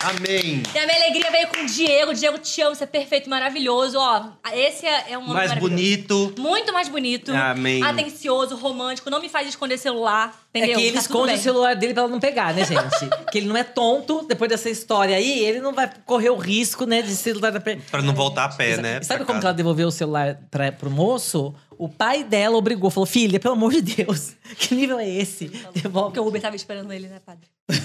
Amém. 0.01 0.63
E 0.75 0.79
a 0.79 0.87
minha 0.87 0.97
alegria 0.97 1.31
veio 1.31 1.49
com 1.49 1.61
o 1.63 1.67
Diego. 1.67 2.15
Diego, 2.15 2.39
te 2.39 2.63
amo, 2.63 2.75
você 2.75 2.85
é 2.85 2.87
perfeito, 2.87 3.29
maravilhoso. 3.29 3.99
Ó, 3.99 4.27
esse 4.53 4.87
é, 4.87 5.13
é 5.13 5.19
um 5.19 5.23
homem 5.23 5.35
Mais 5.35 5.55
bonito. 5.55 6.35
Muito 6.39 6.73
mais 6.73 6.89
bonito. 6.89 7.33
Amém. 7.35 7.83
Atencioso, 7.83 8.57
romântico. 8.57 9.11
Não 9.11 9.21
me 9.21 9.29
faz 9.29 9.49
esconder 9.49 9.79
celular. 9.79 10.39
É 10.55 10.59
Entendeu? 10.59 10.79
que 10.79 10.85
ele 10.85 10.93
Tá 10.95 11.01
esconde 11.01 11.35
o 11.35 11.39
celular 11.39 11.77
dele 11.77 11.93
pra 11.93 12.05
ela 12.05 12.13
não 12.13 12.21
pegar, 12.21 12.55
né, 12.55 12.65
gente? 12.65 13.09
que 13.31 13.39
ele 13.39 13.47
não 13.47 13.57
é 13.57 13.65
tonto. 13.65 14.25
Depois 14.27 14.49
dessa 14.49 14.71
história 14.71 15.17
aí, 15.17 15.45
ele 15.45 15.61
não 15.61 15.73
vai 15.73 15.91
correr 16.07 16.31
o 16.31 16.37
risco, 16.37 16.85
né, 16.87 17.03
de 17.03 17.15
celular 17.15 17.53
Pra 17.91 18.03
não 18.03 18.15
voltar 18.15 18.45
a 18.45 18.49
pé, 18.49 18.77
né? 18.77 19.03
Sabe 19.03 19.25
como 19.25 19.27
que 19.27 19.33
casa. 19.35 19.49
ela 19.49 19.55
devolveu 19.55 19.89
o 19.89 19.93
celular 19.93 20.39
pra, 20.51 20.73
pro 20.73 20.91
moço? 20.91 21.55
O 21.79 21.89
pai 21.89 22.24
dela 22.24 22.57
obrigou, 22.57 22.91
falou: 22.91 23.07
Filha, 23.07 23.39
pelo 23.39 23.55
amor 23.55 23.72
de 23.72 23.81
Deus, 23.81 24.35
que 24.59 24.74
nível 24.74 24.99
é 24.99 25.09
esse? 25.09 25.47
Devolve. 25.72 26.09
Porque 26.09 26.20
o 26.20 26.26
Uber 26.26 26.43
tava 26.43 26.57
esperando 26.57 26.93
ele, 26.93 27.07
né, 27.09 27.20
padre? 27.24 27.47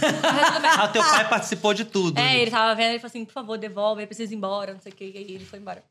Ah, 0.76 0.88
teu 0.88 1.04
pai 1.04 1.30
participou 1.30 1.74
de 1.74 1.86
tudo. 1.86 2.20
É, 2.20 2.40
ele 2.40 2.50
tava 2.50 2.74
vendo, 2.74 2.90
ele 2.92 3.00
falou 3.00 3.10
assim, 3.10 3.24
por 3.26 3.34
favor, 3.34 3.58
devolve, 3.58 4.02
eu 4.02 4.08
preciso 4.08 4.34
ir 4.34 4.36
embora, 4.36 4.74
não 4.74 4.80
sei 4.82 4.92
o 4.92 4.96
que, 4.96 5.06
e 5.06 5.18
aí 5.18 5.36
ele 5.36 5.46
foi 5.46 5.60
embora. 5.60 5.84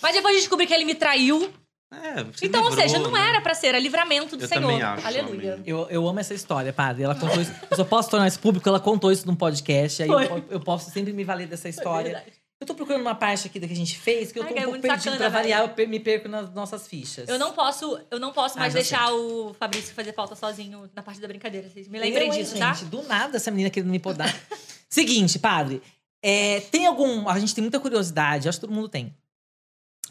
Mas 0.00 0.14
depois 0.14 0.36
descobri 0.36 0.66
que 0.66 0.74
ele 0.74 0.84
me 0.84 0.94
traiu. 0.94 1.50
É, 1.92 2.22
você 2.22 2.46
então, 2.46 2.62
ou 2.62 2.68
livrou, 2.68 2.88
seja, 2.88 2.98
não 3.00 3.10
né? 3.10 3.28
era 3.28 3.40
pra 3.40 3.52
ser, 3.52 3.68
era 3.68 3.78
livramento 3.80 4.36
do 4.36 4.44
Eu 4.44 4.48
Senhor. 4.48 4.60
também 4.62 4.80
acho, 4.80 5.06
Aleluia. 5.06 5.54
amém. 5.54 5.64
Eu, 5.66 5.88
eu 5.90 6.06
amo 6.06 6.20
essa 6.20 6.32
história, 6.32 6.72
padre. 6.72 7.02
Ela 7.02 7.16
contou 7.16 7.40
isso. 7.40 7.52
Eu 7.68 7.76
só 7.76 7.84
posso 7.84 8.08
tornar 8.08 8.28
isso 8.28 8.38
público, 8.38 8.68
ela 8.68 8.78
contou 8.78 9.10
isso 9.10 9.26
num 9.26 9.34
podcast. 9.34 10.04
Aí 10.04 10.08
eu, 10.08 10.44
eu 10.50 10.60
posso 10.60 10.88
sempre 10.92 11.12
me 11.12 11.24
valer 11.24 11.48
dessa 11.48 11.68
história. 11.68 12.12
verdade. 12.12 12.39
Eu 12.60 12.66
tô 12.66 12.74
procurando 12.74 13.00
uma 13.00 13.14
parte 13.14 13.46
aqui 13.46 13.58
da 13.58 13.66
que 13.66 13.72
a 13.72 13.76
gente 13.76 13.98
fez, 13.98 14.30
que 14.30 14.38
eu 14.38 14.42
Ai, 14.42 14.48
tô 14.50 14.54
é 14.54 14.58
um 14.58 14.62
pouco 14.64 14.70
muito 14.78 14.82
perdido 14.82 15.16
pra 15.16 15.28
variar, 15.30 15.74
eu 15.76 15.88
me 15.88 15.98
perco 15.98 16.28
nas 16.28 16.52
nossas 16.52 16.86
fichas. 16.86 17.28
Eu 17.28 17.38
não 17.38 17.52
posso, 17.52 17.98
eu 18.10 18.20
não 18.20 18.32
posso 18.32 18.56
Ah, 18.56 18.60
mais 18.60 18.72
já 18.74 18.78
deixar 18.80 19.12
o 19.12 19.54
Fabrício 19.54 19.94
fazer 19.94 20.12
pauta 20.12 20.34
sozinho 20.36 20.88
na 20.94 21.02
parte 21.02 21.20
da 21.20 21.26
brincadeira. 21.26 21.68
Vocês 21.70 21.88
me 21.88 21.98
lembrem 21.98 22.28
Eu, 22.28 22.34
hein, 22.34 22.42
disso, 22.42 22.58
tá? 22.58 22.72
gente, 22.74 22.88
Do 22.90 23.02
nada 23.04 23.36
essa 23.38 23.50
menina 23.50 23.70
querendo 23.70 23.90
me 23.90 23.98
podar. 23.98 24.28
Seguinte, 24.88 25.38
padre. 25.38 25.82
é, 26.22 26.60
tem 26.60 26.86
algum. 26.86 27.28
A 27.28 27.38
gente 27.38 27.54
tem 27.54 27.62
muita 27.62 27.80
curiosidade, 27.80 28.48
acho 28.48 28.58
que 28.58 28.66
todo 28.66 28.74
mundo 28.74 28.88
tem. 28.88 29.14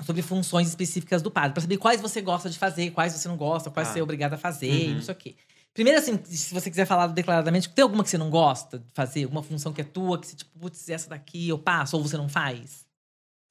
sobre 0.06 0.22
funções 0.22 0.70
específicas 0.70 1.22
do 1.22 1.30
padre, 1.30 1.52
pra 1.52 1.60
saber 1.62 1.76
quais 1.78 2.00
você 2.00 2.22
gosta 2.22 2.50
de 2.50 2.58
fazer, 2.58 2.90
quais 2.92 3.12
você 3.12 3.28
não 3.28 3.36
gosta, 3.36 3.70
quais 3.70 3.90
Ah. 3.90 3.92
você 3.94 4.00
é 4.00 4.04
obrigado 4.04 4.34
a 4.34 4.38
fazer, 4.38 4.72
e 4.72 4.88
Uhum. 4.88 4.94
não 4.96 5.02
sei 5.02 5.14
o 5.14 5.18
quê. 5.18 5.36
Primeiro, 5.74 6.00
assim, 6.00 6.20
se 6.26 6.54
você 6.54 6.70
quiser 6.70 6.86
falar 6.86 7.08
declaradamente, 7.08 7.70
tem 7.70 7.84
alguma 7.84 8.04
que 8.04 8.10
você 8.10 8.18
não 8.18 8.30
gosta 8.30 8.80
de 8.80 8.92
fazer? 8.94 9.24
Alguma 9.24 9.44
função 9.44 9.72
que 9.72 9.82
é 9.82 9.84
tua, 9.84 10.20
que 10.20 10.28
você, 10.28 10.36
tipo, 10.36 10.60
putz, 10.60 10.90
essa 10.90 11.10
daqui 11.10 11.48
eu 11.48 11.58
passo, 11.60 11.96
ou 11.96 12.04
você 12.04 12.18
não 12.18 12.28
faz? 12.28 12.86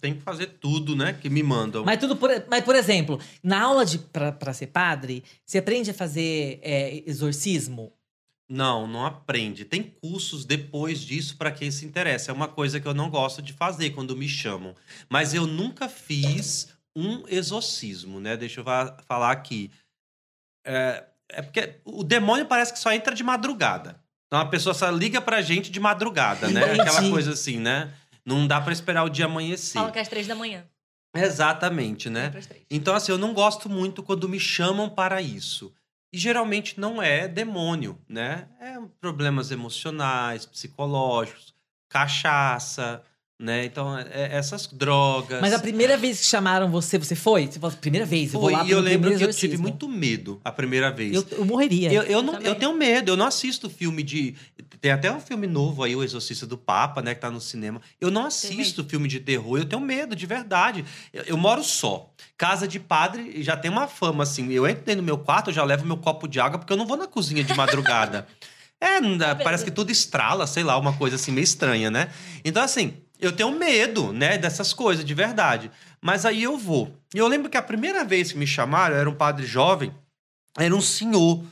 Tem 0.00 0.14
que 0.14 0.20
fazer 0.22 0.46
tudo, 0.60 0.94
né? 0.94 1.12
Que 1.12 1.28
me 1.28 1.42
mandam. 1.42 1.84
Mas 1.84 1.98
tudo 1.98 2.16
por, 2.16 2.30
mas, 2.48 2.64
por 2.64 2.74
exemplo, 2.76 3.20
na 3.42 3.62
aula 3.62 3.84
de 3.84 3.98
pra, 3.98 4.30
pra 4.30 4.52
ser 4.52 4.68
padre, 4.68 5.24
você 5.44 5.58
aprende 5.58 5.90
a 5.90 5.94
fazer 5.94 6.60
é, 6.62 7.02
exorcismo? 7.08 7.92
Não, 8.48 8.86
não 8.86 9.04
aprende. 9.04 9.64
Tem 9.64 9.82
cursos 9.82 10.44
depois 10.44 11.00
disso 11.00 11.36
para 11.36 11.50
quem 11.50 11.70
se 11.70 11.84
interessa. 11.84 12.30
É 12.30 12.34
uma 12.34 12.48
coisa 12.48 12.80
que 12.80 12.86
eu 12.86 12.94
não 12.94 13.10
gosto 13.10 13.42
de 13.42 13.52
fazer 13.52 13.90
quando 13.90 14.16
me 14.16 14.28
chamam. 14.28 14.74
Mas 15.08 15.34
eu 15.34 15.46
nunca 15.46 15.88
fiz 15.88 16.68
um 16.96 17.24
exorcismo, 17.28 18.20
né? 18.20 18.36
Deixa 18.36 18.60
eu 18.60 18.64
fa- 18.64 18.96
falar 19.06 19.32
aqui. 19.32 19.70
É, 20.64 21.04
é 21.30 21.42
porque 21.42 21.80
o 21.84 22.02
demônio 22.02 22.46
parece 22.46 22.72
que 22.72 22.78
só 22.78 22.92
entra 22.92 23.14
de 23.14 23.22
madrugada. 23.22 24.00
Então 24.26 24.38
a 24.38 24.46
pessoa 24.46 24.74
só 24.74 24.90
liga 24.90 25.20
pra 25.20 25.40
gente 25.40 25.70
de 25.70 25.80
madrugada, 25.80 26.48
né? 26.48 26.62
Entendi. 26.62 26.80
Aquela 26.80 27.10
coisa 27.10 27.32
assim, 27.32 27.58
né? 27.58 27.92
Não 28.24 28.46
dá 28.46 28.60
pra 28.60 28.72
esperar 28.72 29.04
o 29.04 29.08
dia 29.08 29.24
amanhecer. 29.24 29.78
Falam 29.78 29.90
que 29.90 29.98
é 29.98 30.02
às 30.02 30.08
três 30.08 30.26
da 30.26 30.34
manhã. 30.34 30.64
Exatamente, 31.14 32.10
né? 32.10 32.30
Então, 32.70 32.94
assim, 32.94 33.10
eu 33.10 33.18
não 33.18 33.32
gosto 33.32 33.68
muito 33.68 34.02
quando 34.02 34.28
me 34.28 34.38
chamam 34.38 34.88
para 34.88 35.22
isso. 35.22 35.72
E 36.12 36.18
geralmente 36.18 36.78
não 36.78 37.02
é 37.02 37.26
demônio, 37.26 37.98
né? 38.08 38.48
É 38.60 38.78
problemas 39.00 39.50
emocionais, 39.50 40.46
psicológicos, 40.46 41.54
cachaça, 41.88 43.02
né? 43.38 43.64
Então, 43.64 43.96
é- 43.96 44.36
essas 44.36 44.66
drogas. 44.66 45.40
Mas 45.40 45.52
a 45.54 45.58
primeira 45.60 45.96
vez 45.96 46.18
que 46.20 46.26
chamaram 46.26 46.68
você, 46.70 46.98
você 46.98 47.14
foi? 47.14 47.46
Você 47.46 47.60
falou, 47.60 47.76
primeira 47.76 48.04
vez, 48.04 48.34
eu 48.34 48.40
vou 48.40 48.50
lá 48.50 48.64
e 48.64 48.70
eu 48.70 48.80
lembro 48.80 49.08
que 49.10 49.14
eu 49.14 49.18
tive 49.18 49.30
exorcismo." 49.30 49.62
muito 49.62 49.88
medo 49.88 50.40
a 50.44 50.50
primeira 50.50 50.90
vez. 50.90 51.14
Eu, 51.14 51.26
eu 51.30 51.44
morreria. 51.44 51.92
Eu, 51.92 52.02
eu, 52.02 52.22
não, 52.22 52.34
eu 52.40 52.54
tenho 52.56 52.72
medo, 52.74 53.12
eu 53.12 53.16
não 53.16 53.26
assisto 53.26 53.70
filme 53.70 54.02
de. 54.02 54.34
Tem 54.80 54.90
até 54.90 55.10
um 55.10 55.20
filme 55.20 55.46
novo 55.46 55.82
aí, 55.82 55.94
O 55.94 56.02
Exorcista 56.02 56.46
do 56.46 56.56
Papa, 56.58 57.00
né, 57.02 57.14
que 57.14 57.20
tá 57.20 57.30
no 57.30 57.40
cinema. 57.40 57.80
Eu 58.00 58.10
não 58.10 58.26
assisto 58.26 58.84
filme 58.84 59.08
de 59.08 59.20
terror, 59.20 59.58
eu 59.58 59.64
tenho 59.64 59.80
medo, 59.82 60.16
de 60.16 60.26
verdade. 60.26 60.84
Eu, 61.12 61.22
eu 61.24 61.36
moro 61.36 61.62
só. 61.62 62.10
Casa 62.36 62.66
de 62.66 62.78
padre 62.80 63.42
já 63.42 63.56
tem 63.56 63.70
uma 63.70 63.86
fama, 63.88 64.22
assim. 64.24 64.50
Eu 64.52 64.66
entro 64.66 64.84
dentro 64.84 65.02
do 65.02 65.06
meu 65.06 65.18
quarto, 65.18 65.50
eu 65.50 65.54
já 65.54 65.64
levo 65.64 65.84
meu 65.86 65.96
copo 65.96 66.26
de 66.28 66.38
água, 66.40 66.58
porque 66.58 66.72
eu 66.72 66.76
não 66.76 66.86
vou 66.86 66.96
na 66.96 67.06
cozinha 67.06 67.42
de 67.42 67.54
madrugada. 67.54 68.26
é, 68.80 69.00
dá- 69.16 69.34
parece 69.34 69.64
que 69.64 69.70
tudo 69.70 69.90
estrala, 69.90 70.46
sei 70.46 70.62
lá, 70.62 70.76
uma 70.78 70.92
coisa 70.92 71.16
assim 71.16 71.32
meio 71.32 71.42
estranha, 71.44 71.90
né? 71.90 72.10
Então, 72.44 72.62
assim, 72.62 72.94
eu 73.20 73.32
tenho 73.32 73.50
medo, 73.52 74.12
né, 74.12 74.38
dessas 74.38 74.72
coisas, 74.72 75.04
de 75.04 75.14
verdade. 75.14 75.70
Mas 76.00 76.24
aí 76.24 76.42
eu 76.42 76.56
vou. 76.56 76.94
E 77.14 77.18
eu 77.18 77.26
lembro 77.26 77.50
que 77.50 77.56
a 77.56 77.62
primeira 77.62 78.04
vez 78.04 78.32
que 78.32 78.38
me 78.38 78.46
chamaram, 78.46 78.96
era 78.96 79.08
um 79.10 79.14
padre 79.14 79.44
jovem, 79.46 79.92
era 80.56 80.74
um 80.74 80.80
senhor. 80.80 81.42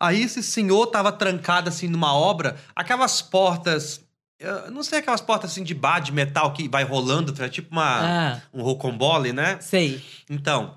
Aí 0.00 0.22
esse 0.22 0.42
senhor 0.42 0.86
tava 0.88 1.12
trancado 1.12 1.68
assim 1.68 1.88
numa 1.88 2.12
obra, 2.14 2.56
aquelas 2.74 3.22
portas, 3.22 4.00
eu 4.40 4.70
não 4.70 4.82
sei 4.82 4.98
aquelas 4.98 5.20
portas 5.20 5.52
assim 5.52 5.62
de 5.62 5.72
bar 5.74 6.00
de 6.00 6.12
metal 6.12 6.52
que 6.52 6.68
vai 6.68 6.82
rolando, 6.82 7.32
é 7.42 7.48
tipo 7.48 7.70
uma 7.70 8.00
Ah, 8.34 8.40
um 8.52 8.62
rocambole, 8.62 9.32
né? 9.32 9.58
sei. 9.60 10.02
Então, 10.28 10.76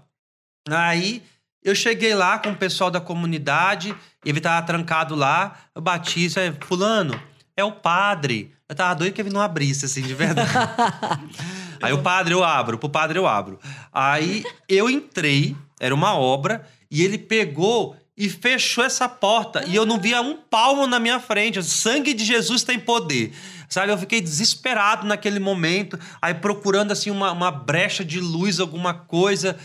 aí 0.70 1.24
eu 1.64 1.74
cheguei 1.76 2.14
lá 2.14 2.38
com 2.40 2.52
o 2.52 2.56
pessoal 2.56 2.92
da 2.92 3.02
comunidade, 3.02 3.94
ele 4.24 4.40
tava 4.40 4.66
trancado 4.66 5.16
lá, 5.16 5.58
eu 5.74 5.82
bati, 5.82 6.28
é 6.40 6.54
fulano, 6.66 7.20
é 7.58 7.64
o 7.64 7.72
padre. 7.72 8.54
Eu 8.70 8.76
tava 8.76 8.96
doido 8.96 9.14
que 9.14 9.22
ele 9.22 9.32
não 9.32 9.42
abrisse 9.42 9.86
assim 9.86 10.04
de 10.04 10.14
verdade. 10.14 10.52
Aí 11.82 11.92
o 11.92 12.02
padre 12.02 12.34
eu 12.34 12.44
abro, 12.44 12.78
pro 12.78 12.90
padre 12.90 13.18
eu 13.18 13.28
abro. 13.28 13.60
Aí 13.92 14.44
eu 14.70 14.90
entrei, 14.90 15.56
era 15.80 15.94
uma 15.94 16.18
obra, 16.18 16.66
e 16.90 17.04
ele 17.04 17.18
pegou 17.18 17.96
e 18.16 18.30
fechou 18.30 18.84
essa 18.84 19.08
porta. 19.08 19.64
E 19.68 19.76
eu 19.76 19.86
não 19.86 20.00
via 20.00 20.22
um 20.22 20.36
palmo 20.36 20.88
na 20.88 21.00
minha 21.00 21.20
frente. 21.20 21.60
O 21.60 21.64
sangue 21.64 22.14
de 22.14 22.26
Jesus 22.26 22.64
tem 22.64 22.80
poder. 22.80 23.34
Sabe, 23.70 23.92
eu 23.92 23.98
fiquei 23.98 24.22
desesperado 24.22 25.06
naquele 25.06 25.40
momento, 25.40 26.00
aí 26.22 26.34
procurando 26.34 26.94
assim 26.94 27.12
uma, 27.12 27.32
uma 27.34 27.52
brecha 27.52 28.04
de 28.04 28.20
luz, 28.20 28.60
alguma 28.60 28.94
coisa. 28.94 29.58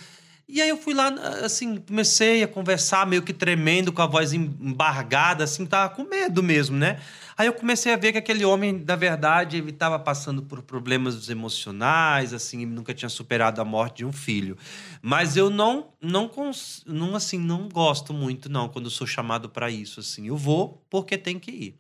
E 0.55 0.61
aí 0.61 0.69
eu 0.69 0.77
fui 0.77 0.93
lá, 0.93 1.09
assim, 1.43 1.77
comecei 1.79 2.43
a 2.43 2.47
conversar 2.49 3.07
meio 3.07 3.23
que 3.23 3.33
tremendo, 3.33 3.91
com 3.91 4.03
a 4.03 4.07
voz 4.07 4.35
embargada, 4.35 5.45
assim, 5.45 5.65
tava 5.65 5.95
com 5.95 6.05
medo 6.05 6.43
mesmo, 6.43 6.77
né? 6.77 7.01
Aí 7.39 7.47
eu 7.47 7.55
comecei 7.55 7.91
a 7.91 7.97
ver 7.97 8.13
que 8.13 8.19
aquele 8.19 8.45
homem, 8.45 8.85
na 8.87 8.95
verdade, 8.95 9.57
ele 9.57 9.71
estava 9.71 9.99
passando 9.99 10.43
por 10.43 10.61
problemas 10.63 11.27
emocionais, 11.31 12.35
assim, 12.35 12.67
nunca 12.67 12.93
tinha 12.93 13.09
superado 13.09 13.63
a 13.63 13.65
morte 13.65 13.99
de 13.99 14.05
um 14.05 14.13
filho. 14.13 14.59
Mas 15.01 15.39
eu 15.39 15.49
não, 15.49 15.95
não, 16.03 16.29
cons- 16.29 16.85
não 16.87 17.17
assim, 17.17 17.39
não 17.39 17.67
gosto 17.71 18.13
muito, 18.13 18.51
não, 18.51 18.69
quando 18.69 18.91
sou 18.91 19.07
chamado 19.07 19.49
para 19.49 19.71
isso, 19.71 20.01
assim. 20.01 20.27
Eu 20.29 20.37
vou 20.37 20.85
porque 20.91 21.17
tem 21.17 21.39
que 21.39 21.51
ir. 21.51 21.79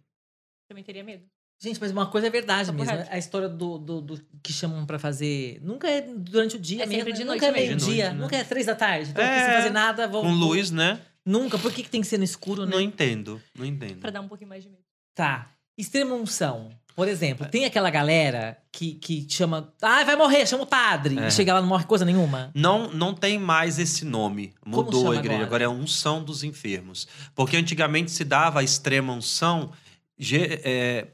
Também 0.69 0.85
teria 0.85 1.05
medo. 1.05 1.32
Gente, 1.63 1.81
mas 1.81 1.93
uma 1.93 2.07
coisa 2.07 2.27
é 2.27 2.31
verdade 2.31 2.67
Tá 2.67 2.73
mesmo. 2.73 2.91
correto. 2.91 3.09
A 3.13 3.19
história 3.19 3.49
do, 3.49 3.79
do, 3.79 4.01
do 4.01 4.21
que 4.43 4.53
chamam 4.53 4.85
pra 4.85 4.99
fazer. 4.99 5.61
Nunca 5.63 5.89
é 5.89 6.01
durante 6.01 6.57
o 6.57 6.59
dia 6.59 6.83
É 6.83 6.87
mesmo. 6.87 7.01
sempre 7.01 7.13
de 7.13 7.21
né? 7.21 7.25
noite 7.27 7.41
Nunca 7.41 7.47
é 7.47 7.61
meio-dia. 7.67 8.09
De 8.11 8.15
né? 8.17 8.21
Nunca 8.23 8.37
é 8.37 8.43
três 8.45 8.67
da 8.67 8.75
tarde. 8.75 9.11
Então, 9.11 9.23
É, 9.25 9.45
sem 9.45 9.55
fazer 9.55 9.71
nada, 9.71 10.09
vou. 10.09 10.23
Com 10.23 10.33
luz, 10.33 10.71
né? 10.73 10.99
Nunca. 11.25 11.57
Por 11.59 11.73
que, 11.73 11.85
que 11.85 11.89
tem 11.91 12.01
que 12.01 12.07
ser 12.09 12.19
no 12.19 12.25
escuro, 12.25 12.65
né? 12.67 12.73
Não 12.73 12.81
entendo, 12.81 13.41
não 13.57 13.65
entendo. 13.65 14.01
Pra 14.01 14.11
dar 14.11 14.21
um 14.21 14.27
pouquinho 14.29 14.49
mais 14.49 14.65
de 14.65 14.69
medo. 14.69 14.83
Tá. 15.15 15.49
Extrema 15.79 16.15
unção. 16.17 16.71
Por 16.97 17.09
exemplo, 17.09 17.47
tem 17.47 17.65
aquela 17.65 17.89
galera 17.91 18.59
que, 18.71 18.95
que 18.97 19.27
chama. 19.31 19.73
Ah, 19.81 20.05
vai 20.05 20.15
morrer, 20.17 20.45
chama 20.47 20.65
o 20.65 20.67
padre. 20.67 21.19
É. 21.19 21.29
E 21.29 21.31
chega 21.31 21.55
lá 21.55 21.61
não 21.63 21.69
morre 21.69 21.85
coisa 21.87 22.05
nenhuma. 22.05 22.51
Não, 22.55 22.93
não 22.93 23.15
tem 23.15 23.39
mais 23.39 23.79
esse 23.79 24.05
nome. 24.05 24.53
Mudou 24.67 25.11
a 25.13 25.15
igreja. 25.17 25.35
agora? 25.45 25.47
Agora? 25.47 25.65
é 25.65 25.69
unção 25.69 26.23
dos 26.23 26.43
enfermos. 26.45 27.07
Porque 27.35 27.57
antigamente 27.57 28.11
se 28.11 28.25
dava 28.25 28.61
a 28.61 28.63
extrema 28.63 29.13
unção 29.13 29.73
ge- 30.19 30.61
é, 30.65 31.07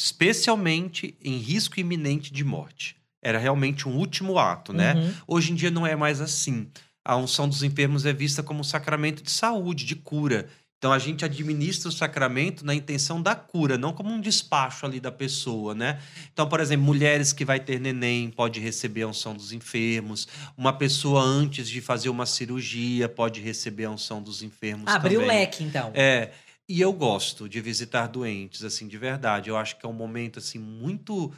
especialmente 0.00 1.14
em 1.22 1.36
risco 1.36 1.78
iminente 1.78 2.32
de 2.32 2.42
morte. 2.42 2.96
Era 3.22 3.38
realmente 3.38 3.86
um 3.86 3.98
último 3.98 4.38
ato, 4.38 4.72
né? 4.72 4.94
Uhum. 4.94 5.12
Hoje 5.26 5.52
em 5.52 5.54
dia 5.54 5.70
não 5.70 5.86
é 5.86 5.94
mais 5.94 6.22
assim. 6.22 6.68
A 7.04 7.16
unção 7.16 7.46
dos 7.46 7.62
enfermos 7.62 8.06
é 8.06 8.12
vista 8.12 8.42
como 8.42 8.60
um 8.60 8.64
sacramento 8.64 9.22
de 9.22 9.30
saúde, 9.30 9.84
de 9.84 9.94
cura. 9.94 10.48
Então 10.78 10.90
a 10.90 10.98
gente 10.98 11.22
administra 11.22 11.90
o 11.90 11.92
sacramento 11.92 12.64
na 12.64 12.74
intenção 12.74 13.20
da 13.20 13.34
cura, 13.34 13.76
não 13.76 13.92
como 13.92 14.10
um 14.10 14.18
despacho 14.18 14.86
ali 14.86 14.98
da 14.98 15.12
pessoa, 15.12 15.74
né? 15.74 16.00
Então, 16.32 16.48
por 16.48 16.60
exemplo, 16.60 16.86
mulheres 16.86 17.34
que 17.34 17.44
vai 17.44 17.60
ter 17.60 17.78
neném 17.78 18.30
pode 18.30 18.58
receber 18.58 19.02
a 19.02 19.08
unção 19.08 19.34
dos 19.34 19.52
enfermos. 19.52 20.26
Uma 20.56 20.72
pessoa 20.72 21.20
antes 21.22 21.68
de 21.68 21.82
fazer 21.82 22.08
uma 22.08 22.24
cirurgia 22.24 23.06
pode 23.06 23.42
receber 23.42 23.84
a 23.84 23.90
unção 23.90 24.22
dos 24.22 24.42
enfermos 24.42 24.90
Abriu 24.90 25.20
o 25.20 25.26
leque, 25.26 25.62
então. 25.62 25.90
É, 25.92 26.30
e 26.72 26.80
eu 26.80 26.92
gosto 26.92 27.48
de 27.48 27.60
visitar 27.60 28.06
doentes, 28.06 28.62
assim, 28.62 28.86
de 28.86 28.96
verdade. 28.96 29.50
Eu 29.50 29.56
acho 29.56 29.76
que 29.78 29.84
é 29.84 29.88
um 29.88 29.92
momento, 29.92 30.38
assim, 30.38 30.58
muito. 30.58 31.32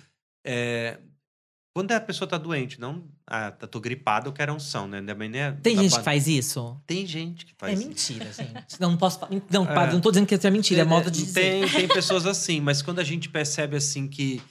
é, 0.45 0.99
Quando 1.75 1.91
a 1.93 2.01
pessoa 2.01 2.29
tá 2.29 2.37
doente, 2.37 2.79
não. 2.79 3.03
Ah, 3.27 3.51
tá- 3.51 3.67
tô 3.67 3.81
gripado, 3.81 4.29
eu 4.29 4.33
quero 4.35 4.53
unção, 4.53 4.87
né? 4.87 5.01
Também, 5.01 5.31
né? 5.31 5.53
Tem 5.63 5.75
gente 5.79 5.97
que 5.97 6.05
faz 6.05 6.29
isso? 6.29 6.79
Tem 6.87 7.07
gente 7.07 7.47
que 7.47 7.55
faz 7.57 7.73
é 7.73 7.77
isso. 7.81 7.89
mentira, 7.89 8.31
gente. 8.31 8.79
Não, 8.79 8.91
não 8.91 8.99
posso. 8.99 9.19
Não, 9.51 9.65
É. 9.65 9.75
padre, 9.75 9.95
não 9.95 10.01
tô 10.03 10.11
dizendo 10.11 10.27
que 10.27 10.35
isso 10.35 10.47
é 10.47 10.51
mentira, 10.51 10.83
é 10.83 10.85
modo 10.85 11.11
de 11.11 11.25
dizer. 11.25 11.41
Tem, 11.41 11.69
tem 11.71 11.89
pessoas 11.89 12.27
assim, 12.27 12.61
mas 12.61 12.83
quando 12.83 12.99
a 12.99 13.05
gente 13.05 13.31
percebe, 13.31 13.75
assim, 13.75 14.07
que, 14.07 14.43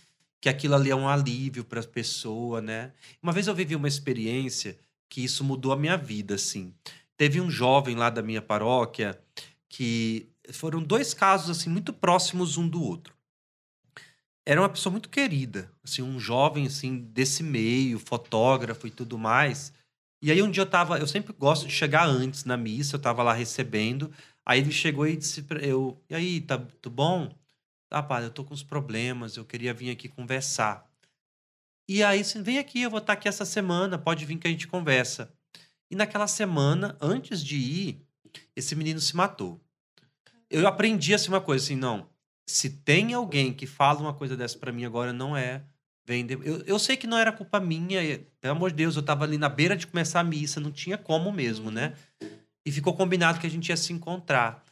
que 0.42 0.50
aquilo 0.50 0.74
ali 0.74 0.90
é 0.90 0.96
um 0.96 1.08
alívio 1.08 1.64
para 1.64 1.82
a 1.82 1.84
pessoa, 1.84 2.60
né? 2.60 2.92
Uma 3.22 3.32
vez 3.32 3.46
eu 3.46 3.54
vivi 3.54 3.76
uma 3.76 3.88
experiência 3.88 4.76
que 5.08 5.24
isso 5.24 5.44
mudou 5.44 5.72
a 5.74 5.78
minha 5.78 5.98
vida, 5.98 6.34
assim. 6.34 6.74
Teve 7.16 7.40
um 7.40 7.52
jovem 7.52 7.96
lá 7.96 8.10
da 8.10 8.24
minha 8.24 8.42
paróquia 8.42 9.16
que 9.70 10.28
foram 10.52 10.82
dois 10.82 11.14
casos, 11.14 11.50
assim, 11.50 11.70
muito 11.70 11.94
próximos 11.94 12.58
um 12.58 12.68
do 12.68 12.84
outro. 12.84 13.16
Era 14.46 14.62
uma 14.62 14.70
pessoa 14.70 14.92
muito 14.92 15.10
querida, 15.10 15.72
assim, 15.84 16.02
um 16.02 16.20
jovem, 16.20 16.66
assim, 16.66 16.98
desse 16.98 17.44
meio, 17.44 18.00
fotógrafo 18.00 18.88
e 18.88 18.92
tudo 18.92 19.18
mais. 19.18 19.72
E 20.24 20.32
aí 20.32 20.42
um 20.42 20.52
dia 20.52 20.62
eu 20.64 20.70
tava, 20.70 20.98
eu 20.98 21.08
sempre 21.08 21.34
gosto 21.34 21.68
de 21.68 21.74
chegar 21.74 22.06
antes 22.06 22.44
na 22.44 22.58
missa, 22.58 22.96
eu 22.96 23.02
tava 23.02 23.24
lá 23.24 23.34
recebendo, 23.34 24.12
Aí 24.46 24.60
ele 24.60 24.72
chegou 24.72 25.08
e 25.08 25.16
disse 25.16 25.44
pra 25.44 25.60
eu, 25.60 26.04
e 26.10 26.16
aí, 26.16 26.42
tá 26.42 26.58
tudo 26.58 26.90
bom? 26.90 27.34
Ah, 27.90 28.06
eu 28.22 28.32
tô 28.32 28.44
com 28.44 28.54
uns 28.54 28.64
problemas, 28.64 29.38
eu 29.38 29.46
queria 29.46 29.74
vir 29.74 29.92
aqui 29.92 30.08
conversar. 30.08 30.90
E 31.88 32.04
aí, 32.04 32.22
assim, 32.22 32.42
vem 32.42 32.58
aqui, 32.58 32.82
eu 32.82 32.90
vou 32.90 33.00
estar 33.00 33.14
aqui 33.14 33.28
essa 33.28 33.46
semana, 33.46 33.98
pode 33.98 34.26
vir 34.26 34.38
que 34.38 34.48
a 34.48 34.52
gente 34.52 34.68
conversa. 34.68 35.32
E 35.90 35.96
naquela 35.96 36.28
semana, 36.28 36.98
antes 37.02 37.44
de 37.44 37.58
ir, 37.58 38.08
esse 38.56 38.76
menino 38.76 39.00
se 39.00 39.16
matou. 39.16 39.62
Eu 40.52 40.68
aprendi 40.68 41.14
assim 41.14 41.30
uma 41.30 41.42
coisa, 41.42 41.64
assim, 41.64 41.76
não, 41.76 42.08
se 42.46 42.70
tem 42.70 43.14
alguém 43.14 43.54
que 43.54 43.66
fala 43.66 44.00
uma 44.00 44.14
coisa 44.14 44.36
dessa 44.36 44.60
pra 44.60 44.72
mim 44.72 44.86
agora, 44.86 45.14
não 45.14 45.36
é 45.36 45.64
vender. 46.06 46.38
Eu, 46.44 46.62
eu 46.66 46.78
sei 46.78 46.98
que 46.98 47.08
não 47.08 47.18
era 47.18 47.32
culpa 47.32 47.60
minha, 47.60 48.04
e, 48.04 48.18
pelo 48.40 48.56
amor 48.56 48.72
de 48.72 48.78
Deus, 48.78 48.96
eu 48.96 49.04
tava 49.04 49.24
ali 49.24 49.38
na 49.38 49.48
beira 49.48 49.76
de 49.76 49.88
começar 49.88 50.20
a 50.20 50.24
missa, 50.24 50.60
não 50.60 50.72
tinha 50.72 50.98
como 50.98 51.32
mesmo, 51.32 51.72
né? 51.72 51.94
E 52.66 52.72
ficou 52.72 52.94
combinado 52.94 53.40
que 53.40 53.48
a 53.48 53.50
gente 53.50 53.70
ia 53.70 53.78
se 53.78 53.94
encontrar. 53.94 54.64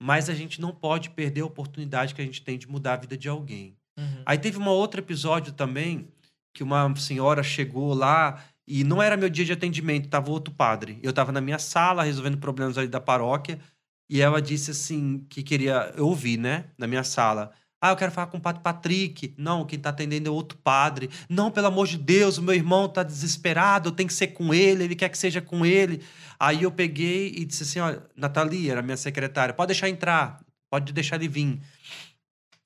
Mas 0.00 0.30
a 0.30 0.34
gente 0.34 0.60
não 0.60 0.72
pode 0.72 1.10
perder 1.10 1.42
a 1.42 1.46
oportunidade 1.46 2.14
que 2.14 2.22
a 2.22 2.24
gente 2.24 2.42
tem 2.42 2.56
de 2.56 2.68
mudar 2.68 2.94
a 2.94 2.96
vida 2.96 3.16
de 3.16 3.28
alguém. 3.28 3.76
Uhum. 3.98 4.22
Aí 4.24 4.38
teve 4.38 4.58
um 4.58 4.68
outro 4.68 5.00
episódio 5.00 5.52
também 5.52 6.08
que 6.54 6.62
uma 6.62 6.94
senhora 6.96 7.42
chegou 7.42 7.94
lá 7.94 8.42
E 8.70 8.84
não 8.84 9.02
era 9.02 9.16
meu 9.16 9.30
dia 9.30 9.46
de 9.46 9.52
atendimento, 9.52 10.10
tava 10.10 10.30
outro 10.30 10.52
padre. 10.52 10.98
Eu 11.02 11.10
tava 11.10 11.32
na 11.32 11.40
minha 11.40 11.58
sala 11.58 12.02
resolvendo 12.02 12.36
problemas 12.36 12.76
ali 12.76 12.86
da 12.86 13.00
paróquia. 13.00 13.58
E 14.08 14.20
ela 14.20 14.40
disse 14.40 14.70
assim 14.70 15.24
que 15.28 15.42
queria 15.42 15.92
eu 15.96 16.06
ouvir, 16.06 16.38
né, 16.38 16.66
na 16.78 16.86
minha 16.86 17.04
sala. 17.04 17.52
Ah, 17.80 17.90
eu 17.90 17.96
quero 17.96 18.10
falar 18.10 18.26
com 18.26 18.38
o 18.38 18.40
padre 18.40 18.62
Patrick. 18.62 19.34
Não, 19.36 19.64
quem 19.64 19.78
tá 19.78 19.90
atendendo 19.90 20.28
é 20.28 20.32
outro 20.32 20.58
padre. 20.58 21.08
Não, 21.28 21.50
pelo 21.50 21.68
amor 21.68 21.86
de 21.86 21.96
Deus, 21.96 22.36
o 22.36 22.42
meu 22.42 22.54
irmão 22.54 22.88
tá 22.88 23.04
desesperado, 23.04 23.92
tem 23.92 24.06
que 24.06 24.12
ser 24.12 24.28
com 24.28 24.52
ele, 24.52 24.84
ele 24.84 24.96
quer 24.96 25.08
que 25.08 25.18
seja 25.18 25.40
com 25.40 25.64
ele. 25.64 26.02
Aí 26.40 26.64
eu 26.64 26.72
peguei 26.72 27.32
e 27.36 27.44
disse 27.44 27.62
assim: 27.62 27.78
olha, 27.78 28.02
Nathalie, 28.16 28.70
era 28.70 28.82
minha 28.82 28.96
secretária, 28.96 29.54
pode 29.54 29.68
deixar 29.68 29.88
entrar, 29.88 30.40
pode 30.70 30.92
deixar 30.92 31.16
ele 31.16 31.28
vir. 31.28 31.60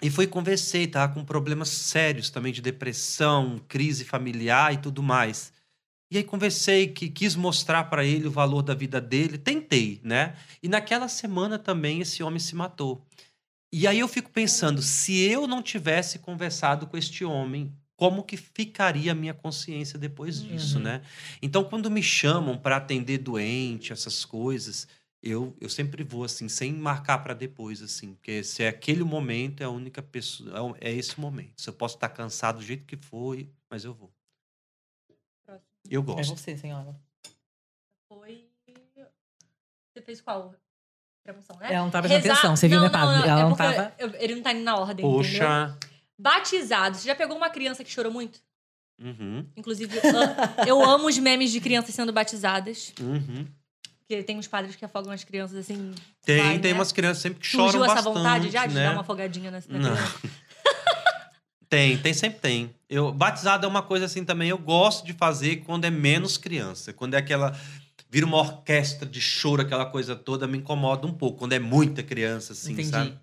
E 0.02 0.10
fui 0.10 0.26
conversei, 0.26 0.86
tava 0.86 1.12
com 1.12 1.24
problemas 1.24 1.68
sérios 1.68 2.30
também 2.30 2.52
de 2.52 2.62
depressão, 2.62 3.60
crise 3.68 4.04
familiar 4.04 4.72
e 4.72 4.78
tudo 4.78 5.02
mais. 5.02 5.52
E 6.12 6.18
aí 6.18 6.24
conversei, 6.24 6.88
que 6.88 7.08
quis 7.08 7.34
mostrar 7.34 7.84
para 7.84 8.04
ele 8.04 8.28
o 8.28 8.30
valor 8.30 8.60
da 8.60 8.74
vida 8.74 9.00
dele, 9.00 9.38
tentei, 9.38 9.98
né? 10.04 10.36
E 10.62 10.68
naquela 10.68 11.08
semana 11.08 11.58
também 11.58 12.02
esse 12.02 12.22
homem 12.22 12.38
se 12.38 12.54
matou. 12.54 13.02
E 13.72 13.86
aí 13.86 13.98
eu 13.98 14.06
fico 14.06 14.30
pensando, 14.30 14.82
se 14.82 15.18
eu 15.22 15.46
não 15.46 15.62
tivesse 15.62 16.18
conversado 16.18 16.86
com 16.86 16.98
este 16.98 17.24
homem, 17.24 17.72
como 17.96 18.24
que 18.24 18.36
ficaria 18.36 19.12
a 19.12 19.14
minha 19.14 19.32
consciência 19.32 19.98
depois 19.98 20.42
disso, 20.42 20.76
Uhum. 20.76 20.82
né? 20.84 21.00
Então, 21.40 21.64
quando 21.64 21.90
me 21.90 22.02
chamam 22.02 22.58
para 22.58 22.76
atender 22.76 23.16
doente, 23.16 23.90
essas 23.90 24.22
coisas, 24.22 24.86
eu, 25.22 25.56
eu 25.62 25.70
sempre 25.70 26.04
vou 26.04 26.24
assim, 26.24 26.46
sem 26.46 26.74
marcar 26.74 27.20
para 27.20 27.32
depois, 27.32 27.80
assim, 27.80 28.12
porque 28.12 28.44
se 28.44 28.62
é 28.62 28.68
aquele 28.68 29.02
momento, 29.02 29.62
é 29.62 29.64
a 29.64 29.70
única 29.70 30.02
pessoa, 30.02 30.76
é 30.78 30.90
é 30.90 30.92
esse 30.94 31.18
momento. 31.18 31.62
Se 31.62 31.70
eu 31.70 31.72
posso 31.72 31.94
estar 31.94 32.10
cansado 32.10 32.58
do 32.58 32.64
jeito 32.66 32.84
que 32.84 32.98
for, 32.98 33.38
mas 33.70 33.82
eu 33.86 33.94
vou. 33.94 34.11
Eu 35.92 36.00
É 36.00 36.04
gosto. 36.04 36.36
você, 36.36 36.56
senhora. 36.56 36.94
Foi. 38.08 38.48
Você 39.92 40.00
fez 40.02 40.20
qual? 40.20 40.54
Premoção, 41.22 41.56
né? 41.58 41.66
Ela 41.72 41.84
não 41.84 41.90
tava 41.90 42.08
prestando 42.08 42.22
Rezar- 42.22 42.38
atenção, 42.38 42.56
você 42.56 42.66
viu, 42.68 42.80
não, 42.80 42.86
né, 42.86 42.92
não, 42.92 43.00
não, 43.06 43.24
Ela 43.24 43.40
é 43.40 43.42
não 43.44 43.48
porque 43.54 43.62
tava- 43.74 43.94
eu- 43.98 44.14
ele 44.18 44.34
não 44.36 44.42
tá 44.42 44.52
indo 44.52 44.62
na 44.64 44.76
ordem, 44.76 45.04
entendeu? 45.06 45.10
Poxa. 45.12 45.78
Batizado. 46.18 46.96
Você 46.96 47.06
já 47.06 47.14
pegou 47.14 47.36
uma 47.36 47.50
criança 47.50 47.84
que 47.84 47.90
chorou 47.90 48.10
muito? 48.10 48.40
Uhum, 49.00 49.46
Inclusive, 49.56 49.96
eu- 49.96 50.66
eu 50.66 50.82
amo 50.84 51.08
os 51.08 51.18
memes 51.18 51.50
de 51.52 51.60
crianças 51.60 51.94
sendo 51.94 52.12
batizadas. 52.12 52.92
uhum. 53.00 53.46
Porque 53.98 54.22
tem 54.24 54.36
uns 54.38 54.46
padres 54.48 54.74
que 54.76 54.84
afogam 54.84 55.12
as 55.12 55.24
crianças 55.24 55.56
assim. 55.56 55.94
Tem, 56.24 56.42
vai, 56.42 56.58
tem 56.58 56.72
né? 56.72 56.78
umas 56.78 56.90
crianças 56.92 57.22
sempre 57.22 57.38
que 57.40 57.46
choram 57.46 57.64
Surgiu 57.70 57.84
essa 57.84 57.94
bastante, 57.96 58.14
vontade 58.14 58.50
já 58.50 58.66
de 58.66 58.74
né? 58.74 58.84
dar 58.86 58.92
uma 58.92 59.00
afogadinha 59.02 59.50
nessa 59.50 59.72
Não. 59.72 59.90
Tem, 61.72 61.96
tem, 61.96 62.12
sempre 62.12 62.38
tem. 62.38 62.74
Eu, 62.86 63.10
batizado 63.10 63.64
é 63.64 63.68
uma 63.68 63.82
coisa 63.82 64.04
assim 64.04 64.26
também, 64.26 64.50
eu 64.50 64.58
gosto 64.58 65.06
de 65.06 65.14
fazer 65.14 65.64
quando 65.64 65.86
é 65.86 65.90
menos 65.90 66.36
criança. 66.36 66.92
Quando 66.92 67.14
é 67.14 67.16
aquela. 67.16 67.58
Vira 68.10 68.26
uma 68.26 68.36
orquestra 68.36 69.08
de 69.08 69.22
choro, 69.22 69.62
aquela 69.62 69.86
coisa 69.86 70.14
toda, 70.14 70.46
me 70.46 70.58
incomoda 70.58 71.06
um 71.06 71.14
pouco. 71.14 71.38
Quando 71.38 71.54
é 71.54 71.58
muita 71.58 72.02
criança, 72.02 72.52
assim, 72.52 72.74
Entendi. 72.74 72.90
sabe? 72.90 73.18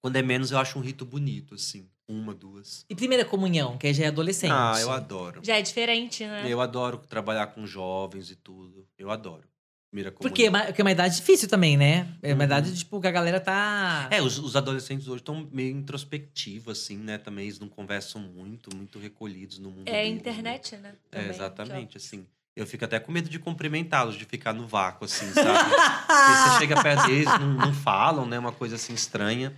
Quando 0.00 0.16
é 0.16 0.22
menos, 0.22 0.50
eu 0.50 0.58
acho 0.58 0.80
um 0.80 0.82
rito 0.82 1.04
bonito, 1.04 1.54
assim. 1.54 1.88
Uma, 2.08 2.34
duas. 2.34 2.84
E 2.90 2.94
primeira 2.96 3.24
comunhão, 3.24 3.78
que 3.78 3.94
já 3.94 4.06
é 4.06 4.08
adolescente. 4.08 4.50
Ah, 4.52 4.74
eu 4.80 4.90
adoro. 4.90 5.40
Já 5.44 5.56
é 5.56 5.62
diferente, 5.62 6.26
né? 6.26 6.42
Eu 6.48 6.60
adoro 6.60 6.98
trabalhar 7.08 7.46
com 7.48 7.64
jovens 7.64 8.32
e 8.32 8.34
tudo. 8.34 8.84
Eu 8.98 9.12
adoro. 9.12 9.44
Primeira 9.90 10.12
Porque, 10.12 10.42
é 10.44 10.46
comunhão. 10.46 10.60
uma- 10.62 10.66
porque 10.68 10.80
é 10.80 10.84
uma 10.84 10.92
idade 10.92 11.16
difícil 11.16 11.48
também, 11.48 11.76
né? 11.76 12.06
É 12.22 12.32
uma 12.32 12.38
Uhum. 12.38 12.44
idade, 12.44 12.76
tipo, 12.78 13.00
que 13.00 13.08
a 13.08 13.10
galera 13.10 13.40
tá. 13.40 14.06
É, 14.10 14.22
os, 14.22 14.38
os 14.38 14.54
adolescentes 14.54 15.08
hoje 15.08 15.20
estão 15.20 15.48
meio 15.52 15.76
introspectivos, 15.76 16.78
assim, 16.78 16.96
né? 16.96 17.18
Também 17.18 17.46
eles 17.46 17.58
não 17.58 17.68
conversam 17.68 18.20
muito, 18.22 18.74
muito 18.74 19.00
recolhidos 19.00 19.58
no 19.58 19.68
mundo 19.70 19.88
É 19.88 20.02
deles, 20.04 20.10
né? 20.12 20.16
internet, 20.20 20.76
né? 20.76 20.94
É, 21.10 21.16
Também, 21.16 21.30
exatamente, 21.30 21.96
assim. 21.96 22.24
Eu 22.54 22.66
fico 22.66 22.84
até 22.84 23.00
com 23.00 23.10
medo 23.10 23.28
de 23.28 23.38
cumprimentá-los, 23.40 24.14
de 24.16 24.24
ficar 24.24 24.52
no 24.52 24.66
vácuo, 24.66 25.06
assim, 25.06 25.32
sabe? 25.32 25.70
Porque 25.70 26.50
você 26.50 26.58
chega 26.58 26.80
perto 26.80 27.06
deles, 27.06 27.26
não, 27.40 27.54
não 27.54 27.74
falam, 27.74 28.26
né? 28.26 28.38
Uma 28.38 28.52
coisa 28.52 28.76
assim 28.76 28.94
estranha. 28.94 29.56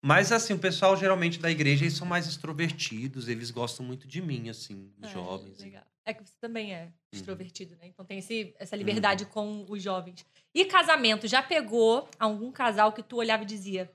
Mas, 0.00 0.30
assim, 0.32 0.52
o 0.52 0.58
pessoal 0.58 0.96
geralmente 0.96 1.38
da 1.40 1.50
igreja, 1.50 1.84
eles 1.84 1.94
são 1.96 2.06
mais 2.06 2.26
extrovertidos, 2.26 3.26
eles 3.28 3.50
gostam 3.50 3.84
muito 3.86 4.06
de 4.06 4.20
mim, 4.22 4.48
assim, 4.48 4.90
os 5.00 5.08
É, 5.08 5.12
jovens. 5.12 5.58
legal. 5.60 5.84
É 6.04 6.12
que 6.12 6.22
você 6.24 6.34
também 6.40 6.74
é 6.74 6.84
Uhum. 6.84 6.92
extrovertido, 7.12 7.76
né? 7.76 7.86
Então 7.86 8.04
tem 8.04 8.18
esse, 8.18 8.54
essa 8.58 8.74
liberdade 8.74 9.26
com 9.26 9.64
os 9.68 9.82
jovens. 9.82 10.24
E 10.54 10.64
casamento, 10.64 11.28
já 11.28 11.42
pegou 11.42 12.08
algum 12.18 12.50
casal 12.50 12.92
que 12.92 13.02
tu 13.02 13.16
olhava 13.16 13.42
e 13.42 13.46
dizia: 13.46 13.90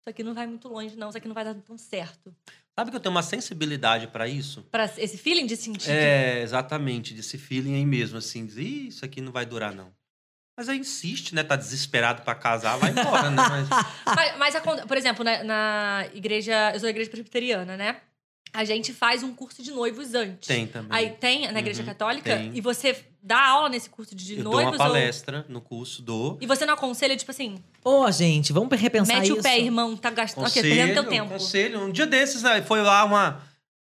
Isso 0.00 0.08
aqui 0.08 0.22
não 0.22 0.34
vai 0.34 0.46
muito 0.46 0.68
longe, 0.68 0.96
não, 0.96 1.08
isso 1.08 1.18
aqui 1.18 1.28
não 1.28 1.34
vai 1.34 1.44
dar 1.44 1.54
tão 1.54 1.76
certo. 1.76 2.34
Sabe 2.78 2.90
que 2.90 2.96
eu 2.96 3.00
tenho 3.00 3.14
uma 3.14 3.22
sensibilidade 3.22 4.08
para 4.08 4.26
isso? 4.28 4.62
Pra 4.70 4.84
esse 4.84 5.16
feeling 5.18 5.46
de 5.46 5.56
sentir. 5.56 5.90
É, 5.90 6.40
exatamente, 6.40 7.14
desse 7.14 7.38
feeling 7.38 7.74
aí 7.74 7.86
mesmo, 7.86 8.18
assim, 8.18 8.44
dizer, 8.44 8.62
"Ih, 8.62 8.88
isso 8.88 9.04
aqui 9.04 9.20
não 9.20 9.32
vai 9.32 9.46
durar, 9.46 9.74
não. 9.74 9.94
Mas 10.58 10.68
aí 10.70 10.78
insiste, 10.78 11.34
né? 11.34 11.44
Tá 11.44 11.54
desesperado 11.54 12.22
para 12.22 12.34
casar, 12.34 12.78
vai 12.78 12.90
embora, 12.90 13.30
né? 13.30 13.36
Mas, 13.48 13.68
Mas, 14.38 14.38
mas 14.38 14.84
por 14.86 14.96
exemplo, 14.96 15.22
na, 15.22 15.44
na 15.44 16.08
igreja. 16.14 16.70
Eu 16.72 16.80
sou 16.80 16.86
da 16.86 16.90
igreja 16.90 17.10
presbiteriana, 17.10 17.76
né? 17.76 18.00
A 18.52 18.64
gente 18.64 18.92
faz 18.92 19.22
um 19.22 19.34
curso 19.34 19.62
de 19.62 19.70
noivos 19.70 20.14
antes. 20.14 20.46
tem 20.48 20.66
também. 20.66 20.88
Aí 20.90 21.10
tem 21.10 21.50
na 21.52 21.58
igreja 21.58 21.80
Uhum, 21.82 21.86
católica 21.88 22.36
tem. 22.36 22.52
e 22.54 22.60
você 22.60 23.04
dá 23.22 23.44
aula 23.48 23.68
nesse 23.68 23.90
curso 23.90 24.14
de 24.14 24.38
eu 24.38 24.44
dou 24.44 24.52
noivos 24.54 24.72
uma 24.74 24.78
palestra 24.78 25.44
no 25.48 25.60
curso, 25.60 26.00
dou. 26.00 26.32
ou 26.32 26.38
e 26.40 26.46
você 26.46 26.64
não 26.64 26.74
aconselha 26.74 27.16
tipo 27.16 27.30
assim, 27.30 27.62
Pô, 27.82 28.10
gente, 28.10 28.52
vamos 28.52 28.80
repensar 28.80 29.16
mete 29.16 29.30
isso. 29.30 29.40
o 29.40 29.42
pé, 29.42 29.58
irmão, 29.60 29.96
tá 29.96 30.10
gastando, 30.10 30.46
ok, 30.46 30.62
perdendo 30.62 30.94
teu 30.94 31.04
tempo. 31.04 31.28
Conselho. 31.30 31.80
Um 31.84 31.90
dia 31.92 32.06
desses, 32.06 32.42
né, 32.42 32.62
foi 32.62 32.80
lá 32.82 33.04
uma. 33.04 33.42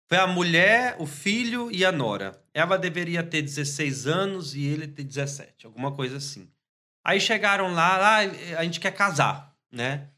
Foi 0.08 0.18
a 0.18 0.26
mulher, 0.26 0.96
o 0.98 1.06
filho 1.06 1.70
e 1.70 1.84
a 1.84 1.92
nora. 1.92 2.38
Ela 2.54 2.76
deveria 2.78 3.22
ter 3.22 3.40
16 3.42 4.06
anos 4.06 4.54
e 4.54 4.62
ele 4.64 4.86
ter 4.86 5.04
17, 5.04 5.64
alguma 5.66 5.90
coisa 5.92 6.18
assim. 6.18 6.48
Aí 7.04 7.18
chegaram 7.20 7.72
lá, 7.72 8.20
ah, 8.20 8.58
a 8.58 8.64
gente 8.64 8.78
quer 8.78 8.92
casar, 8.92 9.54
né? 9.72 10.08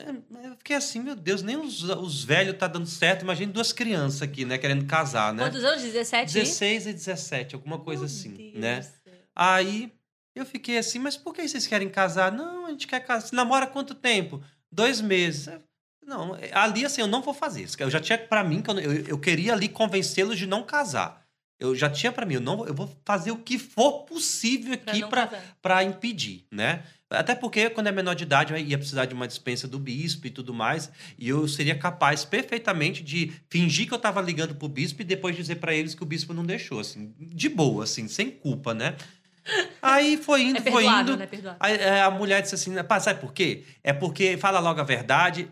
É, 0.00 0.46
Eu 0.48 0.56
fiquei 0.56 0.76
assim, 0.76 1.00
meu 1.00 1.14
Deus, 1.14 1.42
nem 1.42 1.56
os, 1.56 1.82
os 1.82 2.24
velhos 2.24 2.56
tá 2.56 2.66
dando 2.66 2.86
certo. 2.86 3.22
Imagina 3.22 3.52
duas 3.52 3.72
crianças 3.72 4.22
aqui, 4.22 4.44
né? 4.44 4.58
Querendo 4.58 4.86
casar, 4.86 5.32
né? 5.32 5.44
Quantos 5.44 5.64
anos? 5.64 5.82
17? 5.82 6.32
16 6.32 6.86
e 6.86 6.92
17, 6.92 7.54
alguma 7.54 7.78
coisa 7.78 8.02
Meu 8.02 8.10
assim, 8.10 8.30
Deus 8.30 8.54
né? 8.54 8.82
céu. 8.82 9.12
Aí 9.34 9.92
eu 10.34 10.46
fiquei 10.46 10.78
assim, 10.78 10.98
mas 10.98 11.16
por 11.16 11.34
que 11.34 11.46
vocês 11.46 11.66
querem 11.66 11.88
casar? 11.88 12.32
Não, 12.32 12.66
a 12.66 12.70
gente 12.70 12.86
quer 12.86 13.00
casar. 13.00 13.28
Você 13.28 13.36
namora 13.36 13.66
quanto 13.66 13.94
tempo? 13.94 14.42
Dois 14.70 15.00
meses. 15.00 15.48
Não, 16.04 16.36
ali 16.52 16.84
assim, 16.84 17.00
eu 17.00 17.06
não 17.06 17.22
vou 17.22 17.34
fazer 17.34 17.62
isso. 17.62 17.76
Eu 17.80 17.90
já 17.90 18.00
tinha 18.00 18.18
pra 18.18 18.42
mim, 18.42 18.62
que 18.62 18.70
eu, 18.70 18.78
eu, 18.80 18.92
eu 19.06 19.18
queria 19.18 19.52
ali 19.52 19.68
convencê-los 19.68 20.38
de 20.38 20.46
não 20.46 20.62
casar. 20.62 21.24
Eu 21.60 21.76
já 21.76 21.90
tinha 21.90 22.10
pra 22.10 22.24
mim, 22.24 22.34
eu, 22.34 22.40
não, 22.40 22.56
vou- 22.56 22.66
eu 22.66 22.72
vou 22.74 22.90
fazer 23.04 23.30
o 23.30 23.36
que 23.36 23.58
for 23.58 24.04
possível 24.04 24.72
aqui 24.72 25.02
para 25.60 25.84
impedir, 25.84 26.46
né? 26.50 26.82
Até 27.10 27.34
porque 27.34 27.68
quando 27.68 27.88
é 27.88 27.92
menor 27.92 28.14
de 28.14 28.22
idade 28.24 28.52
eu 28.52 28.58
ia 28.58 28.78
precisar 28.78 29.04
de 29.04 29.12
uma 29.12 29.28
dispensa 29.28 29.68
do 29.68 29.78
bispo 29.78 30.26
e 30.26 30.30
tudo 30.30 30.54
mais, 30.54 30.90
e 31.18 31.28
eu 31.28 31.46
seria 31.46 31.76
capaz 31.76 32.24
perfeitamente 32.24 33.02
de 33.02 33.32
fingir 33.50 33.86
que 33.86 33.92
eu 33.92 33.98
tava 33.98 34.20
ligando 34.22 34.54
pro 34.54 34.68
bispo 34.68 35.02
e 35.02 35.04
depois 35.04 35.36
dizer 35.36 35.56
pra 35.56 35.74
eles 35.74 35.94
que 35.94 36.02
o 36.02 36.06
bispo 36.06 36.32
não 36.32 36.44
deixou, 36.46 36.80
assim, 36.80 37.12
de 37.18 37.48
boa, 37.48 37.84
assim, 37.84 38.08
sem 38.08 38.30
culpa, 38.30 38.72
né? 38.72 38.96
Aí 39.82 40.16
foi 40.16 40.42
indo, 40.42 40.58
É 40.58 40.70
foi 40.70 40.84
indo. 40.84 41.16
né? 41.16 41.26
Aí, 41.58 41.74
é, 41.74 42.02
a 42.02 42.10
mulher 42.10 42.40
disse 42.42 42.54
assim, 42.54 42.74
pá, 42.84 43.00
sabe 43.00 43.20
por 43.20 43.32
quê? 43.32 43.64
É 43.82 43.92
porque, 43.92 44.36
fala 44.36 44.60
logo 44.60 44.80
a 44.80 44.84
verdade, 44.84 45.50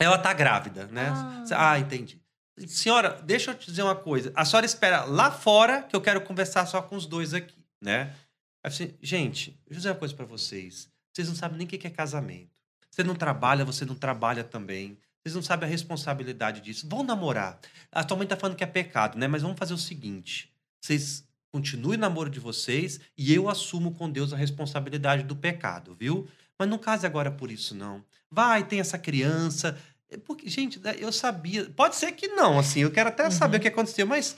ela 0.00 0.16
tá 0.18 0.32
grávida, 0.32 0.86
né? 0.86 1.12
Ah. 1.14 1.44
Ah, 1.72 1.78
entendi. 1.78 2.20
Senhora, 2.66 3.20
deixa 3.24 3.50
eu 3.50 3.54
te 3.54 3.66
dizer 3.66 3.82
uma 3.82 3.94
coisa. 3.94 4.32
A 4.34 4.44
senhora 4.44 4.66
espera 4.66 5.04
lá 5.04 5.30
fora 5.30 5.82
que 5.82 5.94
eu 5.94 6.00
quero 6.00 6.20
conversar 6.22 6.66
só 6.66 6.82
com 6.82 6.96
os 6.96 7.06
dois 7.06 7.34
aqui, 7.34 7.64
né? 7.80 8.14
Aí 8.62 8.70
falei, 8.70 8.96
gente, 9.02 9.50
deixa 9.50 9.70
eu 9.70 9.76
dizer 9.76 9.88
uma 9.90 9.94
coisa 9.96 10.14
pra 10.14 10.26
vocês. 10.26 10.88
Vocês 11.12 11.28
não 11.28 11.34
sabem 11.34 11.58
nem 11.58 11.66
o 11.66 11.70
que 11.70 11.86
é 11.86 11.90
casamento. 11.90 12.50
Você 12.90 13.04
não 13.04 13.14
trabalha, 13.14 13.64
você 13.64 13.84
não 13.84 13.94
trabalha 13.94 14.42
também. 14.42 14.98
Vocês 15.22 15.34
não 15.34 15.42
sabem 15.42 15.68
a 15.68 15.70
responsabilidade 15.70 16.60
disso. 16.60 16.88
Vão 16.88 17.02
namorar. 17.02 17.58
A 17.92 18.02
tua 18.02 18.16
mãe 18.16 18.26
tá 18.26 18.36
falando 18.36 18.56
que 18.56 18.64
é 18.64 18.66
pecado, 18.66 19.18
né? 19.18 19.28
Mas 19.28 19.42
vamos 19.42 19.58
fazer 19.58 19.74
o 19.74 19.78
seguinte. 19.78 20.52
Vocês 20.80 21.24
continuem 21.50 21.96
o 21.96 22.00
namoro 22.00 22.30
de 22.30 22.40
vocês 22.40 23.00
e 23.16 23.32
eu 23.32 23.48
assumo 23.48 23.92
com 23.92 24.10
Deus 24.10 24.32
a 24.32 24.36
responsabilidade 24.36 25.22
do 25.22 25.36
pecado, 25.36 25.96
viu? 25.98 26.28
Mas 26.58 26.68
não 26.68 26.78
case 26.78 27.06
agora 27.06 27.30
por 27.30 27.50
isso, 27.50 27.74
não. 27.74 28.04
Vai, 28.30 28.64
tem 28.66 28.80
essa 28.80 28.98
criança. 28.98 29.78
É 30.10 30.16
Porque, 30.16 30.48
gente, 30.48 30.80
eu 30.98 31.12
sabia. 31.12 31.68
Pode 31.70 31.96
ser 31.96 32.12
que 32.12 32.28
não, 32.28 32.58
assim. 32.58 32.80
Eu 32.80 32.90
quero 32.90 33.08
até 33.10 33.24
Uhum. 33.24 33.30
saber 33.30 33.58
o 33.58 33.60
que 33.60 33.68
aconteceu, 33.68 34.06
mas 34.06 34.36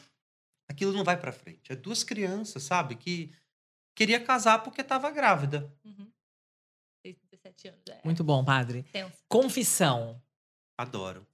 aquilo 0.68 0.92
não 0.92 1.04
vai 1.04 1.16
pra 1.16 1.32
frente. 1.32 1.70
É 1.72 1.76
duas 1.76 2.02
crianças, 2.02 2.62
sabe? 2.64 2.96
Que 2.96 3.32
queria 3.94 4.18
casar 4.20 4.62
porque 4.62 4.80
estava 4.80 5.10
grávida. 5.10 5.70
Uhum. 5.84 6.08
17 7.04 7.68
anos. 7.68 7.80
É. 7.88 8.00
Muito 8.04 8.22
bom, 8.24 8.44
padre. 8.44 8.84
tenso. 8.92 9.12
Confissão. 9.28 10.20
Adoro. 10.78 11.26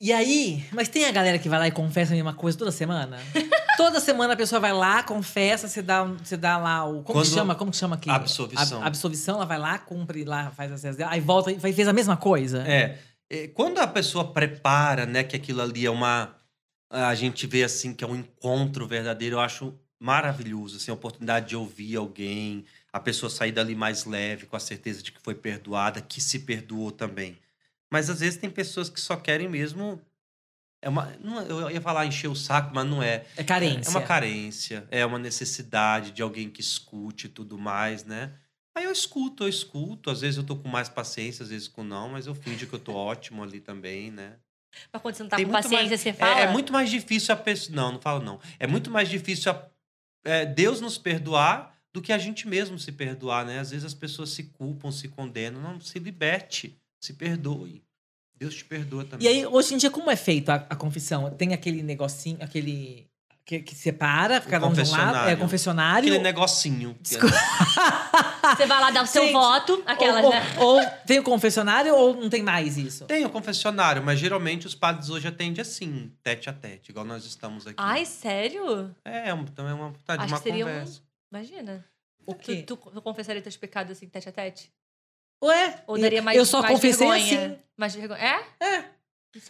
E 0.00 0.12
aí, 0.12 0.66
mas 0.72 0.88
tem 0.88 1.04
a 1.04 1.12
galera 1.12 1.38
que 1.38 1.48
vai 1.48 1.58
lá 1.60 1.68
e 1.68 1.70
confessa 1.70 2.12
a 2.12 2.16
mesma 2.16 2.34
coisa 2.34 2.58
toda 2.58 2.72
semana? 2.72 3.18
toda 3.76 4.00
semana 4.00 4.34
a 4.34 4.36
pessoa 4.36 4.60
vai 4.60 4.72
lá, 4.72 5.02
confessa, 5.04 5.68
você 5.68 5.80
dá, 5.80 6.02
você 6.02 6.36
dá 6.36 6.58
lá 6.58 6.84
o. 6.84 7.04
Como 7.04 7.04
que 7.04 7.12
Quando- 7.12 7.26
chama? 7.34 7.54
Como 7.54 7.70
que 7.70 7.76
chama 7.76 7.94
aqui? 7.94 8.10
Absolvição. 8.10 8.82
A, 8.82 8.86
absolvição, 8.86 9.36
ela 9.36 9.46
vai 9.46 9.58
lá, 9.58 9.78
cumpre 9.78 10.24
lá, 10.24 10.50
faz 10.50 10.72
as 10.72 10.96
dela, 10.96 11.12
aí 11.12 11.20
volta 11.20 11.52
e 11.52 11.72
fez 11.72 11.86
a 11.86 11.92
mesma 11.92 12.16
coisa. 12.16 12.66
É, 12.66 12.80
é, 12.82 12.98
quando 13.54 13.78
a 13.78 13.86
pessoa 13.86 14.32
prepara, 14.32 15.06
né, 15.06 15.24
que 15.24 15.36
aquilo 15.36 15.62
ali 15.62 15.86
é 15.86 15.90
uma 15.90 16.36
a 16.90 17.14
gente 17.14 17.46
vê 17.46 17.64
assim 17.64 17.94
que 17.94 18.04
é 18.04 18.06
um 18.06 18.14
encontro 18.14 18.86
verdadeiro, 18.86 19.36
eu 19.36 19.40
acho 19.40 19.74
maravilhoso, 19.98 20.76
assim, 20.76 20.90
a 20.90 20.94
oportunidade 20.94 21.48
de 21.48 21.56
ouvir 21.56 21.96
alguém, 21.96 22.66
a 22.92 23.00
pessoa 23.00 23.30
sair 23.30 23.52
dali 23.52 23.74
mais 23.74 24.04
leve, 24.04 24.46
com 24.46 24.56
a 24.56 24.60
certeza 24.60 25.02
de 25.02 25.10
que 25.10 25.20
foi 25.22 25.34
perdoada, 25.34 26.02
que 26.02 26.20
se 26.20 26.40
perdoou 26.40 26.90
também. 26.90 27.38
Mas 27.90 28.10
às 28.10 28.20
vezes 28.20 28.38
tem 28.38 28.50
pessoas 28.50 28.90
que 28.90 29.00
só 29.00 29.16
querem 29.16 29.48
mesmo 29.48 30.00
é 30.82 30.88
uma, 30.88 31.12
não, 31.20 31.40
eu 31.42 31.70
ia 31.70 31.80
falar 31.80 32.04
encher 32.06 32.26
o 32.26 32.34
saco, 32.34 32.72
mas 32.74 32.84
não 32.84 33.00
é. 33.00 33.24
É 33.36 33.44
carência. 33.44 33.88
É 33.88 33.90
uma 33.90 34.02
carência, 34.02 34.88
é 34.90 35.06
uma 35.06 35.18
necessidade 35.18 36.10
de 36.10 36.20
alguém 36.20 36.50
que 36.50 36.60
escute 36.60 37.28
e 37.28 37.30
tudo 37.30 37.56
mais, 37.56 38.04
né? 38.04 38.32
Aí 38.74 38.84
eu 38.84 38.92
escuto, 38.92 39.44
eu 39.44 39.48
escuto. 39.48 40.10
Às 40.10 40.20
vezes 40.20 40.38
eu 40.38 40.44
tô 40.44 40.56
com 40.56 40.68
mais 40.68 40.88
paciência, 40.88 41.42
às 41.42 41.50
vezes 41.50 41.68
com 41.68 41.84
não, 41.84 42.08
mas 42.10 42.26
eu 42.26 42.34
finjo 42.34 42.66
que 42.66 42.74
eu 42.74 42.78
tô 42.78 42.94
ótimo 42.94 43.42
ali 43.42 43.60
também, 43.60 44.10
né? 44.10 44.36
Mas 44.92 45.02
quando 45.02 45.14
você 45.14 45.22
não 45.22 45.30
tá 45.30 45.36
Tem 45.36 45.44
com 45.44 45.52
paciência, 45.52 45.88
mais- 45.88 46.00
você 46.00 46.08
é- 46.08 46.12
fala. 46.14 46.40
É, 46.40 46.50
muito 46.50 46.72
mais 46.72 46.90
difícil 46.90 47.34
a 47.34 47.36
pessoa. 47.36 47.76
Não, 47.76 47.92
não 47.92 48.00
falo 48.00 48.24
não. 48.24 48.40
É 48.58 48.66
muito 48.66 48.90
mais 48.90 49.08
difícil 49.08 49.52
a- 49.52 49.68
é, 50.24 50.46
Deus 50.46 50.80
nos 50.80 50.96
perdoar 50.96 51.76
do 51.92 52.00
que 52.00 52.10
a 52.12 52.16
gente 52.16 52.48
mesmo 52.48 52.78
se 52.78 52.90
perdoar, 52.90 53.44
né? 53.44 53.58
Às 53.58 53.70
vezes 53.70 53.84
as 53.84 53.92
pessoas 53.92 54.30
se 54.30 54.44
culpam, 54.44 54.90
se 54.90 55.08
condenam. 55.08 55.60
Não, 55.60 55.78
se 55.78 55.98
liberte, 55.98 56.74
se 56.98 57.12
perdoe. 57.12 57.82
Deus 58.34 58.54
te 58.54 58.64
perdoa 58.64 59.04
também. 59.04 59.26
E 59.26 59.28
aí, 59.28 59.46
hoje 59.46 59.74
em 59.74 59.76
dia, 59.76 59.90
como 59.90 60.10
é 60.10 60.16
feito 60.16 60.48
a, 60.48 60.54
a 60.54 60.74
confissão? 60.74 61.30
Tem 61.36 61.52
aquele 61.52 61.82
negocinho, 61.82 62.38
aquele. 62.40 63.06
Que, 63.44 63.58
que 63.60 63.74
separa, 63.74 64.40
fica 64.40 64.64
um 64.64 64.72
de 64.72 64.80
um 64.82 64.90
lado. 64.90 65.28
É 65.28 65.34
confessionário. 65.34 66.08
Aquele 66.08 66.22
negocinho. 66.22 66.96
Desculpa. 67.00 67.34
Você 68.56 68.66
vai 68.66 68.80
lá 68.80 68.90
dar 68.90 69.02
o 69.02 69.06
seu 69.06 69.22
Gente, 69.24 69.32
voto, 69.32 69.82
aquelas, 69.86 70.24
ou, 70.24 70.30
né? 70.30 70.56
ou, 70.58 70.76
ou 70.80 70.90
tem 71.06 71.18
o 71.18 71.22
confessionário 71.22 71.94
ou 71.94 72.14
não 72.14 72.28
tem 72.28 72.42
mais 72.42 72.76
isso? 72.76 73.04
Tem 73.06 73.24
o 73.24 73.30
confessionário, 73.30 74.02
mas 74.02 74.18
geralmente 74.18 74.66
os 74.66 74.74
padres 74.74 75.10
hoje 75.10 75.26
atendem 75.26 75.60
assim, 75.60 76.12
tete 76.22 76.48
a 76.50 76.52
tete, 76.52 76.90
igual 76.90 77.04
nós 77.04 77.24
estamos 77.24 77.66
aqui. 77.66 77.76
Ai, 77.78 78.04
sério? 78.04 78.94
É, 79.04 79.30
é 79.30 79.34
um- 79.34 79.44
também 79.44 79.72
é 79.72 79.74
uma, 79.74 79.92
tá, 80.04 80.16
de 80.16 80.24
Acho 80.24 80.34
uma 80.34 80.38
que 80.40 80.48
seria 80.48 80.64
um- 80.64 80.68
conversa. 80.68 81.00
Imagina. 81.32 81.84
O 82.26 82.34
quê? 82.34 82.62
Tu, 82.62 82.76
tu, 82.76 82.90
tu 82.90 83.02
confessaria 83.02 83.42
teus 83.42 83.56
pecados 83.56 83.90
assim, 83.92 84.08
tete 84.08 84.28
a 84.28 84.32
tete? 84.32 84.72
Ué? 85.42 85.82
Ou 85.86 85.98
daria 85.98 86.22
mais 86.22 86.36
eu 86.38 86.44
só 86.46 86.62
mais 86.62 86.74
confessei 86.74 87.08
vergonha? 87.08 87.46
assim. 87.46 87.58
Mais 87.76 87.94
vergonha? 87.94 88.20
É? 88.20 88.64
É. 88.64 88.84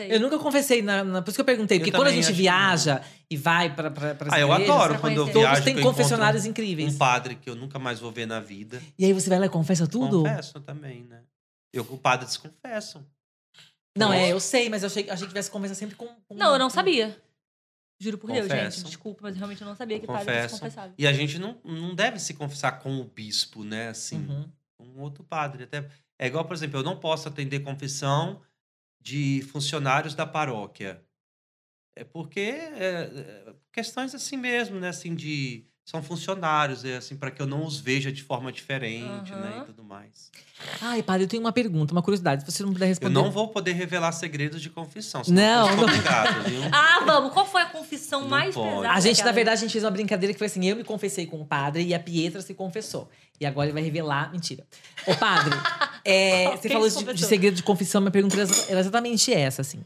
Eu 0.08 0.20
nunca 0.20 0.38
confessei, 0.38 0.80
na, 0.82 1.02
na- 1.02 1.22
por 1.22 1.30
isso 1.30 1.36
que 1.36 1.40
eu 1.40 1.44
perguntei. 1.44 1.78
Eu 1.78 1.80
Porque 1.80 1.90
quando 1.92 2.06
a 2.08 2.12
gente 2.12 2.20
acho 2.24 2.28
que 2.32 2.36
viaja 2.42 3.02
e 3.28 3.36
vai 3.36 3.74
para 3.74 3.90
pra, 3.90 4.14
pras 4.14 4.32
Ah, 4.32 4.38
eu 4.40 4.48
igrejas, 4.52 4.70
adoro 4.70 4.98
quando 5.00 5.12
eu 5.16 5.22
conhecer. 5.24 5.32
Todos 5.32 5.48
viajo. 5.48 5.64
têm 5.64 5.76
eu 5.76 5.82
confessionários 5.82 6.46
incríveis. 6.46 6.94
Um 6.94 6.98
padre 6.98 7.34
que 7.34 7.50
eu 7.50 7.56
nunca 7.56 7.78
mais 7.78 7.98
vou 7.98 8.12
ver 8.12 8.26
na 8.26 8.38
vida. 8.40 8.80
E 8.98 9.04
aí 9.04 9.12
você 9.12 9.28
vai 9.28 9.38
lá 9.40 9.46
e 9.46 9.48
confessa 9.48 9.86
tudo? 9.86 10.22
Confesso 10.22 10.60
também, 10.60 11.02
né? 11.04 11.22
Eu 11.72 11.84
com 11.84 11.94
o 11.94 11.98
padre 11.98 12.26
desconfessam. 12.26 13.04
Não, 13.96 14.12
é, 14.12 14.30
eu 14.32 14.40
sei, 14.40 14.68
mas 14.70 14.82
eu 14.82 14.86
achei, 14.86 15.02
achei 15.10 15.26
que 15.26 15.28
tivesse 15.32 15.50
conversa 15.50 15.74
sempre 15.74 15.96
com. 15.96 16.06
com- 16.28 16.34
Não, 16.34 16.52
eu 16.52 16.58
não 16.58 16.68
com- 16.68 16.74
sabia. 16.74 17.20
Juro 18.00 18.18
por 18.18 18.30
Deus, 18.32 18.46
Confesso. 18.48 18.78
gente. 18.78 18.86
Desculpa, 18.86 19.20
mas 19.22 19.34
eu 19.34 19.38
realmente 19.38 19.62
não 19.64 19.76
sabia 19.76 20.00
que 20.00 20.06
padre 20.06 20.48
se 20.48 20.58
confessava. 20.58 20.94
E 20.98 21.06
a 21.06 21.12
gente 21.12 21.38
não, 21.38 21.58
não 21.64 21.94
deve 21.94 22.18
se 22.18 22.34
confessar 22.34 22.72
com 22.80 22.98
o 23.00 23.04
bispo, 23.04 23.62
né? 23.62 23.88
Assim, 23.90 24.16
Uhum. 24.26 24.48
com 24.78 24.84
um 24.86 25.00
outro 25.00 25.22
padre. 25.22 25.64
Até, 25.64 25.88
é 26.18 26.26
igual, 26.26 26.44
por 26.44 26.54
exemplo, 26.54 26.80
eu 26.80 26.82
não 26.82 26.96
posso 26.98 27.28
atender 27.28 27.60
confissão 27.60 28.40
de 29.02 29.42
funcionários 29.50 30.14
da 30.14 30.24
paróquia. 30.26 31.02
É 31.96 32.04
porque 32.04 32.40
é, 32.40 33.10
é, 33.14 33.52
questões 33.72 34.14
assim 34.14 34.36
mesmo, 34.36 34.78
né? 34.80 34.88
Assim, 34.88 35.14
de. 35.14 35.66
São 35.84 36.00
funcionários, 36.00 36.84
é 36.84 36.96
assim, 36.96 37.16
para 37.16 37.28
que 37.28 37.42
eu 37.42 37.46
não 37.46 37.66
os 37.66 37.80
veja 37.80 38.12
de 38.12 38.22
forma 38.22 38.52
diferente, 38.52 39.32
né? 39.32 39.54
Aham. 39.56 39.62
E 39.62 39.66
tudo 39.66 39.82
mais. 39.82 40.30
Ai, 40.80 41.02
padre, 41.02 41.24
eu 41.24 41.28
tenho 41.28 41.42
uma 41.42 41.50
pergunta, 41.52 41.92
uma 41.92 42.00
curiosidade. 42.02 42.44
Se 42.44 42.52
você 42.52 42.62
não 42.62 42.72
puder 42.72 42.84
Eu 42.84 42.90
responder. 42.90 43.12
não 43.12 43.32
vou 43.32 43.48
poder 43.48 43.72
revelar 43.72 44.12
segredos 44.12 44.62
de 44.62 44.70
confissão. 44.70 45.22
Não, 45.26 45.68
eu 45.70 45.76
não. 45.76 45.82
obrigado, 45.82 46.42
viu? 46.48 46.60
Ah, 46.72 47.02
vamos. 47.04 47.32
Qual 47.32 47.44
foi 47.44 47.62
a 47.62 47.66
confissão 47.66 48.20
Não 48.20 48.28
mais 48.28 48.54
pode. 48.54 48.76
pesada? 48.76 48.90
A 48.94 49.00
gente, 49.00 49.24
na 49.24 49.32
verdade, 49.32 49.58
a 49.58 49.60
gente 49.60 49.72
fez 49.72 49.82
uma 49.82 49.90
brincadeira 49.90 50.32
que 50.32 50.38
foi 50.38 50.46
assim: 50.46 50.64
eu 50.64 50.76
me 50.76 50.84
confessei 50.84 51.26
com 51.26 51.40
o 51.40 51.44
padre 51.44 51.82
e 51.82 51.92
a 51.92 51.98
Pietra 51.98 52.40
se 52.40 52.54
confessou. 52.54 53.10
E 53.40 53.44
agora 53.44 53.66
ele 53.66 53.74
vai 53.74 53.82
revelar. 53.82 54.30
Mentira. 54.30 54.64
Ô, 55.04 55.16
padre, 55.16 55.50
é, 56.04 56.56
você 56.56 56.68
falou 56.68 56.88
de, 56.88 57.14
de 57.14 57.24
segredo 57.24 57.54
de 57.54 57.62
confissão, 57.62 58.00
minha 58.00 58.10
pergunta 58.10 58.34
era 58.36 58.42
exa- 58.44 58.66
era 58.70 58.80
exatamente 58.80 59.32
essa, 59.32 59.62
assim. 59.62 59.84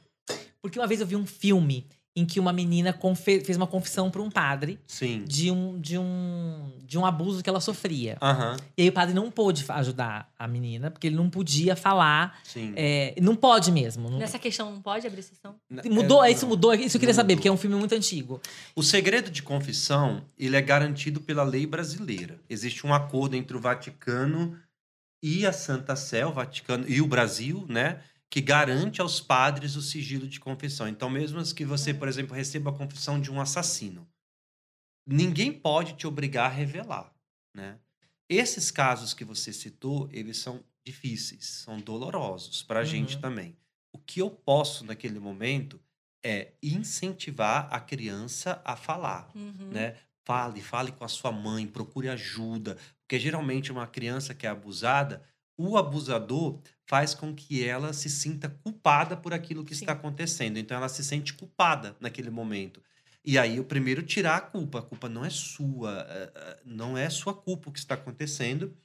Porque 0.61 0.79
uma 0.79 0.87
vez 0.87 1.01
eu 1.01 1.07
vi 1.07 1.17
um 1.17 1.27
filme 1.27 1.87
em 2.19 2.25
que 2.25 2.41
uma 2.41 2.51
menina 2.51 2.99
fez 3.15 3.59
uma 3.59 3.67
confissão 3.67 4.11
para 4.11 4.23
um 4.23 4.31
padre 4.31 4.81
Sim. 4.87 5.23
de 5.29 5.51
um, 5.51 5.79
de, 5.79 5.99
um, 5.99 6.73
de 6.83 6.97
um 6.97 7.05
abuso 7.05 7.43
que 7.43 7.49
ela 7.51 7.61
sofria. 7.61 8.17
Aham, 8.23 8.57
E 8.75 8.83
aí 8.85 8.89
o 8.89 8.93
padre 8.93 9.15
não 9.15 9.31
pôde 9.31 9.67
ajudar 9.69 10.33
a 10.39 10.49
menina, 10.49 10.91
porque 10.91 11.07
ele 11.09 11.17
não 11.17 11.29
podia 11.29 11.77
falar. 11.77 12.41
sim. 12.43 12.73
é, 12.75 13.15
não 13.21 13.37
pode 13.37 13.71
mesmo. 13.71 14.09
não- 14.09 14.19
Nessa 14.19 14.39
questão 14.39 14.71
não 14.71 14.81
pode 14.81 15.07
abrir 15.07 15.23
sessão? 15.23 15.57
Mudou, 15.91 16.25
É, 16.25 16.31
isso 16.31 16.47
mudou, 16.47 16.73
isso 16.73 16.97
eu 16.97 17.01
queria 17.01 17.15
saber, 17.15 17.35
mudou. 17.35 17.37
porque 17.37 17.49
é 17.49 17.53
um 17.53 17.57
filme 17.59 17.77
muito 17.77 17.95
antigo. 17.95 18.41
O 18.75 18.83
segredo 18.83 19.31
de 19.31 19.43
confissão, 19.43 20.23
ele 20.39 20.57
é 20.57 20.63
garantido 20.63 21.21
pela 21.21 21.43
lei 21.43 21.67
brasileira. 21.67 22.41
Existe 22.49 22.87
um 22.87 22.95
acordo 22.95 23.37
entre 23.37 23.55
o 23.55 23.61
Vaticano 23.61 24.59
e 25.23 25.47
a 25.47 25.53
Santa 25.53 25.97
Sé, 25.97 26.25
o 26.27 26.33
Vaticano 26.33 26.89
e 26.89 27.01
o 27.01 27.07
Brasil, 27.07 27.67
né? 27.69 28.03
Que 28.31 28.41
garante 28.41 29.01
aos 29.01 29.21
padres 29.21 29.77
o 29.77 29.83
sigilo 29.83 30.27
de 30.29 30.41
confissão. 30.41 30.89
Então, 30.89 31.09
mesmo 31.11 31.43
que 31.55 31.65
você, 31.65 31.95
por 31.95 32.09
exemplo, 32.09 32.35
receba 32.35 32.71
a 32.71 32.75
confissão 32.75 33.21
de 33.21 33.31
um 33.31 33.41
assassino, 33.41 34.09
ninguém 35.07 35.53
pode 35.53 35.95
te 35.95 36.07
obrigar 36.07 36.47
a 36.51 36.55
revelar, 36.55 37.15
né? 37.55 37.79
Esses 38.29 38.71
casos 38.71 39.15
que 39.15 39.25
você 39.25 39.53
citou, 39.53 40.09
eles 40.13 40.39
são 40.39 40.65
difíceis, 40.85 41.45
são 41.47 41.79
dolorosos 41.81 42.63
para 42.63 42.81
a 42.81 42.85
gente 42.85 43.17
Uhum. 43.17 43.21
também. 43.21 43.57
O 43.93 43.99
que 43.99 44.21
eu 44.21 44.31
posso 44.31 44.85
naquele 44.85 45.21
momento 45.21 45.81
é 46.25 46.55
incentivar 46.63 47.69
a 47.73 47.79
criança 47.79 48.61
a 48.65 48.77
falar, 48.77 49.33
Uhum. 49.35 49.71
né? 49.71 49.97
Fale, 50.25 50.61
fale 50.61 50.91
com 50.91 51.05
a 51.05 51.09
sua 51.09 51.31
mãe, 51.31 51.69
procure 51.69 52.09
ajuda, 52.09 52.77
porque 53.07 53.21
geralmente 53.21 53.71
uma 53.71 53.87
criança 53.87 54.35
que 54.35 54.47
é 54.47 54.51
abusada, 54.51 55.23
o 55.57 55.77
abusador 55.79 56.61
faz 56.89 57.15
com 57.15 57.33
que 57.33 57.65
ela 57.65 57.93
se 57.93 58.11
sinta 58.11 58.49
culpada 58.49 59.17
por 59.17 59.33
aquilo 59.33 59.65
que 59.65 59.77
Sim. 59.77 59.85
está 59.85 59.93
acontecendo. 59.93 60.59
Então 60.59 60.77
ela 60.77 60.89
se 60.89 61.05
sente 61.05 61.33
culpada 61.33 61.97
naquele 62.01 62.31
momento. 62.31 62.83
E 63.25 63.39
aí 63.39 63.61
o 63.61 63.65
primeiro 63.65 64.03
tirar 64.03 64.37
a 64.37 64.41
culpa, 64.41 64.81
a 64.81 64.83
culpa 64.83 65.09
não 65.09 65.25
é 65.25 65.31
sua, 65.31 66.05
eh, 66.11 66.33
eh, 66.35 66.61
não 66.65 66.99
é 66.99 67.09
sua 67.09 67.33
culpa 67.33 67.71
o 67.71 67.73
que 67.73 67.79
está 67.79 67.95
acontecendo. 67.95 68.77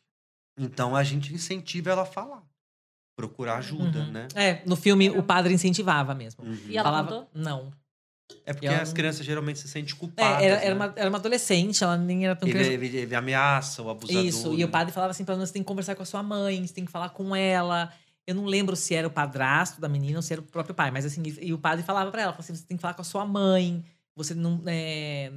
Então 0.57 0.95
a 0.95 1.03
gente 1.03 1.33
incentiva 1.33 1.89
ela 1.89 2.03
a 2.03 2.05
falar, 2.05 2.43
procurar 3.15 3.57
ajuda, 3.57 3.99
Uhum. 4.01 4.11
né? 4.11 4.27
É, 4.35 4.63
no 4.67 4.75
filme 4.75 5.09
o 5.09 5.23
padre 5.23 5.51
incentivava 5.53 6.13
mesmo. 6.13 6.43
Uhum. 6.45 6.59
E 6.69 6.77
ela 6.77 6.83
Falava, 6.89 7.09
contou? 7.09 7.29
não. 7.33 7.71
É 8.45 8.53
porque 8.53 8.65
E 8.65 8.69
ela 8.69 8.81
as 8.81 8.89
não- 8.89 8.95
crianças 8.95 9.25
geralmente 9.25 9.59
se 9.59 9.67
sentem 9.67 9.93
É, 9.93 9.97
culpadas. 9.97 10.43
era, 10.43 10.55
era, 10.55 10.75
né? 10.75 10.85
uma, 10.85 10.93
era 10.95 11.09
uma 11.09 11.17
adolescente, 11.17 11.83
ela 11.83 11.97
nem 11.97 12.25
era 12.25 12.35
tão 12.35 12.47
ele, 12.47 12.57
criança. 12.59 12.73
ele- 12.85 12.97
ele 12.97 13.15
ameaça 13.15 13.81
o 13.81 13.89
abusador. 13.89 14.23
Isso, 14.25 14.53
e 14.53 14.63
o 14.63 14.67
né? 14.67 14.71
padre 14.71 14.93
falava 14.93 15.11
assim 15.11 15.23
pra 15.25 15.35
ela, 15.35 15.45
você 15.45 15.53
tem 15.53 15.61
que 15.61 15.67
conversar 15.67 15.95
com 15.95 16.03
a 16.03 16.05
sua 16.05 16.21
mãe, 16.23 16.65
você 16.65 16.73
tem 16.73 16.85
que 16.85 16.91
falar 16.91 17.09
com 17.09 17.35
ela. 17.35 17.91
Eu 18.27 18.35
não 18.35 18.45
lembro 18.45 18.75
se 18.75 18.93
era 18.93 19.07
o 19.07 19.11
padrasto 19.11 19.81
da 19.81 19.89
menina 19.89 20.17
ou 20.19 20.21
se 20.21 20.31
era 20.33 20.41
o 20.41 20.45
próprio 20.45 20.75
pai, 20.75 20.91
mas 20.91 21.05
assim, 21.05 21.21
e 21.41 21.51
o 21.53 21.57
padre 21.57 21.83
falava 21.83 22.11
pra 22.11 22.21
ela, 22.21 22.31
falava 22.31 22.43
assim, 22.43 22.55
você 22.55 22.65
tem 22.67 22.77
que 22.77 22.81
falar 22.81 22.93
com 22.93 23.01
a 23.01 23.05
sua 23.05 23.25
mãe, 23.25 23.83
você 24.15 24.33
não, 24.35 24.61
é, 24.67 25.31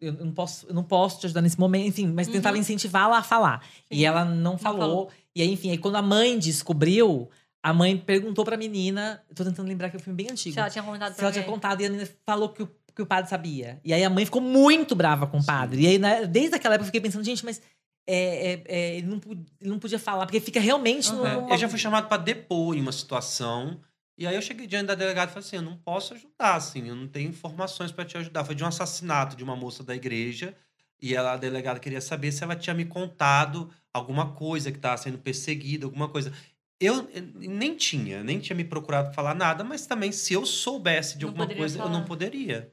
eu, 0.00 0.12
não 0.12 0.32
posso, 0.32 0.66
eu 0.68 0.74
não 0.74 0.82
posso 0.84 1.20
te 1.20 1.26
ajudar 1.26 1.40
nesse 1.40 1.58
momento, 1.58 1.86
enfim, 1.88 2.08
mas 2.08 2.26
Uhum. 2.26 2.34
tentava 2.34 2.58
incentivá-la 2.58 3.18
a 3.18 3.22
falar. 3.22 3.62
E 3.90 4.04
ela 4.04 4.24
não 4.24 4.58
falou. 4.58 4.80
falou. 4.80 5.10
E 5.34 5.40
aí, 5.42 5.50
enfim, 5.50 5.70
aí 5.70 5.78
quando 5.78 5.96
a 5.96 6.02
mãe 6.02 6.38
descobriu, 6.38 7.30
a 7.70 7.72
mãe 7.72 7.96
perguntou 7.96 8.44
pra 8.44 8.56
menina, 8.56 9.22
eu 9.28 9.34
tô 9.34 9.44
tentando 9.44 9.66
lembrar 9.68 9.90
que 9.90 9.96
é 9.96 9.98
um 9.98 10.02
filme 10.02 10.16
bem 10.16 10.30
antigo. 10.30 10.54
Se 10.54 10.60
ela 10.60 10.70
tinha 10.70 10.84
contado 10.84 11.10
Se 11.12 11.16
pra 11.16 11.24
ela 11.26 11.32
tinha 11.32 11.42
alguém. 11.44 11.54
contado 11.54 11.80
e 11.80 11.86
a 11.86 11.90
menina 11.90 12.08
falou 12.24 12.48
que 12.50 12.62
o, 12.62 12.70
que 12.94 13.02
o 13.02 13.06
padre 13.06 13.28
sabia. 13.28 13.80
E 13.84 13.92
aí 13.92 14.04
a 14.04 14.10
mãe 14.10 14.24
ficou 14.24 14.40
muito 14.40 14.94
brava 14.94 15.26
com 15.26 15.38
o 15.38 15.44
padre. 15.44 15.82
E 15.82 15.86
aí, 15.88 15.98
né, 15.98 16.26
desde 16.26 16.54
aquela 16.54 16.74
época, 16.76 16.84
eu 16.84 16.86
fiquei 16.86 17.00
pensando, 17.00 17.24
gente, 17.24 17.44
mas 17.44 17.60
é, 18.06 18.52
é, 18.52 18.62
é, 18.68 18.96
ele, 18.98 19.06
não, 19.08 19.20
ele 19.60 19.70
não 19.70 19.78
podia 19.80 19.98
falar, 19.98 20.26
porque 20.26 20.38
fica 20.40 20.60
realmente 20.60 21.08
Aham. 21.10 21.16
numa- 21.40 21.50
É, 21.50 21.54
eu 21.54 21.58
já 21.58 21.68
fui 21.68 21.78
chamado 21.78 22.08
para 22.08 22.22
depor 22.22 22.76
em 22.76 22.80
uma 22.80 22.92
situação. 22.92 23.80
E 24.18 24.26
aí 24.26 24.34
eu 24.34 24.40
cheguei 24.42 24.66
diante 24.66 24.86
da 24.86 24.94
delegada 24.94 25.30
e 25.30 25.34
falei 25.34 25.46
assim: 25.46 25.56
eu 25.56 25.62
não 25.62 25.76
posso 25.76 26.14
ajudar, 26.14 26.54
assim, 26.54 26.88
eu 26.88 26.94
não 26.94 27.08
tenho 27.08 27.28
informações 27.30 27.90
para 27.92 28.04
te 28.04 28.16
ajudar. 28.16 28.44
Foi 28.44 28.54
de 28.54 28.62
um 28.64 28.66
assassinato 28.68 29.36
de 29.36 29.42
uma 29.44 29.56
moça 29.56 29.82
da 29.82 29.94
igreja. 29.94 30.54
E 31.02 31.14
ela, 31.14 31.32
a 31.32 31.36
delegada 31.36 31.78
queria 31.78 32.00
saber 32.00 32.32
se 32.32 32.42
ela 32.42 32.56
tinha 32.56 32.72
me 32.72 32.86
contado 32.86 33.68
alguma 33.92 34.32
coisa 34.32 34.70
que 34.70 34.78
estava 34.78 34.96
sendo 34.96 35.18
perseguida, 35.18 35.84
alguma 35.84 36.08
coisa. 36.08 36.32
Eu 36.80 37.08
eh, 37.14 37.20
nem 37.34 37.74
tinha, 37.74 38.22
nem 38.22 38.38
tinha 38.38 38.54
me 38.56 38.64
procurado 38.64 39.14
falar 39.14 39.34
nada, 39.34 39.64
mas 39.64 39.86
também 39.86 40.12
se 40.12 40.34
eu 40.34 40.44
soubesse 40.44 41.16
de 41.16 41.24
Não 41.24 41.30
alguma 41.30 41.46
coisa, 41.46 41.78
eu 41.78 41.82
falar. 41.82 41.92
não 41.92 42.04
poderia. 42.04 42.70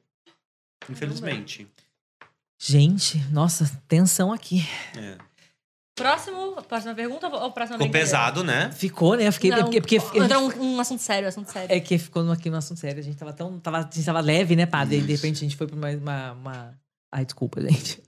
Infelizmente. 0.89 1.67
Gente, 2.61 3.17
nossa, 3.31 3.69
tensão 3.87 4.31
aqui. 4.31 4.61
É. 4.97 5.17
Próximo, 5.95 6.61
próxima 6.63 6.95
pergunta 6.95 7.27
ou 7.27 7.51
próxima 7.51 7.77
Ficou 7.77 7.91
pesado, 7.91 8.43
né? 8.43 8.71
Ficou, 8.71 9.15
né? 9.15 9.27
Eu 9.27 9.31
fiquei. 9.33 9.51
Não, 9.51 9.59
porque, 9.63 9.79
porque 9.79 9.99
gente- 9.99 10.33
um, 10.37 10.73
um 10.75 10.79
assunto 10.79 11.01
sério, 11.01 11.27
assunto 11.27 11.51
sério. 11.51 11.73
é 11.73 11.79
que 11.79 11.97
ficou 11.99 12.29
aqui 12.31 12.49
no 12.49 12.57
assunto 12.57 12.79
sério. 12.79 12.99
A 12.99 13.03
gente 13.03 13.15
tava 13.15 13.31
tão. 13.31 13.59
Tava, 13.59 13.77
a 13.77 13.81
gente 13.83 14.03
tava 14.03 14.19
leve, 14.19 14.55
né, 14.55 14.65
padre? 14.65 14.97
E 14.97 15.01
de 15.01 15.13
repente 15.13 15.37
a 15.37 15.39
gente 15.41 15.55
foi 15.55 15.67
pra 15.67 15.75
uma. 15.75 15.89
uma, 15.91 16.31
uma- 16.31 16.79
Ai, 17.11 17.23
desculpa, 17.25 17.61
gente. 17.61 18.01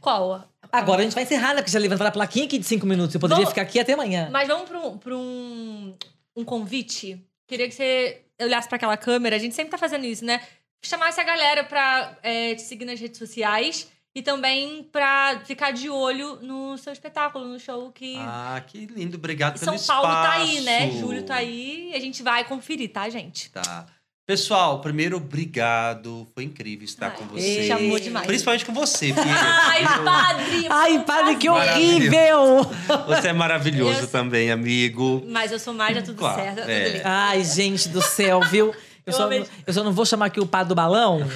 Qual? 0.00 0.48
Agora 0.72 1.00
a 1.00 1.04
gente 1.04 1.14
vai 1.14 1.24
encerrar, 1.24 1.48
né? 1.54 1.56
Porque 1.62 1.70
já 1.70 1.78
levantaram 1.78 2.08
a 2.08 2.12
plaquinha 2.12 2.44
aqui 2.46 2.58
de 2.58 2.64
cinco 2.64 2.86
minutos. 2.86 3.14
Eu 3.14 3.20
poderia 3.20 3.44
Vamos- 3.44 3.50
ficar 3.50 3.62
aqui 3.62 3.78
até 3.80 3.92
amanhã. 3.92 4.28
Mas 4.30 4.48
vamos 4.48 4.68
para 4.68 4.78
um, 4.78 4.98
pra 4.98 5.16
um, 5.16 5.94
um 6.36 6.44
convite. 6.44 7.20
Queria 7.46 7.68
que 7.68 7.74
você 7.74 8.22
olhasse 8.40 8.68
para 8.68 8.76
aquela 8.76 8.96
câmera. 8.96 9.36
A 9.36 9.38
gente 9.38 9.54
sempre 9.54 9.70
tá 9.70 9.78
fazendo 9.78 10.04
isso, 10.06 10.24
né? 10.24 10.40
chamar 10.82 11.08
essa 11.08 11.22
galera 11.22 11.62
pra 11.64 12.16
é, 12.22 12.54
te 12.54 12.62
seguir 12.62 12.84
nas 12.86 12.98
redes 12.98 13.18
sociais 13.18 13.88
e 14.14 14.22
também 14.22 14.82
pra 14.84 15.40
ficar 15.44 15.72
de 15.72 15.88
olho 15.90 16.36
no 16.42 16.76
seu 16.78 16.92
espetáculo, 16.92 17.46
no 17.46 17.60
show 17.60 17.92
que. 17.92 18.16
Ah, 18.18 18.62
que 18.66 18.86
lindo. 18.86 19.16
Obrigado 19.16 19.56
e 19.56 19.60
pelo 19.60 19.66
São 19.66 19.74
espaço. 19.74 20.00
Paulo 20.02 20.22
tá 20.22 20.32
aí, 20.32 20.60
né? 20.62 20.90
Julho 20.92 21.22
tá 21.22 21.36
aí 21.36 21.90
e 21.92 21.94
a 21.94 22.00
gente 22.00 22.22
vai 22.22 22.44
conferir, 22.44 22.90
tá, 22.92 23.08
gente? 23.08 23.50
Tá. 23.50 23.86
Pessoal, 24.34 24.80
primeiro, 24.80 25.16
obrigado. 25.16 26.24
Foi 26.32 26.44
incrível 26.44 26.84
estar 26.84 27.06
Ai, 27.08 27.16
com 27.16 27.24
Ei. 27.36 27.42
vocês. 27.42 27.66
Chamou 27.66 27.98
demais. 27.98 28.26
Principalmente 28.28 28.64
com 28.64 28.72
você, 28.72 29.06
filha. 29.06 29.24
Ai, 29.26 29.82
padre! 30.04 30.66
Ai, 30.70 31.04
padre, 31.04 31.34
que 31.34 31.48
horrível! 31.48 32.64
Você 33.08 33.26
é 33.26 33.32
maravilhoso 33.32 34.02
Eu- 34.02 34.06
também, 34.06 34.52
amigo. 34.52 35.24
Mas 35.26 35.50
eu 35.50 35.58
sou 35.58 35.74
mais, 35.74 35.96
é 35.96 36.02
tudo 36.02 36.16
Claro, 36.16 36.40
certo, 36.40 36.58
é 36.58 36.62
tudo 36.62 36.70
é. 36.70 36.88
lindo. 36.90 37.02
Ai, 37.06 37.42
gente 37.44 37.88
do 37.88 38.00
céu, 38.00 38.40
viu? 38.42 38.66
Eu, 38.68 38.74
Eu 39.06 39.12
só, 39.14 39.24
amei. 39.24 39.44
eu 39.66 39.72
só 39.74 39.82
não 39.82 39.92
vou 39.92 40.06
chamar 40.06 40.26
aqui 40.26 40.38
o 40.38 40.46
padre 40.46 40.68
do 40.68 40.74
balão, 40.76 41.28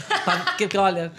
porque, 0.57 0.79
olha, 0.79 1.11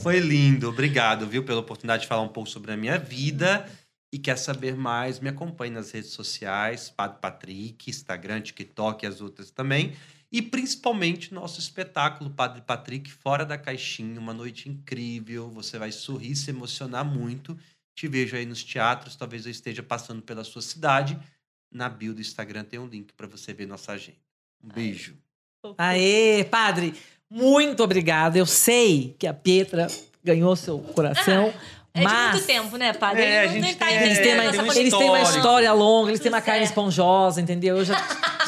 Foi 0.00 0.20
lindo. 0.20 0.68
Obrigado, 0.68 1.26
viu, 1.26 1.42
pela 1.42 1.58
oportunidade 1.58 2.02
de 2.02 2.08
falar 2.08 2.22
um 2.22 2.28
pouco 2.28 2.48
sobre 2.48 2.70
a 2.70 2.76
minha 2.76 2.96
vida. 2.96 3.66
E 4.14 4.18
quer 4.20 4.38
saber 4.38 4.76
mais, 4.76 5.18
me 5.18 5.28
acompanhe 5.30 5.72
nas 5.72 5.90
redes 5.90 6.10
sociais, 6.12 6.88
Padre 6.96 7.18
Patrick, 7.20 7.90
Instagram, 7.90 8.40
TikTok 8.40 9.04
e 9.04 9.08
as 9.08 9.20
outras 9.20 9.50
também. 9.50 9.94
E 10.30 10.42
principalmente 10.42 11.32
nosso 11.32 11.58
espetáculo 11.58 12.30
Padre 12.30 12.60
Patrick 12.60 13.10
Fora 13.10 13.46
da 13.46 13.56
Caixinha, 13.56 14.20
uma 14.20 14.34
noite 14.34 14.68
incrível. 14.68 15.50
Você 15.50 15.78
vai 15.78 15.90
sorrir, 15.90 16.36
se 16.36 16.50
emocionar 16.50 17.04
muito. 17.04 17.58
Te 17.94 18.06
vejo 18.06 18.36
aí 18.36 18.44
nos 18.44 18.62
teatros, 18.62 19.16
talvez 19.16 19.46
eu 19.46 19.50
esteja 19.50 19.82
passando 19.82 20.22
pela 20.22 20.44
sua 20.44 20.62
cidade. 20.62 21.18
Na 21.72 21.88
bio 21.88 22.14
do 22.14 22.20
Instagram 22.20 22.64
tem 22.64 22.78
um 22.78 22.86
link 22.86 23.12
para 23.14 23.26
você 23.26 23.52
ver 23.52 23.66
nossa 23.66 23.92
agenda. 23.92 24.18
Um 24.62 24.68
beijo. 24.68 25.16
aê, 25.76 26.44
padre, 26.44 26.94
muito 27.30 27.82
obrigado. 27.82 28.36
Eu 28.36 28.46
sei 28.46 29.14
que 29.18 29.26
a 29.26 29.34
Pietra 29.34 29.86
ganhou 30.22 30.54
seu 30.56 30.78
coração, 30.78 31.52
É 31.98 32.06
de 32.06 32.12
mas... 32.12 32.32
muito 32.34 32.46
tempo, 32.46 32.76
né, 32.76 32.92
padre? 32.92 33.22
É, 33.22 33.40
a 33.40 33.44
Ele 33.44 33.46
não- 33.60 33.62
gente 33.68 33.72
não 33.72 33.78
tá 33.78 33.86
tem- 33.86 34.02
Eles 34.02 34.18
têm, 34.18 34.34
uma, 34.34 34.42
um 34.42 34.72
eles 34.72 34.94
têm 34.94 35.08
uma 35.10 35.20
história 35.22 35.72
longa, 35.72 36.10
eles 36.10 36.20
têm 36.20 36.32
uma 36.32 36.40
carne 36.40 36.64
esponjosa, 36.64 37.40
entendeu? 37.40 37.78
Eu 37.78 37.84
já, 37.84 37.94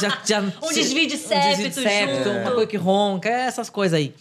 já, 0.00 0.18
já, 0.24 0.40
Um 0.62 0.72
desvio 0.72 1.06
de 1.06 1.16
um 1.16 1.18
desvio 1.18 1.68
de 1.68 1.74
septo 1.74 1.82
septo, 1.82 2.16
junto. 2.24 2.30
uma 2.30 2.50
coisa 2.52 2.66
que 2.66 2.76
ronca, 2.76 3.28
essas 3.28 3.68
coisas 3.70 3.98
aí. 3.98 4.14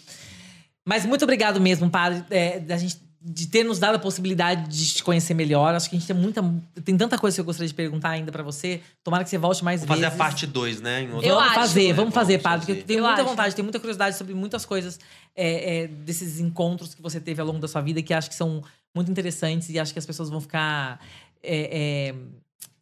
Mas 0.85 1.05
muito 1.05 1.23
obrigado 1.23 1.59
mesmo, 1.61 1.89
padre, 1.89 2.23
é, 2.31 2.59
da 2.59 2.77
gente 2.77 2.97
de 3.21 3.47
ter 3.47 3.63
nos 3.65 3.79
dado 3.79 3.95
a 3.95 3.99
possibilidade 3.99 4.69
de 4.69 4.93
te 4.93 5.03
conhecer 5.03 5.33
melhor. 5.33 5.75
Acho 5.75 5.89
que 5.89 5.95
a 5.95 5.99
gente 5.99 6.07
tem 6.07 6.15
muita 6.15 6.41
tem 6.85 6.95
tanta 6.97 7.17
coisa 7.17 7.35
que 7.35 7.41
eu 7.41 7.45
gostaria 7.45 7.67
de 7.67 7.73
perguntar 7.73 8.09
ainda 8.11 8.31
pra 8.31 8.41
você. 8.43 8.79
Tomara 9.03 9.23
que 9.25 9.29
você 9.29 9.37
volte 9.37 9.61
mais 9.63 9.81
Vamos 9.81 9.89
fazer 9.95 10.01
vezes. 10.09 10.15
a 10.15 10.17
parte 10.23 10.47
2, 10.47 10.79
né? 10.81 11.01
em 11.03 11.11
outro- 11.11 11.27
Eu 11.27 11.35
vamos 11.35 11.51
acho. 11.51 11.59
fazer, 11.59 11.89
É, 11.89 11.93
vamos 11.93 12.13
fazer, 12.13 12.33
vamos 12.37 12.43
padre, 12.43 12.59
porque 12.61 12.71
fazer. 12.73 12.81
eu 12.81 12.87
tenho 12.87 12.99
Eu 12.99 13.05
muita 13.05 13.21
acho. 13.21 13.29
vontade, 13.29 13.55
tenho 13.55 13.65
muita 13.65 13.79
curiosidade 13.79 14.17
sobre 14.17 14.33
muitas 14.33 14.65
coisas 14.65 14.99
é, 15.35 15.79
é, 15.83 15.87
desses 15.87 16.39
encontros 16.39 16.95
que 16.95 17.01
você 17.01 17.19
teve 17.19 17.41
ao 17.41 17.47
longo 17.47 17.59
da 17.59 17.67
sua 17.67 17.81
vida 17.81 18.01
que 18.01 18.13
acho 18.13 18.29
que 18.29 18.35
são 18.35 18.63
muito 18.95 19.11
interessantes 19.11 19.69
e 19.69 19.77
acho 19.77 19.91
que 19.91 19.99
as 19.99 20.05
pessoas 20.05 20.29
vão 20.29 20.39
ficar 20.39 20.99
é, 21.43 22.09
é, 22.11 22.15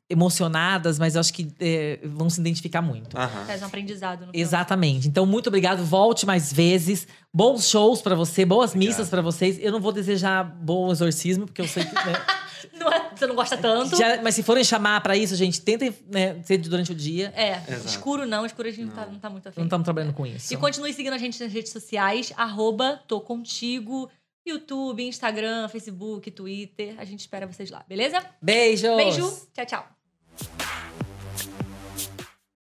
emocionadas, 0.10 0.98
mas 0.98 1.16
eu 1.16 1.20
acho 1.22 1.34
que 1.34 1.52
é, 1.60 2.00
vão 2.04 2.30
se 2.30 2.40
identificar 2.40 2.82
muito. 2.82 3.18
Aham. 3.18 3.46
Faz 3.46 3.62
um 3.62 3.66
aprendizado. 3.66 4.30
Exatamente. 4.34 5.08
Então, 5.08 5.26
muito 5.26 5.48
obrigado. 5.48 5.84
Volte 5.84 6.26
mais 6.26 6.52
vezes. 6.54 7.08
Bons 7.34 7.70
shows 7.70 8.02
pra 8.02 8.16
você, 8.16 8.46
boas 8.46 8.74
missas 8.74 9.10
pra 9.10 9.22
vocês. 9.22 9.58
Eu 9.60 9.72
não 9.72 9.80
vou 9.82 9.92
desejar 9.92 10.44
bom 10.44 10.92
exorcismo, 10.92 11.46
porque 11.46 11.62
eu 11.62 11.68
sei 11.68 11.84
que. 11.84 11.94
né, 11.94 12.02
Não 12.74 12.92
é- 12.92 13.10
você 13.16 13.28
não 13.28 13.36
gosta 13.36 13.56
tanto. 13.58 13.96
já- 13.96 14.22
mas 14.22 14.34
se 14.36 14.42
forem 14.44 14.64
chamar 14.64 15.02
pra 15.02 15.16
isso, 15.16 15.36
gente, 15.36 15.62
tentem 15.62 15.94
né, 16.12 16.42
ser 16.44 16.58
durante 16.58 16.92
o 16.92 16.96
dia. 16.96 17.32
É, 17.36 17.62
Exato. 17.68 17.88
escuro 17.88 18.26
não, 18.26 18.46
escuro 18.46 18.68
a 18.68 18.72
gente 18.72 18.86
não, 18.86 18.94
tá, 18.94 19.06
não 19.06 19.20
tá 19.20 19.30
muito 19.30 19.48
afim. 19.50 19.60
Não 19.60 19.66
estamos 19.68 19.84
trabalhando 19.86 20.14
com 20.14 20.26
isso. 20.26 20.52
E 20.54 20.58
continue 20.58 20.92
seguindo 20.94 21.14
a 21.14 21.18
gente 21.18 21.42
nas 21.44 21.52
redes 21.52 21.72
sociais, 21.72 22.32
arroba 22.36 23.00
tô 23.08 23.20
contigo, 23.22 24.10
YouTube, 24.46 25.04
Instagram, 25.04 25.68
Facebook, 25.70 26.30
Twitter. 26.32 26.96
A 26.98 27.06
gente 27.06 27.20
espera 27.22 27.46
vocês 27.48 27.70
lá, 27.70 27.84
beleza? 27.88 28.24
Beijos! 28.42 28.96
Beijo, 28.96 29.48
tchau, 29.54 29.66
tchau. 29.66 29.97
Bye. 30.38 30.87